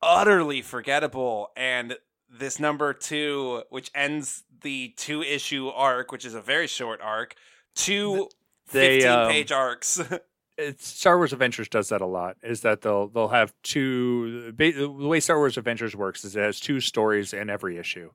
utterly 0.00 0.62
forgettable. 0.62 1.50
And 1.56 1.96
this 2.30 2.60
number 2.60 2.92
two, 2.92 3.64
which 3.70 3.90
ends 3.94 4.44
the 4.62 4.94
two 4.96 5.22
issue 5.22 5.68
arc, 5.68 6.12
which 6.12 6.24
is 6.24 6.34
a 6.34 6.40
very 6.40 6.66
short 6.68 7.00
arc, 7.00 7.34
two 7.74 8.28
They, 8.70 9.00
15 9.00 9.10
um, 9.10 9.30
page 9.30 9.50
arcs. 9.50 10.00
it's 10.58 10.86
Star 10.86 11.16
Wars 11.16 11.32
Adventures 11.32 11.68
does 11.68 11.88
that 11.88 12.00
a 12.00 12.06
lot. 12.06 12.36
Is 12.42 12.60
that 12.60 12.82
they'll 12.82 13.08
they'll 13.08 13.28
have 13.28 13.52
two. 13.62 14.52
The 14.52 14.88
way 14.88 15.18
Star 15.18 15.38
Wars 15.38 15.56
Adventures 15.56 15.96
works 15.96 16.24
is 16.24 16.36
it 16.36 16.42
has 16.42 16.60
two 16.60 16.80
stories 16.80 17.32
in 17.32 17.50
every 17.50 17.78
issue, 17.78 18.10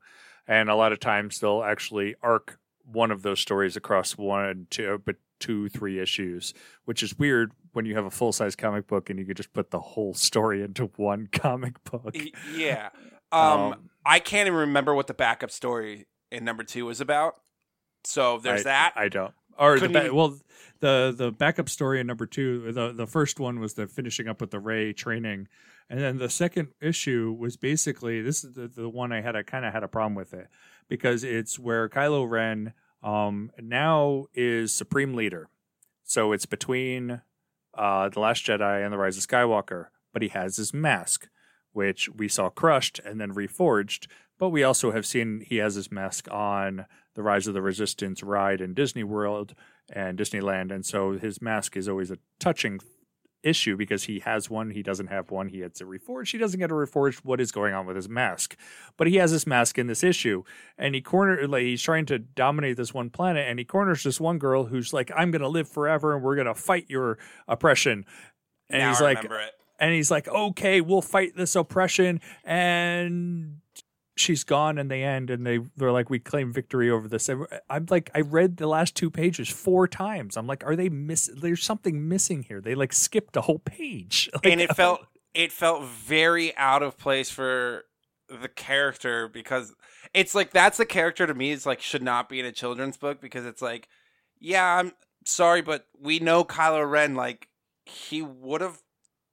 and 0.47 0.69
a 0.69 0.75
lot 0.75 0.93
of 0.93 0.99
times 0.99 1.39
they'll 1.39 1.63
actually 1.63 2.15
arc 2.21 2.59
one 2.85 3.11
of 3.11 3.21
those 3.21 3.41
stories 3.41 3.75
across 3.75 4.17
one, 4.17 4.67
two, 4.69 5.01
but 5.03 5.17
two, 5.39 5.69
three 5.69 5.99
issues, 5.99 6.53
which 6.85 7.03
is 7.03 7.17
weird 7.17 7.51
when 7.77 7.85
you 7.85 7.95
have 7.95 8.03
a 8.05 8.11
full 8.11 8.33
size 8.33 8.55
comic 8.57 8.87
book 8.87 9.09
and 9.09 9.17
you 9.17 9.25
could 9.25 9.37
just 9.37 9.53
put 9.53 9.69
the 9.71 9.79
whole 9.79 10.13
story 10.13 10.61
into 10.61 10.87
one 10.97 11.27
comic 11.31 11.81
book. 11.85 12.15
Yeah. 12.53 12.89
Um, 13.31 13.41
Um, 13.41 13.89
I 14.05 14.19
can't 14.19 14.47
even 14.47 14.59
remember 14.59 14.93
what 14.93 15.07
the 15.07 15.13
backup 15.13 15.51
story 15.51 16.07
in 16.31 16.43
number 16.43 16.63
two 16.63 16.85
was 16.85 16.99
about. 16.99 17.35
So 18.03 18.39
there's 18.39 18.61
I, 18.61 18.63
that. 18.63 18.93
I 18.95 19.07
don't. 19.09 19.33
Or 19.59 19.75
the 19.75 19.81
Couldn't 19.81 19.93
ba- 19.93 20.03
even- 20.05 20.15
well, 20.15 20.37
the 20.79 21.13
the 21.17 21.31
backup 21.31 21.69
story 21.69 21.99
in 21.99 22.07
number 22.07 22.25
two. 22.25 22.71
The 22.71 22.91
the 22.93 23.07
first 23.07 23.39
one 23.39 23.59
was 23.59 23.73
the 23.73 23.87
finishing 23.87 24.27
up 24.27 24.39
with 24.41 24.51
the 24.51 24.59
Rey 24.59 24.93
training, 24.93 25.47
and 25.89 25.99
then 25.99 26.17
the 26.19 26.29
second 26.29 26.69
issue 26.81 27.35
was 27.37 27.57
basically 27.57 28.21
this 28.21 28.43
is 28.43 28.53
the, 28.53 28.67
the 28.67 28.87
one 28.89 29.11
I 29.11 29.21
had. 29.21 29.35
I 29.35 29.41
kind 29.43 29.65
of 29.65 29.73
had 29.73 29.83
a 29.83 29.87
problem 29.87 30.13
with 30.15 30.33
it 30.33 30.47
because 30.87 31.23
it's 31.23 31.57
where 31.59 31.89
Kylo 31.89 32.29
Ren 32.29 32.73
um 33.03 33.51
now 33.59 34.25
is 34.33 34.71
supreme 34.73 35.13
leader. 35.15 35.49
So 36.03 36.31
it's 36.31 36.45
between 36.45 37.21
uh 37.77 38.09
the 38.09 38.19
Last 38.19 38.45
Jedi 38.45 38.83
and 38.83 38.93
the 38.93 38.97
Rise 38.97 39.17
of 39.17 39.27
Skywalker, 39.27 39.87
but 40.13 40.21
he 40.21 40.29
has 40.29 40.57
his 40.57 40.73
mask, 40.73 41.29
which 41.71 42.09
we 42.09 42.27
saw 42.27 42.49
crushed 42.49 42.99
and 43.05 43.19
then 43.19 43.33
reforged. 43.33 44.07
But 44.39 44.49
we 44.49 44.63
also 44.63 44.91
have 44.91 45.05
seen 45.05 45.43
he 45.45 45.57
has 45.57 45.75
his 45.75 45.91
mask 45.91 46.27
on 46.31 46.85
the 47.15 47.23
Rise 47.23 47.47
of 47.47 47.53
the 47.53 47.61
Resistance 47.61 48.21
ride 48.21 48.61
in 48.61 48.73
Disney 48.73 49.03
World 49.03 49.55
and 49.91 50.17
Disneyland, 50.17 50.71
and 50.71 50.85
so 50.85 51.17
his 51.17 51.41
mask 51.41 51.75
is 51.75 51.87
always 51.87 52.11
a 52.11 52.19
touching 52.39 52.79
issue 53.43 53.77
because 53.77 54.03
he 54.03 54.19
has 54.19 54.49
one, 54.49 54.71
he 54.71 54.83
doesn't 54.83 55.07
have 55.07 55.31
one, 55.31 55.49
he 55.49 55.59
gets 55.59 55.81
a 55.81 55.85
reforged, 55.85 56.31
he 56.31 56.37
doesn't 56.37 56.59
get 56.59 56.71
a 56.71 56.73
reforged. 56.73 57.19
What 57.23 57.39
is 57.39 57.51
going 57.51 57.73
on 57.73 57.85
with 57.85 57.95
his 57.95 58.09
mask? 58.09 58.57
But 58.97 59.07
he 59.07 59.15
has 59.17 59.31
this 59.31 59.47
mask 59.47 59.77
in 59.77 59.87
this 59.87 60.03
issue, 60.03 60.43
and 60.77 60.95
he 60.95 61.01
corner 61.01 61.47
like 61.47 61.63
he's 61.63 61.81
trying 61.81 62.05
to 62.07 62.19
dominate 62.19 62.77
this 62.77 62.93
one 62.93 63.09
planet, 63.09 63.47
and 63.47 63.59
he 63.59 63.65
corners 63.65 64.03
this 64.03 64.19
one 64.19 64.37
girl 64.37 64.65
who's 64.65 64.93
like, 64.93 65.11
"I'm 65.15 65.31
gonna 65.31 65.49
live 65.49 65.69
forever, 65.69 66.15
and 66.15 66.23
we're 66.23 66.35
gonna 66.35 66.55
fight 66.55 66.85
your 66.89 67.17
oppression." 67.47 68.05
And 68.69 68.79
now 68.79 68.89
he's 68.89 69.01
like, 69.01 69.23
it. 69.23 69.31
and 69.79 69.93
he's 69.93 70.11
like, 70.11 70.27
okay, 70.27 70.81
we'll 70.81 71.01
fight 71.01 71.35
this 71.35 71.55
oppression. 71.55 72.19
And 72.43 73.57
she's 74.19 74.43
gone 74.43 74.77
in 74.77 74.87
the 74.87 75.03
end. 75.03 75.29
And 75.29 75.45
they, 75.45 75.59
they're 75.75 75.91
like, 75.91 76.09
we 76.09 76.19
claim 76.19 76.51
victory 76.51 76.89
over 76.89 77.07
this. 77.07 77.29
I'm 77.69 77.85
like, 77.89 78.09
I 78.13 78.21
read 78.21 78.57
the 78.57 78.67
last 78.67 78.95
two 78.95 79.09
pages 79.09 79.49
four 79.49 79.87
times. 79.87 80.37
I'm 80.37 80.47
like, 80.47 80.65
are 80.65 80.75
they 80.75 80.89
miss? 80.89 81.29
There's 81.35 81.63
something 81.63 82.07
missing 82.07 82.43
here. 82.43 82.61
They 82.61 82.75
like 82.75 82.93
skipped 82.93 83.35
a 83.37 83.41
whole 83.41 83.59
page. 83.59 84.29
Like, 84.37 84.53
and 84.53 84.61
it 84.61 84.75
felt 84.75 85.01
it 85.33 85.51
felt 85.51 85.85
very 85.85 86.55
out 86.57 86.83
of 86.83 86.97
place 86.97 87.29
for 87.29 87.85
the 88.29 88.47
character 88.47 89.27
because 89.27 89.73
it's 90.13 90.35
like 90.35 90.51
that's 90.51 90.77
the 90.77 90.85
character 90.85 91.25
to 91.25 91.33
me 91.33 91.51
is 91.51 91.65
like 91.65 91.81
should 91.81 92.03
not 92.03 92.29
be 92.29 92.39
in 92.39 92.45
a 92.45 92.51
children's 92.51 92.97
book 92.97 93.21
because 93.21 93.45
it's 93.45 93.61
like 93.61 93.87
yeah 94.39 94.77
i'm 94.77 94.91
sorry 95.25 95.61
but 95.61 95.85
we 95.99 96.19
know 96.19 96.43
kylo 96.43 96.89
ren 96.89 97.15
like 97.15 97.47
he 97.85 98.21
would 98.21 98.61
have 98.61 98.81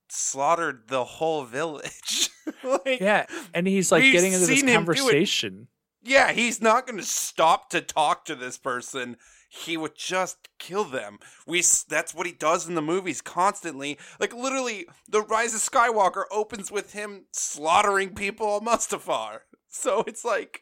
slaughtered 0.08 0.88
the 0.88 1.04
whole 1.04 1.44
village 1.44 2.30
like, 2.64 3.00
Yeah, 3.00 3.26
and 3.52 3.66
he's 3.66 3.90
like 3.92 4.02
getting 4.02 4.32
into 4.32 4.46
this 4.46 4.60
seen 4.60 4.68
him 4.68 4.84
do 4.84 4.92
it. 4.92 4.96
conversation. 4.96 5.68
yeah, 6.02 6.32
he's 6.32 6.60
not 6.60 6.86
going 6.86 6.98
to 6.98 7.04
stop 7.06 7.70
to 7.70 7.80
talk 7.80 8.24
to 8.26 8.34
this 8.34 8.58
person. 8.58 9.16
He 9.48 9.76
would 9.76 9.94
just 9.96 10.48
kill 10.58 10.82
them. 10.84 11.18
We 11.46 11.62
that's 11.88 12.12
what 12.12 12.26
he 12.26 12.32
does 12.32 12.66
in 12.68 12.74
the 12.74 12.82
movies 12.82 13.20
constantly. 13.20 13.98
Like 14.18 14.34
literally, 14.34 14.86
the 15.08 15.22
Rise 15.22 15.54
of 15.54 15.60
Skywalker 15.60 16.24
opens 16.32 16.72
with 16.72 16.92
him 16.92 17.26
slaughtering 17.32 18.14
people 18.14 18.46
on 18.48 18.64
Mustafar. 18.64 19.38
So 19.76 20.04
it's 20.06 20.24
like, 20.24 20.60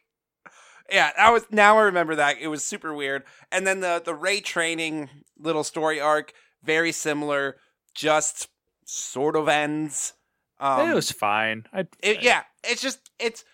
yeah, 0.91 1.11
I 1.19 1.31
was 1.31 1.45
now 1.51 1.77
I 1.79 1.83
remember 1.83 2.15
that 2.17 2.39
it 2.41 2.49
was 2.49 2.65
super 2.65 2.95
weird. 2.95 3.25
And 3.51 3.67
then 3.67 3.81
the 3.81 4.01
the 4.03 4.15
Rey 4.15 4.41
training 4.41 5.11
little 5.39 5.65
story 5.65 6.01
arc, 6.01 6.33
very 6.63 6.93
similar, 6.93 7.57
just 7.95 8.49
sort 8.87 9.37
of 9.37 9.49
ends. 9.49 10.15
Um, 10.63 10.91
it 10.91 10.95
was 10.95 11.11
fine. 11.11 11.67
I 11.73 11.87
it- 12.03 12.23
yeah, 12.23 12.43
it's 12.65 12.81
just 12.83 13.11
it's 13.19 13.45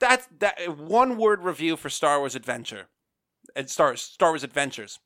that's 0.00 0.26
that 0.38 0.78
one 0.78 1.16
word 1.16 1.42
review 1.42 1.76
for 1.76 1.88
Star 1.90 2.18
Wars 2.18 2.34
Adventure, 2.34 2.88
and 3.54 3.68
Star 3.70 3.96
Star 3.96 4.30
Wars 4.30 4.44
Adventures. 4.44 4.98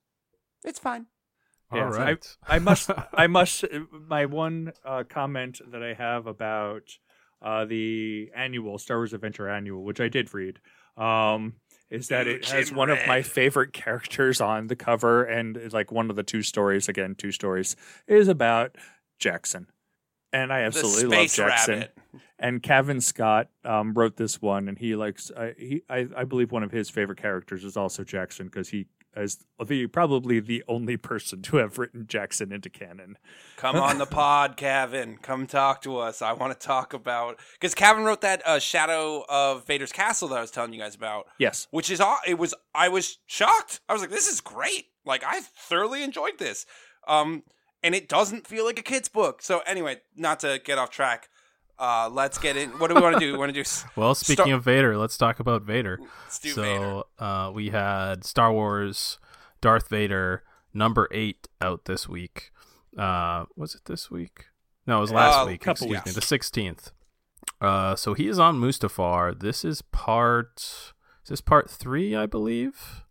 It's 0.64 0.78
fine. 0.78 1.06
Yeah, 1.72 1.86
All 1.86 1.92
so 1.92 1.98
right. 1.98 2.36
I 2.46 2.58
must, 2.58 2.90
I 3.14 3.26
must. 3.38 3.64
My 4.08 4.26
one 4.26 4.72
uh, 4.84 5.04
comment 5.08 5.60
that 5.70 5.82
I 5.82 5.94
have 5.94 6.26
about 6.26 6.82
uh, 7.42 7.64
the 7.64 8.30
annual 8.34 8.78
Star 8.78 8.98
Wars 8.98 9.12
Adventure 9.12 9.48
Annual, 9.48 9.84
which 9.84 10.00
I 10.00 10.08
did 10.08 10.32
read, 10.34 10.58
um, 10.96 11.54
is 11.88 12.08
that 12.08 12.26
it 12.26 12.46
has 12.48 12.70
in 12.70 12.76
one 12.76 12.90
of 12.90 12.98
my 13.06 13.22
favorite 13.22 13.72
characters 13.72 14.40
on 14.40 14.66
the 14.66 14.76
cover, 14.76 15.22
and 15.24 15.72
like 15.72 15.92
one 15.92 16.10
of 16.10 16.16
the 16.16 16.22
two 16.22 16.42
stories. 16.42 16.88
Again, 16.88 17.14
two 17.16 17.32
stories 17.32 17.76
is 18.06 18.26
about 18.28 18.76
Jaxxon, 19.20 19.66
and 20.32 20.52
I 20.52 20.60
absolutely 20.60 21.16
love 21.16 21.26
Jaxxon. 21.26 21.68
rabbit. 21.68 21.98
And 22.38 22.62
Cavan 22.62 23.00
Scott 23.00 23.48
um, 23.64 23.92
wrote 23.92 24.16
this 24.16 24.40
one, 24.40 24.68
and 24.68 24.78
he 24.78 24.96
likes. 24.96 25.30
I 25.36 25.54
he, 25.58 25.82
I, 25.88 26.08
I 26.16 26.24
believe 26.24 26.52
one 26.52 26.62
of 26.62 26.72
his 26.72 26.88
favorite 26.88 27.20
characters 27.20 27.64
is 27.64 27.76
also 27.76 28.02
Jaxxon 28.02 28.44
because 28.44 28.70
he 28.70 28.86
is 29.16 29.44
the 29.66 29.86
probably 29.88 30.40
the 30.40 30.62
only 30.68 30.96
person 30.96 31.42
to 31.42 31.56
have 31.56 31.78
written 31.78 32.04
Jaxxon 32.04 32.52
into 32.52 32.70
canon. 32.70 33.18
Come 33.56 33.76
on 33.76 33.98
the 33.98 34.06
pod, 34.06 34.56
Kevin. 34.56 35.18
Come 35.18 35.46
talk 35.46 35.82
to 35.82 35.98
us. 35.98 36.22
I 36.22 36.32
want 36.32 36.58
to 36.58 36.66
talk 36.66 36.94
about 36.94 37.38
because 37.54 37.74
Kevin 37.74 38.04
wrote 38.04 38.20
that 38.22 38.46
uh, 38.46 38.58
Shadow 38.58 39.24
of 39.28 39.66
Vader's 39.66 39.92
Castle 39.92 40.28
that 40.28 40.38
I 40.38 40.40
was 40.40 40.50
telling 40.50 40.72
you 40.72 40.80
guys 40.80 40.94
about. 40.94 41.26
Yes, 41.38 41.66
which 41.70 41.90
is 41.90 42.00
it 42.26 42.38
was 42.38 42.54
I 42.74 42.88
was 42.88 43.18
shocked. 43.26 43.80
I 43.88 43.92
was 43.92 44.02
like, 44.02 44.10
this 44.10 44.28
is 44.28 44.40
great. 44.40 44.86
Like 45.04 45.24
I 45.24 45.40
thoroughly 45.40 46.02
enjoyed 46.02 46.38
this. 46.38 46.66
Um, 47.08 47.42
and 47.82 47.94
it 47.94 48.08
doesn't 48.08 48.46
feel 48.46 48.64
like 48.64 48.78
a 48.78 48.82
kid's 48.82 49.08
book. 49.08 49.42
So 49.42 49.60
anyway, 49.60 49.98
not 50.16 50.40
to 50.40 50.60
get 50.64 50.78
off 50.78 50.90
track. 50.90 51.28
Uh, 51.78 52.10
let's 52.12 52.36
get 52.36 52.56
in. 52.58 52.70
What 52.78 52.88
do 52.88 52.94
we 52.94 53.00
want 53.00 53.14
to 53.14 53.20
do? 53.20 53.32
We 53.32 53.38
want 53.38 53.54
to 53.54 53.62
do 53.64 53.68
Well, 53.96 54.14
speaking 54.14 54.44
Star- 54.46 54.54
of 54.56 54.64
Vader, 54.64 54.98
let's 54.98 55.16
talk 55.16 55.40
about 55.40 55.62
Vader. 55.62 55.98
let's 56.24 56.38
do 56.38 56.50
so 56.50 56.62
Vader. 56.62 57.02
Uh, 57.18 57.50
we 57.52 57.70
had 57.70 58.24
Star 58.24 58.52
Wars 58.52 59.18
Darth 59.62 59.88
Vader 59.88 60.42
number 60.74 61.08
eight 61.10 61.48
out 61.60 61.86
this 61.86 62.06
week. 62.08 62.50
Uh, 62.98 63.46
was 63.56 63.74
it 63.74 63.86
this 63.86 64.10
week? 64.10 64.46
No, 64.86 64.98
it 64.98 65.00
was 65.00 65.12
last 65.12 65.44
Uh, 65.44 65.46
week. 65.46 65.60
couple 65.62 65.86
excuse 65.92 66.04
me, 66.06 66.12
the 66.20 66.26
sixteenth. 66.26 66.90
Uh, 67.62 67.94
so 67.96 68.12
he 68.14 68.26
is 68.28 68.38
on 68.38 68.60
Mustafar. 68.60 69.38
This 69.40 69.64
is 69.64 69.80
part. 69.80 70.58
Is 71.22 71.28
this 71.28 71.40
part 71.40 71.70
three? 71.70 72.14
I 72.14 72.26
believe. 72.26 73.04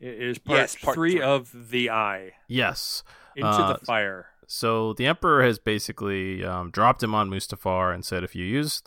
it 0.00 0.20
is 0.22 0.38
part, 0.38 0.58
Yes, 0.60 0.76
part 0.76 0.94
three, 0.94 1.12
three. 1.12 1.22
of 1.22 1.70
the 1.70 1.90
Eye 1.90 2.32
Yes. 2.48 3.02
Into 3.36 3.48
Uh, 3.48 3.76
the 3.78 3.84
fire. 3.84 4.26
So 4.46 4.92
the 4.92 5.06
Emperor 5.06 5.42
has 5.42 5.58
basically 5.58 6.44
um, 6.44 6.70
dropped 6.70 7.02
him 7.02 7.14
on 7.14 7.30
Mustafar 7.30 7.94
and 7.94 8.04
said, 8.04 8.24
if 8.24 8.34
you 8.36 8.44
use 8.44 8.82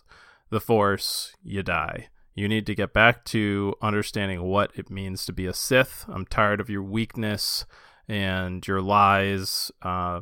the 0.49 0.61
Force, 0.61 1.35
you 1.43 1.63
die. 1.63 2.09
You 2.35 2.47
need 2.47 2.67
to 2.67 2.75
get 2.75 2.93
back 2.93 3.25
to 3.25 3.73
understanding 3.81 4.43
what 4.43 4.71
it 4.75 4.91
means 4.91 5.25
to 5.25 5.33
be 5.33 5.47
a 5.47 5.53
Sith. 5.53 6.05
I'm 6.07 6.25
tired 6.25 6.59
of 6.59 6.69
your 6.69 6.83
weakness 6.83 7.65
and 8.07 8.65
your 8.67 8.79
lies. 8.79 9.71
Uh, 9.81 10.21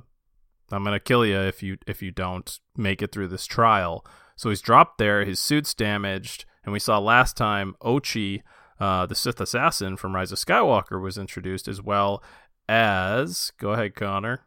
I'm 0.72 0.84
gonna 0.84 1.00
kill 1.00 1.26
you 1.26 1.38
if 1.42 1.62
you 1.62 1.78
if 1.86 2.02
you 2.02 2.12
don't 2.12 2.58
make 2.78 3.02
it 3.02 3.12
through 3.12 3.28
this 3.28 3.46
trial. 3.46 4.06
So 4.38 4.50
he's 4.50 4.62
dropped 4.62 4.98
there. 4.98 5.26
His 5.26 5.40
suit's 5.40 5.74
damaged, 5.74 6.46
and 6.64 6.72
we 6.72 6.80
saw 6.80 6.98
last 7.00 7.36
time 7.38 7.76
Ochi, 7.84 8.42
uh, 8.80 9.06
the 9.06 9.16
Sith 9.16 9.40
assassin 9.42 9.98
from 9.98 10.16
Rise 10.16 10.32
of 10.32 10.40
Skywalker, 10.40 11.02
was 11.02 11.18
introduced 11.18 11.68
as 11.68 11.82
well 11.82 12.24
as. 12.68 13.52
Go 13.58 13.72
ahead, 13.72 13.96
Connor. 13.96 14.42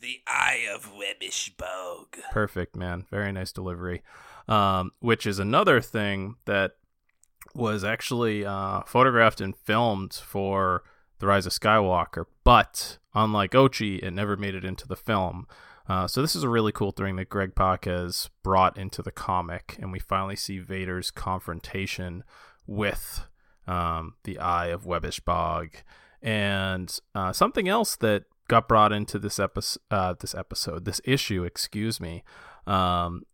The 0.00 0.20
Eye 0.26 0.66
of 0.72 0.92
Webbish 0.92 1.56
Bog. 1.56 2.16
Perfect, 2.30 2.76
man. 2.76 3.06
Very 3.10 3.32
nice 3.32 3.52
delivery. 3.52 4.02
Um, 4.46 4.92
which 5.00 5.26
is 5.26 5.38
another 5.38 5.80
thing 5.80 6.36
that 6.46 6.76
was 7.54 7.84
actually 7.84 8.44
uh, 8.44 8.82
photographed 8.82 9.40
and 9.40 9.56
filmed 9.56 10.14
for 10.14 10.84
The 11.18 11.26
Rise 11.26 11.46
of 11.46 11.52
Skywalker, 11.52 12.24
but 12.44 12.98
unlike 13.14 13.52
Ochi, 13.52 14.02
it 14.02 14.12
never 14.12 14.36
made 14.36 14.54
it 14.54 14.64
into 14.64 14.86
the 14.86 14.96
film. 14.96 15.46
Uh, 15.88 16.06
so 16.06 16.20
this 16.20 16.36
is 16.36 16.42
a 16.42 16.48
really 16.48 16.72
cool 16.72 16.92
thing 16.92 17.16
that 17.16 17.28
Greg 17.30 17.54
Pak 17.54 17.86
has 17.86 18.30
brought 18.42 18.76
into 18.76 19.02
the 19.02 19.10
comic, 19.10 19.76
and 19.80 19.90
we 19.90 19.98
finally 19.98 20.36
see 20.36 20.58
Vader's 20.58 21.10
confrontation 21.10 22.24
with 22.66 23.26
um, 23.66 24.14
the 24.24 24.38
Eye 24.38 24.66
of 24.66 24.84
Webbish 24.84 25.24
Bog, 25.24 25.70
and 26.22 26.98
uh, 27.14 27.32
something 27.32 27.68
else 27.68 27.96
that 27.96 28.24
got 28.48 28.68
brought 28.68 28.92
into 28.92 29.18
this 29.18 29.38
episode, 29.38 29.80
uh, 29.90 30.14
this 30.18 30.34
episode, 30.34 30.84
this 30.84 31.00
issue, 31.04 31.44
excuse 31.44 32.00
me. 32.00 32.24
Um, 32.66 33.24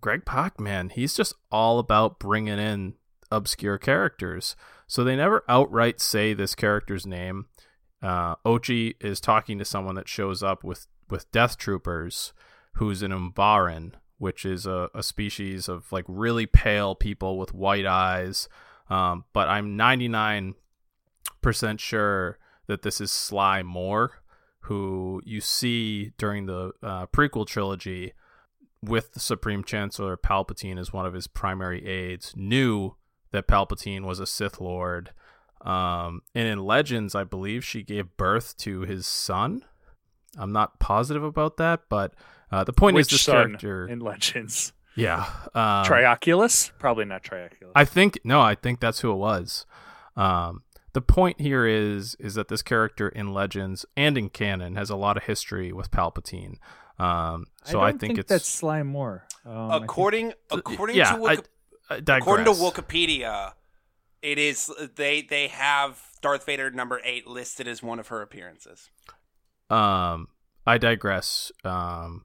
Greg 0.00 0.24
Pak, 0.24 0.60
man, 0.60 0.90
he's 0.90 1.14
just 1.14 1.34
all 1.50 1.78
about 1.78 2.18
bringing 2.18 2.58
in 2.58 2.94
obscure 3.30 3.78
characters. 3.78 4.56
So 4.86 5.04
they 5.04 5.16
never 5.16 5.44
outright 5.48 6.00
say 6.00 6.34
this 6.34 6.54
character's 6.54 7.06
name. 7.06 7.46
Uh, 8.02 8.36
Ochi 8.46 8.94
is 9.00 9.20
talking 9.20 9.58
to 9.58 9.64
someone 9.64 9.96
that 9.96 10.08
shows 10.08 10.42
up 10.42 10.62
with 10.62 10.86
with 11.10 11.30
Death 11.32 11.56
Troopers, 11.56 12.32
who's 12.74 13.02
an 13.02 13.12
Umbaran, 13.12 13.94
which 14.18 14.44
is 14.44 14.66
a, 14.66 14.90
a 14.94 15.02
species 15.02 15.68
of 15.68 15.90
like 15.90 16.04
really 16.06 16.46
pale 16.46 16.94
people 16.94 17.38
with 17.38 17.54
white 17.54 17.86
eyes. 17.86 18.48
Um, 18.90 19.24
but 19.32 19.48
I'm 19.48 19.76
99% 19.76 20.54
sure 21.78 22.38
that 22.66 22.82
this 22.82 23.00
is 23.00 23.10
Sly 23.10 23.62
Moore, 23.62 24.22
who 24.60 25.22
you 25.24 25.40
see 25.40 26.12
during 26.18 26.46
the 26.46 26.72
uh, 26.82 27.06
prequel 27.06 27.46
trilogy 27.46 28.12
with 28.82 29.12
the 29.12 29.20
Supreme 29.20 29.64
Chancellor 29.64 30.16
Palpatine 30.16 30.78
as 30.78 30.92
one 30.92 31.06
of 31.06 31.14
his 31.14 31.26
primary 31.26 31.86
aides, 31.86 32.32
knew 32.36 32.94
that 33.32 33.48
Palpatine 33.48 34.04
was 34.04 34.20
a 34.20 34.26
Sith 34.26 34.60
Lord. 34.60 35.10
Um, 35.62 36.22
and 36.34 36.46
in 36.46 36.60
Legends, 36.60 37.14
I 37.14 37.24
believe 37.24 37.64
she 37.64 37.82
gave 37.82 38.16
birth 38.16 38.56
to 38.58 38.82
his 38.82 39.06
son. 39.06 39.64
I'm 40.38 40.52
not 40.52 40.78
positive 40.78 41.24
about 41.24 41.56
that, 41.56 41.82
but 41.88 42.14
uh, 42.52 42.64
the 42.64 42.72
point 42.72 42.94
Which 42.94 43.06
is 43.06 43.10
this 43.12 43.22
son 43.22 43.48
character. 43.48 43.88
in 43.88 43.98
Legends? 43.98 44.72
yeah. 44.94 45.26
Um, 45.54 45.84
Trioculus? 45.84 46.70
Probably 46.78 47.04
not 47.04 47.22
Trioculus. 47.22 47.72
I 47.74 47.84
think 47.84 48.20
no, 48.22 48.40
I 48.40 48.54
think 48.54 48.78
that's 48.80 49.00
who 49.00 49.10
it 49.12 49.16
was. 49.16 49.66
Um, 50.16 50.62
the 50.92 51.00
point 51.02 51.40
here 51.40 51.66
is 51.66 52.16
is 52.18 52.34
that 52.34 52.48
this 52.48 52.62
character 52.62 53.08
in 53.08 53.32
Legends 53.32 53.84
and 53.96 54.16
in 54.18 54.28
canon 54.30 54.76
has 54.76 54.90
a 54.90 54.96
lot 54.96 55.16
of 55.16 55.24
history 55.24 55.72
with 55.72 55.90
Palpatine. 55.90 56.58
Um, 56.98 57.46
so 57.64 57.80
I, 57.80 57.90
don't 57.90 58.00
think, 58.00 58.18
it's 58.18 58.28
that's 58.28 58.48
Sly 58.48 58.82
Moore. 58.82 59.24
Um, 59.46 59.52
I 59.52 59.72
think- 59.78 59.84
According 59.84 60.32
according 60.50 60.96
yeah. 60.96 61.12
to 61.14 61.20
Wiki- 61.20 61.42
I, 61.90 61.94
I 62.06 62.16
according 62.16 62.46
to. 62.46 62.52
Wikipedia, 62.52 63.52
it 64.22 64.38
is 64.38 64.70
they 64.96 65.22
they 65.22 65.48
have 65.48 66.02
Darth 66.22 66.44
Vader 66.46 66.70
number 66.70 67.00
eight 67.04 67.26
listed 67.26 67.68
as 67.68 67.82
one 67.82 67.98
of 67.98 68.08
her 68.08 68.20
appearances. 68.22 68.90
Um, 69.70 70.28
I 70.66 70.78
digress. 70.78 71.52
Um, 71.64 72.24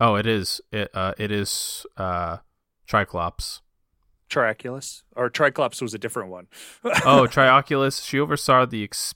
oh, 0.00 0.14
it 0.14 0.26
is 0.26 0.60
it 0.72 0.90
uh 0.94 1.12
it 1.18 1.30
is 1.30 1.84
uh 1.96 2.38
Triclops. 2.88 3.60
Trioculus 4.28 5.02
or 5.16 5.30
Triclops 5.30 5.80
was 5.80 5.94
a 5.94 5.98
different 5.98 6.30
one. 6.30 6.46
oh, 6.84 7.26
Trioculus. 7.30 8.04
She 8.04 8.20
oversaw 8.20 8.66
the 8.66 8.84
ex- 8.84 9.14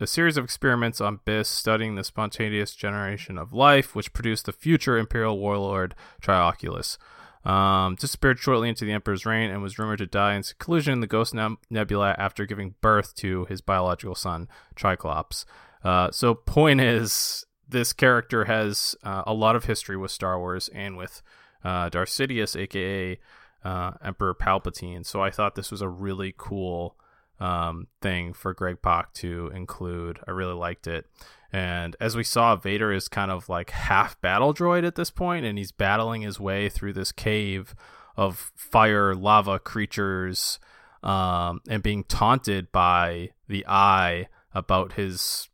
a 0.00 0.06
series 0.06 0.36
of 0.36 0.44
experiments 0.44 1.00
on 1.00 1.20
Byss 1.24 1.48
studying 1.48 1.94
the 1.94 2.04
spontaneous 2.04 2.74
generation 2.74 3.38
of 3.38 3.52
life, 3.52 3.94
which 3.94 4.12
produced 4.12 4.46
the 4.46 4.52
future 4.52 4.98
Imperial 4.98 5.38
warlord 5.38 5.94
Trioculus. 6.20 6.98
Um, 7.44 7.96
disappeared 7.96 8.38
shortly 8.38 8.70
into 8.70 8.86
the 8.86 8.92
Emperor's 8.92 9.26
reign 9.26 9.50
and 9.50 9.62
was 9.62 9.78
rumored 9.78 9.98
to 9.98 10.06
die 10.06 10.34
in 10.34 10.42
seclusion 10.42 10.94
in 10.94 11.00
the 11.00 11.06
Ghost 11.06 11.34
Nebula 11.68 12.14
after 12.18 12.46
giving 12.46 12.74
birth 12.80 13.14
to 13.16 13.44
his 13.46 13.60
biological 13.60 14.14
son, 14.14 14.48
Triclops. 14.74 15.44
Uh, 15.84 16.10
so, 16.10 16.34
point 16.34 16.80
is, 16.80 17.44
this 17.68 17.92
character 17.92 18.46
has 18.46 18.96
uh, 19.04 19.24
a 19.26 19.34
lot 19.34 19.56
of 19.56 19.64
history 19.64 19.96
with 19.96 20.10
Star 20.10 20.38
Wars 20.38 20.70
and 20.72 20.96
with 20.96 21.22
uh, 21.62 21.90
Darth 21.90 22.08
Sidious, 22.08 22.58
aka 22.58 23.18
uh, 23.64 23.92
Emperor 24.04 24.34
Palpatine. 24.34 25.04
So 25.06 25.22
I 25.22 25.30
thought 25.30 25.54
this 25.54 25.70
was 25.70 25.80
a 25.80 25.88
really 25.88 26.34
cool 26.36 26.96
um, 27.40 27.88
thing 28.00 28.32
for 28.32 28.54
Greg 28.54 28.82
Pak 28.82 29.12
to 29.14 29.50
include. 29.54 30.20
I 30.26 30.30
really 30.30 30.54
liked 30.54 30.86
it. 30.86 31.06
And 31.52 31.96
as 32.00 32.16
we 32.16 32.24
saw, 32.24 32.56
Vader 32.56 32.92
is 32.92 33.08
kind 33.08 33.30
of 33.30 33.48
like 33.48 33.70
half 33.70 34.20
battle 34.20 34.52
droid 34.52 34.84
at 34.84 34.96
this 34.96 35.10
point, 35.10 35.46
and 35.46 35.56
he's 35.56 35.72
battling 35.72 36.22
his 36.22 36.40
way 36.40 36.68
through 36.68 36.94
this 36.94 37.12
cave 37.12 37.74
of 38.16 38.52
fire 38.56 39.14
lava 39.14 39.58
creatures 39.58 40.58
um, 41.02 41.60
and 41.68 41.82
being 41.82 42.04
taunted 42.04 42.72
by 42.72 43.30
the 43.48 43.64
eye 43.68 44.28
about 44.52 44.94
his 44.94 45.48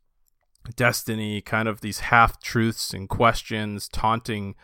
destiny 0.75 1.41
kind 1.41 1.67
of 1.67 1.81
these 1.81 1.99
half 1.99 2.41
truths 2.41 2.93
and 2.93 3.09
questions 3.09 3.87
taunting 3.87 4.55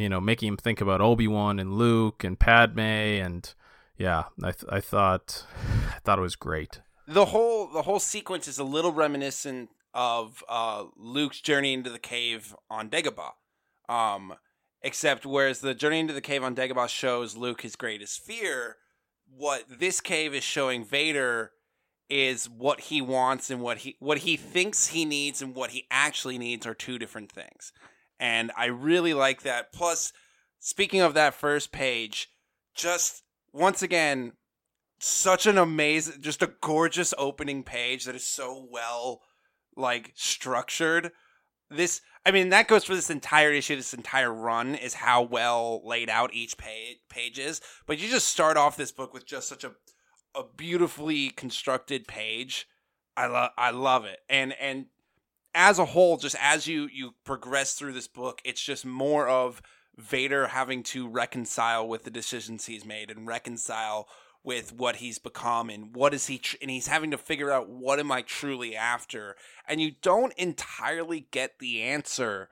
you 0.00 0.08
know 0.08 0.20
making 0.20 0.48
him 0.48 0.56
think 0.56 0.80
about 0.80 1.00
obi-wan 1.00 1.58
and 1.58 1.74
luke 1.74 2.24
and 2.24 2.38
padme 2.38 2.80
and 2.80 3.54
yeah 3.96 4.24
i, 4.42 4.50
th- 4.50 4.64
I 4.70 4.80
thought 4.80 5.46
i 5.94 5.98
thought 6.02 6.18
it 6.18 6.22
was 6.22 6.36
great 6.36 6.80
the 7.06 7.26
whole 7.26 7.66
the 7.66 7.82
whole 7.82 7.98
sequence 7.98 8.46
is 8.46 8.58
a 8.58 8.64
little 8.64 8.92
reminiscent 8.92 9.70
of 9.92 10.44
uh, 10.48 10.84
Luke's 10.96 11.40
journey 11.40 11.72
into 11.72 11.90
the 11.90 11.98
cave 11.98 12.54
on 12.70 12.88
Dagobah. 12.88 13.32
Um, 13.88 14.34
except 14.82 15.26
whereas 15.26 15.60
the 15.60 15.74
journey 15.74 15.98
into 15.98 16.14
the 16.14 16.20
cave 16.20 16.44
on 16.44 16.54
Dagobah 16.54 16.88
shows 16.88 17.36
Luke 17.36 17.62
his 17.62 17.76
greatest 17.76 18.24
fear, 18.24 18.76
what 19.28 19.64
this 19.68 20.00
cave 20.00 20.34
is 20.34 20.44
showing 20.44 20.84
Vader 20.84 21.52
is 22.08 22.48
what 22.48 22.80
he 22.80 23.00
wants 23.00 23.50
and 23.50 23.60
what 23.60 23.78
he 23.78 23.96
what 23.98 24.18
he 24.18 24.36
thinks 24.36 24.88
he 24.88 25.04
needs 25.04 25.42
and 25.42 25.54
what 25.54 25.70
he 25.70 25.86
actually 25.90 26.38
needs 26.38 26.66
are 26.66 26.74
two 26.74 26.98
different 26.98 27.30
things. 27.30 27.72
And 28.20 28.52
I 28.56 28.66
really 28.66 29.14
like 29.14 29.42
that. 29.42 29.72
Plus, 29.72 30.12
speaking 30.60 31.00
of 31.00 31.14
that 31.14 31.34
first 31.34 31.72
page, 31.72 32.28
just 32.74 33.22
once 33.52 33.82
again, 33.82 34.34
such 35.00 35.46
an 35.46 35.56
amazing, 35.56 36.20
just 36.20 36.42
a 36.42 36.52
gorgeous 36.60 37.14
opening 37.16 37.64
page 37.64 38.04
that 38.04 38.14
is 38.14 38.26
so 38.26 38.68
well 38.70 39.22
like 39.74 40.12
structured. 40.14 41.10
This, 41.70 42.02
I 42.26 42.30
mean, 42.30 42.50
that 42.50 42.68
goes 42.68 42.84
for 42.84 42.94
this 42.94 43.10
entire 43.10 43.50
issue, 43.52 43.76
this 43.76 43.94
entire 43.94 44.32
run 44.32 44.74
is 44.74 44.94
how 44.94 45.22
well 45.22 45.80
laid 45.84 46.10
out 46.10 46.34
each 46.34 46.58
page 46.58 46.98
page 47.08 47.38
is. 47.38 47.62
But 47.86 47.98
you 47.98 48.08
just 48.10 48.26
start 48.26 48.58
off 48.58 48.76
this 48.76 48.92
book 48.92 49.14
with 49.14 49.26
just 49.26 49.48
such 49.48 49.64
a 49.64 49.72
a 50.34 50.44
beautifully 50.56 51.30
constructed 51.30 52.06
page. 52.06 52.66
I 53.16 53.26
love 53.26 53.50
I 53.56 53.70
love 53.70 54.04
it. 54.04 54.20
And 54.28 54.52
and 54.60 54.86
as 55.54 55.78
a 55.78 55.84
whole, 55.84 56.16
just 56.16 56.36
as 56.40 56.66
you 56.66 56.88
you 56.92 57.14
progress 57.24 57.74
through 57.74 57.92
this 57.92 58.08
book, 58.08 58.40
it's 58.44 58.62
just 58.62 58.84
more 58.84 59.28
of 59.28 59.62
Vader 59.96 60.48
having 60.48 60.82
to 60.84 61.08
reconcile 61.08 61.86
with 61.86 62.04
the 62.04 62.10
decisions 62.10 62.66
he's 62.66 62.84
made 62.84 63.10
and 63.10 63.26
reconcile 63.26 64.08
with 64.42 64.72
what 64.72 64.96
he's 64.96 65.18
become 65.18 65.68
and 65.68 65.94
what 65.94 66.14
is 66.14 66.26
he 66.26 66.38
tr- 66.38 66.56
and 66.62 66.70
he's 66.70 66.86
having 66.86 67.10
to 67.10 67.18
figure 67.18 67.50
out 67.50 67.68
what 67.68 68.00
am 68.00 68.10
I 68.10 68.22
truly 68.22 68.74
after. 68.74 69.36
And 69.68 69.80
you 69.80 69.92
don't 70.00 70.32
entirely 70.34 71.26
get 71.30 71.58
the 71.58 71.82
answer 71.82 72.48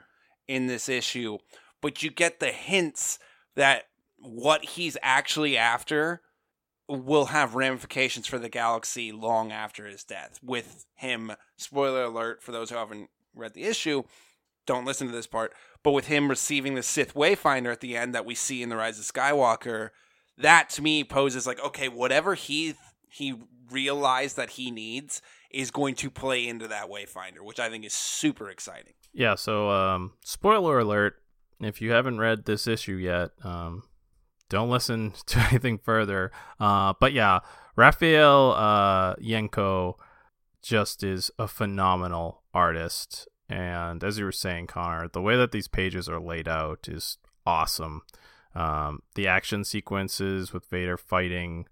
in 0.47 0.67
this 0.67 0.89
issue 0.89 1.39
but 1.81 2.03
you 2.03 2.11
get 2.11 2.41
the 2.41 2.53
hints 2.53 3.19
that 3.57 3.85
what 4.19 4.65
he's 4.65 4.97
actually 5.03 5.57
after 5.57 6.23
will 6.89 7.27
have 7.27 7.55
ramifications 7.55 8.27
for 8.27 8.39
the 8.39 8.49
galaxy 8.49 9.13
long 9.13 9.53
after 9.53 9.87
his 9.87 10.05
death. 10.05 10.39
With 10.43 10.87
him 10.95 11.33
spoiler 11.57 12.05
alert 12.05 12.43
for 12.43 12.53
those 12.53 12.71
who 12.71 12.77
haven't 12.77 13.11
read 13.35 13.55
the 13.55 13.65
issue 13.65 14.03
don't 14.67 14.85
listen 14.85 15.07
to 15.07 15.13
this 15.13 15.27
part 15.27 15.53
but 15.83 15.93
with 15.93 16.09
him 16.09 16.29
receiving 16.29 16.75
the 16.75 16.83
Sith 16.83 17.15
Wayfinder 17.15 17.73
at 17.73 17.81
the 17.81 17.97
end 17.97 18.15
that 18.15 18.27
we 18.27 18.35
see 18.35 18.63
in 18.63 18.69
the 18.69 18.77
Rise 18.77 18.99
of 18.99 19.05
Skywalker 19.05 19.91
that 20.37 20.69
to 20.71 20.83
me 20.83 21.03
poses 21.05 21.47
like 21.47 21.63
okay 21.65 21.89
whatever 21.89 22.35
he 22.35 22.75
he 23.09 23.35
realized 23.71 24.37
that 24.37 24.51
he 24.51 24.71
needs 24.71 25.21
is 25.51 25.71
going 25.71 25.95
to 25.95 26.11
play 26.11 26.47
into 26.47 26.69
that 26.69 26.89
wayfinder 26.89 27.41
which 27.43 27.59
i 27.59 27.69
think 27.69 27.85
is 27.85 27.95
super 27.95 28.51
exciting. 28.51 28.93
Yeah 29.13 29.35
so 29.35 29.71
um 29.71 30.13
spoiler 30.25 30.79
alert 30.79 31.17
if 31.61 31.81
you 31.81 31.91
haven't 31.93 32.19
read 32.19 32.45
this 32.45 32.67
issue 32.67 32.97
yet 32.97 33.31
um 33.43 33.83
don't 34.49 34.71
listen 34.71 35.13
to 35.27 35.39
anything 35.51 35.79
further. 35.79 36.31
Uh 36.59 36.95
but 37.01 37.13
yeah 37.13 37.41
Raffaele 37.77 38.53
uh 38.57 39.15
Ienco 39.17 39.95
just 40.63 41.03
is 41.03 41.31
a 41.39 41.49
phenomenal 41.49 42.43
artist. 42.53 43.29
And 43.49 44.05
as 44.05 44.19
you 44.19 44.25
were 44.25 44.33
saying 44.33 44.67
connor 44.67 45.09
the 45.09 45.23
way 45.23 45.37
that 45.37 45.53
these 45.53 45.69
pages 45.69 46.09
are 46.09 46.21
laid 46.21 46.49
out 46.49 46.89
is 46.89 47.19
awesome. 47.47 48.03
Um, 48.55 49.03
the 49.15 49.27
action 49.27 49.65
sequences 49.65 50.53
with 50.53 50.67
Vader 50.67 50.97
fighting 50.97 51.67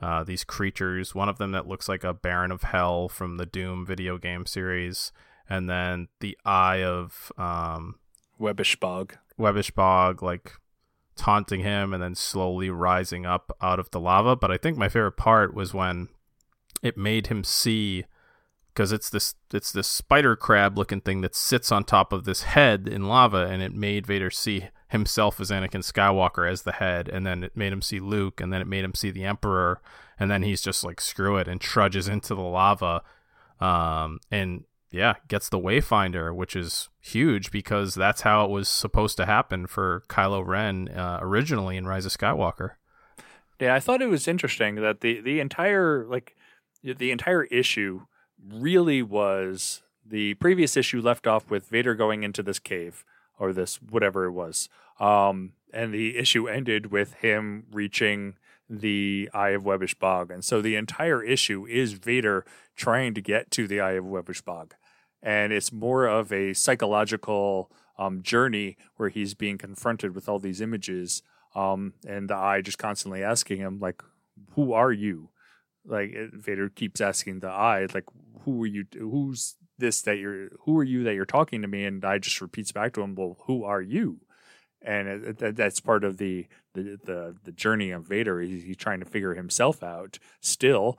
uh, 0.00 0.24
these 0.24 0.44
creatures, 0.44 1.14
one 1.14 1.28
of 1.28 1.38
them 1.38 1.52
that 1.52 1.68
looks 1.68 1.88
like 1.88 2.04
a 2.04 2.14
Baron 2.14 2.50
of 2.50 2.62
Hell 2.62 3.08
from 3.08 3.36
the 3.36 3.46
Doom 3.46 3.84
video 3.84 4.16
game 4.16 4.46
series, 4.46 5.12
and 5.48 5.68
then 5.68 6.08
the 6.20 6.38
Eye 6.44 6.82
of 6.82 7.30
um, 7.36 7.96
Webbish 8.40 8.80
Bog. 8.80 9.16
Webbish 9.38 9.74
Bog, 9.74 10.22
like 10.22 10.54
taunting 11.20 11.60
him 11.60 11.92
and 11.92 12.02
then 12.02 12.14
slowly 12.14 12.70
rising 12.70 13.26
up 13.26 13.54
out 13.60 13.78
of 13.78 13.90
the 13.90 14.00
lava. 14.00 14.34
But 14.34 14.50
I 14.50 14.56
think 14.56 14.78
my 14.78 14.88
favorite 14.88 15.18
part 15.18 15.54
was 15.54 15.74
when 15.74 16.08
it 16.82 16.96
made 16.96 17.26
him 17.26 17.44
see 17.44 18.06
because 18.68 18.90
it's 18.90 19.10
this 19.10 19.34
it's 19.52 19.70
this 19.70 19.86
spider 19.86 20.34
crab 20.34 20.78
looking 20.78 21.02
thing 21.02 21.20
that 21.20 21.34
sits 21.34 21.70
on 21.70 21.84
top 21.84 22.12
of 22.12 22.24
this 22.24 22.44
head 22.44 22.88
in 22.88 23.06
lava 23.06 23.46
and 23.46 23.60
it 23.62 23.74
made 23.74 24.06
Vader 24.06 24.30
see 24.30 24.68
himself 24.88 25.40
as 25.40 25.50
Anakin 25.50 25.84
Skywalker 25.84 26.50
as 26.50 26.62
the 26.62 26.72
head, 26.72 27.08
and 27.08 27.24
then 27.24 27.44
it 27.44 27.56
made 27.56 27.72
him 27.72 27.82
see 27.82 28.00
Luke, 28.00 28.40
and 28.40 28.52
then 28.52 28.60
it 28.60 28.66
made 28.66 28.84
him 28.84 28.94
see 28.94 29.10
the 29.10 29.24
Emperor, 29.24 29.80
and 30.18 30.30
then 30.30 30.42
he's 30.42 30.60
just 30.60 30.82
like 30.82 31.00
screw 31.00 31.36
it 31.36 31.46
and 31.46 31.60
trudges 31.60 32.08
into 32.08 32.34
the 32.34 32.40
lava, 32.40 33.02
um, 33.60 34.18
and 34.32 34.64
yeah, 34.90 35.14
gets 35.28 35.48
the 35.48 35.60
Wayfinder, 35.60 36.34
which 36.34 36.56
is 36.56 36.88
huge 37.00 37.50
because 37.50 37.94
that's 37.94 38.22
how 38.22 38.44
it 38.44 38.50
was 38.50 38.68
supposed 38.68 39.16
to 39.16 39.26
happen 39.26 39.66
for 39.66 40.02
Kylo 40.08 40.46
Ren 40.46 40.88
uh, 40.88 41.18
originally 41.22 41.76
in 41.76 41.86
Rise 41.86 42.06
of 42.06 42.12
Skywalker. 42.12 42.72
Yeah, 43.58 43.74
I 43.74 43.80
thought 43.80 44.02
it 44.02 44.08
was 44.08 44.26
interesting 44.26 44.76
that 44.76 45.00
the 45.00 45.20
the 45.20 45.40
entire 45.40 46.06
like 46.06 46.34
the 46.82 47.10
entire 47.10 47.44
issue 47.44 48.02
really 48.48 49.02
was 49.02 49.82
the 50.04 50.34
previous 50.34 50.76
issue 50.76 51.00
left 51.00 51.26
off 51.26 51.50
with 51.50 51.68
Vader 51.68 51.94
going 51.94 52.22
into 52.22 52.42
this 52.42 52.58
cave 52.58 53.04
or 53.38 53.52
this 53.52 53.76
whatever 53.76 54.24
it 54.24 54.32
was. 54.32 54.68
Um, 54.98 55.52
and 55.72 55.92
the 55.94 56.16
issue 56.16 56.48
ended 56.48 56.90
with 56.90 57.14
him 57.14 57.64
reaching 57.70 58.34
the 58.68 59.28
Eye 59.34 59.50
of 59.50 59.64
Webbish 59.64 59.98
Bog. 59.98 60.30
And 60.30 60.44
so 60.44 60.60
the 60.60 60.76
entire 60.76 61.22
issue 61.22 61.66
is 61.66 61.94
Vader 61.94 62.44
trying 62.76 63.14
to 63.14 63.20
get 63.20 63.50
to 63.52 63.66
the 63.66 63.80
Eye 63.80 63.92
of 63.92 64.04
Webbish 64.04 64.44
Bog. 64.44 64.74
And 65.22 65.52
it's 65.52 65.72
more 65.72 66.06
of 66.06 66.32
a 66.32 66.54
psychological 66.54 67.70
um, 67.98 68.22
journey 68.22 68.76
where 68.96 69.10
he's 69.10 69.34
being 69.34 69.58
confronted 69.58 70.14
with 70.14 70.28
all 70.28 70.38
these 70.38 70.60
images. 70.60 71.22
Um, 71.54 71.94
and 72.06 72.30
the 72.30 72.36
Eye 72.36 72.62
just 72.62 72.78
constantly 72.78 73.22
asking 73.22 73.58
him, 73.58 73.78
like, 73.80 74.02
who 74.54 74.72
are 74.72 74.92
you? 74.92 75.30
Like 75.84 76.14
Vader 76.32 76.68
keeps 76.68 77.00
asking 77.00 77.40
the 77.40 77.48
Eye, 77.48 77.86
like, 77.92 78.04
who 78.44 78.62
are 78.62 78.66
you? 78.66 78.84
Who's 78.98 79.56
this 79.80 80.02
that 80.02 80.18
you're 80.18 80.50
who 80.60 80.78
are 80.78 80.84
you 80.84 81.02
that 81.02 81.14
you're 81.14 81.24
talking 81.24 81.62
to 81.62 81.68
me 81.68 81.84
and 81.84 82.04
i 82.04 82.18
just 82.18 82.40
repeats 82.40 82.70
back 82.70 82.92
to 82.92 83.00
him 83.00 83.16
well 83.16 83.36
who 83.46 83.64
are 83.64 83.82
you 83.82 84.20
and 84.82 85.36
that's 85.36 85.80
part 85.80 86.04
of 86.04 86.18
the, 86.18 86.46
the 86.74 86.98
the 87.04 87.36
the 87.44 87.52
journey 87.52 87.90
of 87.90 88.06
vader 88.06 88.40
he's, 88.40 88.62
he's 88.62 88.76
trying 88.76 89.00
to 89.00 89.06
figure 89.06 89.34
himself 89.34 89.82
out 89.82 90.18
still 90.40 90.98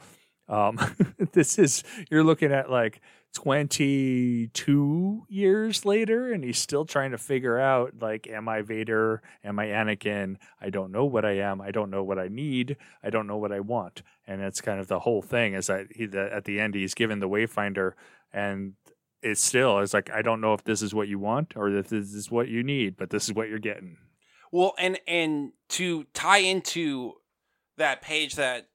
um, 0.49 0.77
this 1.31 1.57
is 1.57 1.83
you're 2.09 2.25
looking 2.25 2.51
at 2.51 2.69
like 2.69 2.99
22 3.33 5.25
years 5.29 5.85
later 5.85 6.33
and 6.33 6.43
he's 6.43 6.57
still 6.57 6.83
trying 6.85 7.11
to 7.11 7.17
figure 7.17 7.57
out 7.57 7.93
like 8.01 8.27
am 8.27 8.49
i 8.49 8.61
vader? 8.61 9.21
Am 9.43 9.57
i 9.59 9.67
anakin? 9.67 10.35
I 10.59 10.69
don't 10.69 10.91
know 10.91 11.05
what 11.05 11.25
i 11.25 11.37
am. 11.37 11.61
I 11.61 11.71
don't 11.71 11.89
know 11.89 12.03
what 12.03 12.19
i 12.19 12.27
need. 12.27 12.77
I 13.03 13.09
don't 13.09 13.27
know 13.27 13.37
what 13.37 13.51
i 13.51 13.59
want. 13.59 14.03
And 14.27 14.41
that's 14.41 14.61
kind 14.61 14.79
of 14.79 14.87
the 14.87 14.99
whole 14.99 15.21
thing 15.21 15.53
is 15.53 15.67
that 15.67 15.87
he 15.91 16.05
the, 16.05 16.33
at 16.33 16.45
the 16.45 16.59
end 16.59 16.75
he's 16.75 16.93
given 16.93 17.19
the 17.19 17.29
wayfinder 17.29 17.93
and 18.33 18.73
it's 19.21 19.43
still 19.43 19.79
it's 19.79 19.93
like 19.93 20.09
I 20.09 20.21
don't 20.21 20.41
know 20.41 20.53
if 20.53 20.63
this 20.63 20.81
is 20.81 20.93
what 20.93 21.07
you 21.07 21.19
want 21.19 21.53
or 21.55 21.69
if 21.69 21.89
this 21.89 22.13
is 22.13 22.31
what 22.31 22.47
you 22.47 22.63
need, 22.63 22.97
but 22.97 23.09
this 23.09 23.25
is 23.25 23.33
what 23.33 23.49
you're 23.49 23.59
getting. 23.59 23.97
Well, 24.51 24.73
and 24.77 24.99
and 25.07 25.53
to 25.69 26.05
tie 26.13 26.39
into 26.39 27.13
that 27.77 28.01
page 28.01 28.35
that 28.35 28.67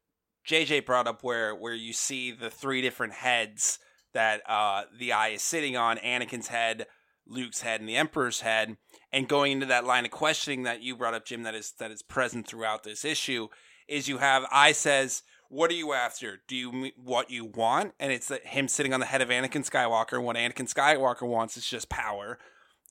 JJ 0.46 0.86
brought 0.86 1.06
up, 1.06 1.22
where 1.22 1.54
where 1.54 1.74
you 1.74 1.92
see 1.92 2.32
the 2.32 2.50
three 2.50 2.80
different 2.80 3.14
heads 3.14 3.78
that 4.16 4.40
uh, 4.48 4.84
the 4.98 5.12
eye 5.12 5.28
is 5.28 5.42
sitting 5.42 5.76
on, 5.76 5.98
Anakin's 5.98 6.48
head, 6.48 6.86
Luke's 7.26 7.60
head, 7.60 7.80
and 7.80 7.88
the 7.88 7.96
Emperor's 7.96 8.40
head, 8.40 8.76
and 9.12 9.28
going 9.28 9.52
into 9.52 9.66
that 9.66 9.84
line 9.84 10.04
of 10.04 10.10
questioning 10.10 10.62
that 10.62 10.82
you 10.82 10.96
brought 10.96 11.14
up, 11.14 11.26
Jim, 11.26 11.42
that 11.42 11.54
is 11.54 11.74
that 11.78 11.90
is 11.90 12.02
present 12.02 12.46
throughout 12.46 12.82
this 12.82 13.04
issue, 13.04 13.48
is 13.86 14.08
you 14.08 14.18
have 14.18 14.46
I 14.50 14.72
says 14.72 15.22
what 15.48 15.70
are 15.70 15.74
you 15.74 15.92
after? 15.92 16.40
Do 16.48 16.56
you 16.56 16.90
what 16.96 17.30
you 17.30 17.44
want? 17.44 17.94
And 18.00 18.12
it's 18.12 18.32
him 18.44 18.68
sitting 18.68 18.92
on 18.92 19.00
the 19.00 19.06
head 19.06 19.22
of 19.22 19.28
Anakin 19.28 19.68
Skywalker. 19.68 20.14
And 20.14 20.24
what 20.24 20.36
Anakin 20.36 20.72
Skywalker 20.72 21.26
wants 21.26 21.56
is 21.56 21.66
just 21.66 21.88
power. 21.88 22.38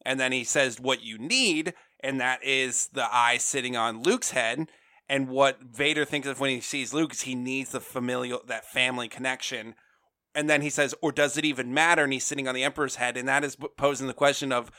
And 0.06 0.20
then 0.20 0.32
he 0.32 0.44
says 0.44 0.80
what 0.80 1.04
you 1.04 1.18
need, 1.18 1.74
and 2.00 2.22
that 2.22 2.44
is 2.44 2.90
the 2.94 3.14
eye 3.14 3.38
sitting 3.38 3.76
on 3.76 4.04
Luke's 4.04 4.32
head. 4.32 4.70
And 5.10 5.30
what 5.30 5.62
Vader 5.62 6.06
thinks 6.06 6.28
of 6.28 6.40
when 6.40 6.50
he 6.50 6.62
sees 6.62 6.94
Luke 6.94 7.14
is 7.14 7.22
he 7.22 7.36
needs 7.36 7.72
the 7.72 7.80
familial, 7.80 8.42
that 8.48 8.66
family 8.66 9.08
connection. 9.08 9.76
And 10.36 10.50
then 10.50 10.62
he 10.62 10.70
says, 10.70 10.94
or 11.02 11.12
does 11.12 11.38
it 11.38 11.46
even 11.46 11.74
matter? 11.74 12.04
And 12.04 12.14
he's 12.14 12.26
sitting 12.26 12.48
on 12.48 12.54
the 12.54 12.64
Emperor's 12.64 12.98
head, 12.98 13.16
and 13.18 13.28
that 13.28 13.44
is 13.44 13.58
posing 13.78 14.08
the 14.08 14.14
question 14.14 14.52
of, 14.52 14.70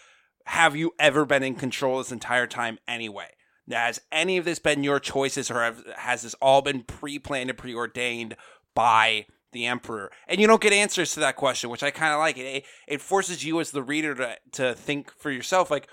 have 0.44 0.76
you 0.76 0.92
ever 0.98 1.24
been 1.24 1.42
in 1.42 1.54
control 1.54 1.98
this 1.98 2.12
entire 2.12 2.46
time 2.46 2.78
anyway? 2.86 3.30
Now, 3.66 3.86
has 3.86 4.00
any 4.12 4.36
of 4.36 4.44
this 4.44 4.60
been 4.60 4.84
your 4.84 5.00
choices, 5.00 5.50
or 5.50 5.62
have, 5.62 5.82
has 5.96 6.22
this 6.22 6.34
all 6.34 6.62
been 6.62 6.82
pre-planned 6.82 7.50
and 7.50 7.58
preordained 7.58 8.36
by 8.74 9.26
the 9.52 9.66
Emperor? 9.66 10.12
And 10.28 10.40
you 10.40 10.46
don't 10.46 10.62
get 10.62 10.72
answers 10.72 11.14
to 11.14 11.20
that 11.20 11.36
question, 11.36 11.70
which 11.70 11.82
I 11.82 11.90
kind 11.90 12.12
of 12.12 12.20
like. 12.20 12.38
It 12.38 12.64
it 12.86 13.00
forces 13.00 13.44
you 13.44 13.58
as 13.58 13.72
the 13.72 13.82
reader 13.82 14.14
to 14.14 14.36
to 14.52 14.74
think 14.74 15.12
for 15.18 15.30
yourself, 15.30 15.70
like, 15.70 15.88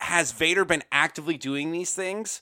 has 0.00 0.32
Vader 0.32 0.64
been 0.64 0.82
actively 0.90 1.36
doing 1.36 1.70
these 1.70 1.94
things, 1.94 2.40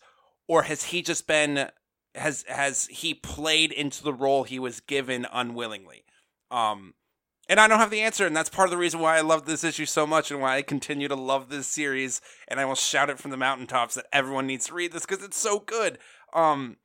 or 0.48 0.62
has 0.62 0.84
he 0.84 1.02
just 1.02 1.26
been 1.26 1.68
has 2.14 2.44
has 2.48 2.86
he 2.86 3.12
played 3.12 3.72
into 3.72 4.02
the 4.02 4.14
role 4.14 4.44
he 4.44 4.58
was 4.58 4.80
given 4.80 5.26
unwillingly? 5.32 6.01
Um, 6.52 6.94
and 7.48 7.58
I 7.58 7.66
don't 7.66 7.80
have 7.80 7.90
the 7.90 8.02
answer, 8.02 8.24
and 8.26 8.36
that's 8.36 8.48
part 8.48 8.68
of 8.68 8.70
the 8.70 8.78
reason 8.78 9.00
why 9.00 9.18
I 9.18 9.20
love 9.20 9.46
this 9.46 9.64
issue 9.64 9.84
so 9.84 10.06
much 10.06 10.30
and 10.30 10.40
why 10.40 10.56
I 10.56 10.62
continue 10.62 11.08
to 11.08 11.16
love 11.16 11.48
this 11.48 11.66
series. 11.66 12.20
And 12.46 12.60
I 12.60 12.64
will 12.64 12.76
shout 12.76 13.10
it 13.10 13.18
from 13.18 13.32
the 13.32 13.36
mountaintops 13.36 13.96
that 13.96 14.06
everyone 14.12 14.46
needs 14.46 14.66
to 14.66 14.74
read 14.74 14.92
this 14.92 15.04
because 15.04 15.24
it's 15.24 15.36
so 15.36 15.58
good. 15.58 15.98
Um, 16.32 16.76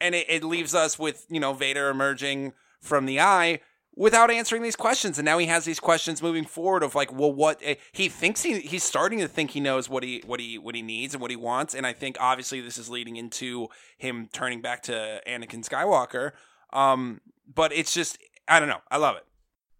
and 0.00 0.14
it, 0.14 0.26
it 0.28 0.44
leaves 0.44 0.74
us 0.74 0.98
with 0.98 1.26
you 1.28 1.40
know 1.40 1.52
Vader 1.52 1.88
emerging 1.88 2.52
from 2.80 3.06
the 3.06 3.20
eye 3.20 3.60
without 3.96 4.30
answering 4.30 4.62
these 4.62 4.76
questions, 4.76 5.18
and 5.18 5.26
now 5.26 5.38
he 5.38 5.46
has 5.46 5.64
these 5.64 5.80
questions 5.80 6.22
moving 6.22 6.44
forward 6.44 6.82
of 6.82 6.94
like, 6.94 7.12
well, 7.12 7.32
what 7.32 7.60
eh, 7.62 7.74
he 7.92 8.08
thinks 8.08 8.42
he 8.42 8.60
he's 8.60 8.84
starting 8.84 9.18
to 9.18 9.28
think 9.28 9.52
he 9.52 9.60
knows 9.60 9.88
what 9.88 10.02
he 10.02 10.22
what 10.24 10.40
he 10.40 10.56
what 10.56 10.74
he 10.74 10.82
needs 10.82 11.14
and 11.14 11.20
what 11.20 11.30
he 11.30 11.36
wants, 11.36 11.74
and 11.74 11.86
I 11.86 11.92
think 11.92 12.16
obviously 12.20 12.60
this 12.60 12.78
is 12.78 12.88
leading 12.88 13.16
into 13.16 13.68
him 13.98 14.28
turning 14.32 14.60
back 14.60 14.82
to 14.84 15.20
Anakin 15.26 15.68
Skywalker. 15.68 16.32
Um, 16.72 17.20
but 17.52 17.72
it's 17.72 17.92
just 17.92 18.18
I 18.48 18.60
don't 18.60 18.68
know, 18.68 18.80
I 18.90 18.96
love 18.96 19.16
it. 19.16 19.24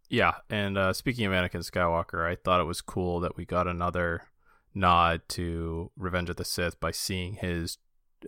Yeah, 0.08 0.34
and 0.50 0.76
uh, 0.76 0.92
speaking 0.92 1.24
of 1.24 1.32
Anakin 1.32 1.68
Skywalker, 1.68 2.26
I 2.28 2.36
thought 2.36 2.60
it 2.60 2.64
was 2.64 2.80
cool 2.80 3.20
that 3.20 3.36
we 3.36 3.44
got 3.44 3.66
another 3.66 4.22
nod 4.74 5.22
to 5.30 5.90
Revenge 5.96 6.30
of 6.30 6.36
the 6.36 6.44
Sith 6.44 6.78
by 6.78 6.90
seeing 6.90 7.34
his 7.34 7.78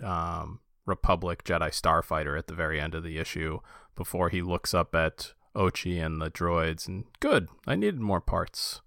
um, 0.02 0.60
Republic 0.86 1.44
Jedi 1.44 1.68
Starfighter 1.68 2.38
at 2.38 2.46
the 2.46 2.54
very 2.54 2.80
end 2.80 2.94
of 2.94 3.02
the 3.02 3.18
issue 3.18 3.60
before 3.94 4.28
he 4.28 4.42
looks 4.42 4.72
up 4.72 4.94
at 4.94 5.32
Ochi 5.54 6.04
and 6.04 6.20
the 6.20 6.30
droids. 6.30 6.86
And 6.86 7.04
good, 7.20 7.48
I 7.66 7.76
needed 7.76 8.00
more 8.00 8.20
parts. 8.20 8.80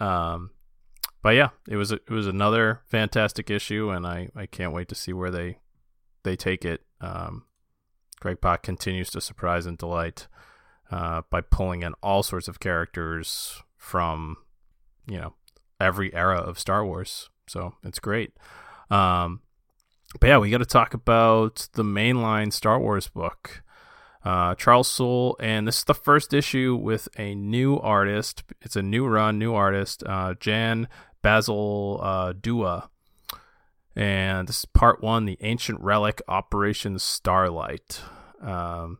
Um, 0.00 0.50
but 1.22 1.30
yeah, 1.30 1.50
it 1.68 1.76
was 1.76 1.92
it 1.92 2.10
was 2.10 2.26
another 2.26 2.82
fantastic 2.86 3.50
issue, 3.50 3.90
and 3.90 4.06
I, 4.06 4.28
I 4.34 4.46
can't 4.46 4.72
wait 4.72 4.88
to 4.88 4.94
see 4.94 5.12
where 5.12 5.30
they 5.30 5.58
they 6.22 6.36
take 6.36 6.64
it. 6.64 6.82
Um, 7.00 7.44
Greg 8.20 8.40
Pak 8.40 8.62
continues 8.62 9.10
to 9.10 9.20
surprise 9.20 9.66
and 9.66 9.78
delight 9.78 10.26
uh, 10.90 11.22
by 11.30 11.40
pulling 11.40 11.82
in 11.82 11.94
all 12.02 12.22
sorts 12.22 12.48
of 12.48 12.60
characters 12.60 13.62
from 13.76 14.36
you 15.06 15.18
know 15.18 15.34
every 15.80 16.14
era 16.14 16.38
of 16.38 16.58
Star 16.58 16.84
Wars. 16.84 17.28
So 17.46 17.74
it's 17.82 17.98
great. 17.98 18.32
Um, 18.90 19.40
but 20.20 20.28
yeah, 20.28 20.38
we 20.38 20.50
got 20.50 20.58
to 20.58 20.66
talk 20.66 20.94
about 20.94 21.68
the 21.74 21.82
mainline 21.82 22.52
Star 22.52 22.78
Wars 22.78 23.08
book. 23.08 23.62
Uh, 24.24 24.54
Charles 24.56 24.90
Soule, 24.90 25.36
and 25.40 25.66
this 25.66 25.78
is 25.78 25.84
the 25.84 25.94
first 25.94 26.34
issue 26.34 26.74
with 26.74 27.08
a 27.16 27.34
new 27.34 27.76
artist. 27.76 28.42
It's 28.60 28.76
a 28.76 28.82
new 28.82 29.06
run, 29.06 29.38
new 29.38 29.54
artist, 29.54 30.02
uh, 30.04 30.34
Jan 30.34 30.88
Basil 31.22 32.00
uh, 32.02 32.32
Dua. 32.38 32.90
And 33.94 34.48
this 34.48 34.58
is 34.60 34.64
part 34.64 35.02
one 35.02 35.24
the 35.24 35.38
Ancient 35.40 35.80
Relic 35.80 36.20
Operation 36.28 36.98
Starlight. 36.98 38.00
Um, 38.42 38.98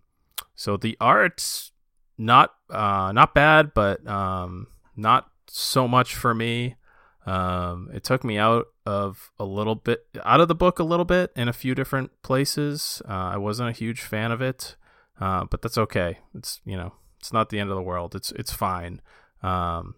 so 0.55 0.77
the 0.77 0.97
art, 1.01 1.71
not 2.19 2.55
uh, 2.69 3.13
not 3.13 3.35
bad, 3.35 3.73
but 3.73 4.07
um, 4.07 4.67
not 4.97 5.31
so 5.47 5.89
much 5.89 6.15
for 6.15 6.35
me. 6.35 6.77
Um, 7.25 7.91
it 7.93 8.05
took 8.05 8.25
me 8.25 8.39
out 8.39 8.67
of 8.87 9.31
a 9.39 9.45
little 9.45 9.75
bit 9.75 10.07
out 10.25 10.41
of 10.41 10.49
the 10.49 10.55
book 10.55 10.79
a 10.79 10.85
little 10.85 11.05
bit 11.05 11.31
in 11.37 11.49
a 11.49 11.53
few 11.53 11.75
different 11.75 12.11
places. 12.23 13.01
Uh, 13.09 13.31
I 13.33 13.37
wasn't 13.37 13.69
a 13.69 13.73
huge 13.73 14.01
fan 14.01 14.33
of 14.33 14.43
it, 14.43 14.77
uh, 15.21 15.45
but 15.45 15.63
that's 15.63 15.79
okay. 15.79 16.19
It's 16.35 16.61
you 16.65 16.77
know 16.77 16.95
it's 17.21 17.33
not 17.33 17.51
the 17.51 17.61
end 17.61 17.71
of 17.71 17.77
the 17.77 17.83
world. 17.83 18.15
It's 18.15 18.33
it's 18.33 18.53
fine. 18.53 19.01
Um, 19.43 19.95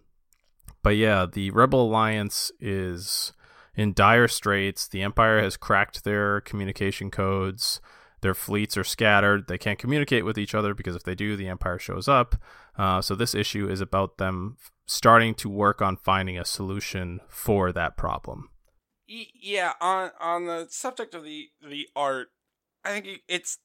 but 0.83 0.95
yeah, 0.97 1.25
the 1.31 1.51
Rebel 1.51 1.87
Alliance 1.87 2.51
is 2.59 3.33
in 3.75 3.93
dire 3.93 4.27
straits. 4.27 4.87
The 4.87 5.01
Empire 5.01 5.41
has 5.41 5.57
cracked 5.57 6.03
their 6.03 6.41
communication 6.41 7.09
codes. 7.11 7.81
Their 8.21 8.33
fleets 8.33 8.77
are 8.77 8.83
scattered. 8.83 9.47
They 9.47 9.57
can't 9.57 9.79
communicate 9.79 10.25
with 10.25 10.37
each 10.37 10.53
other 10.53 10.73
because 10.73 10.95
if 10.95 11.03
they 11.03 11.15
do, 11.15 11.35
the 11.35 11.47
Empire 11.47 11.79
shows 11.79 12.07
up. 12.07 12.35
Uh, 12.77 13.01
so 13.01 13.15
this 13.15 13.35
issue 13.35 13.67
is 13.67 13.81
about 13.81 14.17
them 14.17 14.57
starting 14.85 15.33
to 15.35 15.49
work 15.49 15.81
on 15.81 15.97
finding 15.97 16.37
a 16.37 16.45
solution 16.45 17.19
for 17.27 17.71
that 17.71 17.97
problem. 17.97 18.49
Yeah, 19.07 19.73
on 19.81 20.11
on 20.19 20.45
the 20.45 20.67
subject 20.69 21.13
of 21.13 21.23
the 21.23 21.49
the 21.67 21.87
art, 21.95 22.29
I 22.85 22.91
think 22.91 23.21
it's 23.27 23.57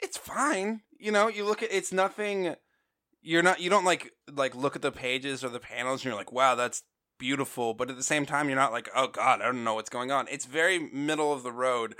it's 0.00 0.18
fine. 0.18 0.82
You 0.98 1.12
know, 1.12 1.28
you 1.28 1.44
look 1.44 1.62
at 1.62 1.72
it's 1.72 1.92
nothing. 1.92 2.56
You're 3.22 3.42
not 3.42 3.60
you 3.60 3.70
don't 3.70 3.84
like 3.84 4.12
like 4.30 4.54
look 4.54 4.76
at 4.76 4.82
the 4.82 4.92
pages 4.92 5.42
or 5.42 5.48
the 5.48 5.60
panels 5.60 6.00
and 6.00 6.06
you're 6.06 6.16
like, 6.16 6.32
wow, 6.32 6.54
that's 6.54 6.82
beautiful. 7.18 7.72
But 7.72 7.90
at 7.90 7.96
the 7.96 8.02
same 8.02 8.26
time, 8.26 8.48
you're 8.48 8.56
not 8.56 8.72
like, 8.72 8.90
oh 8.94 9.06
god, 9.06 9.40
I 9.40 9.46
don't 9.46 9.64
know 9.64 9.74
what's 9.74 9.90
going 9.90 10.10
on. 10.10 10.26
It's 10.30 10.44
very 10.44 10.78
middle 10.78 11.32
of 11.32 11.42
the 11.42 11.52
road. 11.52 11.94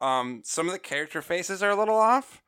Um, 0.00 0.42
some 0.44 0.66
of 0.66 0.72
the 0.72 0.78
character 0.78 1.22
faces 1.22 1.62
are 1.62 1.70
a 1.70 1.76
little 1.76 1.96
off. 1.96 2.42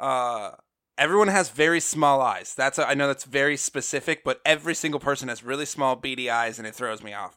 Uh, 0.00 0.52
everyone 0.96 1.28
has 1.28 1.50
very 1.50 1.80
small 1.80 2.20
eyes. 2.20 2.54
That's 2.54 2.78
a, 2.78 2.88
I 2.88 2.94
know 2.94 3.06
that's 3.06 3.24
very 3.24 3.56
specific, 3.56 4.24
but 4.24 4.40
every 4.44 4.74
single 4.74 5.00
person 5.00 5.28
has 5.28 5.44
really 5.44 5.66
small 5.66 5.96
beady 5.96 6.30
eyes, 6.30 6.58
and 6.58 6.66
it 6.66 6.74
throws 6.74 7.02
me 7.02 7.12
off. 7.12 7.36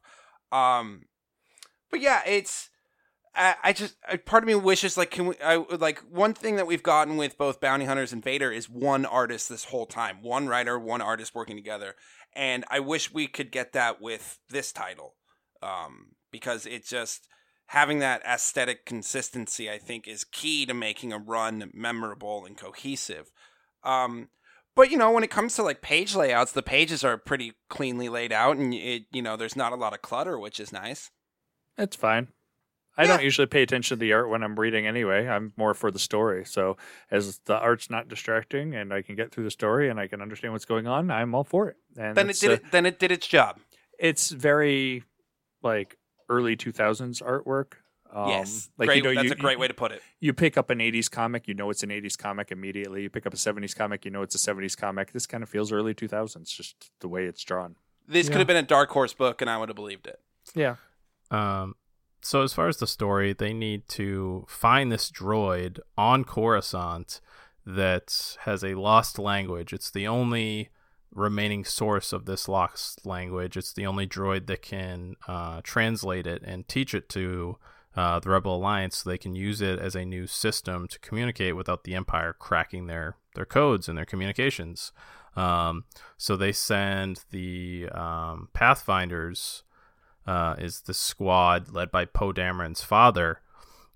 Um, 0.51 1.03
but 1.91 2.01
yeah, 2.01 2.21
it's 2.25 2.69
I, 3.35 3.55
I 3.63 3.73
just 3.73 3.95
I, 4.07 4.17
part 4.17 4.43
of 4.43 4.47
me 4.47 4.55
wishes 4.55 4.97
like 4.97 5.11
can 5.11 5.27
we 5.27 5.35
I 5.43 5.57
like 5.57 5.99
one 6.09 6.33
thing 6.33 6.55
that 6.55 6.67
we've 6.67 6.83
gotten 6.83 7.17
with 7.17 7.37
both 7.37 7.61
bounty 7.61 7.85
hunters 7.85 8.11
and 8.11 8.23
Vader 8.23 8.51
is 8.51 8.69
one 8.69 9.05
artist 9.05 9.49
this 9.49 9.65
whole 9.65 9.85
time, 9.85 10.21
one 10.21 10.47
writer, 10.47 10.79
one 10.79 11.01
artist 11.01 11.35
working 11.35 11.55
together, 11.55 11.95
and 12.33 12.65
I 12.69 12.79
wish 12.79 13.13
we 13.13 13.27
could 13.27 13.51
get 13.51 13.73
that 13.73 14.01
with 14.01 14.39
this 14.49 14.71
title, 14.71 15.15
um, 15.61 16.15
because 16.31 16.65
it 16.65 16.85
just 16.85 17.27
having 17.67 17.99
that 17.99 18.21
aesthetic 18.25 18.85
consistency 18.85 19.69
I 19.69 19.77
think 19.77 20.07
is 20.07 20.23
key 20.23 20.65
to 20.65 20.73
making 20.73 21.11
a 21.13 21.17
run 21.17 21.69
memorable 21.73 22.45
and 22.45 22.57
cohesive. 22.57 23.31
Um, 23.83 24.29
but 24.75 24.91
you 24.91 24.97
know, 24.97 25.11
when 25.11 25.23
it 25.23 25.31
comes 25.31 25.55
to 25.55 25.63
like 25.63 25.81
page 25.81 26.15
layouts, 26.15 26.51
the 26.51 26.61
pages 26.63 27.03
are 27.03 27.17
pretty 27.17 27.53
cleanly 27.69 28.09
laid 28.09 28.31
out, 28.31 28.57
and 28.57 28.73
it 28.73 29.03
you 29.11 29.21
know 29.21 29.35
there's 29.37 29.55
not 29.55 29.71
a 29.73 29.75
lot 29.77 29.93
of 29.93 30.01
clutter, 30.01 30.37
which 30.37 30.59
is 30.59 30.71
nice. 30.71 31.09
It's 31.77 31.95
fine. 31.95 32.27
I 32.99 33.03
Yeah. 33.03 33.09
don't 33.09 33.23
usually 33.23 33.45
pay 33.45 33.61
attention 33.61 33.95
to 33.97 33.99
the 33.99 34.13
art 34.13 34.27
when 34.29 34.41
I'm 34.41 34.59
reading 34.59 34.87
anyway. 34.87 35.27
I'm 35.27 35.53
more 35.55 35.75
for 35.75 35.91
the 35.91 35.99
story. 35.99 36.43
So 36.45 36.77
as 37.11 37.37
the 37.45 37.55
art's 37.57 37.91
not 37.91 38.07
distracting 38.07 38.73
and 38.73 38.91
I 38.91 39.03
can 39.03 39.15
get 39.15 39.31
through 39.31 39.43
the 39.43 39.51
story 39.51 39.87
and 39.89 39.99
I 39.99 40.07
can 40.07 40.19
understand 40.19 40.53
what's 40.53 40.65
going 40.65 40.87
on, 40.87 41.11
I'm 41.11 41.35
all 41.35 41.43
for 41.43 41.69
it. 41.69 41.75
And 41.95 42.17
Then 42.17 42.29
it 42.31 42.39
did 42.39 42.49
uh, 42.49 42.53
it. 42.53 42.71
Then 42.71 42.85
it 42.87 42.97
did 42.97 43.11
its 43.11 43.27
job. 43.27 43.59
it's 43.99 44.31
very 44.31 45.03
like 45.61 45.97
early 46.29 46.55
2000s 46.55 47.21
artwork. 47.21 47.73
Um, 48.13 48.29
yes, 48.29 48.69
like 48.77 48.87
great. 48.87 48.97
you 48.97 49.03
know, 49.03 49.13
that's 49.13 49.25
you, 49.25 49.31
a 49.31 49.35
great 49.35 49.59
way 49.59 49.67
to 49.67 49.73
put 49.73 49.91
it. 49.91 50.01
You 50.21 50.33
pick 50.33 50.57
up 50.57 50.69
an 50.69 50.79
80s 50.79 51.11
comic, 51.11 51.47
you 51.47 51.53
know 51.53 51.69
it's 51.69 51.83
an 51.83 51.89
80s 51.89 52.17
comic 52.17 52.51
immediately. 52.51 53.03
You 53.03 53.09
pick 53.09 53.25
up 53.25 53.33
a 53.33 53.37
70s 53.37 53.75
comic, 53.75 54.05
you 54.05 54.11
know 54.11 54.21
it's 54.21 54.33
a 54.33 54.37
70s 54.37 54.77
comic. 54.77 55.11
This 55.11 55.27
kind 55.27 55.43
of 55.43 55.49
feels 55.49 55.71
early 55.73 55.93
2000s, 55.93 56.45
just 56.49 56.89
the 57.01 57.09
way 57.09 57.25
it's 57.25 57.43
drawn. 57.43 57.75
This 58.07 58.27
Yeah. 58.27 58.31
could 58.33 58.37
have 58.39 58.47
been 58.47 58.55
a 58.57 58.61
dark 58.63 58.89
horse 58.91 59.13
book, 59.13 59.41
and 59.41 59.49
I 59.49 59.57
would 59.57 59.67
have 59.67 59.75
believed 59.75 60.07
it. 60.07 60.21
Yeah. 60.55 60.77
Um, 61.29 61.75
so 62.21 62.43
as 62.43 62.53
far 62.53 62.69
as 62.69 62.77
the 62.77 62.87
story, 62.87 63.33
they 63.33 63.51
need 63.53 63.87
to 63.89 64.45
find 64.47 64.89
this 64.89 65.11
droid 65.11 65.79
on 65.97 66.23
Coruscant 66.23 67.19
that 67.65 68.37
has 68.41 68.63
a 68.63 68.75
lost 68.75 69.19
language. 69.19 69.73
It's 69.73 69.91
the 69.91 70.07
only 70.07 70.69
remaining 71.17 71.65
source 71.65 72.13
of 72.13 72.25
this 72.25 72.47
lost 72.47 73.05
language. 73.05 73.57
It's 73.57 73.73
the 73.73 73.85
only 73.85 74.07
droid 74.07 74.47
that 74.47 74.61
can 74.61 75.15
uh, 75.27 75.61
translate 75.63 76.27
it 76.27 76.43
and 76.43 76.67
teach 76.67 76.93
it 76.93 77.09
to 77.09 77.57
uh, 77.95 78.19
the 78.19 78.29
Rebel 78.29 78.55
Alliance, 78.55 78.97
so 78.97 79.09
they 79.09 79.17
can 79.17 79.35
use 79.35 79.59
it 79.59 79.79
as 79.79 79.95
a 79.95 80.05
new 80.05 80.27
system 80.27 80.87
to 80.87 80.99
communicate 80.99 81.55
without 81.55 81.83
the 81.83 81.95
Empire 81.95 82.33
cracking 82.37 82.85
their 82.85 83.15
their 83.33 83.45
codes 83.45 83.89
and 83.89 83.97
their 83.97 84.05
communications. 84.05 84.91
Um, 85.35 85.85
so 86.17 86.35
they 86.35 86.51
send 86.51 87.23
the 87.31 87.89
um, 87.91 88.49
Pathfinders 88.53 89.63
uh, 90.25 90.55
is 90.57 90.81
the 90.81 90.93
squad 90.93 91.71
led 91.71 91.89
by 91.91 92.05
Poe 92.05 92.33
Dameron's 92.33 92.83
father 92.83 93.41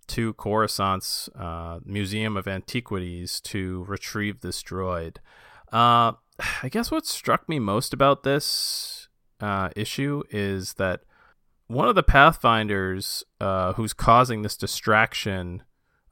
to 0.08 0.34
Coruscant's 0.34 1.30
uh, 1.36 1.80
Museum 1.86 2.36
of 2.38 2.48
Antiquities 2.48 3.40
to 3.42 3.84
retrieve 3.88 4.42
this 4.42 4.62
droid. 4.64 5.18
Uh, 5.72 6.14
I 6.64 6.70
guess 6.70 6.92
what 6.92 7.06
struck 7.06 7.48
me 7.48 7.60
most 7.60 7.94
about 7.94 8.24
this 8.24 9.08
uh, 9.40 9.70
issue 9.76 10.24
is 10.30 10.74
that 10.74 11.02
one 11.68 11.88
of 11.88 11.96
the 11.96 12.04
Pathfinders 12.04 13.24
uh, 13.40 13.74
who's 13.74 13.94
causing 13.94 14.42
this 14.42 14.58
distraction 14.58 15.64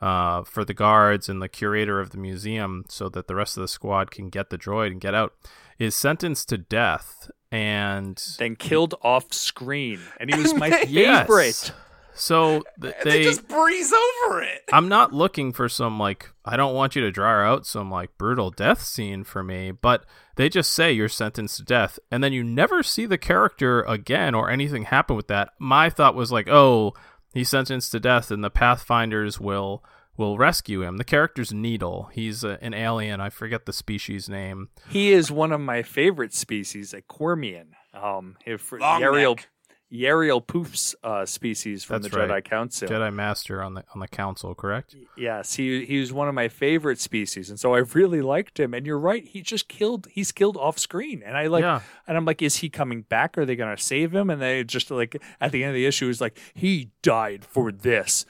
uh, 0.01 0.43
for 0.43 0.63
the 0.63 0.73
guards 0.73 1.27
and 1.27 1.41
the 1.41 1.49
curator 1.49 1.99
of 1.99 2.11
the 2.11 2.17
museum 2.17 2.85
so 2.87 3.09
that 3.09 3.27
the 3.27 3.35
rest 3.35 3.57
of 3.57 3.61
the 3.61 3.67
squad 3.67 4.11
can 4.11 4.29
get 4.29 4.49
the 4.49 4.57
droid 4.57 4.87
and 4.87 5.01
get 5.01 5.13
out 5.13 5.33
is 5.77 5.95
sentenced 5.95 6.49
to 6.49 6.57
death. 6.57 7.29
And 7.51 8.21
Then 8.37 8.55
killed 8.55 8.95
off 9.01 9.33
screen. 9.33 9.99
And 10.19 10.33
he 10.33 10.39
was 10.39 10.53
my 10.53 10.69
Yes. 10.87 11.71
Favorite. 12.19 12.65
So 12.75 12.81
th- 12.81 12.95
And 13.01 13.11
they, 13.11 13.17
they, 13.19 13.23
just 13.23 13.47
breeze 13.47 13.93
over 13.93 14.41
it. 14.41 14.61
I'm 14.71 14.89
not 14.89 15.13
looking 15.13 15.51
for 15.53 15.69
some 15.69 15.99
like 15.99 16.29
I 16.45 16.57
don't 16.57 16.73
want 16.75 16.95
you 16.95 17.01
to 17.03 17.11
draw 17.11 17.43
out 17.45 17.65
some 17.65 17.89
like 17.89 18.17
brutal 18.17 18.51
death 18.51 18.81
scene 18.81 19.23
for 19.23 19.43
me, 19.43 19.71
but 19.71 20.05
they 20.35 20.49
just 20.49 20.73
say 20.73 20.91
you're 20.91 21.09
sentenced 21.09 21.57
to 21.57 21.63
death, 21.63 21.99
and 22.11 22.23
then 22.23 22.33
you 22.33 22.43
never 22.43 22.83
see 22.83 23.05
the 23.05 23.17
character 23.17 23.81
again 23.83 24.33
or 24.35 24.49
anything 24.49 24.83
happen 24.83 25.15
with 25.15 25.27
that. 25.27 25.49
My 25.59 25.89
thought 25.89 26.15
was 26.15 26.31
like, 26.31 26.47
oh, 26.49 26.93
he's 27.33 27.49
sentenced 27.49 27.91
to 27.91 27.99
death, 27.99 28.31
and 28.31 28.43
the 28.43 28.49
Pathfinders 28.49 29.39
will 29.39 29.83
will 30.17 30.37
rescue 30.37 30.83
him. 30.83 30.97
The 30.97 31.03
character's 31.05 31.53
Needle. 31.53 32.09
He's 32.13 32.43
a, 32.43 32.57
an 32.61 32.73
alien. 32.73 33.21
I 33.21 33.29
forget 33.29 33.65
the 33.65 33.73
species 33.73 34.27
name. 34.27 34.69
He 34.89 35.11
is 35.13 35.31
one 35.31 35.51
of 35.51 35.61
my 35.61 35.81
favorite 35.81 36.33
species, 36.33 36.93
a 36.93 37.01
Quermian. 37.01 37.69
Um, 37.93 38.35
if 38.45 38.71
Long 38.71 39.01
Yarael 39.01 39.37
neck. 39.37 39.49
Yarael 39.91 40.45
Poof's 40.45 40.95
uh, 41.03 41.25
species 41.25 41.83
from 41.83 42.01
That's 42.03 42.13
the 42.13 42.19
Jedi. 42.21 42.43
Council. 42.43 42.87
Jedi 42.87 43.11
Master 43.13 43.63
on 43.63 43.73
the 43.73 43.83
on 43.95 43.99
the 43.99 44.07
council, 44.07 44.53
correct? 44.53 44.95
Yes, 45.17 45.55
he 45.55 45.83
he 45.85 45.99
was 45.99 46.13
one 46.13 46.27
of 46.27 46.35
my 46.35 46.47
favorite 46.47 46.99
species, 46.99 47.49
and 47.49 47.59
so 47.59 47.73
I 47.73 47.79
really 47.79 48.21
liked 48.21 48.59
him. 48.59 48.73
And 48.75 48.85
you're 48.85 48.99
right, 48.99 49.25
he 49.25 49.41
just 49.41 49.67
killed. 49.67 50.07
He's 50.11 50.31
killed 50.31 50.57
off 50.57 50.77
screen, 50.77 51.23
and 51.25 51.35
I 51.35 51.47
like. 51.47 51.63
Yeah. 51.63 51.81
And 52.07 52.17
I'm 52.17 52.25
like, 52.25 52.41
is 52.41 52.57
he 52.57 52.69
coming 52.69 53.01
back? 53.01 53.37
Are 53.37 53.45
they 53.45 53.55
going 53.55 53.75
to 53.75 53.81
save 53.81 54.13
him? 54.13 54.29
And 54.29 54.39
they 54.41 54.63
just 54.63 54.91
like 54.91 55.19
at 55.41 55.51
the 55.51 55.63
end 55.63 55.69
of 55.71 55.75
the 55.75 55.85
issue 55.87 56.07
is 56.07 56.21
like, 56.21 56.37
he 56.53 56.91
died 57.01 57.43
for 57.43 57.71
this, 57.71 58.25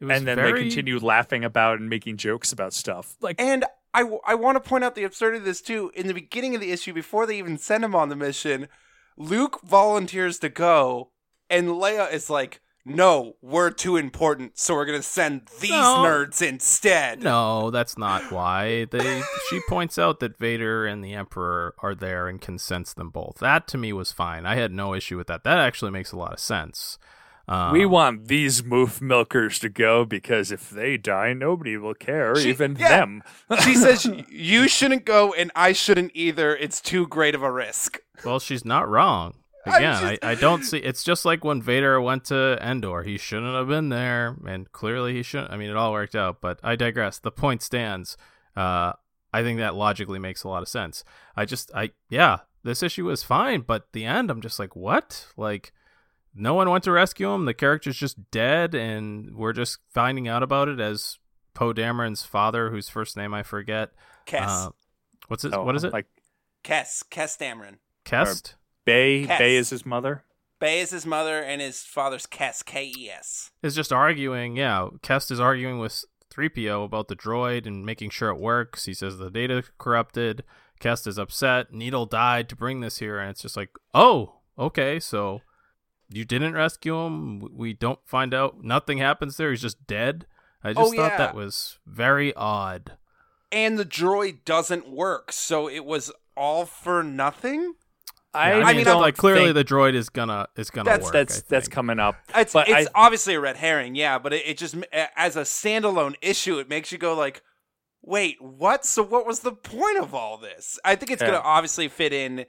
It 0.00 0.04
was 0.04 0.16
and 0.18 0.28
then 0.28 0.36
very- 0.36 0.52
they 0.52 0.58
continue 0.60 0.98
laughing 1.00 1.44
about 1.44 1.80
and 1.80 1.88
making 1.90 2.18
jokes 2.18 2.52
about 2.52 2.72
stuff. 2.72 3.16
Like, 3.20 3.40
And 3.40 3.64
I, 3.92 4.02
I 4.26 4.34
want 4.34 4.56
to 4.62 4.68
point 4.68 4.82
out 4.84 4.94
the 4.96 5.04
absurdity 5.04 5.38
of 5.38 5.44
this 5.44 5.60
too. 5.60 5.90
In 5.94 6.06
the 6.08 6.14
beginning 6.14 6.54
of 6.54 6.60
the 6.60 6.70
issue, 6.72 6.92
before 6.92 7.26
they 7.26 7.38
even 7.38 7.58
send 7.58 7.84
him 7.84 7.94
on 7.94 8.08
the 8.08 8.16
mission, 8.16 8.66
Luke 9.16 9.60
volunteers 9.62 10.38
to 10.40 10.48
go, 10.48 11.10
and 11.48 11.68
Leia 11.68 12.12
is 12.12 12.28
like, 12.28 12.60
"No, 12.84 13.36
we're 13.40 13.70
too 13.70 13.96
important, 13.96 14.58
so 14.58 14.74
we're 14.74 14.84
gonna 14.86 15.02
send 15.02 15.48
these 15.60 15.70
No. 15.70 15.98
nerds 16.04 16.46
instead." 16.46 17.22
No, 17.22 17.70
that's 17.70 17.96
not 17.96 18.30
why. 18.32 18.86
They 18.86 19.22
she 19.48 19.60
points 19.68 19.98
out 19.98 20.20
that 20.20 20.36
Vader 20.38 20.84
and 20.86 21.04
the 21.04 21.14
Emperor 21.14 21.74
are 21.78 21.94
there 21.94 22.28
and 22.28 22.40
can 22.40 22.58
sense 22.58 22.92
them 22.92 23.10
both. 23.10 23.36
That 23.40 23.66
to 23.68 23.78
me 23.78 23.92
was 23.92 24.12
fine. 24.12 24.46
I 24.46 24.56
had 24.56 24.72
no 24.72 24.94
issue 24.94 25.16
with 25.16 25.28
that. 25.28 25.44
That 25.44 25.58
actually 25.58 25.92
makes 25.92 26.12
a 26.12 26.16
lot 26.16 26.32
of 26.32 26.40
sense. 26.40 26.98
Um, 27.46 27.72
we 27.72 27.84
want 27.84 28.28
these 28.28 28.62
moof 28.62 29.00
milkers 29.02 29.58
to 29.58 29.68
go 29.68 30.04
because 30.04 30.50
if 30.50 30.70
they 30.70 30.96
die, 30.96 31.32
nobody 31.34 31.76
will 31.76 31.94
care, 31.94 32.34
She- 32.36 32.48
even 32.48 32.76
yeah. 32.76 32.88
them. 32.88 33.22
she 33.62 33.74
says, 33.84 34.08
"You 34.30 34.66
shouldn't 34.68 35.04
go, 35.04 35.32
and 35.34 35.50
I 35.54 35.72
shouldn't 35.72 36.12
either. 36.14 36.56
It's 36.56 36.80
too 36.80 37.06
great 37.06 37.34
of 37.34 37.42
a 37.42 37.50
risk." 37.52 37.98
well, 38.24 38.38
she's 38.40 38.64
not 38.64 38.88
wrong. 38.88 39.34
I'm 39.66 39.74
Again, 39.74 39.94
I, 39.94 40.10
just- 40.12 40.24
I 40.24 40.34
don't 40.36 40.62
see. 40.62 40.78
It's 40.78 41.04
just 41.04 41.24
like 41.24 41.44
when 41.44 41.60
Vader 41.60 42.00
went 42.00 42.24
to 42.26 42.58
Endor. 42.62 43.02
He 43.02 43.18
shouldn't 43.18 43.54
have 43.54 43.68
been 43.68 43.88
there, 43.90 44.36
and 44.46 44.70
clearly 44.72 45.14
he 45.14 45.22
shouldn't. 45.22 45.50
I 45.52 45.56
mean, 45.56 45.68
it 45.70 45.76
all 45.76 45.92
worked 45.92 46.14
out, 46.14 46.40
but 46.40 46.58
I 46.62 46.76
digress. 46.76 47.18
The 47.18 47.30
point 47.30 47.60
stands. 47.62 48.16
Uh, 48.56 48.92
I 49.32 49.42
think 49.42 49.58
that 49.58 49.74
logically 49.74 50.18
makes 50.18 50.44
a 50.44 50.48
lot 50.48 50.62
of 50.62 50.68
sense. 50.68 51.02
I 51.36 51.44
just, 51.44 51.70
I 51.74 51.90
yeah, 52.08 52.38
this 52.62 52.82
issue 52.82 53.04
was 53.06 53.22
fine, 53.24 53.62
but 53.62 53.88
the 53.92 54.04
end, 54.04 54.30
I'm 54.30 54.40
just 54.40 54.58
like, 54.58 54.76
what? 54.76 55.26
Like, 55.36 55.72
no 56.34 56.54
one 56.54 56.68
went 56.70 56.84
to 56.84 56.92
rescue 56.92 57.30
him. 57.32 57.44
The 57.44 57.54
character's 57.54 57.96
just 57.96 58.30
dead, 58.30 58.74
and 58.74 59.34
we're 59.34 59.52
just 59.52 59.78
finding 59.92 60.28
out 60.28 60.42
about 60.42 60.68
it 60.68 60.80
as 60.80 61.18
Poe 61.54 61.72
Dameron's 61.72 62.24
father, 62.24 62.70
whose 62.70 62.88
first 62.88 63.16
name 63.16 63.32
I 63.34 63.42
forget. 63.42 63.90
Kes, 64.26 64.66
Uh, 64.66 64.70
what's 65.28 65.44
it? 65.44 65.52
Oh, 65.54 65.64
what 65.64 65.76
is 65.76 65.84
it? 65.84 65.92
Like 65.92 66.06
Kes, 66.64 67.04
Kes 67.10 67.38
Dameron. 67.38 67.76
Kest. 68.04 68.56
Bey, 68.84 69.26
Kes. 69.26 69.38
Bey 69.38 69.56
is 69.56 69.70
his 69.70 69.86
mother. 69.86 70.24
Bey 70.60 70.80
is 70.80 70.90
his 70.90 71.06
mother, 71.06 71.40
and 71.40 71.60
his 71.60 71.82
father's 71.82 72.26
Kes, 72.26 72.64
K 72.64 72.92
E 72.96 73.10
S. 73.10 73.50
is 73.62 73.74
just 73.74 73.92
arguing. 73.92 74.56
Yeah, 74.56 74.88
Kest 75.02 75.30
is 75.30 75.40
arguing 75.40 75.78
with 75.78 76.04
3PO 76.34 76.84
about 76.84 77.08
the 77.08 77.16
droid 77.16 77.66
and 77.66 77.84
making 77.86 78.10
sure 78.10 78.28
it 78.30 78.40
works. 78.40 78.84
He 78.86 78.94
says 78.94 79.18
the 79.18 79.30
data 79.30 79.62
corrupted. 79.78 80.42
Kest 80.80 81.06
is 81.06 81.18
upset. 81.18 81.72
Needle 81.72 82.06
died 82.06 82.48
to 82.48 82.56
bring 82.56 82.80
this 82.80 82.98
here, 82.98 83.18
and 83.18 83.30
it's 83.30 83.42
just 83.42 83.56
like, 83.56 83.70
oh, 83.94 84.40
okay, 84.58 84.98
so 85.00 85.40
you 86.16 86.24
didn't 86.24 86.54
rescue 86.54 86.96
him. 87.04 87.48
We 87.56 87.72
don't 87.72 87.98
find 88.04 88.32
out. 88.34 88.62
Nothing 88.62 88.98
happens 88.98 89.36
there. 89.36 89.50
He's 89.50 89.62
just 89.62 89.86
dead. 89.86 90.26
I 90.62 90.70
oh, 90.70 90.74
just 90.74 90.94
Oh, 90.94 90.96
thought 90.96 91.10
yeah. 91.12 91.16
that 91.18 91.34
was 91.34 91.78
very 91.86 92.34
odd. 92.34 92.92
And 93.52 93.78
the 93.78 93.84
droid 93.84 94.44
doesn't 94.44 94.88
work, 94.88 95.30
so 95.32 95.68
it 95.68 95.84
was 95.84 96.10
all 96.36 96.66
for 96.66 97.02
nothing. 97.02 97.74
I, 98.32 98.58
Yeah, 98.58 98.64
I 98.66 98.72
mean, 98.74 98.84
don't 98.84 99.00
like 99.00 99.16
clearly 99.16 99.52
the 99.52 99.64
droid 99.64 99.94
is 99.94 100.08
gonna 100.08 100.48
is 100.56 100.70
gonna 100.70 100.86
That's- 100.90 101.04
work. 101.04 101.12
that's 101.12 101.42
that's 101.42 101.68
coming 101.68 102.00
up. 102.00 102.16
It's 102.34 102.52
But 102.52 102.68
it's 102.68 102.88
I- 102.88 102.90
obviously 102.94 103.34
a 103.34 103.40
red 103.40 103.56
herring, 103.56 103.94
yeah, 103.94 104.18
but 104.18 104.32
it, 104.32 104.44
it 104.46 104.58
just 104.58 104.74
as 104.92 105.36
a 105.36 105.42
standalone 105.42 106.16
issue, 106.20 106.58
it 106.58 106.68
makes 106.68 106.90
you 106.90 106.98
go 106.98 107.14
like, 107.14 107.42
wait, 108.02 108.42
what? 108.42 108.84
So 108.84 109.04
what 109.04 109.24
was 109.24 109.40
the 109.40 109.52
point 109.52 109.98
of 109.98 110.14
all 110.14 110.36
this? 110.36 110.80
I 110.84 110.96
think 110.96 111.12
it's 111.12 111.22
Yeah. 111.22 111.28
gonna 111.28 111.42
obviously 111.44 111.86
fit 111.86 112.12
in 112.12 112.46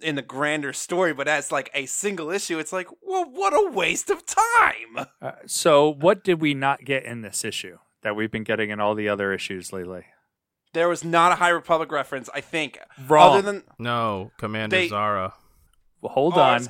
in 0.00 0.14
the 0.14 0.22
grander 0.22 0.72
story, 0.72 1.12
but 1.14 1.26
as 1.28 1.50
like 1.50 1.70
a 1.74 1.86
single 1.86 2.30
issue, 2.30 2.58
it's 2.58 2.72
like, 2.72 2.88
well, 3.02 3.24
what 3.30 3.52
a 3.54 3.70
waste 3.70 4.10
of 4.10 4.24
time. 4.26 5.06
Uh, 5.22 5.32
so, 5.46 5.88
what 5.92 6.22
did 6.24 6.40
we 6.40 6.54
not 6.54 6.84
get 6.84 7.04
in 7.04 7.22
this 7.22 7.44
issue 7.44 7.78
that 8.02 8.14
we've 8.16 8.30
been 8.30 8.44
getting 8.44 8.70
in 8.70 8.80
all 8.80 8.94
the 8.94 9.08
other 9.08 9.32
issues 9.32 9.72
lately? 9.72 10.04
There 10.74 10.88
was 10.88 11.02
not 11.04 11.32
a 11.32 11.36
High 11.36 11.48
Republic 11.48 11.90
reference, 11.90 12.28
I 12.34 12.40
think. 12.42 12.78
Wrong. 13.08 13.38
Other 13.38 13.42
than 13.52 13.62
no 13.78 14.32
Commander 14.38 14.76
They- 14.76 14.88
Zahra. 14.88 15.34
Well, 16.02 16.12
hold 16.12 16.34
Oh, 16.34 16.40
on. 16.40 16.66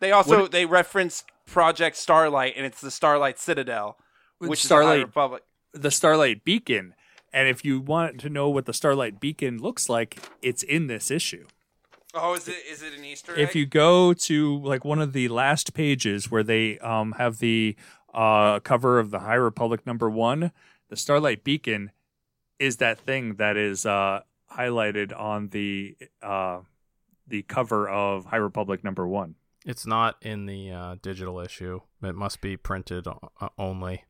they 0.00 0.10
also 0.10 0.42
What- 0.42 0.50
they 0.50 0.66
referenced 0.66 1.24
Project 1.46 1.96
Starlight, 1.96 2.54
and 2.56 2.66
it's 2.66 2.80
the 2.80 2.90
Starlight 2.90 3.38
Citadel, 3.38 3.96
With 4.40 4.50
which 4.50 4.64
is 4.64 4.70
a 4.70 4.74
High 4.74 4.80
Starlight- 4.82 5.06
Republic. 5.06 5.42
The 5.72 5.90
Starlight 5.92 6.44
Beacon. 6.44 6.94
And 7.32 7.46
if 7.48 7.64
you 7.64 7.78
want 7.80 8.18
to 8.20 8.28
know 8.30 8.48
what 8.48 8.64
the 8.66 8.72
Starlight 8.72 9.20
Beacon 9.20 9.58
looks 9.58 9.88
like, 9.88 10.18
it's 10.42 10.62
in 10.62 10.86
this 10.88 11.10
issue. 11.10 11.46
Oh, 12.14 12.34
is 12.34 12.48
it 12.48 12.56
is 12.70 12.82
it 12.82 12.94
an 12.94 13.04
Easter 13.04 13.32
egg? 13.32 13.38
If 13.38 13.54
you 13.54 13.66
go 13.66 14.14
to 14.14 14.58
like 14.60 14.84
one 14.84 15.00
of 15.00 15.12
the 15.12 15.28
last 15.28 15.74
pages 15.74 16.30
where 16.30 16.42
they 16.42 16.78
um, 16.78 17.12
have 17.18 17.38
the 17.38 17.76
uh, 18.14 18.60
cover 18.60 18.98
of 18.98 19.10
the 19.10 19.20
High 19.20 19.34
Republic 19.34 19.86
number 19.86 20.08
one, 20.08 20.52
the 20.88 20.96
Starlight 20.96 21.44
Beacon 21.44 21.90
is 22.58 22.78
that 22.78 22.98
thing 22.98 23.34
that 23.34 23.56
is 23.56 23.84
uh, 23.84 24.20
highlighted 24.52 25.18
on 25.18 25.48
the 25.48 25.96
uh, 26.22 26.60
the 27.26 27.42
cover 27.42 27.88
of 27.88 28.26
High 28.26 28.36
Republic 28.36 28.82
number 28.82 29.06
one. 29.06 29.34
It's 29.66 29.86
not 29.86 30.16
in 30.22 30.46
the 30.46 30.70
uh, 30.70 30.96
digital 31.02 31.40
issue. 31.40 31.80
It 32.02 32.14
must 32.14 32.40
be 32.40 32.56
printed 32.56 33.06
uh, 33.06 33.48
only. 33.58 34.04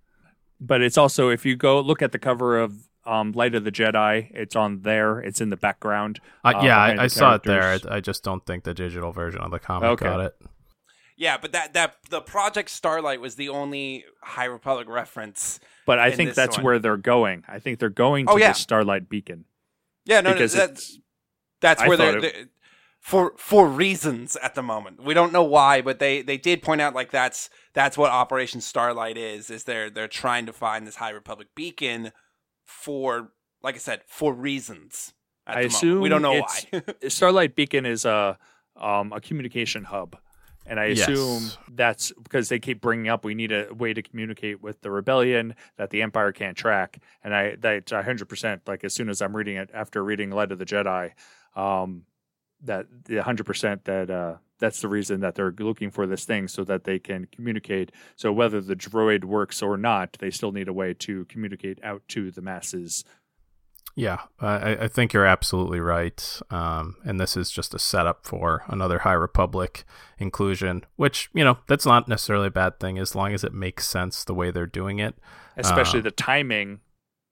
But 0.61 0.83
it's 0.83 0.99
also 0.99 1.31
if 1.31 1.45
you 1.45 1.57
go 1.57 1.81
look 1.81 2.01
at 2.03 2.12
the 2.12 2.19
cover 2.19 2.59
of 2.59 2.89
um, 3.09 3.33
Light 3.33 3.55
of 3.55 3.65
the 3.65 3.73
Jedi, 3.73 4.31
it's 4.35 4.55
on 4.57 4.83
there. 4.83 5.21
It's 5.21 5.41
in 5.41 5.49
the 5.51 5.57
background. 5.57 6.21
Uh, 6.45 6.53
uh, 6.57 6.63
yeah, 6.63 6.79
I, 6.79 7.05
I 7.05 7.07
saw 7.07 7.35
it 7.35 7.43
there. 7.45 7.63
I, 7.91 7.97
I 7.97 8.01
just 8.01 8.23
don't 8.23 8.45
think 8.45 8.65
the 8.65 8.75
digital 8.75 9.13
version 9.13 9.41
of 9.41 9.51
the 9.51 9.59
comic 9.59 9.89
Okay. 9.91 10.05
got 10.05 10.21
it. 10.21 10.37
Yeah, 11.17 11.37
but 11.37 11.51
that 11.53 11.73
that 11.75 11.97
the 12.11 12.21
Project 12.21 12.71
Starlight 12.71 13.21
was 13.21 13.35
the 13.35 13.49
only 13.49 14.05
High 14.23 14.45
Republic 14.45 14.89
reference. 14.89 15.59
But 15.85 15.99
I 15.99 16.13
think 16.13 16.35
that's 16.35 16.59
one. 16.59 16.65
where 16.65 16.79
they're 16.79 16.97
going. 16.97 17.43
I 17.49 17.59
think 17.59 17.81
they're 17.81 17.89
going 17.89 18.27
to 18.27 18.33
Oh, 18.33 18.37
yeah. 18.37 18.49
the 18.53 18.55
Starlight 18.55 19.09
Beacon. 19.09 19.45
Yeah, 20.05 20.21
no, 20.21 20.33
no, 20.33 20.39
that's 20.39 20.55
it's- 20.55 20.99
that's 21.61 21.83
I 21.83 21.89
where 21.89 21.97
they're, 21.97 22.19
it- 22.19 22.23
they 22.23 22.45
for 23.01 23.33
for 23.37 23.67
reasons 23.67 24.37
at 24.37 24.55
the 24.55 24.63
moment. 24.63 25.03
We 25.03 25.13
don't 25.15 25.33
know 25.33 25.43
why, 25.43 25.81
but 25.83 25.99
they 25.99 26.23
they 26.23 26.37
did 26.37 26.63
point 26.63 26.81
out 26.81 26.95
like 26.95 27.11
that's 27.11 27.51
that's 27.75 27.99
what 27.99 28.11
Operation 28.13 28.61
Starlight 28.61 29.17
is. 29.19 29.51
Is 29.51 29.65
they're 29.65 29.91
they're 29.91 30.07
trying 30.09 30.47
to 30.47 30.53
find 30.53 30.87
this 30.87 30.97
High 30.97 31.11
Republic 31.11 31.49
beacon 31.57 32.13
for 32.69 33.31
like 33.62 33.74
I 33.74 33.78
said 33.78 34.03
for 34.07 34.32
reasons. 34.32 35.15
At 35.47 35.57
I 35.57 35.62
the 35.66 35.86
moment. 35.86 36.01
we 36.03 36.09
don't 36.11 36.23
know 36.23 36.35
it's- 36.36 36.66
why. 36.70 36.82
Starlight 37.09 37.57
Beacon 37.57 37.86
is 37.86 38.05
a 38.05 38.39
um, 38.77 39.12
a 39.12 39.20
communication 39.20 39.82
hub, 39.85 40.16
and 40.66 40.78
I 40.78 40.89
Yes. 40.89 41.09
assume 41.09 41.51
that's 41.74 42.12
because 42.23 42.49
they 42.51 42.59
keep 42.61 42.81
bringing 42.81 43.09
up 43.09 43.24
we 43.24 43.35
need 43.35 43.51
a 43.51 43.73
way 43.74 43.93
to 43.95 44.03
communicate 44.03 44.62
with 44.62 44.81
the 44.82 44.90
rebellion 44.90 45.57
that 45.78 45.90
the 45.90 46.03
Empire 46.03 46.31
can't 46.32 46.57
track. 46.57 46.99
And 47.24 47.35
I 47.35 47.57
that 47.57 47.93
I 47.93 48.03
hundred 48.03 48.28
percent 48.28 48.62
like 48.69 48.85
as 48.85 48.93
soon 48.95 49.09
as 49.09 49.20
I'm 49.23 49.35
reading 49.35 49.57
it 49.57 49.70
after 49.73 50.05
reading 50.05 50.31
Light 50.31 50.53
of 50.53 50.59
the 50.59 50.66
Jedi, 50.66 51.12
um, 51.57 52.03
that 52.62 52.86
the 53.07 53.23
hundred 53.23 53.47
percent 53.47 53.85
that 53.86 54.11
uh, 54.11 54.36
that's 54.59 54.81
the 54.81 54.89
reason 54.89 55.21
that 55.21 55.35
they're 55.35 55.55
looking 55.59 55.91
for 55.91 56.07
this 56.07 56.25
thing 56.25 56.49
so 56.49 56.65
that 56.65 56.85
they 56.85 56.99
can 56.99 57.27
communicate. 57.31 57.93
So 58.17 58.33
whether 58.33 58.61
the 58.61 58.77
droid 58.77 59.25
works 59.25 59.63
or 59.63 59.77
not, 59.77 60.17
they 60.19 60.31
still 60.31 60.53
need 60.53 60.69
a 60.69 60.73
way 60.73 60.95
to 60.95 61.25
communicate 61.27 61.79
out 61.83 62.03
to 62.09 62.31
the 62.31 62.43
masses. 62.43 63.05
Yeah, 63.95 64.19
I, 64.39 64.77
I 64.77 64.89
think 64.89 65.13
you're 65.13 65.27
absolutely 65.27 65.81
right. 65.81 66.41
Um, 66.51 66.97
and 67.05 67.19
this 67.19 67.37
is 67.37 67.51
just 67.51 67.75
a 67.75 67.81
setup 67.81 68.27
for 68.27 68.63
another 68.69 69.01
High 69.01 69.15
Republic 69.15 69.85
inclusion, 70.19 70.85
which, 70.95 71.31
you 71.35 71.43
know, 71.43 71.59
that's 71.67 71.87
not 71.87 72.07
necessarily 72.07 72.47
a 72.47 72.53
bad 72.53 72.79
thing 72.79 72.99
as 72.99 73.17
long 73.17 73.33
as 73.35 73.43
it 73.43 73.53
makes 73.53 73.89
sense 73.89 74.23
the 74.23 74.35
way 74.35 74.53
they're 74.53 74.67
doing 74.67 75.01
it. 75.01 75.17
especially 75.57 76.01
Uh, 76.01 76.05
the 76.05 76.11
timing. 76.13 76.81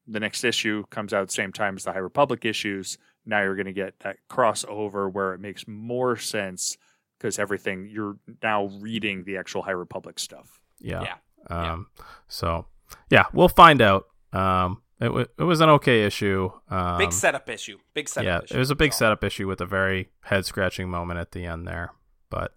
The 0.09 0.21
next 0.21 0.45
issue 0.45 0.85
comes 0.91 1.13
out 1.13 1.31
same 1.31 1.53
time 1.53 1.77
as 1.77 1.85
the 1.85 1.93
High 1.93 1.99
Republic 1.99 2.45
issues. 2.45 2.99
Now 3.25 3.43
you're 3.43 3.57
going 3.57 3.67
to 3.67 3.73
get 3.73 4.01
that 4.01 4.17
crossover 4.31 5.13
where 5.13 5.35
it 5.35 5.41
makes 5.41 5.69
more 5.69 6.17
sense 6.17 6.77
because 7.19 7.39
everything 7.39 7.89
you're 7.91 8.17
now 8.43 8.67
reading 8.81 9.25
the 9.25 9.37
actual 9.37 9.63
High 9.63 9.71
Republic 9.73 10.19
stuff. 10.19 10.61
Yeah. 10.81 11.03
Yeah. 11.51 11.73
Um, 11.73 11.89
So 12.29 12.67
yeah, 13.11 13.25
we'll 13.33 13.49
find 13.49 13.81
out. 13.81 14.07
Um, 14.33 14.83
it, 15.01 15.07
w- 15.07 15.27
it 15.39 15.43
was 15.45 15.61
an 15.61 15.69
okay 15.71 16.05
issue. 16.05 16.51
Um, 16.69 16.99
big 16.99 17.13
setup 17.13 17.49
issue. 17.51 17.79
Big 17.95 18.09
setup 18.09 18.27
yeah, 18.27 18.45
issue. 18.45 18.55
it 18.55 18.59
was 18.59 18.71
a 18.71 18.75
big 18.75 18.93
So, 18.93 18.99
setup 19.01 19.23
issue 19.25 19.47
with 19.47 19.61
a 19.61 19.67
very 19.67 20.11
head 20.23 20.47
scratching 20.47 20.89
moment 20.89 21.21
at 21.21 21.33
the 21.33 21.45
end 21.45 21.67
there. 21.67 21.93
But 22.31 22.55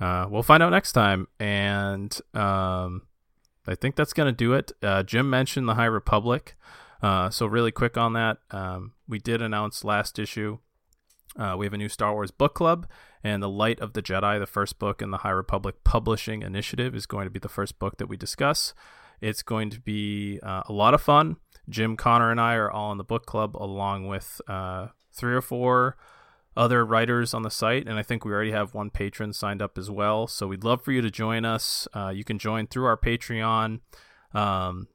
uh, 0.00 0.26
we'll 0.30 0.42
find 0.42 0.62
out 0.62 0.70
next 0.70 0.92
time. 0.92 1.28
And 1.40 2.18
um, 2.34 3.02
I 3.66 3.74
think 3.74 3.96
that's 3.96 4.12
going 4.12 4.26
to 4.26 4.36
do 4.36 4.52
it. 4.52 4.72
Uh, 4.82 5.02
Jim 5.02 5.30
mentioned 5.30 5.68
the 5.68 5.74
High 5.74 5.86
Republic. 5.86 6.56
Uh, 7.02 7.30
so, 7.30 7.46
really 7.46 7.72
quick 7.72 7.96
on 7.96 8.12
that, 8.12 8.38
um, 8.50 8.92
we 9.08 9.18
did 9.18 9.42
announce 9.42 9.82
last 9.82 10.18
issue. 10.18 10.58
Uh, 11.38 11.54
we 11.58 11.66
have 11.66 11.72
a 11.72 11.78
new 11.78 11.88
Star 11.88 12.12
Wars 12.12 12.30
book 12.30 12.54
club, 12.54 12.86
and 13.24 13.42
The 13.42 13.48
Light 13.48 13.80
of 13.80 13.94
the 13.94 14.02
Jedi, 14.02 14.38
the 14.38 14.46
first 14.46 14.78
book 14.78 15.00
in 15.00 15.10
the 15.10 15.18
High 15.18 15.30
Republic 15.30 15.76
Publishing 15.84 16.42
Initiative, 16.42 16.94
is 16.94 17.06
going 17.06 17.24
to 17.24 17.30
be 17.30 17.38
the 17.38 17.48
first 17.48 17.78
book 17.78 17.96
that 17.98 18.08
we 18.08 18.16
discuss. 18.16 18.74
It's 19.20 19.42
going 19.42 19.70
to 19.70 19.80
be 19.80 20.40
uh, 20.42 20.62
a 20.66 20.72
lot 20.72 20.94
of 20.94 21.00
fun. 21.00 21.36
Jim, 21.68 21.96
Connor, 21.96 22.30
and 22.30 22.40
I 22.40 22.54
are 22.54 22.70
all 22.70 22.92
in 22.92 22.98
the 22.98 23.04
book 23.04 23.24
club, 23.24 23.56
along 23.56 24.08
with 24.08 24.40
uh, 24.48 24.88
three 25.12 25.34
or 25.34 25.40
four 25.40 25.96
other 26.56 26.84
writers 26.84 27.32
on 27.32 27.42
the 27.42 27.50
site, 27.50 27.86
and 27.86 27.98
I 27.98 28.02
think 28.02 28.24
we 28.24 28.32
already 28.32 28.50
have 28.50 28.74
one 28.74 28.90
patron 28.90 29.32
signed 29.32 29.62
up 29.62 29.78
as 29.78 29.90
well. 29.90 30.26
So 30.26 30.48
we'd 30.48 30.64
love 30.64 30.82
for 30.82 30.92
you 30.92 31.00
to 31.00 31.10
join 31.10 31.44
us. 31.44 31.88
Uh, 31.94 32.12
you 32.14 32.24
can 32.24 32.38
join 32.38 32.66
through 32.66 32.84
our 32.84 32.96
Patreon. 32.96 33.80
Um, 34.34 34.88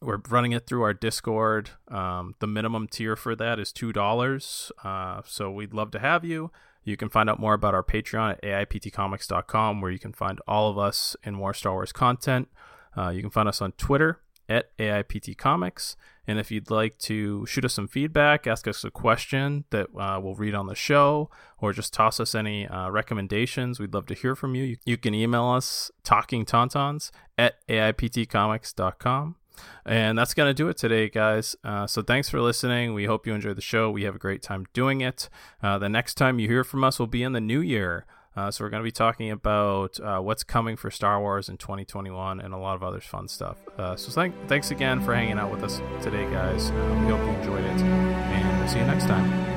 we're 0.00 0.20
running 0.28 0.52
it 0.52 0.66
through 0.66 0.82
our 0.82 0.94
Discord. 0.94 1.70
Um, 1.88 2.34
the 2.38 2.46
minimum 2.46 2.88
tier 2.88 3.16
for 3.16 3.36
that 3.36 3.58
is 3.58 3.72
two 3.72 3.92
dollars. 3.92 4.72
Uh, 4.82 5.22
so 5.24 5.50
we'd 5.50 5.74
love 5.74 5.90
to 5.92 5.98
have 5.98 6.24
you. 6.24 6.50
You 6.84 6.96
can 6.96 7.08
find 7.08 7.30
out 7.30 7.38
more 7.38 7.54
about 7.54 7.74
our 7.74 7.84
Patreon 7.84 8.32
at 8.32 8.42
aiptcomics.com, 8.42 9.80
where 9.80 9.90
you 9.90 10.00
can 10.00 10.12
find 10.12 10.40
all 10.48 10.68
of 10.68 10.78
us 10.78 11.16
and 11.22 11.36
more 11.36 11.54
Star 11.54 11.72
Wars 11.74 11.92
content. 11.92 12.48
Uh, 12.96 13.10
you 13.10 13.20
can 13.20 13.30
find 13.30 13.48
us 13.48 13.62
on 13.62 13.72
Twitter 13.72 14.20
at 14.48 14.76
aiptcomics, 14.78 15.96
And 16.26 16.38
if 16.38 16.50
you'd 16.50 16.70
like 16.70 16.98
to 16.98 17.46
shoot 17.46 17.64
us 17.64 17.74
some 17.74 17.88
feedback, 17.88 18.46
ask 18.46 18.68
us 18.68 18.84
a 18.84 18.90
question 18.90 19.64
that 19.70 19.88
uh, 19.98 20.20
we'll 20.22 20.34
read 20.34 20.54
on 20.54 20.66
the 20.66 20.74
show, 20.74 21.30
or 21.58 21.72
just 21.72 21.92
toss 21.92 22.20
us 22.20 22.34
any 22.34 22.66
uh, 22.68 22.90
recommendations, 22.90 23.80
we'd 23.80 23.94
love 23.94 24.06
to 24.06 24.14
hear 24.14 24.36
from 24.36 24.54
you. 24.54 24.76
You, 24.84 24.96
can 24.96 25.14
email 25.14 25.46
us 25.46 25.90
talkingtauntauns 26.04 27.10
at 27.38 27.66
AIPTcomics.com. 27.68 29.36
And 29.84 30.16
that's 30.16 30.34
going 30.34 30.48
to 30.48 30.54
do 30.54 30.68
it 30.68 30.76
today, 30.76 31.08
guys. 31.08 31.56
Uh, 31.64 31.86
so 31.86 32.02
thanks 32.02 32.28
for 32.28 32.40
listening. 32.40 32.94
We 32.94 33.06
hope 33.06 33.26
you 33.26 33.34
enjoyed 33.34 33.56
the 33.56 33.62
show. 33.62 33.90
We 33.90 34.04
have 34.04 34.14
a 34.14 34.18
great 34.18 34.42
time 34.42 34.66
doing 34.72 35.00
it. 35.00 35.28
Uh, 35.62 35.78
the 35.78 35.88
next 35.88 36.14
time 36.14 36.38
you 36.38 36.48
hear 36.48 36.64
from 36.64 36.84
us 36.84 36.98
will 36.98 37.06
be 37.06 37.22
in 37.22 37.32
the 37.32 37.40
new 37.40 37.60
year. 37.60 38.06
Uh, 38.34 38.50
so 38.50 38.64
we're 38.64 38.70
going 38.70 38.80
to 38.80 38.84
be 38.84 38.92
talking 38.92 39.30
about 39.30 40.00
uh, 40.00 40.18
what's 40.18 40.42
coming 40.42 40.76
for 40.76 40.90
Star 40.90 41.20
Wars 41.20 41.48
in 41.48 41.58
2021 41.58 42.40
and 42.40 42.54
a 42.54 42.56
lot 42.56 42.74
of 42.74 42.82
other 42.82 43.00
fun 43.00 43.28
stuff. 43.28 43.58
Uh, 43.76 43.94
so 43.96 44.10
thank, 44.10 44.34
thanks 44.48 44.70
again 44.70 45.00
for 45.00 45.14
hanging 45.14 45.38
out 45.38 45.50
with 45.50 45.62
us 45.62 45.82
today, 46.02 46.24
guys. 46.30 46.70
Uh, 46.70 46.98
we 47.02 47.10
hope 47.12 47.20
you 47.20 47.32
enjoyed 47.32 47.64
it, 47.64 47.82
and 47.82 48.58
we'll 48.58 48.68
see 48.68 48.78
you 48.78 48.86
next 48.86 49.04
time. 49.04 49.51